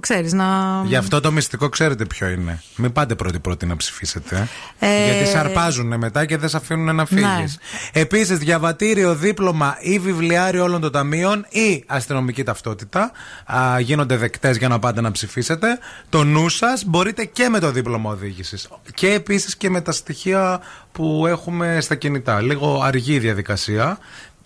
ξέρεις, 0.00 0.32
να. 0.32 0.44
Γι' 0.84 0.96
αυτό 0.96 1.20
το 1.20 1.32
μυστικό 1.32 1.68
ξέρετε 1.68 2.04
ποιο 2.04 2.28
είναι. 2.28 2.62
Μην 2.76 2.92
πάτε 2.92 3.14
πρώτη-πρώτη 3.14 3.66
να 3.66 3.76
ψηφίσετε. 3.76 4.48
Ε, 4.78 5.04
Γιατί 5.04 5.30
σαρπάζουν 5.32 5.96
μετά 5.96 6.24
και 6.24 6.36
δεν 6.36 6.48
σε 6.48 6.56
αφήνουν 6.56 6.96
να 6.96 7.06
φύγεις. 7.06 7.58
Ναι. 7.92 8.00
Επίσης, 8.00 8.38
διαβατήριο, 8.38 9.14
δίπλωμα 9.14 9.76
ή 9.80 9.98
βιβλιάριο 9.98 10.62
όλων 10.62 10.80
των 10.80 10.92
ταμείων 10.92 11.46
ή 11.48 11.84
αστυνομική 11.86 12.42
ταυτότητα 12.42 13.12
α, 13.52 13.80
γίνονται 13.80 14.16
δεκτές 14.16 14.56
για 14.56 14.68
να 14.68 14.78
πάτε 14.78 15.00
να 15.00 15.10
ψηφίσετε. 15.10 15.78
Το 16.08 16.24
νου 16.24 16.48
σας 16.48 16.84
μπορείτε 16.84 17.24
και 17.24 17.48
με 17.48 17.58
το 17.58 17.70
δίπλωμα 17.70 18.10
οδήγησης. 18.10 18.68
Και 18.94 19.12
επίσης 19.12 19.56
και 19.56 19.70
με 19.70 19.80
τα 19.80 19.92
στοιχεία 19.92 20.60
που 20.92 21.24
έχουμε 21.26 21.78
στα 21.80 21.94
κινητά. 21.94 22.40
Λίγο 22.40 22.80
αργή 22.82 23.14
η 23.14 23.18
διαδικασία. 23.18 23.98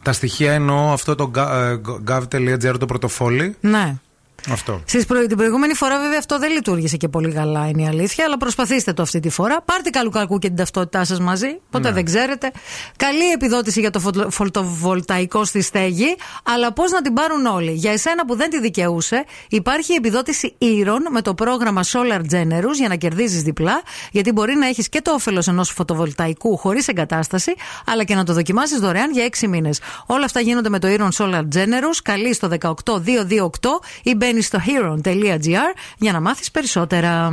Τα 0.02 0.12
στοιχεία 0.12 0.52
εννοώ 0.52 0.92
αυτό 0.92 1.14
το 1.14 1.30
gov.gr 2.08 2.74
το 2.78 2.86
πρωτοφόλι. 2.86 3.56
Ναι. 3.60 3.94
Αυτό. 4.50 4.80
Στις 4.84 5.06
προ... 5.06 5.26
Την 5.26 5.36
προηγούμενη 5.36 5.74
φορά, 5.74 5.98
βέβαια, 6.00 6.18
αυτό 6.18 6.38
δεν 6.38 6.50
λειτουργήσε 6.52 6.96
και 6.96 7.08
πολύ 7.08 7.32
καλά, 7.32 7.68
είναι 7.68 7.82
η 7.82 7.86
αλήθεια. 7.86 8.24
Αλλά 8.24 8.36
προσπαθήστε 8.36 8.92
το 8.92 9.02
αυτή 9.02 9.20
τη 9.20 9.28
φορά. 9.28 9.62
Πάρτε 9.62 9.90
καλού 9.90 10.10
κακού 10.10 10.38
και 10.38 10.46
την 10.46 10.56
ταυτότητά 10.56 11.04
σας 11.04 11.20
μαζί. 11.20 11.60
Ποτέ 11.70 11.88
Ναι. 11.88 11.94
δεν 11.94 12.04
ξέρετε. 12.04 12.50
Καλή 12.96 13.30
επιδότηση 13.30 13.80
για 13.80 13.90
το 13.90 14.00
φωτο- 14.00 14.30
φωτοβολταϊκό 14.30 15.44
στη 15.44 15.60
στέγη. 15.62 16.16
Αλλά 16.42 16.72
πώς 16.72 16.90
να 16.90 17.02
την 17.02 17.12
πάρουν 17.12 17.46
όλοι. 17.46 17.72
Για 17.72 17.92
εσένα 17.92 18.24
που 18.26 18.36
δεν 18.36 18.50
τη 18.50 18.60
δικαιούσε, 18.60 19.24
υπάρχει 19.48 19.92
η 19.92 19.94
επιδότηση 19.96 20.54
ήρων 20.58 21.00
με 21.10 21.22
το 21.22 21.34
πρόγραμμα 21.34 21.82
Solar 21.84 22.20
Generous 22.34 22.74
για 22.78 22.88
να 22.88 22.94
κερδίζεις 22.96 23.42
διπλά. 23.42 23.82
Γιατί 24.12 24.32
μπορεί 24.32 24.54
να 24.54 24.66
έχεις 24.66 24.88
και 24.88 25.00
το 25.02 25.12
όφελος 25.12 25.48
ενός 25.48 25.70
φωτοβολταϊκού 25.70 26.56
χωρίς 26.56 26.88
εγκατάσταση, 26.88 27.54
αλλά 27.86 28.04
και 28.04 28.14
να 28.14 28.24
το 28.24 28.32
δοκιμάσεις 28.32 28.78
δωρεάν 28.78 29.10
για 29.12 29.24
6 29.24 29.46
μήνες. 29.48 29.80
Όλα 30.06 30.24
αυτά 30.24 30.40
γίνονται 30.40 30.68
με 30.68 30.78
το 30.78 30.88
Iron 30.98 31.08
Solar 31.24 31.42
Generous. 31.54 31.98
Καλεί 32.02 32.34
στο 32.34 32.48
18228 32.48 33.80
ή 34.02 34.14
μπαίνει 34.14 34.35
στο 34.42 34.58
heron.gr 34.66 35.74
για 35.98 36.12
να 36.12 36.20
μάθεις 36.20 36.50
περισσότερα. 36.50 37.30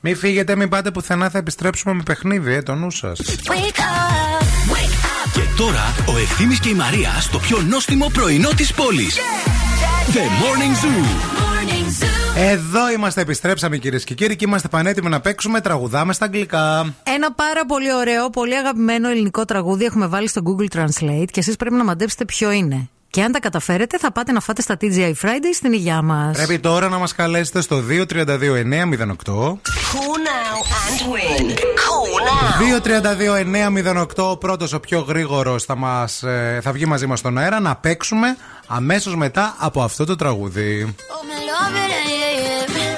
Μην 0.00 0.16
φύγετε, 0.16 0.56
μην 0.56 0.68
πάτε 0.68 0.90
πουθενά, 0.90 1.30
θα 1.30 1.38
επιστρέψουμε 1.38 1.94
με 1.94 2.02
παιχνίδι, 2.02 2.52
ε, 2.52 2.62
το 2.62 2.74
νου 2.74 2.90
σας. 2.90 3.20
Και 5.32 5.40
τώρα 5.56 5.94
ο 6.06 6.18
Ευθύνη 6.18 6.56
και 6.56 6.68
η 6.68 6.74
Μαρία 6.74 7.10
στο 7.20 7.38
πιο 7.38 7.60
νόστιμο 7.60 8.10
πρωινό 8.12 8.48
της 8.48 8.74
πόλης. 8.74 9.18
The 10.12 10.18
Morning 10.18 10.84
Zoo. 10.84 11.38
Εδώ 12.36 12.90
είμαστε, 12.90 13.20
επιστρέψαμε 13.20 13.76
κυρίες 13.76 14.04
και 14.04 14.14
κύριοι 14.14 14.36
και 14.36 14.44
είμαστε 14.44 14.68
πανέτοιμοι 14.68 15.08
να 15.08 15.20
παίξουμε. 15.20 15.60
Τραγουδάμε 15.60 16.12
στα 16.12 16.24
αγγλικά. 16.24 16.94
Ένα 17.02 17.32
πάρα 17.32 17.66
πολύ 17.66 17.94
ωραίο, 17.94 18.30
πολύ 18.30 18.56
αγαπημένο 18.56 19.08
ελληνικό 19.08 19.44
τραγούδι 19.44 19.84
έχουμε 19.84 20.06
βάλει 20.06 20.28
στο 20.28 20.42
Google 20.44 20.76
Translate 20.76 21.26
και 21.30 21.40
εσείς 21.40 21.56
πρέπει 21.56 21.74
να 21.74 21.84
μαντέψετε 21.84 22.24
ποιο 22.24 22.50
είναι. 22.50 22.88
Και 23.10 23.22
αν 23.22 23.32
τα 23.32 23.40
καταφέρετε, 23.40 23.98
θα 23.98 24.12
πάτε 24.12 24.32
να 24.32 24.40
φάτε 24.40 24.62
στα 24.62 24.76
TGI 24.80 25.12
Friday 25.22 25.52
στην 25.54 25.72
υγειά 25.72 26.02
μας. 26.02 26.36
Πρέπει 26.36 26.58
τώρα 26.58 26.88
να 26.88 26.98
μας 26.98 27.14
καλέσετε 27.14 27.60
στο 27.60 27.82
232-908. 27.88 28.06
Call 29.92 30.16
now 30.26 30.58
and 30.84 31.00
win. 31.12 31.46
Call 31.84 32.12
now. 32.28 32.58
232-908, 34.16 34.30
ο 34.30 34.36
πρώτος, 34.36 34.72
ο 34.72 34.80
πιο 34.80 35.00
γρήγορος 35.00 35.64
θα, 35.64 35.76
μας, 35.76 36.22
ε, 36.22 36.60
θα 36.62 36.72
βγει 36.72 36.86
μαζί 36.86 37.06
μας 37.06 37.18
στον 37.18 37.38
αέρα 37.38 37.60
να 37.60 37.76
παίξουμε 37.76 38.36
αμέσως 38.66 39.16
μετά 39.16 39.54
από 39.58 39.82
αυτό 39.82 40.04
το 40.04 40.16
τραγούδι. 40.16 40.94
I'm 41.70 42.97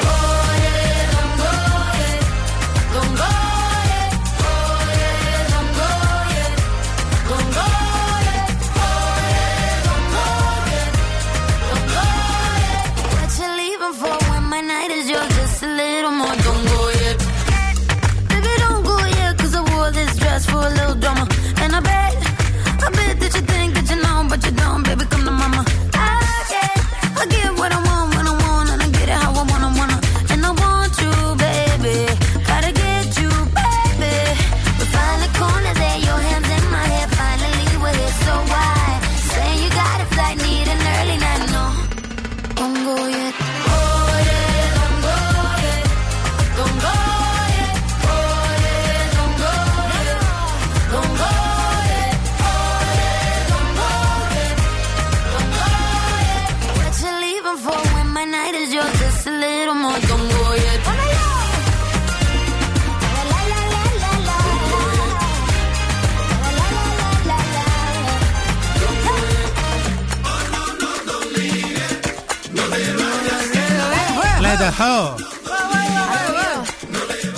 Λέτε 74.71 74.83
χω. 74.83 75.15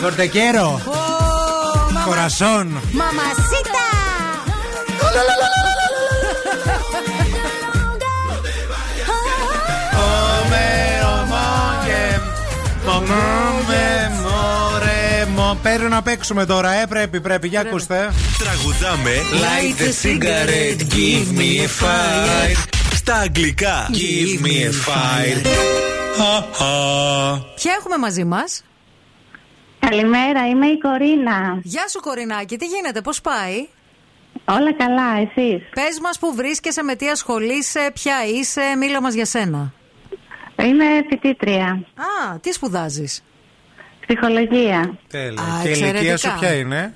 Κορτεκέρο. 0.01 0.81
Κορασόν. 2.05 2.81
Mamacita. 2.91 3.83
Παίρνω 15.61 15.87
να 15.87 16.01
παίξουμε 16.01 16.45
τώρα, 16.45 16.71
ε, 16.71 16.85
πρέπει, 16.85 17.21
πρέπει, 17.21 17.47
για 17.47 17.59
ακούστε. 17.59 18.13
Τραγουδάμε 18.37 19.11
Light 19.31 19.81
a 19.81 20.07
cigarette, 20.07 20.93
give 20.93 21.37
me 21.39 21.65
a 21.65 21.83
fire. 21.83 22.57
Στα 22.95 23.15
αγγλικά 23.15 23.89
Give 23.91 24.45
me 24.45 24.69
a 24.69 24.71
fire. 24.71 25.92
Ποια 27.55 27.73
έχουμε 27.79 27.97
μαζί 27.97 28.23
μας; 28.23 28.63
Καλημέρα, 29.79 30.47
είμαι 30.47 30.65
η 30.67 30.77
Κορίνα. 30.77 31.59
Γεια 31.63 31.87
σου, 31.87 31.99
Κορινάκη, 31.99 32.57
τι 32.57 32.65
γίνεται, 32.65 33.01
πώς 33.01 33.21
πάει; 33.21 33.67
Όλα 34.45 34.73
καλά, 34.73 35.11
εσείς; 35.17 35.69
Πες 35.73 35.99
μας 36.01 36.19
που 36.19 36.33
βρίσκεσαι, 36.35 36.83
με 36.83 36.95
τι 36.95 37.09
ασχολείσαι, 37.09 37.91
ποια 37.93 38.15
είσαι, 38.25 38.61
μίλα 38.77 39.01
μας 39.01 39.13
για 39.13 39.25
σένα. 39.25 39.73
Είμαι 40.63 40.85
φοιτήτρια. 41.09 41.65
Α, 41.95 42.39
τι 42.39 42.51
σπουδάζεις; 42.53 43.23
Ψυχολογία. 44.07 44.97
Τέλεια. 45.07 45.43
Α, 45.43 45.61
Και 45.63 45.69
η 45.69 45.71
ηλικία 45.75 45.91
σου 46.17 46.27
εξαιρετικά. 46.27 46.35
ποια 46.39 46.53
είναι; 46.53 46.93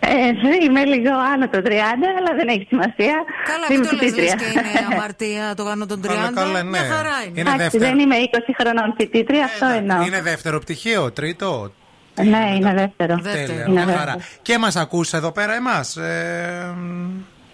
Ε, 0.00 0.64
είμαι 0.64 0.84
λίγο 0.84 1.10
άνω 1.34 1.48
των 1.48 1.62
30, 1.64 1.70
αλλά 2.18 2.30
δεν 2.36 2.48
έχει 2.48 2.66
σημασία. 2.68 3.14
Καλά, 3.50 3.66
Είμαι 3.70 3.78
μην 3.78 3.88
το 3.88 3.94
λες 3.96 4.00
φοιτήτρια. 4.00 4.34
λες 4.34 4.52
και 4.52 4.58
είναι 4.58 4.86
αμαρτία 4.94 5.54
το 5.56 5.64
κάνω 5.64 5.86
των 5.86 6.00
30. 6.00 6.06
Καλά, 6.06 6.30
καλά, 6.34 6.62
ναι. 6.62 6.68
Μια 6.68 6.80
χαρά 6.80 7.16
είναι. 7.26 7.40
Είναι 7.40 7.50
Εντάξει, 7.54 7.58
δεύτερο. 7.62 7.84
δεν 7.84 7.98
είμαι 7.98 8.14
20 8.32 8.54
χρονών 8.60 8.94
φοιτήτρια, 8.98 9.44
αυτό 9.44 9.66
εννοώ. 9.66 10.02
Είναι 10.02 10.22
δεύτερο 10.22 10.58
πτυχίο, 10.58 11.12
τρίτο. 11.12 11.72
Ναι, 12.22 12.52
είναι 12.56 12.74
δεύτερο. 12.74 13.20
Τέλεια, 13.22 13.54
Είναι 13.54 13.68
μια 13.68 13.80
χαρά. 13.84 13.94
δεύτερο. 13.96 14.18
Και 14.42 14.58
μας 14.58 14.76
ακούς 14.76 15.12
εδώ 15.12 15.32
πέρα 15.32 15.54
εμάς. 15.54 15.96
Ε, 15.96 16.74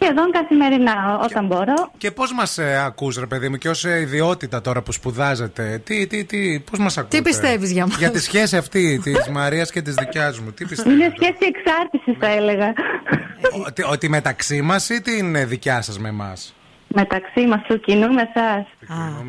Σχεδόν 0.05 0.31
καθημερινά, 0.31 1.19
όταν 1.23 1.47
μπορώ. 1.47 1.91
και 1.99 2.11
πώς 2.11 2.33
μας 2.33 2.59
ε, 2.59 2.83
ακούς 2.85 3.17
ρε 3.17 3.27
παιδί 3.27 3.49
μου 3.49 3.57
και 3.57 3.69
ως 3.69 3.85
ε, 3.85 4.01
ιδιότητα 4.01 4.61
τώρα 4.61 4.83
που 4.83 4.93
σπουδάζετε. 4.93 5.81
Τι, 5.85 6.07
τι, 6.07 6.25
τι, 6.25 6.61
πώς 6.71 6.79
μας 6.79 6.99
ακούτε; 6.99 7.23
πιστεύεις 7.23 7.73
για 7.73 7.87
μας; 7.87 7.97
Για 7.97 8.11
τη 8.11 8.21
σχέση 8.21 8.57
αυτή 8.57 9.01
της 9.03 9.29
Μαρίας 9.29 9.71
και 9.71 9.83
της 9.83 9.95
δικιάς 9.95 10.39
μου. 10.41 10.53
Τι 10.53 10.65
πιστεύεις. 10.65 10.93
Είναι 10.93 11.13
σχέση 11.17 11.53
εξάρτησης, 11.55 12.17
θα 12.19 12.27
έλεγα. 12.27 12.73
ότι, 13.67 13.83
ότι 13.83 14.09
μεταξύ 14.09 14.63
μας 14.63 14.89
ή 14.89 15.01
την 15.01 15.49
δικιά 15.49 15.83
σας 15.83 15.99
με 15.99 16.09
εμάς; 16.09 16.55
Μεταξύ 16.89 17.47
μας 17.47 17.63
του 17.67 17.81
κοινού 17.81 18.13
με 18.13 18.23
εσά. 18.35 18.67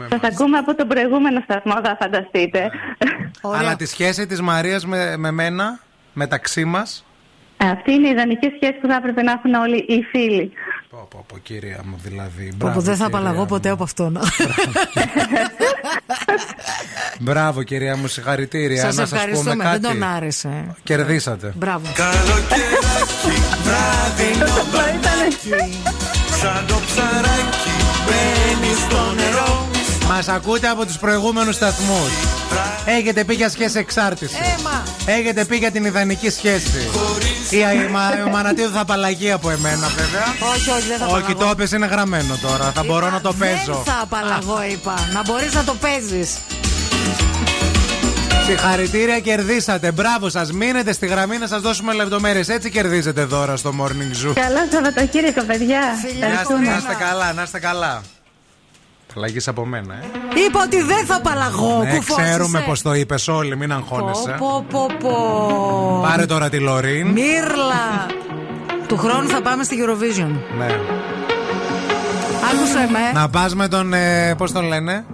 Σας 0.10 0.32
ακούμε 0.32 0.58
από 0.58 0.76
τον 0.76 0.88
προηγούμενο 0.88 1.42
σταθμό, 1.44 1.74
θα 1.84 1.98
φανταστείτε. 2.00 2.70
Αλλά 3.42 3.76
τη 3.76 3.86
σχέση 3.86 4.26
της 4.26 4.42
Μαρίας 4.42 4.86
με, 4.86 5.18
με 5.18 5.32
μένα, 5.32 5.80
μεταξύ 6.14 6.66
μας; 6.66 7.06
Αυτή 7.58 7.92
είναι 7.92 8.08
η 8.08 8.12
ιδανική 8.12 8.52
σχέση 8.56 8.74
που 8.82 8.88
θα 8.88 8.96
έπρεπε 8.96 9.22
να 9.22 9.32
έχουν 9.32 9.54
όλοι 9.54 9.78
οι 9.78 10.02
φίλοι. 10.12 10.52
Πω, 10.90 11.08
πω, 11.12 11.26
πω, 11.28 11.38
κυρία 11.38 11.82
μου, 11.86 12.00
δηλαδή. 12.04 12.48
Που 12.50 12.56
Μπράβο, 12.56 12.80
δεν 12.80 12.96
θα 12.96 13.04
κυρία 13.06 13.20
απαλλαγώ 13.20 13.40
μου. 13.40 13.46
ποτέ 13.46 13.70
από 13.70 13.84
αυτόν. 13.84 14.18
Μπράβο, 17.20 17.64
κυρία 17.64 17.98
μου, 17.98 18.08
συγχαρητήρια. 18.08 18.82
Σας 18.82 18.96
να 18.96 19.02
σας 19.06 19.10
πούμε 19.10 19.22
ευχαριστούμε. 19.22 19.64
κάτι. 19.64 19.80
Δεν 19.80 19.92
τον 19.92 20.04
άρεσε. 20.04 20.76
Κερδίσατε. 20.84 21.54
Μπράβο. 21.56 21.86
Βράδυνο 23.64 24.46
μπανάκι 24.72 25.80
Σαν 26.42 26.66
το 26.68 26.76
ψαράκι 26.86 27.76
μπαίνεις 28.06 28.78
στο 28.78 29.14
νερό 29.16 29.68
Μας 30.08 30.28
ακούτε 30.28 30.68
από 30.68 30.86
τους 30.86 30.98
προηγούμενους 30.98 31.56
σταθμούς. 31.56 32.10
Έχετε 32.86 33.24
πει 33.24 33.34
για 33.34 33.50
σχέση 33.50 33.78
εξάρτηση. 33.80 34.36
Έμα. 34.60 34.84
Έχετε 35.06 35.46
πει 35.46 35.56
για 35.58 35.72
την 35.72 35.86
ιδανική 35.86 36.30
σχέση. 36.30 36.90
Η, 37.50 37.58
η, 37.58 37.90
μα- 37.92 38.24
ο 38.26 38.30
Μανατίδου 38.30 38.72
θα 38.74 38.80
απαλλαγεί 38.80 39.32
από 39.32 39.50
εμένα, 39.50 39.88
βέβαια. 39.88 40.50
Όχι, 40.54 40.70
όχι, 40.70 40.88
δεν 40.88 40.98
θα 40.98 41.06
Όχι, 41.06 41.16
απαλλαγώ. 41.16 41.40
το 41.44 41.50
έπες 41.52 41.72
είναι 41.72 41.86
γραμμένο 41.86 42.36
τώρα. 42.42 42.72
Θα 42.76 42.84
μπορώ 42.84 43.10
να 43.10 43.22
το 43.22 43.34
παίζω. 43.34 43.84
Δεν 43.86 43.94
θα 43.94 44.00
απαλλαγώ, 44.02 44.64
είπα. 44.72 44.94
Να 45.14 45.22
μπορείς 45.26 45.54
να 45.54 45.64
το 45.64 45.74
παίζεις. 45.74 46.30
Συγχαρητήρια, 48.46 49.20
κερδίσατε. 49.20 49.92
Μπράβο 49.92 50.30
σας. 50.30 50.52
Μείνετε 50.52 50.94
στη 50.94 51.06
γραμμή 51.08 51.38
να 51.38 51.48
σας 51.48 51.62
δώσουμε 51.62 51.94
λεπτομέρειες. 51.94 52.50
Έτσι 52.50 52.70
κερδίζετε 52.70 53.24
δώρα 53.24 53.56
στο 53.56 53.74
Morning 53.82 54.26
Zoo. 54.30 54.34
Καλό 54.36 54.58
Σαββατοκύριακο, 54.72 55.42
παιδιά. 55.44 55.80
Να 55.80 56.08
είστε, 56.10 56.26
Ευχαριστούμε. 56.26 56.70
να 56.70 56.78
είστε 56.78 56.96
καλά, 57.00 57.34
να 57.34 57.42
είστε 57.44 57.60
καλά. 57.60 58.02
Απαλλαγή 59.16 59.38
από 59.46 59.66
μένα, 59.66 59.94
ε. 59.94 60.00
Είπα 60.48 60.62
ότι 60.66 60.82
δεν 60.82 61.06
θα 61.06 61.16
απαλλαγώ. 61.16 61.84
Ναι, 61.84 61.96
κουφώσισε. 61.96 62.22
ξέρουμε 62.22 62.64
πως 62.68 62.82
το 62.82 62.94
είπες 62.94 63.28
όλοι, 63.28 63.58
μην 63.58 63.72
αγχώνεσαι. 63.72 64.36
Πω, 64.40 64.66
πω, 64.70 64.86
πω. 65.00 66.00
Πάρε 66.02 66.26
τώρα 66.26 66.50
τη 66.50 66.60
Λωρίν. 66.60 67.08
Μύρλα. 67.08 68.06
Του 68.88 68.98
χρόνου 68.98 69.28
θα 69.30 69.42
πάμε 69.42 69.64
στη 69.64 69.76
Eurovision. 69.80 70.32
Ναι. 70.58 70.66
Άκουσε 72.52 72.90
με. 72.92 73.20
Να 73.20 73.30
πας 73.30 73.56
με 73.56 73.68
τον. 73.68 73.94
Ε, 73.94 74.36
Πώς 74.38 74.52
τον 74.52 74.68
λένε, 74.68 75.06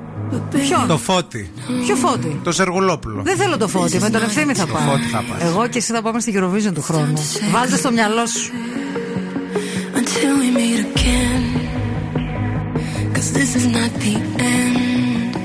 Ποιον; 0.50 0.88
Το 0.88 0.98
φώτι. 0.98 1.52
Ποιο 1.86 1.96
φώτι. 1.96 2.40
Το 2.44 2.52
Σεργουλόπουλο. 2.52 3.22
Δεν 3.24 3.38
θέλω 3.38 3.58
το 3.58 3.68
φώτι, 3.68 4.00
με 4.00 4.10
τον 4.10 4.22
ευθύνη 4.22 4.54
θα 4.54 4.66
Το 4.66 4.74
πάω. 4.74 4.82
Φώτη 4.82 5.04
θα 5.04 5.24
πας. 5.30 5.42
Εγώ 5.50 5.68
και 5.68 5.78
εσύ 5.78 5.94
θα 5.94 6.02
πάμε 6.02 6.20
στη 6.20 6.34
Eurovision 6.36 6.74
του 6.74 6.82
χρόνου. 6.82 7.22
Βάλτε 7.52 7.78
στο 7.78 7.92
μυαλό 7.92 8.26
σου. 8.26 8.52
until 9.96 10.40
we 10.40 10.50
meet 10.52 10.80
again. 10.96 11.61
Cause 13.22 13.34
this 13.34 13.56
is 13.56 13.68
not 13.68 13.92
the 14.06 14.16
end. 14.40 15.36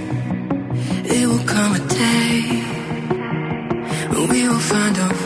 It 1.07 1.27
will 1.27 1.45
come 1.45 1.75
a 1.75 1.79
day 1.87 2.41
when 4.09 4.29
we 4.31 4.49
will 4.49 4.59
find 4.59 4.97
a 4.97 5.26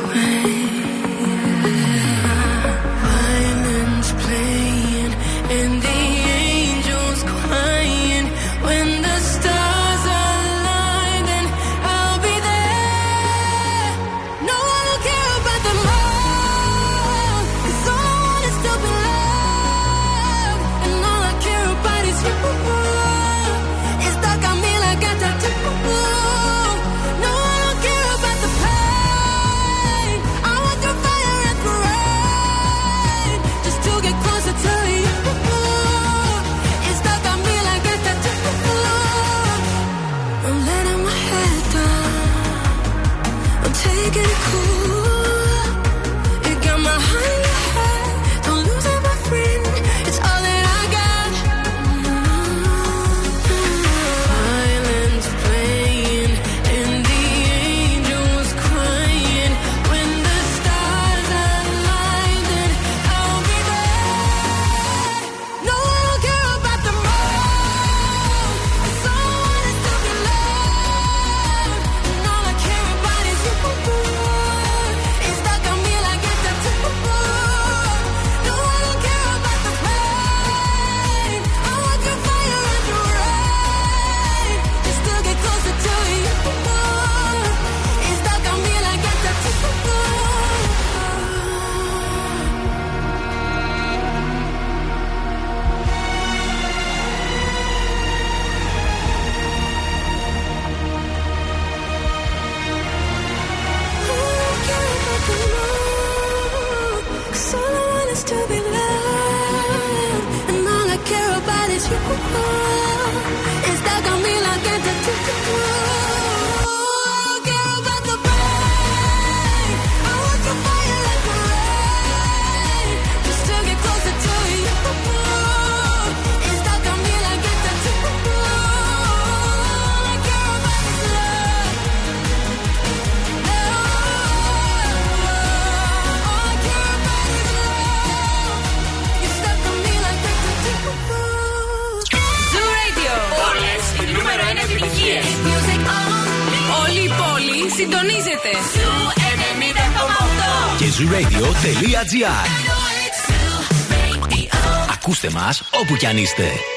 είστε. 156.20 156.69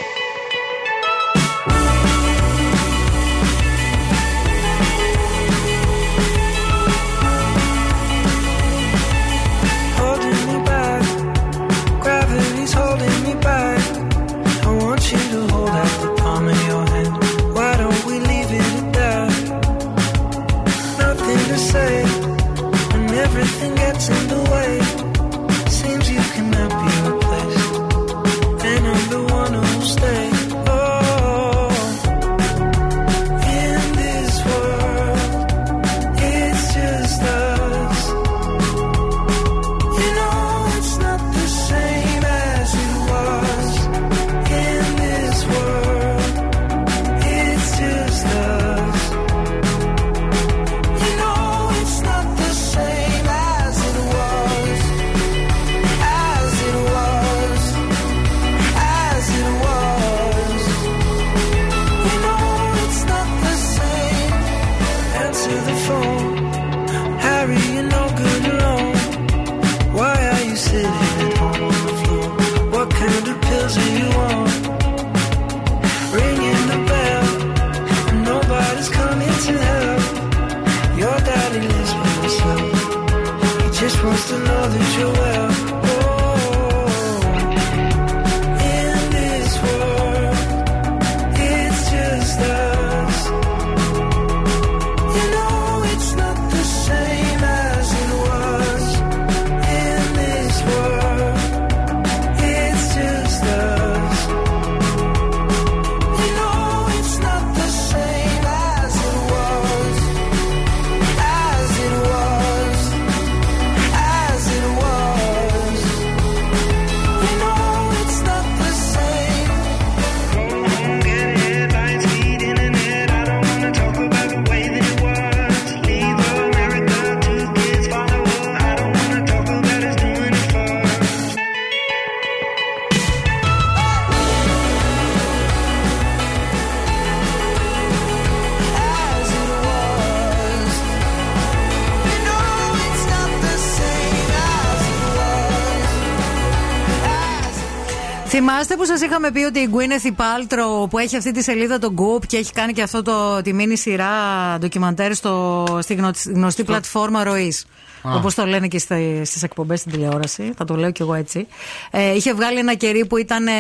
Θυμάστε 148.65 148.83
που 148.83 148.97
σας 148.97 149.01
είχαμε 149.09 149.31
πει 149.31 149.39
ότι 149.43 149.59
η 149.59 149.69
Gwyneth 149.73 150.07
Paltrow 150.21 150.89
που 150.89 150.97
έχει 150.97 151.15
αυτή 151.17 151.31
τη 151.31 151.43
σελίδα 151.43 151.79
το 151.79 151.93
Goop 151.97 152.25
και 152.27 152.37
έχει 152.37 152.51
κάνει 152.51 152.73
και 152.73 152.81
αυτό 152.81 153.01
το, 153.01 153.41
τη 153.41 153.53
μίνι 153.53 153.77
σειρά 153.77 154.11
ντοκιμαντέρ 154.59 155.13
στο, 155.15 155.65
στη 155.81 155.93
γνω- 155.93 156.15
γνωστή 156.25 156.63
πλατφόρμα 156.63 157.23
ροής. 157.23 157.65
Α. 158.03 158.15
Όπως 158.15 158.33
το 158.35 158.45
λένε 158.45 158.67
και 158.67 158.79
στις 159.23 159.43
εκπομπές 159.43 159.79
στην 159.79 159.91
τηλεόραση. 159.91 160.53
Θα 160.57 160.65
το 160.65 160.75
λέω 160.75 160.91
κι 160.91 161.01
εγώ 161.01 161.13
έτσι. 161.13 161.47
Ε, 161.91 162.15
είχε 162.15 162.33
βγάλει 162.33 162.59
ένα 162.59 162.73
κερί 162.75 163.05
που 163.05 163.17
ήταν, 163.17 163.47
ε, 163.47 163.51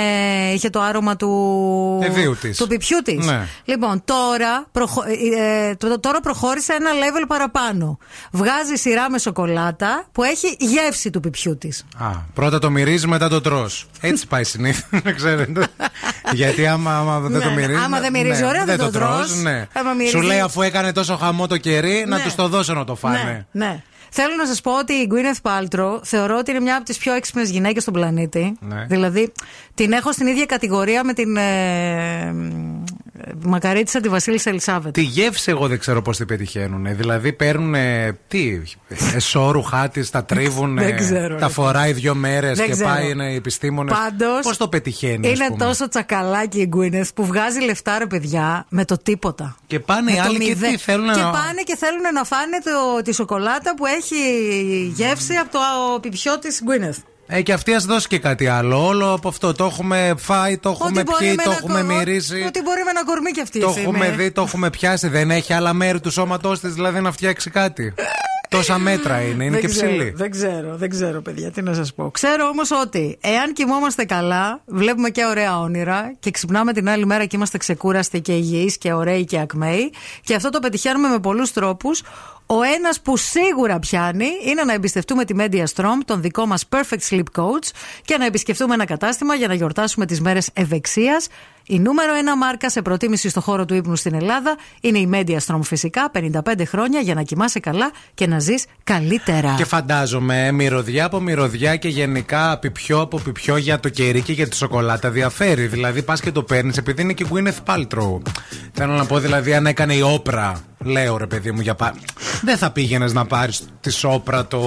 είχε 0.53 0.69
το 0.69 0.81
άρωμα 0.81 1.15
του. 1.15 1.99
Εδίου 2.03 2.35
της. 2.41 2.57
Του 2.57 2.67
πιπιού 2.67 2.97
της. 3.03 3.25
Ναι. 3.25 3.47
Λοιπόν, 3.65 4.01
τώρα, 4.05 4.65
προχω- 4.71 5.03
ε, 5.07 5.67
ε, 5.69 5.75
το- 5.75 5.99
τώρα 5.99 6.19
προχώρησε 6.19 6.73
ένα 6.73 6.89
level 6.91 7.25
παραπάνω. 7.27 7.97
Βγάζει 8.31 8.75
σειρά 8.75 9.09
με 9.09 9.17
σοκολάτα 9.19 10.05
που 10.11 10.23
έχει 10.23 10.55
γεύση 10.59 11.09
του 11.09 11.19
πιπιού 11.19 11.57
της. 11.57 11.85
Α, 11.97 12.09
πρώτα 12.33 12.59
το 12.59 12.69
μυρίζεις, 12.69 13.05
μετά 13.07 13.29
το 13.29 13.41
τρώ. 13.41 13.69
Έτσι 14.01 14.27
πάει 14.27 14.43
συνήθως, 14.43 14.85
να 15.03 15.11
ξέρετε. 15.11 15.67
Γιατί 16.33 16.67
άμα, 16.67 16.97
άμα 16.97 17.19
δεν 17.19 17.31
Ναι, 17.31 17.39
το 17.39 17.49
ναι. 17.49 17.55
μυρίζεις. 17.55 17.83
Άμα 17.83 17.99
δεν 17.99 18.11
μυρίζει, 18.11 18.43
ωραία, 18.45 18.65
δεν 18.65 18.77
το 18.77 18.89
τρως. 18.89 19.35
Ναι. 19.41 19.67
Άμα 19.73 19.91
μυρίζει- 19.93 20.15
Σου 20.15 20.21
λέει 20.21 20.39
αφού 20.39 20.61
έκανε 20.61 20.91
τόσο 20.91 21.15
χαμό 21.17 21.47
το 21.47 21.57
κερί, 21.57 22.05
να 22.07 22.17
Ναι. 22.17 22.23
τους 22.23 22.35
το 22.35 22.47
δώσω 22.47 22.73
να 22.73 22.83
το 22.83 22.95
φάνε. 22.95 23.45
Ναι, 23.51 23.65
ναι. 23.65 23.83
Θέλω 24.15 24.35
να 24.35 24.45
σας 24.45 24.61
πω 24.61 24.77
ότι 24.77 24.93
η 24.93 25.09
Gwyneth 25.11 25.49
Paltrow 25.51 25.99
θεωρώ 26.03 26.37
ότι 26.37 26.51
είναι 26.51 26.59
μια 26.59 26.75
από 26.75 26.85
τις 26.85 26.97
πιο 26.97 27.13
έξυπνες 27.13 27.49
γυναίκες 27.49 27.81
στον 27.81 27.93
πλανήτη. 27.93 28.57
Ναι. 28.59 28.85
Δηλαδή, 28.89 29.31
την 29.73 29.91
έχω 29.91 30.11
στην 30.11 30.27
ίδια 30.27 30.45
κατηγορία 30.45 31.03
με 31.03 31.13
την 31.13 31.37
ε, 31.37 32.33
μακαρίτησα 33.41 33.99
τη 33.99 34.09
Βασίλισσα 34.09 34.49
Ελισάβετ. 34.49 34.93
Τη 34.93 35.01
γεύση 35.01 35.49
εγώ 35.51 35.67
δεν 35.67 35.79
ξέρω 35.79 36.01
πώ 36.01 36.11
την 36.11 36.25
πετυχαίνουν. 36.25 36.95
Δηλαδή 36.97 37.33
παίρνουν. 37.33 37.75
Τι, 38.27 38.61
εσώρουχά 39.15 39.89
τη, 39.89 40.09
τα 40.09 40.25
τρίβουν. 40.25 40.75
Δεν 40.77 40.97
ξέρω, 40.97 41.35
Τα 41.37 41.47
ρε. 41.47 41.53
φοράει 41.53 41.93
δύο 41.93 42.15
μέρε 42.15 42.53
Δεν 42.53 42.65
και 42.65 42.71
ξέρω. 42.71 42.87
πάει 42.89 43.09
είναι 43.09 43.33
επιστήμονε. 43.33 43.91
Πάντως, 43.91 44.41
Πώ 44.41 44.57
το 44.57 44.67
πετυχαίνει, 44.67 45.27
ας 45.27 45.33
Είναι 45.37 45.47
πούμε. 45.47 45.65
τόσο 45.65 45.87
τσακαλάκι 45.89 46.59
η 46.61 46.69
Gwyneth 46.75 47.07
που 47.15 47.25
βγάζει 47.25 47.59
λεφτά, 47.59 47.97
ρε 47.97 48.05
παιδιά, 48.05 48.65
με 48.69 48.85
το 48.85 48.97
τίποτα. 48.97 49.55
Και 49.67 49.79
πάνε 49.79 50.11
οι 50.11 50.15
Με 50.15 50.19
το 50.21 50.27
άλλοι 50.27 50.37
και 50.37 50.45
μηδέν. 50.47 50.71
τι 50.71 50.77
θέλουν 50.77 51.13
Και 51.13 51.19
να. 51.19 51.29
πάνε 51.31 51.61
και 51.63 51.75
θέλουν 51.75 52.01
να 52.13 52.23
φάνε 52.23 52.57
το, 52.63 53.01
τη 53.01 53.13
σοκολάτα 53.13 53.75
που 53.75 53.85
έχει 53.85 54.15
γεύση 54.95 55.33
από 55.33 55.51
το 55.51 55.59
πιπιό 56.01 56.39
τη 56.39 56.47
Gwyneth. 56.67 57.01
Ε, 57.27 57.41
και 57.41 57.53
αυτή 57.53 57.73
ας 57.73 57.85
δώσει 57.85 58.07
και 58.07 58.19
κάτι 58.19 58.47
άλλο. 58.47 58.85
Όλο 58.87 59.13
από 59.13 59.27
αυτό 59.27 59.53
το 59.53 59.65
έχουμε 59.65 60.13
φάει, 60.17 60.57
το 60.57 60.69
έχουμε 60.69 60.99
Ό,τι 60.99 61.03
μπορεί 61.11 61.25
πιει, 61.25 61.35
με 61.35 61.43
το 61.43 61.49
ένα 61.49 61.59
έχουμε 61.59 61.81
κορ- 61.81 61.97
μυρίσει. 61.97 62.43
Ό,τι 62.47 62.61
μπορεί 62.61 62.83
με 62.83 62.89
ένα 62.89 63.05
κορμί 63.05 63.31
κι 63.31 63.41
αυτή. 63.41 63.59
Το 63.59 63.69
εσύ 63.69 63.79
έχουμε 63.81 64.05
είμαι. 64.05 64.15
δει, 64.15 64.31
το 64.31 64.41
έχουμε 64.41 64.69
πιάσει. 64.69 65.07
Δεν 65.07 65.31
έχει 65.31 65.53
άλλα 65.53 65.73
μέρη 65.73 65.99
του 65.99 66.11
σώματός 66.11 66.59
της, 66.59 66.73
δηλαδή 66.73 66.99
να 66.99 67.11
φτιάξει 67.11 67.49
κάτι. 67.49 67.93
Τόσα 68.49 68.77
μέτρα 68.77 69.21
είναι, 69.21 69.43
είναι 69.43 69.49
δεν 69.51 69.61
και 69.61 69.67
ξέρω, 69.67 69.87
ψηλή. 69.89 70.13
Δεν 70.15 70.31
ξέρω, 70.31 70.75
δεν 70.77 70.89
ξέρω, 70.89 71.21
παιδιά, 71.21 71.51
τι 71.51 71.61
να 71.61 71.73
σας 71.73 71.93
πω. 71.93 72.11
Ξέρω 72.11 72.47
όμως 72.47 72.71
ότι 72.71 73.17
εάν 73.21 73.53
κοιμόμαστε 73.53 74.05
καλά, 74.05 74.61
βλέπουμε 74.65 75.09
και 75.09 75.25
ωραία 75.25 75.59
όνειρα 75.59 76.13
και 76.19 76.31
ξυπνάμε 76.31 76.73
την 76.73 76.89
άλλη 76.89 77.05
μέρα 77.05 77.25
και 77.25 77.35
είμαστε 77.35 77.57
ξεκούραστοι 77.57 78.21
και 78.21 78.33
υγιείς 78.35 78.77
και 78.77 78.93
ωραίοι 78.93 79.25
και 79.25 79.39
ακμαίοι. 79.39 79.91
Και 80.23 80.35
αυτό 80.35 80.49
το 80.49 80.59
πετυχαίνουμε 80.59 81.07
με 81.07 81.19
πολλούς 81.19 81.51
τρόπους. 81.53 82.01
Ο 82.55 82.61
ένας 82.61 83.01
που 83.01 83.17
σίγουρα 83.17 83.79
πιάνει 83.79 84.27
είναι 84.45 84.63
να 84.63 84.73
εμπιστευτούμε 84.73 85.25
τη 85.25 85.33
Media 85.37 85.63
Strom, 85.75 85.97
τον 86.05 86.21
δικό 86.21 86.45
μας 86.45 86.65
Perfect 86.69 87.09
Sleep 87.09 87.23
Coach, 87.35 87.69
και 88.05 88.17
να 88.17 88.25
επισκεφτούμε 88.25 88.73
ένα 88.73 88.85
κατάστημα 88.85 89.35
για 89.35 89.47
να 89.47 89.53
γιορτάσουμε 89.53 90.05
τις 90.05 90.21
μέρες 90.21 90.49
ευεξίας. 90.53 91.27
Η 91.67 91.79
νούμερο 91.79 92.15
ένα 92.15 92.37
μάρκα 92.37 92.69
σε 92.69 92.81
προτίμηση 92.81 93.29
στο 93.29 93.41
χώρο 93.41 93.65
του 93.65 93.73
ύπνου 93.73 93.95
στην 93.95 94.13
Ελλάδα 94.13 94.55
είναι 94.81 94.97
η 94.97 95.09
Media 95.13 95.37
Strom 95.45 95.59
φυσικά, 95.63 96.11
55 96.13 96.61
χρόνια 96.65 96.99
για 96.99 97.13
να 97.13 97.21
κοιμάσαι 97.21 97.59
καλά 97.59 97.91
και 98.13 98.27
να 98.27 98.39
ζεις 98.39 98.65
καλύτερα. 98.83 99.53
Και 99.57 99.65
φαντάζομαι 99.65 100.51
μυρωδιά 100.51 101.05
από 101.05 101.19
μυρωδιά 101.19 101.75
και 101.75 101.87
γενικά 101.87 102.57
πιπιό 102.59 103.01
από 103.01 103.19
πιπιό 103.19 103.57
για 103.57 103.79
το 103.79 103.89
κερί 103.89 104.21
και 104.21 104.33
για 104.33 104.47
τη 104.47 104.55
σοκολάτα 104.55 105.09
διαφέρει. 105.09 105.67
Δηλαδή 105.67 106.01
πας 106.01 106.21
και 106.21 106.31
το 106.31 106.43
παίρνεις 106.43 106.77
επειδή 106.77 107.01
είναι 107.01 107.13
και 107.13 107.25
Gwyneth 107.31 107.73
Paltrow. 107.73 108.21
Θέλω 108.73 108.93
να 108.93 109.05
πω 109.05 109.19
δηλαδή 109.19 109.53
αν 109.53 109.65
έκανε 109.65 109.93
η 109.93 110.01
όπρα. 110.01 110.63
Λέω 110.85 111.17
ρε 111.17 111.27
παιδί 111.27 111.51
μου 111.51 111.61
για 111.61 111.75
πά... 111.75 111.93
Δεν 112.41 112.57
θα 112.57 112.71
πήγαινες 112.71 113.13
να 113.13 113.25
πάρεις 113.25 113.63
της 113.81 114.03
όπρα 114.03 114.45
το. 114.45 114.59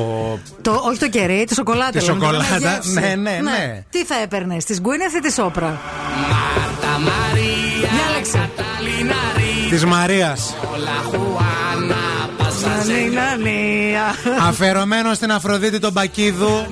Το, 0.62 0.80
όχι 0.84 0.98
το 0.98 1.08
κερί, 1.08 1.44
τη 1.44 1.54
σοκολάτα. 1.54 1.98
Τη 1.98 2.04
λέμε, 2.04 2.18
το 2.18 2.30
λέμε 2.30 2.44
σοκολάτα, 2.44 2.74
γεύση. 2.74 2.92
ναι, 2.92 3.14
ναι, 3.14 3.38
ναι. 3.42 3.84
Τι 3.90 4.04
θα 4.04 4.14
έπαιρνες, 4.22 4.64
της 4.64 4.80
Γκουίνεθ 4.80 5.14
ή 5.14 5.20
της 5.20 5.34
Σόπρα. 5.34 5.80
Μια. 6.98 7.90
Της 9.70 9.84
Μαρίας. 9.84 10.54
Αφιερωμένο 14.48 15.14
στην 15.14 15.32
Αφροδίτη 15.32 15.78
τον 15.78 15.92
Μπακίδου 15.92 16.66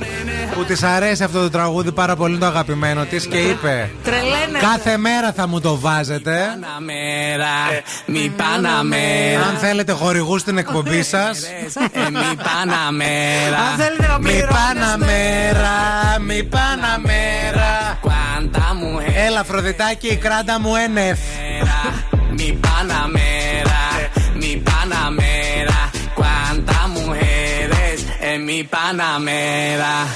που 0.55 0.65
της 0.65 0.83
αρέσει 0.83 1.23
αυτό 1.25 1.41
το 1.41 1.51
τραγούδι 1.51 1.93
πάρα 1.93 2.17
πολύ 2.17 2.39
το 2.39 2.47
αγαπημένο 2.47 3.05
της 3.05 3.27
και 3.27 3.37
είπε 3.37 3.91
Τρελαίνεται. 4.05 4.59
Κάθε 4.61 4.97
μέρα 4.97 5.33
θα 5.33 5.47
μου 5.49 5.61
το 5.61 5.79
βάζετε. 5.79 6.41
Panamera, 6.61 7.73
mi 8.11 8.27
Panamera, 8.41 9.43
Αν 9.49 9.57
θέλετε 9.61 9.93
χορηγούς 9.93 10.41
στην 10.41 10.59
εκπομπή 10.59 11.03
σας. 11.03 11.39
eh, 11.43 11.99
mi 11.99 12.37
Panamera. 12.39 13.59
Αν 13.71 13.79
θέλετε 13.79 14.07
να 14.07 14.19
Μη 14.19 14.25
πληρώνεστε. 14.25 14.55
Παναμέρα, 14.55 15.71
μη 16.21 16.43
Παναμέρα. 16.45 17.99
Cuánta 18.07 18.67
mujer, 18.81 19.13
Έλα, 19.27 19.41
Αφροδιτάκι, 19.41 20.07
η 20.07 20.17
κράτα 20.17 20.61
μου 20.61 20.73
ένεφ. 20.77 21.19
mi 22.39 22.51
Panamera, 22.65 23.34
mi 28.45 28.63
Panamera. 28.65 30.07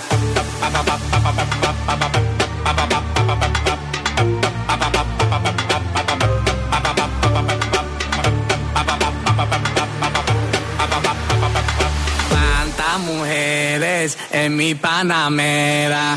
Mujeres 12.99 14.19
en 14.33 14.57
mi 14.57 14.75
Panamera. 14.75 16.17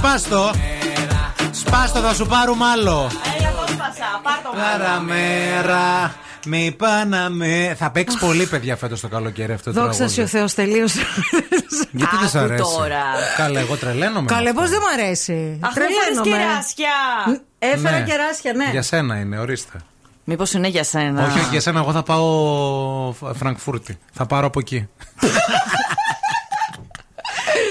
Σπάστο. 0.00 0.50
Σπάστο, 1.50 2.00
θα 2.00 2.14
σου 2.14 2.26
πάρουμε 2.26 2.64
άλλο. 2.64 3.10
Παραμέρα. 4.54 6.14
Μη 6.46 6.74
Παναμέ. 6.78 7.74
Θα 7.78 7.90
παίξεις 7.90 8.20
πολύ, 8.20 8.46
παιδιά, 8.46 8.76
φέτος 8.76 9.00
το 9.00 9.08
καλοκαίρι 9.08 9.52
αυτό 9.52 9.72
το 9.72 9.80
Δόξα 9.80 9.96
τραγούδι. 9.96 10.16
σου 10.16 10.22
ο 10.22 10.26
Θεός, 10.26 10.54
τελείωσε. 10.54 11.00
Γιατί 11.90 12.16
δεν 12.20 12.28
σ' 12.28 12.34
Άκου 12.34 12.44
αρέσει; 12.44 12.62
τώρα. 12.62 13.02
Καλά, 13.36 13.60
εγώ 13.60 13.76
τρελαίνομαι. 13.76 14.26
Καλέ, 14.26 14.52
πώς 14.52 14.70
δεν 14.70 14.78
μ' 14.78 15.00
αρέσει; 15.00 15.58
Αχ, 15.62 15.72
Τρελαίνομαι. 15.72 16.04
φέρεις 16.14 16.20
κεράσια. 16.44 16.90
Έφερα 17.58 17.98
Ναι. 17.98 18.04
κεράσια, 18.04 18.52
ναι. 18.52 18.68
Για 18.70 18.82
σένα 18.82 19.16
είναι, 19.16 19.38
ορίστε. 19.38 19.78
Μήπως 20.24 20.52
είναι 20.52 20.68
για 20.68 20.84
σένα; 20.84 21.24
Όχι, 21.24 21.38
όχι, 21.38 21.48
για 21.50 21.60
σένα, 21.60 21.80
εγώ 21.80 21.92
θα 21.92 22.02
πάω 22.02 23.12
Φ- 23.12 23.36
Φραγκφούρτη. 23.38 23.98
Θα 24.12 24.26
πάρω 24.26 24.46
από 24.46 24.58
εκεί. 24.58 24.88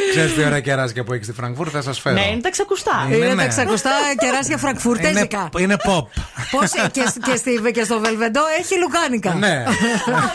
Ξέρεις 0.10 0.34
τι 0.34 0.44
ωραία 0.46 0.60
κεράσια 0.60 1.04
που 1.04 1.14
έχεις 1.14 1.26
στη 1.26 1.36
Φραγκφούρτη, 1.36 1.72
θα 1.74 1.82
σας 1.82 2.00
φέρω. 2.00 2.16
Ναι, 2.16 2.26
είναι 2.32 2.42
τα 2.42 2.50
ξακουστά. 2.50 3.04
Είναι, 3.08 3.16
Είναι 3.16 3.28
ναι. 3.34 3.42
τα 3.42 3.48
ξακουστά 3.48 3.90
κεράσια 4.20 4.42
Είναι, 4.52 4.58
φραγκφουρτέζικα. 4.58 5.50
είναι 5.60 5.76
pop. 5.84 6.04
Πώς, 6.52 6.72
και, 6.72 7.02
και, 7.24 7.36
στη, 7.36 7.72
και 7.74 7.84
στο 7.84 8.00
Βελβεντό 8.00 8.42
έχει 8.60 8.80
λουκάνικα. 8.80 9.34
ναι. 9.34 9.64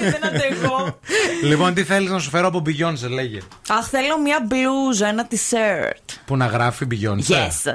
Δεν 0.00 0.26
αντέχω. 0.26 0.98
λοιπόν, 1.42 1.74
τι 1.74 1.84
θέλεις 1.84 2.10
να 2.10 2.18
σου 2.18 2.30
φέρω 2.30 2.46
από 2.46 2.62
Beyoncé, 2.66 3.08
λέγε. 3.10 3.38
Αχ, 3.68 3.86
θέλω 3.88 4.20
μια 4.20 4.46
μπλούζα, 4.46 5.06
ένα 5.08 5.26
t-shirt. 5.30 6.14
Που 6.26 6.36
να 6.36 6.46
γράφει 6.46 6.86
Beyoncé. 6.90 7.32
Yes. 7.32 7.72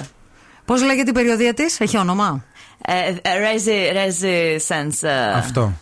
Πώς 0.66 0.84
λέγεται 0.84 1.10
η 1.10 1.14
περιοδία 1.14 1.54
της, 1.54 1.80
έχει 1.80 1.98
όνομα; 1.98 2.44
Ε, 2.86 2.94
ε, 3.08 3.14
resi- 3.22 3.96
Resistance. 3.96 5.08
ε, 5.08 5.32
Αυτό. 5.32 5.74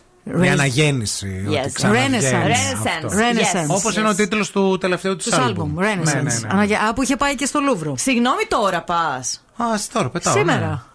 Η 0.43 0.49
αναγέννηση. 0.49 1.43
Yes. 1.49 1.85
Renaissance. 1.85 3.11
Renaissance. 3.11 3.69
Yes. 3.71 3.75
Όπως 3.75 3.95
είναι 3.95 4.09
ο 4.09 4.15
τίτλος 4.15 4.51
του 4.51 4.77
τελευταίου 4.77 5.15
του 5.15 5.23
Τους 5.23 5.33
άλμπουμ. 5.33 5.75
Renaissance. 5.79 6.47
Αναγε- 6.49 6.77
Α, 6.89 6.93
που 6.93 7.03
είχε 7.03 7.15
πάει 7.15 7.35
και 7.35 7.45
στο 7.45 7.59
Λούβρο. 7.59 7.95
Συγγνώμη 7.97 8.43
τώρα 8.47 8.81
πας. 8.81 9.43
Α, 9.57 9.65
τώρα 9.93 10.09
πετάω. 10.09 10.33
Σήμερα. 10.33 10.85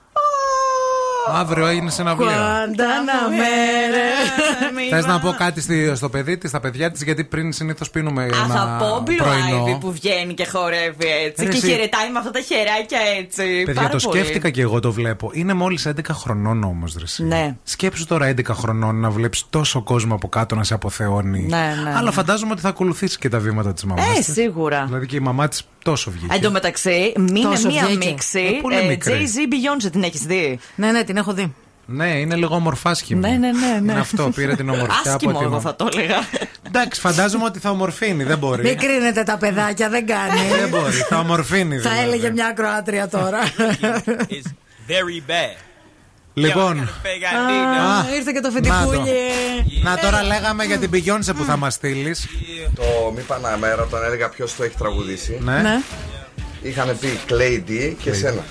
Ναι. 1.33 1.39
Αύριο 1.39 1.67
έγινε 1.67 1.91
συναυλία. 1.91 2.27
Κουαντάναμέρε. 2.67 4.09
Θες 4.91 5.07
να 5.07 5.21
πω 5.21 5.35
κάτι 5.39 5.61
στη- 5.61 5.93
στο 5.97 6.09
παιδί 6.09 6.39
της, 6.39 6.51
στα 6.51 6.61
παιδιά 6.61 6.91
της, 6.91 7.03
γιατί 7.03 7.25
πριν 7.25 7.53
συνήθως 7.53 7.91
πίνουμε 7.91 8.23
Αχ, 8.33 8.45
ένα 8.45 8.63
από 8.63 9.03
Blue 9.07 9.11
Ivy 9.11 9.17
πρωινό. 9.17 9.79
που 9.81 9.93
βγαίνει 9.93 10.35
και 10.35 10.47
χορεύει 10.47 11.07
έτσι. 11.27 11.45
Ρε, 11.45 11.51
και 11.51 11.57
εσύ. 11.57 11.69
χαιρετάει 11.69 12.11
με 12.11 12.19
αυτά 12.19 12.31
τα 12.31 12.41
χεράκια 12.41 12.99
έτσι. 13.19 13.63
Παιδιά, 13.65 13.75
Πάρα 13.83 13.89
το 13.89 13.99
πολύ. 14.03 14.19
σκέφτηκα 14.23 14.51
και 14.51 14.61
εγώ 14.63 14.81
το 14.81 14.93
βλέπω. 14.93 15.31
Είναι 15.33 15.53
μόλις 15.55 15.87
11 15.87 15.93
χρονών 16.13 16.63
όμως, 16.65 16.97
ρε. 17.19 17.25
Ναι. 17.27 17.55
Σκέψου 17.63 18.07
τώρα 18.07 18.27
11 18.37 18.45
χρονών 18.53 19.01
να 19.01 19.11
βλέπεις 19.11 19.45
τόσο 19.51 19.83
κόσμο 19.83 20.15
από 20.15 20.29
κάτω 20.29 20.55
να 20.55 20.65
σε 20.65 20.75
αποθεώνει. 20.75 21.41
Ναι, 21.49 21.57
ναι, 21.85 21.91
Αλλά 21.91 22.03
ναι. 22.03 22.11
φαντάζομαι 22.11 22.53
ότι 22.53 22.61
θα 22.61 22.69
ακολουθήσει 22.69 23.19
και 23.19 23.29
τα 23.29 23.39
βήματα 23.39 23.73
της 23.73 23.85
μαμάς. 23.85 24.19
Ε, 24.19 24.23
σίγουρα. 24.23 24.85
Δηλαδή 24.87 25.07
και 25.07 25.17
η 25.17 25.21
μαμά 25.21 25.49
της 25.49 25.63
τόσο 25.83 26.11
βγήκε. 26.11 26.35
Εν 26.35 26.41
τω 26.41 26.51
μεταξύ, 26.51 27.13
μείνε 27.19 27.49
Τόσο 27.49 27.69
μία 27.69 27.87
βγήκε. 27.87 28.07
μίξη. 28.09 28.55
Ε, 28.59 28.61
πολύ 28.61 28.85
μικρή. 28.85 29.13
Jay-Z 29.35 29.53
Beyoncé 29.53 29.91
την 29.93 30.03
έχεις 30.03 30.21
δει; 30.21 30.59
Ναι, 30.75 30.91
ναι, 30.93 31.05
την 31.05 31.17
έχω 31.17 31.33
δει. 31.33 31.55
Ναι, 31.87 32.07
είναι 32.09 32.35
λίγο 32.35 32.55
ομορφάσχημη. 32.55 33.21
Ναι, 33.21 33.29
ναι, 33.29 33.37
ναι. 33.53 33.67
ναι. 33.83 33.93
Είναι 33.93 34.01
αυτό, 34.01 34.31
πήρε 34.35 34.55
την 34.57 34.69
ομορφιά 34.69 35.01
από 35.05 35.11
Άσχημο, 35.15 35.39
την. 35.39 35.43
εγώ 35.47 35.61
θα 35.61 35.77
το 35.77 35.89
έλεγα. 35.93 36.17
Εντάξει, 36.67 37.01
φαντάζομαι 37.01 37.45
ότι 37.45 37.59
θα 37.59 37.71
ομορφύνει, 37.71 38.25
δεν 38.25 38.39
μπορεί. 38.39 38.63
Μην 38.63 38.79
κρίνετε 38.79 39.23
τα 39.23 39.39
παιδάκια, 39.39 39.89
δεν 39.89 40.07
κάνει. 40.07 40.41
Δεν 40.61 40.69
μπορεί, 40.69 40.97
θα 40.97 41.19
ομορφύνει. 41.19 41.79
Θα 41.79 41.91
δηλαδή. 41.91 42.09
έλεγε 42.09 42.31
μια 42.31 42.47
ακροάτρια 42.47 43.09
τώρα. 43.09 43.39
Very 44.89 45.31
bad. 45.31 45.72
Λοιπόν. 46.35 46.79
Α, 46.81 48.15
Ήρθε 48.17 48.33
και 48.33 48.41
το 48.41 48.51
φετιχούλι. 48.51 49.01
Να 49.83 49.97
τώρα 49.99 50.23
λέγαμε 50.23 50.65
για 50.65 50.79
την 50.79 50.91
Beyoncé 50.93 51.33
που 51.37 51.45
θα 51.45 51.57
μας 51.57 51.75
στείλεις. 51.75 52.27
Το 52.75 53.13
Μη 53.15 53.21
Παναμέρα, 53.21 53.83
όταν 53.83 54.03
έλεγα 54.05 54.29
ποιος 54.29 54.57
το 54.57 54.65
έχει 54.65 54.75
τραγουδήσει. 54.79 55.39
Ναι. 55.43 55.81
Είχαν 56.63 56.99
πει 57.01 57.21
Clay 57.29 57.71
D 57.71 57.95
και 58.03 58.13
σένα. 58.13 58.45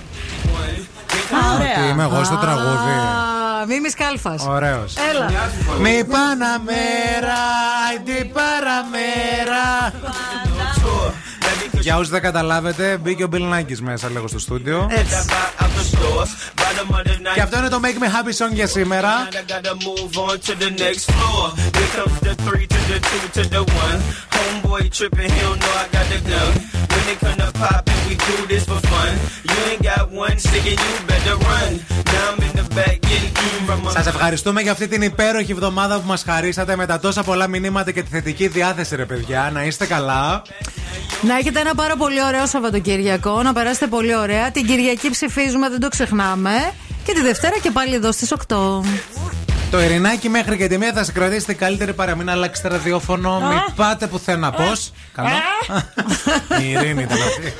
Ότι 1.56 1.90
είμαι 1.90 2.04
εγώ 2.04 2.24
στο 2.24 2.36
τραγούδι. 2.36 2.92
Α, 3.62 3.66
Μίμης 3.68 3.94
Κάλφας. 3.96 4.46
Ωραίος. 4.48 4.94
Έλα. 5.12 5.26
Μη 5.80 6.04
Παναμέρα, 6.04 7.42
αϊντι 7.90 8.32
παραμέρα. 8.34 9.94
Για 11.82 11.98
όσου 11.98 12.10
δεν 12.10 12.22
καταλάβετε, 12.22 12.98
μπήκε 12.98 13.24
ο 13.24 13.30
Bill 13.32 13.54
Nackis 13.54 13.80
μέσα 13.80 14.10
λίγο 14.10 14.28
στο 14.28 14.40
στούντιο. 14.40 14.90
Και 17.34 17.42
αυτό 17.42 17.58
είναι 17.58 17.70
το 17.70 17.80
Make 17.84 18.04
Me 18.04 18.08
Happy 18.08 18.46
Song 18.46 18.54
για 18.54 18.68
σήμερα. 18.68 19.28
I 19.32 19.52
gotta 19.52 19.74
move 19.76 20.18
on 20.28 20.36
to 20.48 20.54
the 20.64 20.70
next 20.84 21.04
floor. 21.12 21.44
Here 21.78 21.92
comes 21.96 22.20
the 22.28 22.36
three 22.46 22.68
to 22.74 22.80
the 22.92 23.00
two 23.10 23.26
to 23.36 23.44
the 23.56 23.64
one. 23.84 24.00
Homeboy 24.36 24.84
tripping, 24.98 25.32
he 25.36 25.42
don't 25.48 25.60
know 25.64 25.74
I 25.84 25.86
got 25.96 26.06
the 26.14 26.20
gun. 26.32 26.52
When 26.92 27.04
it 27.12 27.18
come 27.24 27.38
to 27.44 27.50
poppin', 27.62 28.02
we 28.08 28.14
do 28.30 28.36
this 28.52 28.64
for 28.70 28.80
fun. 28.92 29.12
You 29.50 29.58
ain't 29.70 29.84
got 29.92 30.04
one 30.26 30.38
singing, 30.48 30.80
you 30.86 30.96
better 31.12 31.36
run. 31.50 31.72
Now 32.12 32.32
I'm 32.32 32.44
in 32.46 32.51
the 32.72 32.80
back 32.80 33.02
getting 33.02 33.34
mm 33.34 33.66
from 33.68 33.86
my 33.86 33.92
Σας 33.94 34.06
ευχαριστούμε 34.06 34.62
για 34.62 34.72
αυτή 34.72 34.88
την 34.88 35.02
υπέροχη 35.02 35.52
εβδομάδα 35.52 35.96
που 35.96 36.08
μας 36.08 36.24
χαρίσατε 36.24 36.76
με 36.76 36.86
τα 36.86 37.00
τόσα 37.00 37.24
πολλά 37.24 37.48
μηνύματα 37.48 37.92
και 37.92 38.04
τη 38.04 38.10
θετική 38.10 38.48
διάθεση, 38.48 38.96
ρε 38.96 39.06
παιδιά. 39.06 39.50
Να 39.54 39.64
είστε 39.64 39.86
καλά. 39.86 40.42
Να 41.22 41.38
έχετε 41.38 41.60
ένα 41.60 41.76
πάρα 41.76 41.96
πολύ 41.96 42.24
ωραίο 42.24 42.48
Σαββατοκύριακο. 42.48 43.42
Να 43.42 43.54
περάσετε 43.54 43.88
πολύ 43.88 44.16
ωραία. 44.16 44.52
Την 44.52 44.66
Κυριακή 44.66 45.10
ψηφίζουμε, 45.10 45.70
δεν 45.70 45.80
το 45.80 45.88
ξεχνάμε. 45.88 46.74
Και 47.04 47.14
τη 47.14 47.22
Δευτέρα 47.22 47.58
και 47.62 47.72
πάλι 47.72 47.94
εδώ 47.96 48.12
στις 48.12 48.34
8. 48.48 48.82
Το 49.72 49.82
Ειρηνάκι 49.82 50.30
μέχρι 50.30 50.58
και 50.58 50.68
τη 50.68 50.78
μία 50.78 50.94
θα 50.94 51.04
σε 51.04 51.12
κρατήσει 51.12 51.46
την 51.46 51.58
καλύτερη 51.58 51.94
παρά 51.94 52.16
μην 52.16 52.30
αλλάξετε 52.30 52.68
ραδιόφωνο. 52.68 53.40
Μην 53.40 53.76
πάτε 53.76 54.08
πουθενά. 54.08 54.52
Πώς; 54.52 54.92
Καλό. 55.16 55.30
Η 56.62 56.70
Ειρήνη 56.72 57.02
ήταν 57.02 57.18
αυτή. 57.18 57.54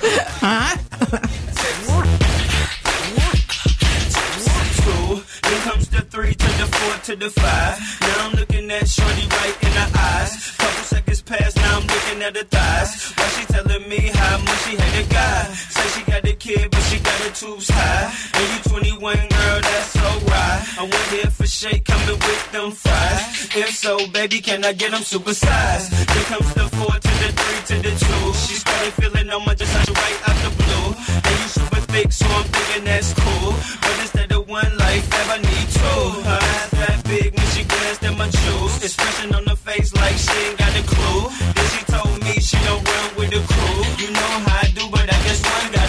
Three 6.12 6.34
to 6.36 6.50
the 6.60 6.68
four 6.68 6.94
to 7.08 7.16
the 7.16 7.30
five. 7.30 7.80
Now 8.02 8.28
I'm 8.28 8.34
looking 8.34 8.70
at 8.70 8.86
Shorty 8.88 9.28
right 9.40 9.58
in 9.64 9.72
the 9.80 9.88
eyes. 9.98 10.52
Couple 10.58 10.84
seconds 10.84 11.22
pass, 11.22 11.56
now 11.56 11.78
I'm 11.78 11.88
looking 11.88 12.22
at 12.22 12.36
her 12.36 12.44
thighs. 12.44 13.14
Why 13.16 13.28
she 13.36 13.46
telling 13.46 13.88
me 13.88 14.12
how 14.14 14.38
much 14.40 14.60
she 14.66 14.76
had 14.76 14.94
a 15.04 15.08
guy? 15.08 15.44
Say 15.76 15.88
she 15.96 16.12
got 16.12 16.28
a 16.28 16.34
kid, 16.34 16.70
but 16.70 16.82
she 16.90 17.00
got 17.00 17.18
her 17.24 17.32
tubes 17.32 17.70
high. 17.70 18.12
And 18.36 18.46
you 18.52 18.60
21, 19.00 19.16
girl, 19.16 19.60
that's 19.62 19.90
so 19.96 20.10
right. 20.28 20.60
I 20.80 20.84
went 20.84 21.08
here 21.16 21.32
for 21.32 21.48
shake, 21.48 21.86
coming 21.86 22.20
with 22.20 22.52
them 22.52 22.72
fries. 22.72 23.48
If 23.56 23.70
so, 23.76 24.06
baby, 24.12 24.42
can 24.42 24.66
I 24.66 24.74
get 24.74 24.92
them 24.92 25.04
supersized? 25.04 25.90
Then 26.12 26.24
comes 26.26 26.54
the 26.54 26.68
four 26.76 26.92
to 26.92 27.12
the 27.24 27.30
three 27.40 27.62
to 27.72 27.76
the 27.88 27.94
two. 27.96 28.24
She 28.36 28.56
started 28.60 28.94
feeling 29.00 29.30
on 29.30 29.46
my 29.46 29.56
just 29.56 29.72
right 29.74 30.20
out 30.28 30.38
the 30.44 30.52
blue. 30.60 31.11
Super 31.52 31.82
thick, 31.92 32.12
so 32.14 32.26
I'm 32.28 32.46
thinking 32.46 32.86
that's 32.86 33.14
cool. 33.14 33.52
But 33.82 33.96
instead 34.00 34.32
of 34.32 34.48
one 34.48 34.78
life, 34.78 35.06
ever 35.22 35.38
need 35.42 35.68
two. 35.68 36.02
Her 36.24 36.40
eyes 36.40 36.72
that 36.80 37.02
big 37.04 37.36
when 37.36 37.48
she 37.48 37.64
glanced 37.66 38.04
at 38.04 38.18
my 38.18 38.30
jewels. 38.30 38.82
Expression 38.82 39.36
on 39.36 39.46
her 39.48 39.56
face 39.58 39.94
like 39.94 40.16
she 40.16 40.32
ain't 40.48 40.58
got 40.58 40.72
a 40.80 40.84
clue. 40.84 41.22
Then 41.56 41.68
she 41.76 41.82
told 41.92 42.16
me 42.24 42.34
she 42.40 42.58
don't 42.68 42.84
run 42.88 43.08
with 43.18 43.32
the 43.36 43.42
crew. 43.52 43.80
You 44.02 44.10
know 44.14 44.32
how 44.48 44.64
I 44.64 44.72
do, 44.72 44.84
but 44.92 45.04
I 45.04 45.18
guess 45.28 45.44
one 45.44 45.72
gotta 45.76 45.81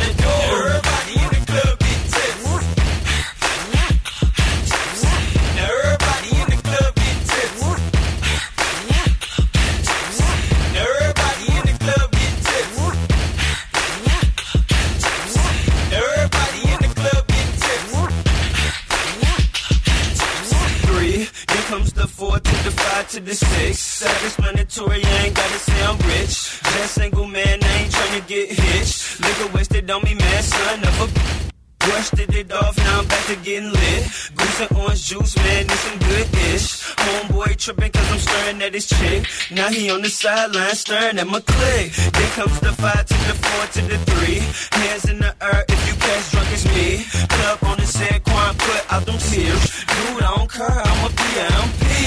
the 22.02 22.08
four 22.08 22.36
to 22.36 22.54
the 22.64 22.70
five 22.72 23.08
to 23.10 23.20
the 23.20 23.34
six. 23.34 23.78
Self-explanatory, 23.78 25.04
I 25.04 25.26
ain't 25.26 25.36
gotta 25.36 25.58
say 25.58 25.84
I'm 25.84 25.98
rich. 25.98 26.60
Just 26.74 26.94
single 26.94 27.26
man, 27.26 27.58
I 27.62 27.72
ain't 27.78 27.92
tryna 27.92 28.26
get 28.26 28.50
hitched. 28.50 29.20
Liquor 29.20 29.54
wasted 29.54 29.90
on 29.90 30.02
me, 30.02 30.14
man, 30.14 30.42
son 30.42 30.80
of 30.82 31.48
a. 31.48 31.51
Brushed 31.84 32.18
it 32.18 32.52
off, 32.52 32.76
now 32.78 33.00
I'm 33.00 33.08
back 33.08 33.26
to 33.26 33.36
getting 33.36 33.70
lit. 33.70 34.02
Goose 34.36 34.60
and 34.60 34.78
orange 34.78 35.04
juice, 35.04 35.36
man, 35.36 35.66
this 35.66 35.80
some 35.80 35.98
good 35.98 36.28
ish. 36.54 36.82
Homeboy 36.94 37.56
tripping 37.56 37.90
cause 37.90 38.08
I'm 38.12 38.18
staring 38.18 38.62
at 38.62 38.72
his 38.74 38.86
chick. 38.86 39.26
Now 39.50 39.68
he 39.68 39.90
on 39.90 40.00
the 40.02 40.08
sideline 40.08 40.76
staring 40.76 41.18
at 41.18 41.26
my 41.26 41.40
click. 41.40 41.92
Then 41.92 42.30
comes 42.38 42.60
the 42.60 42.72
five 42.72 43.04
to 43.04 43.14
the 43.26 43.34
four 43.34 43.66
to 43.74 43.82
the 43.90 43.98
three. 44.10 44.38
Hands 44.78 45.04
in 45.10 45.18
the 45.18 45.34
air 45.42 45.64
if 45.68 45.80
you 45.88 45.94
catch 45.98 46.30
drunk 46.30 46.52
as 46.52 46.64
me. 46.66 47.04
Club 47.28 47.58
on 47.64 47.76
the 47.78 47.86
set, 47.86 48.22
quiet, 48.22 48.58
put 48.58 48.92
out 48.92 49.04
them 49.04 49.18
tears. 49.18 49.84
Dude, 49.90 50.22
I 50.22 50.36
don't 50.36 50.50
care, 50.50 50.70
I'm 50.70 51.06
a 51.06 51.10
PM. 51.10 51.64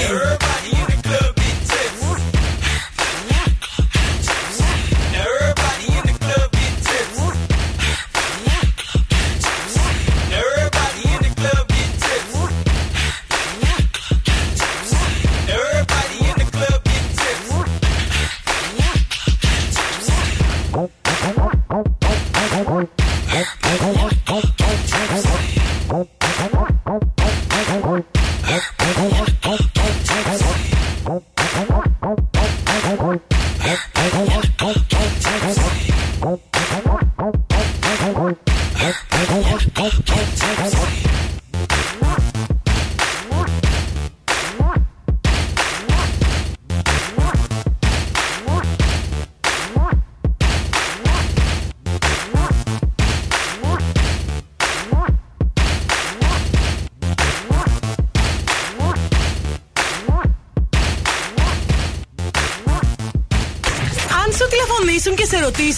Everybody 0.08 0.70
in 0.72 0.86
the 0.96 1.08
club. 1.08 1.35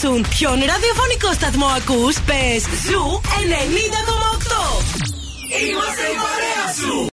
Και 0.01 0.07
σε 0.07 0.10
ρωτήσουν 0.10 0.27
ποιον 0.39 0.59
ραδιοφωνικός 0.73 1.35
σταθμός 1.35 1.73
ακούς, 1.77 2.17
πες 2.27 2.62
Zoo 2.84 3.20
90,8. 3.23 4.83
Είμαστε 5.62 6.05
η 6.15 6.17
παρέα 6.25 6.67
σου. 6.78 6.99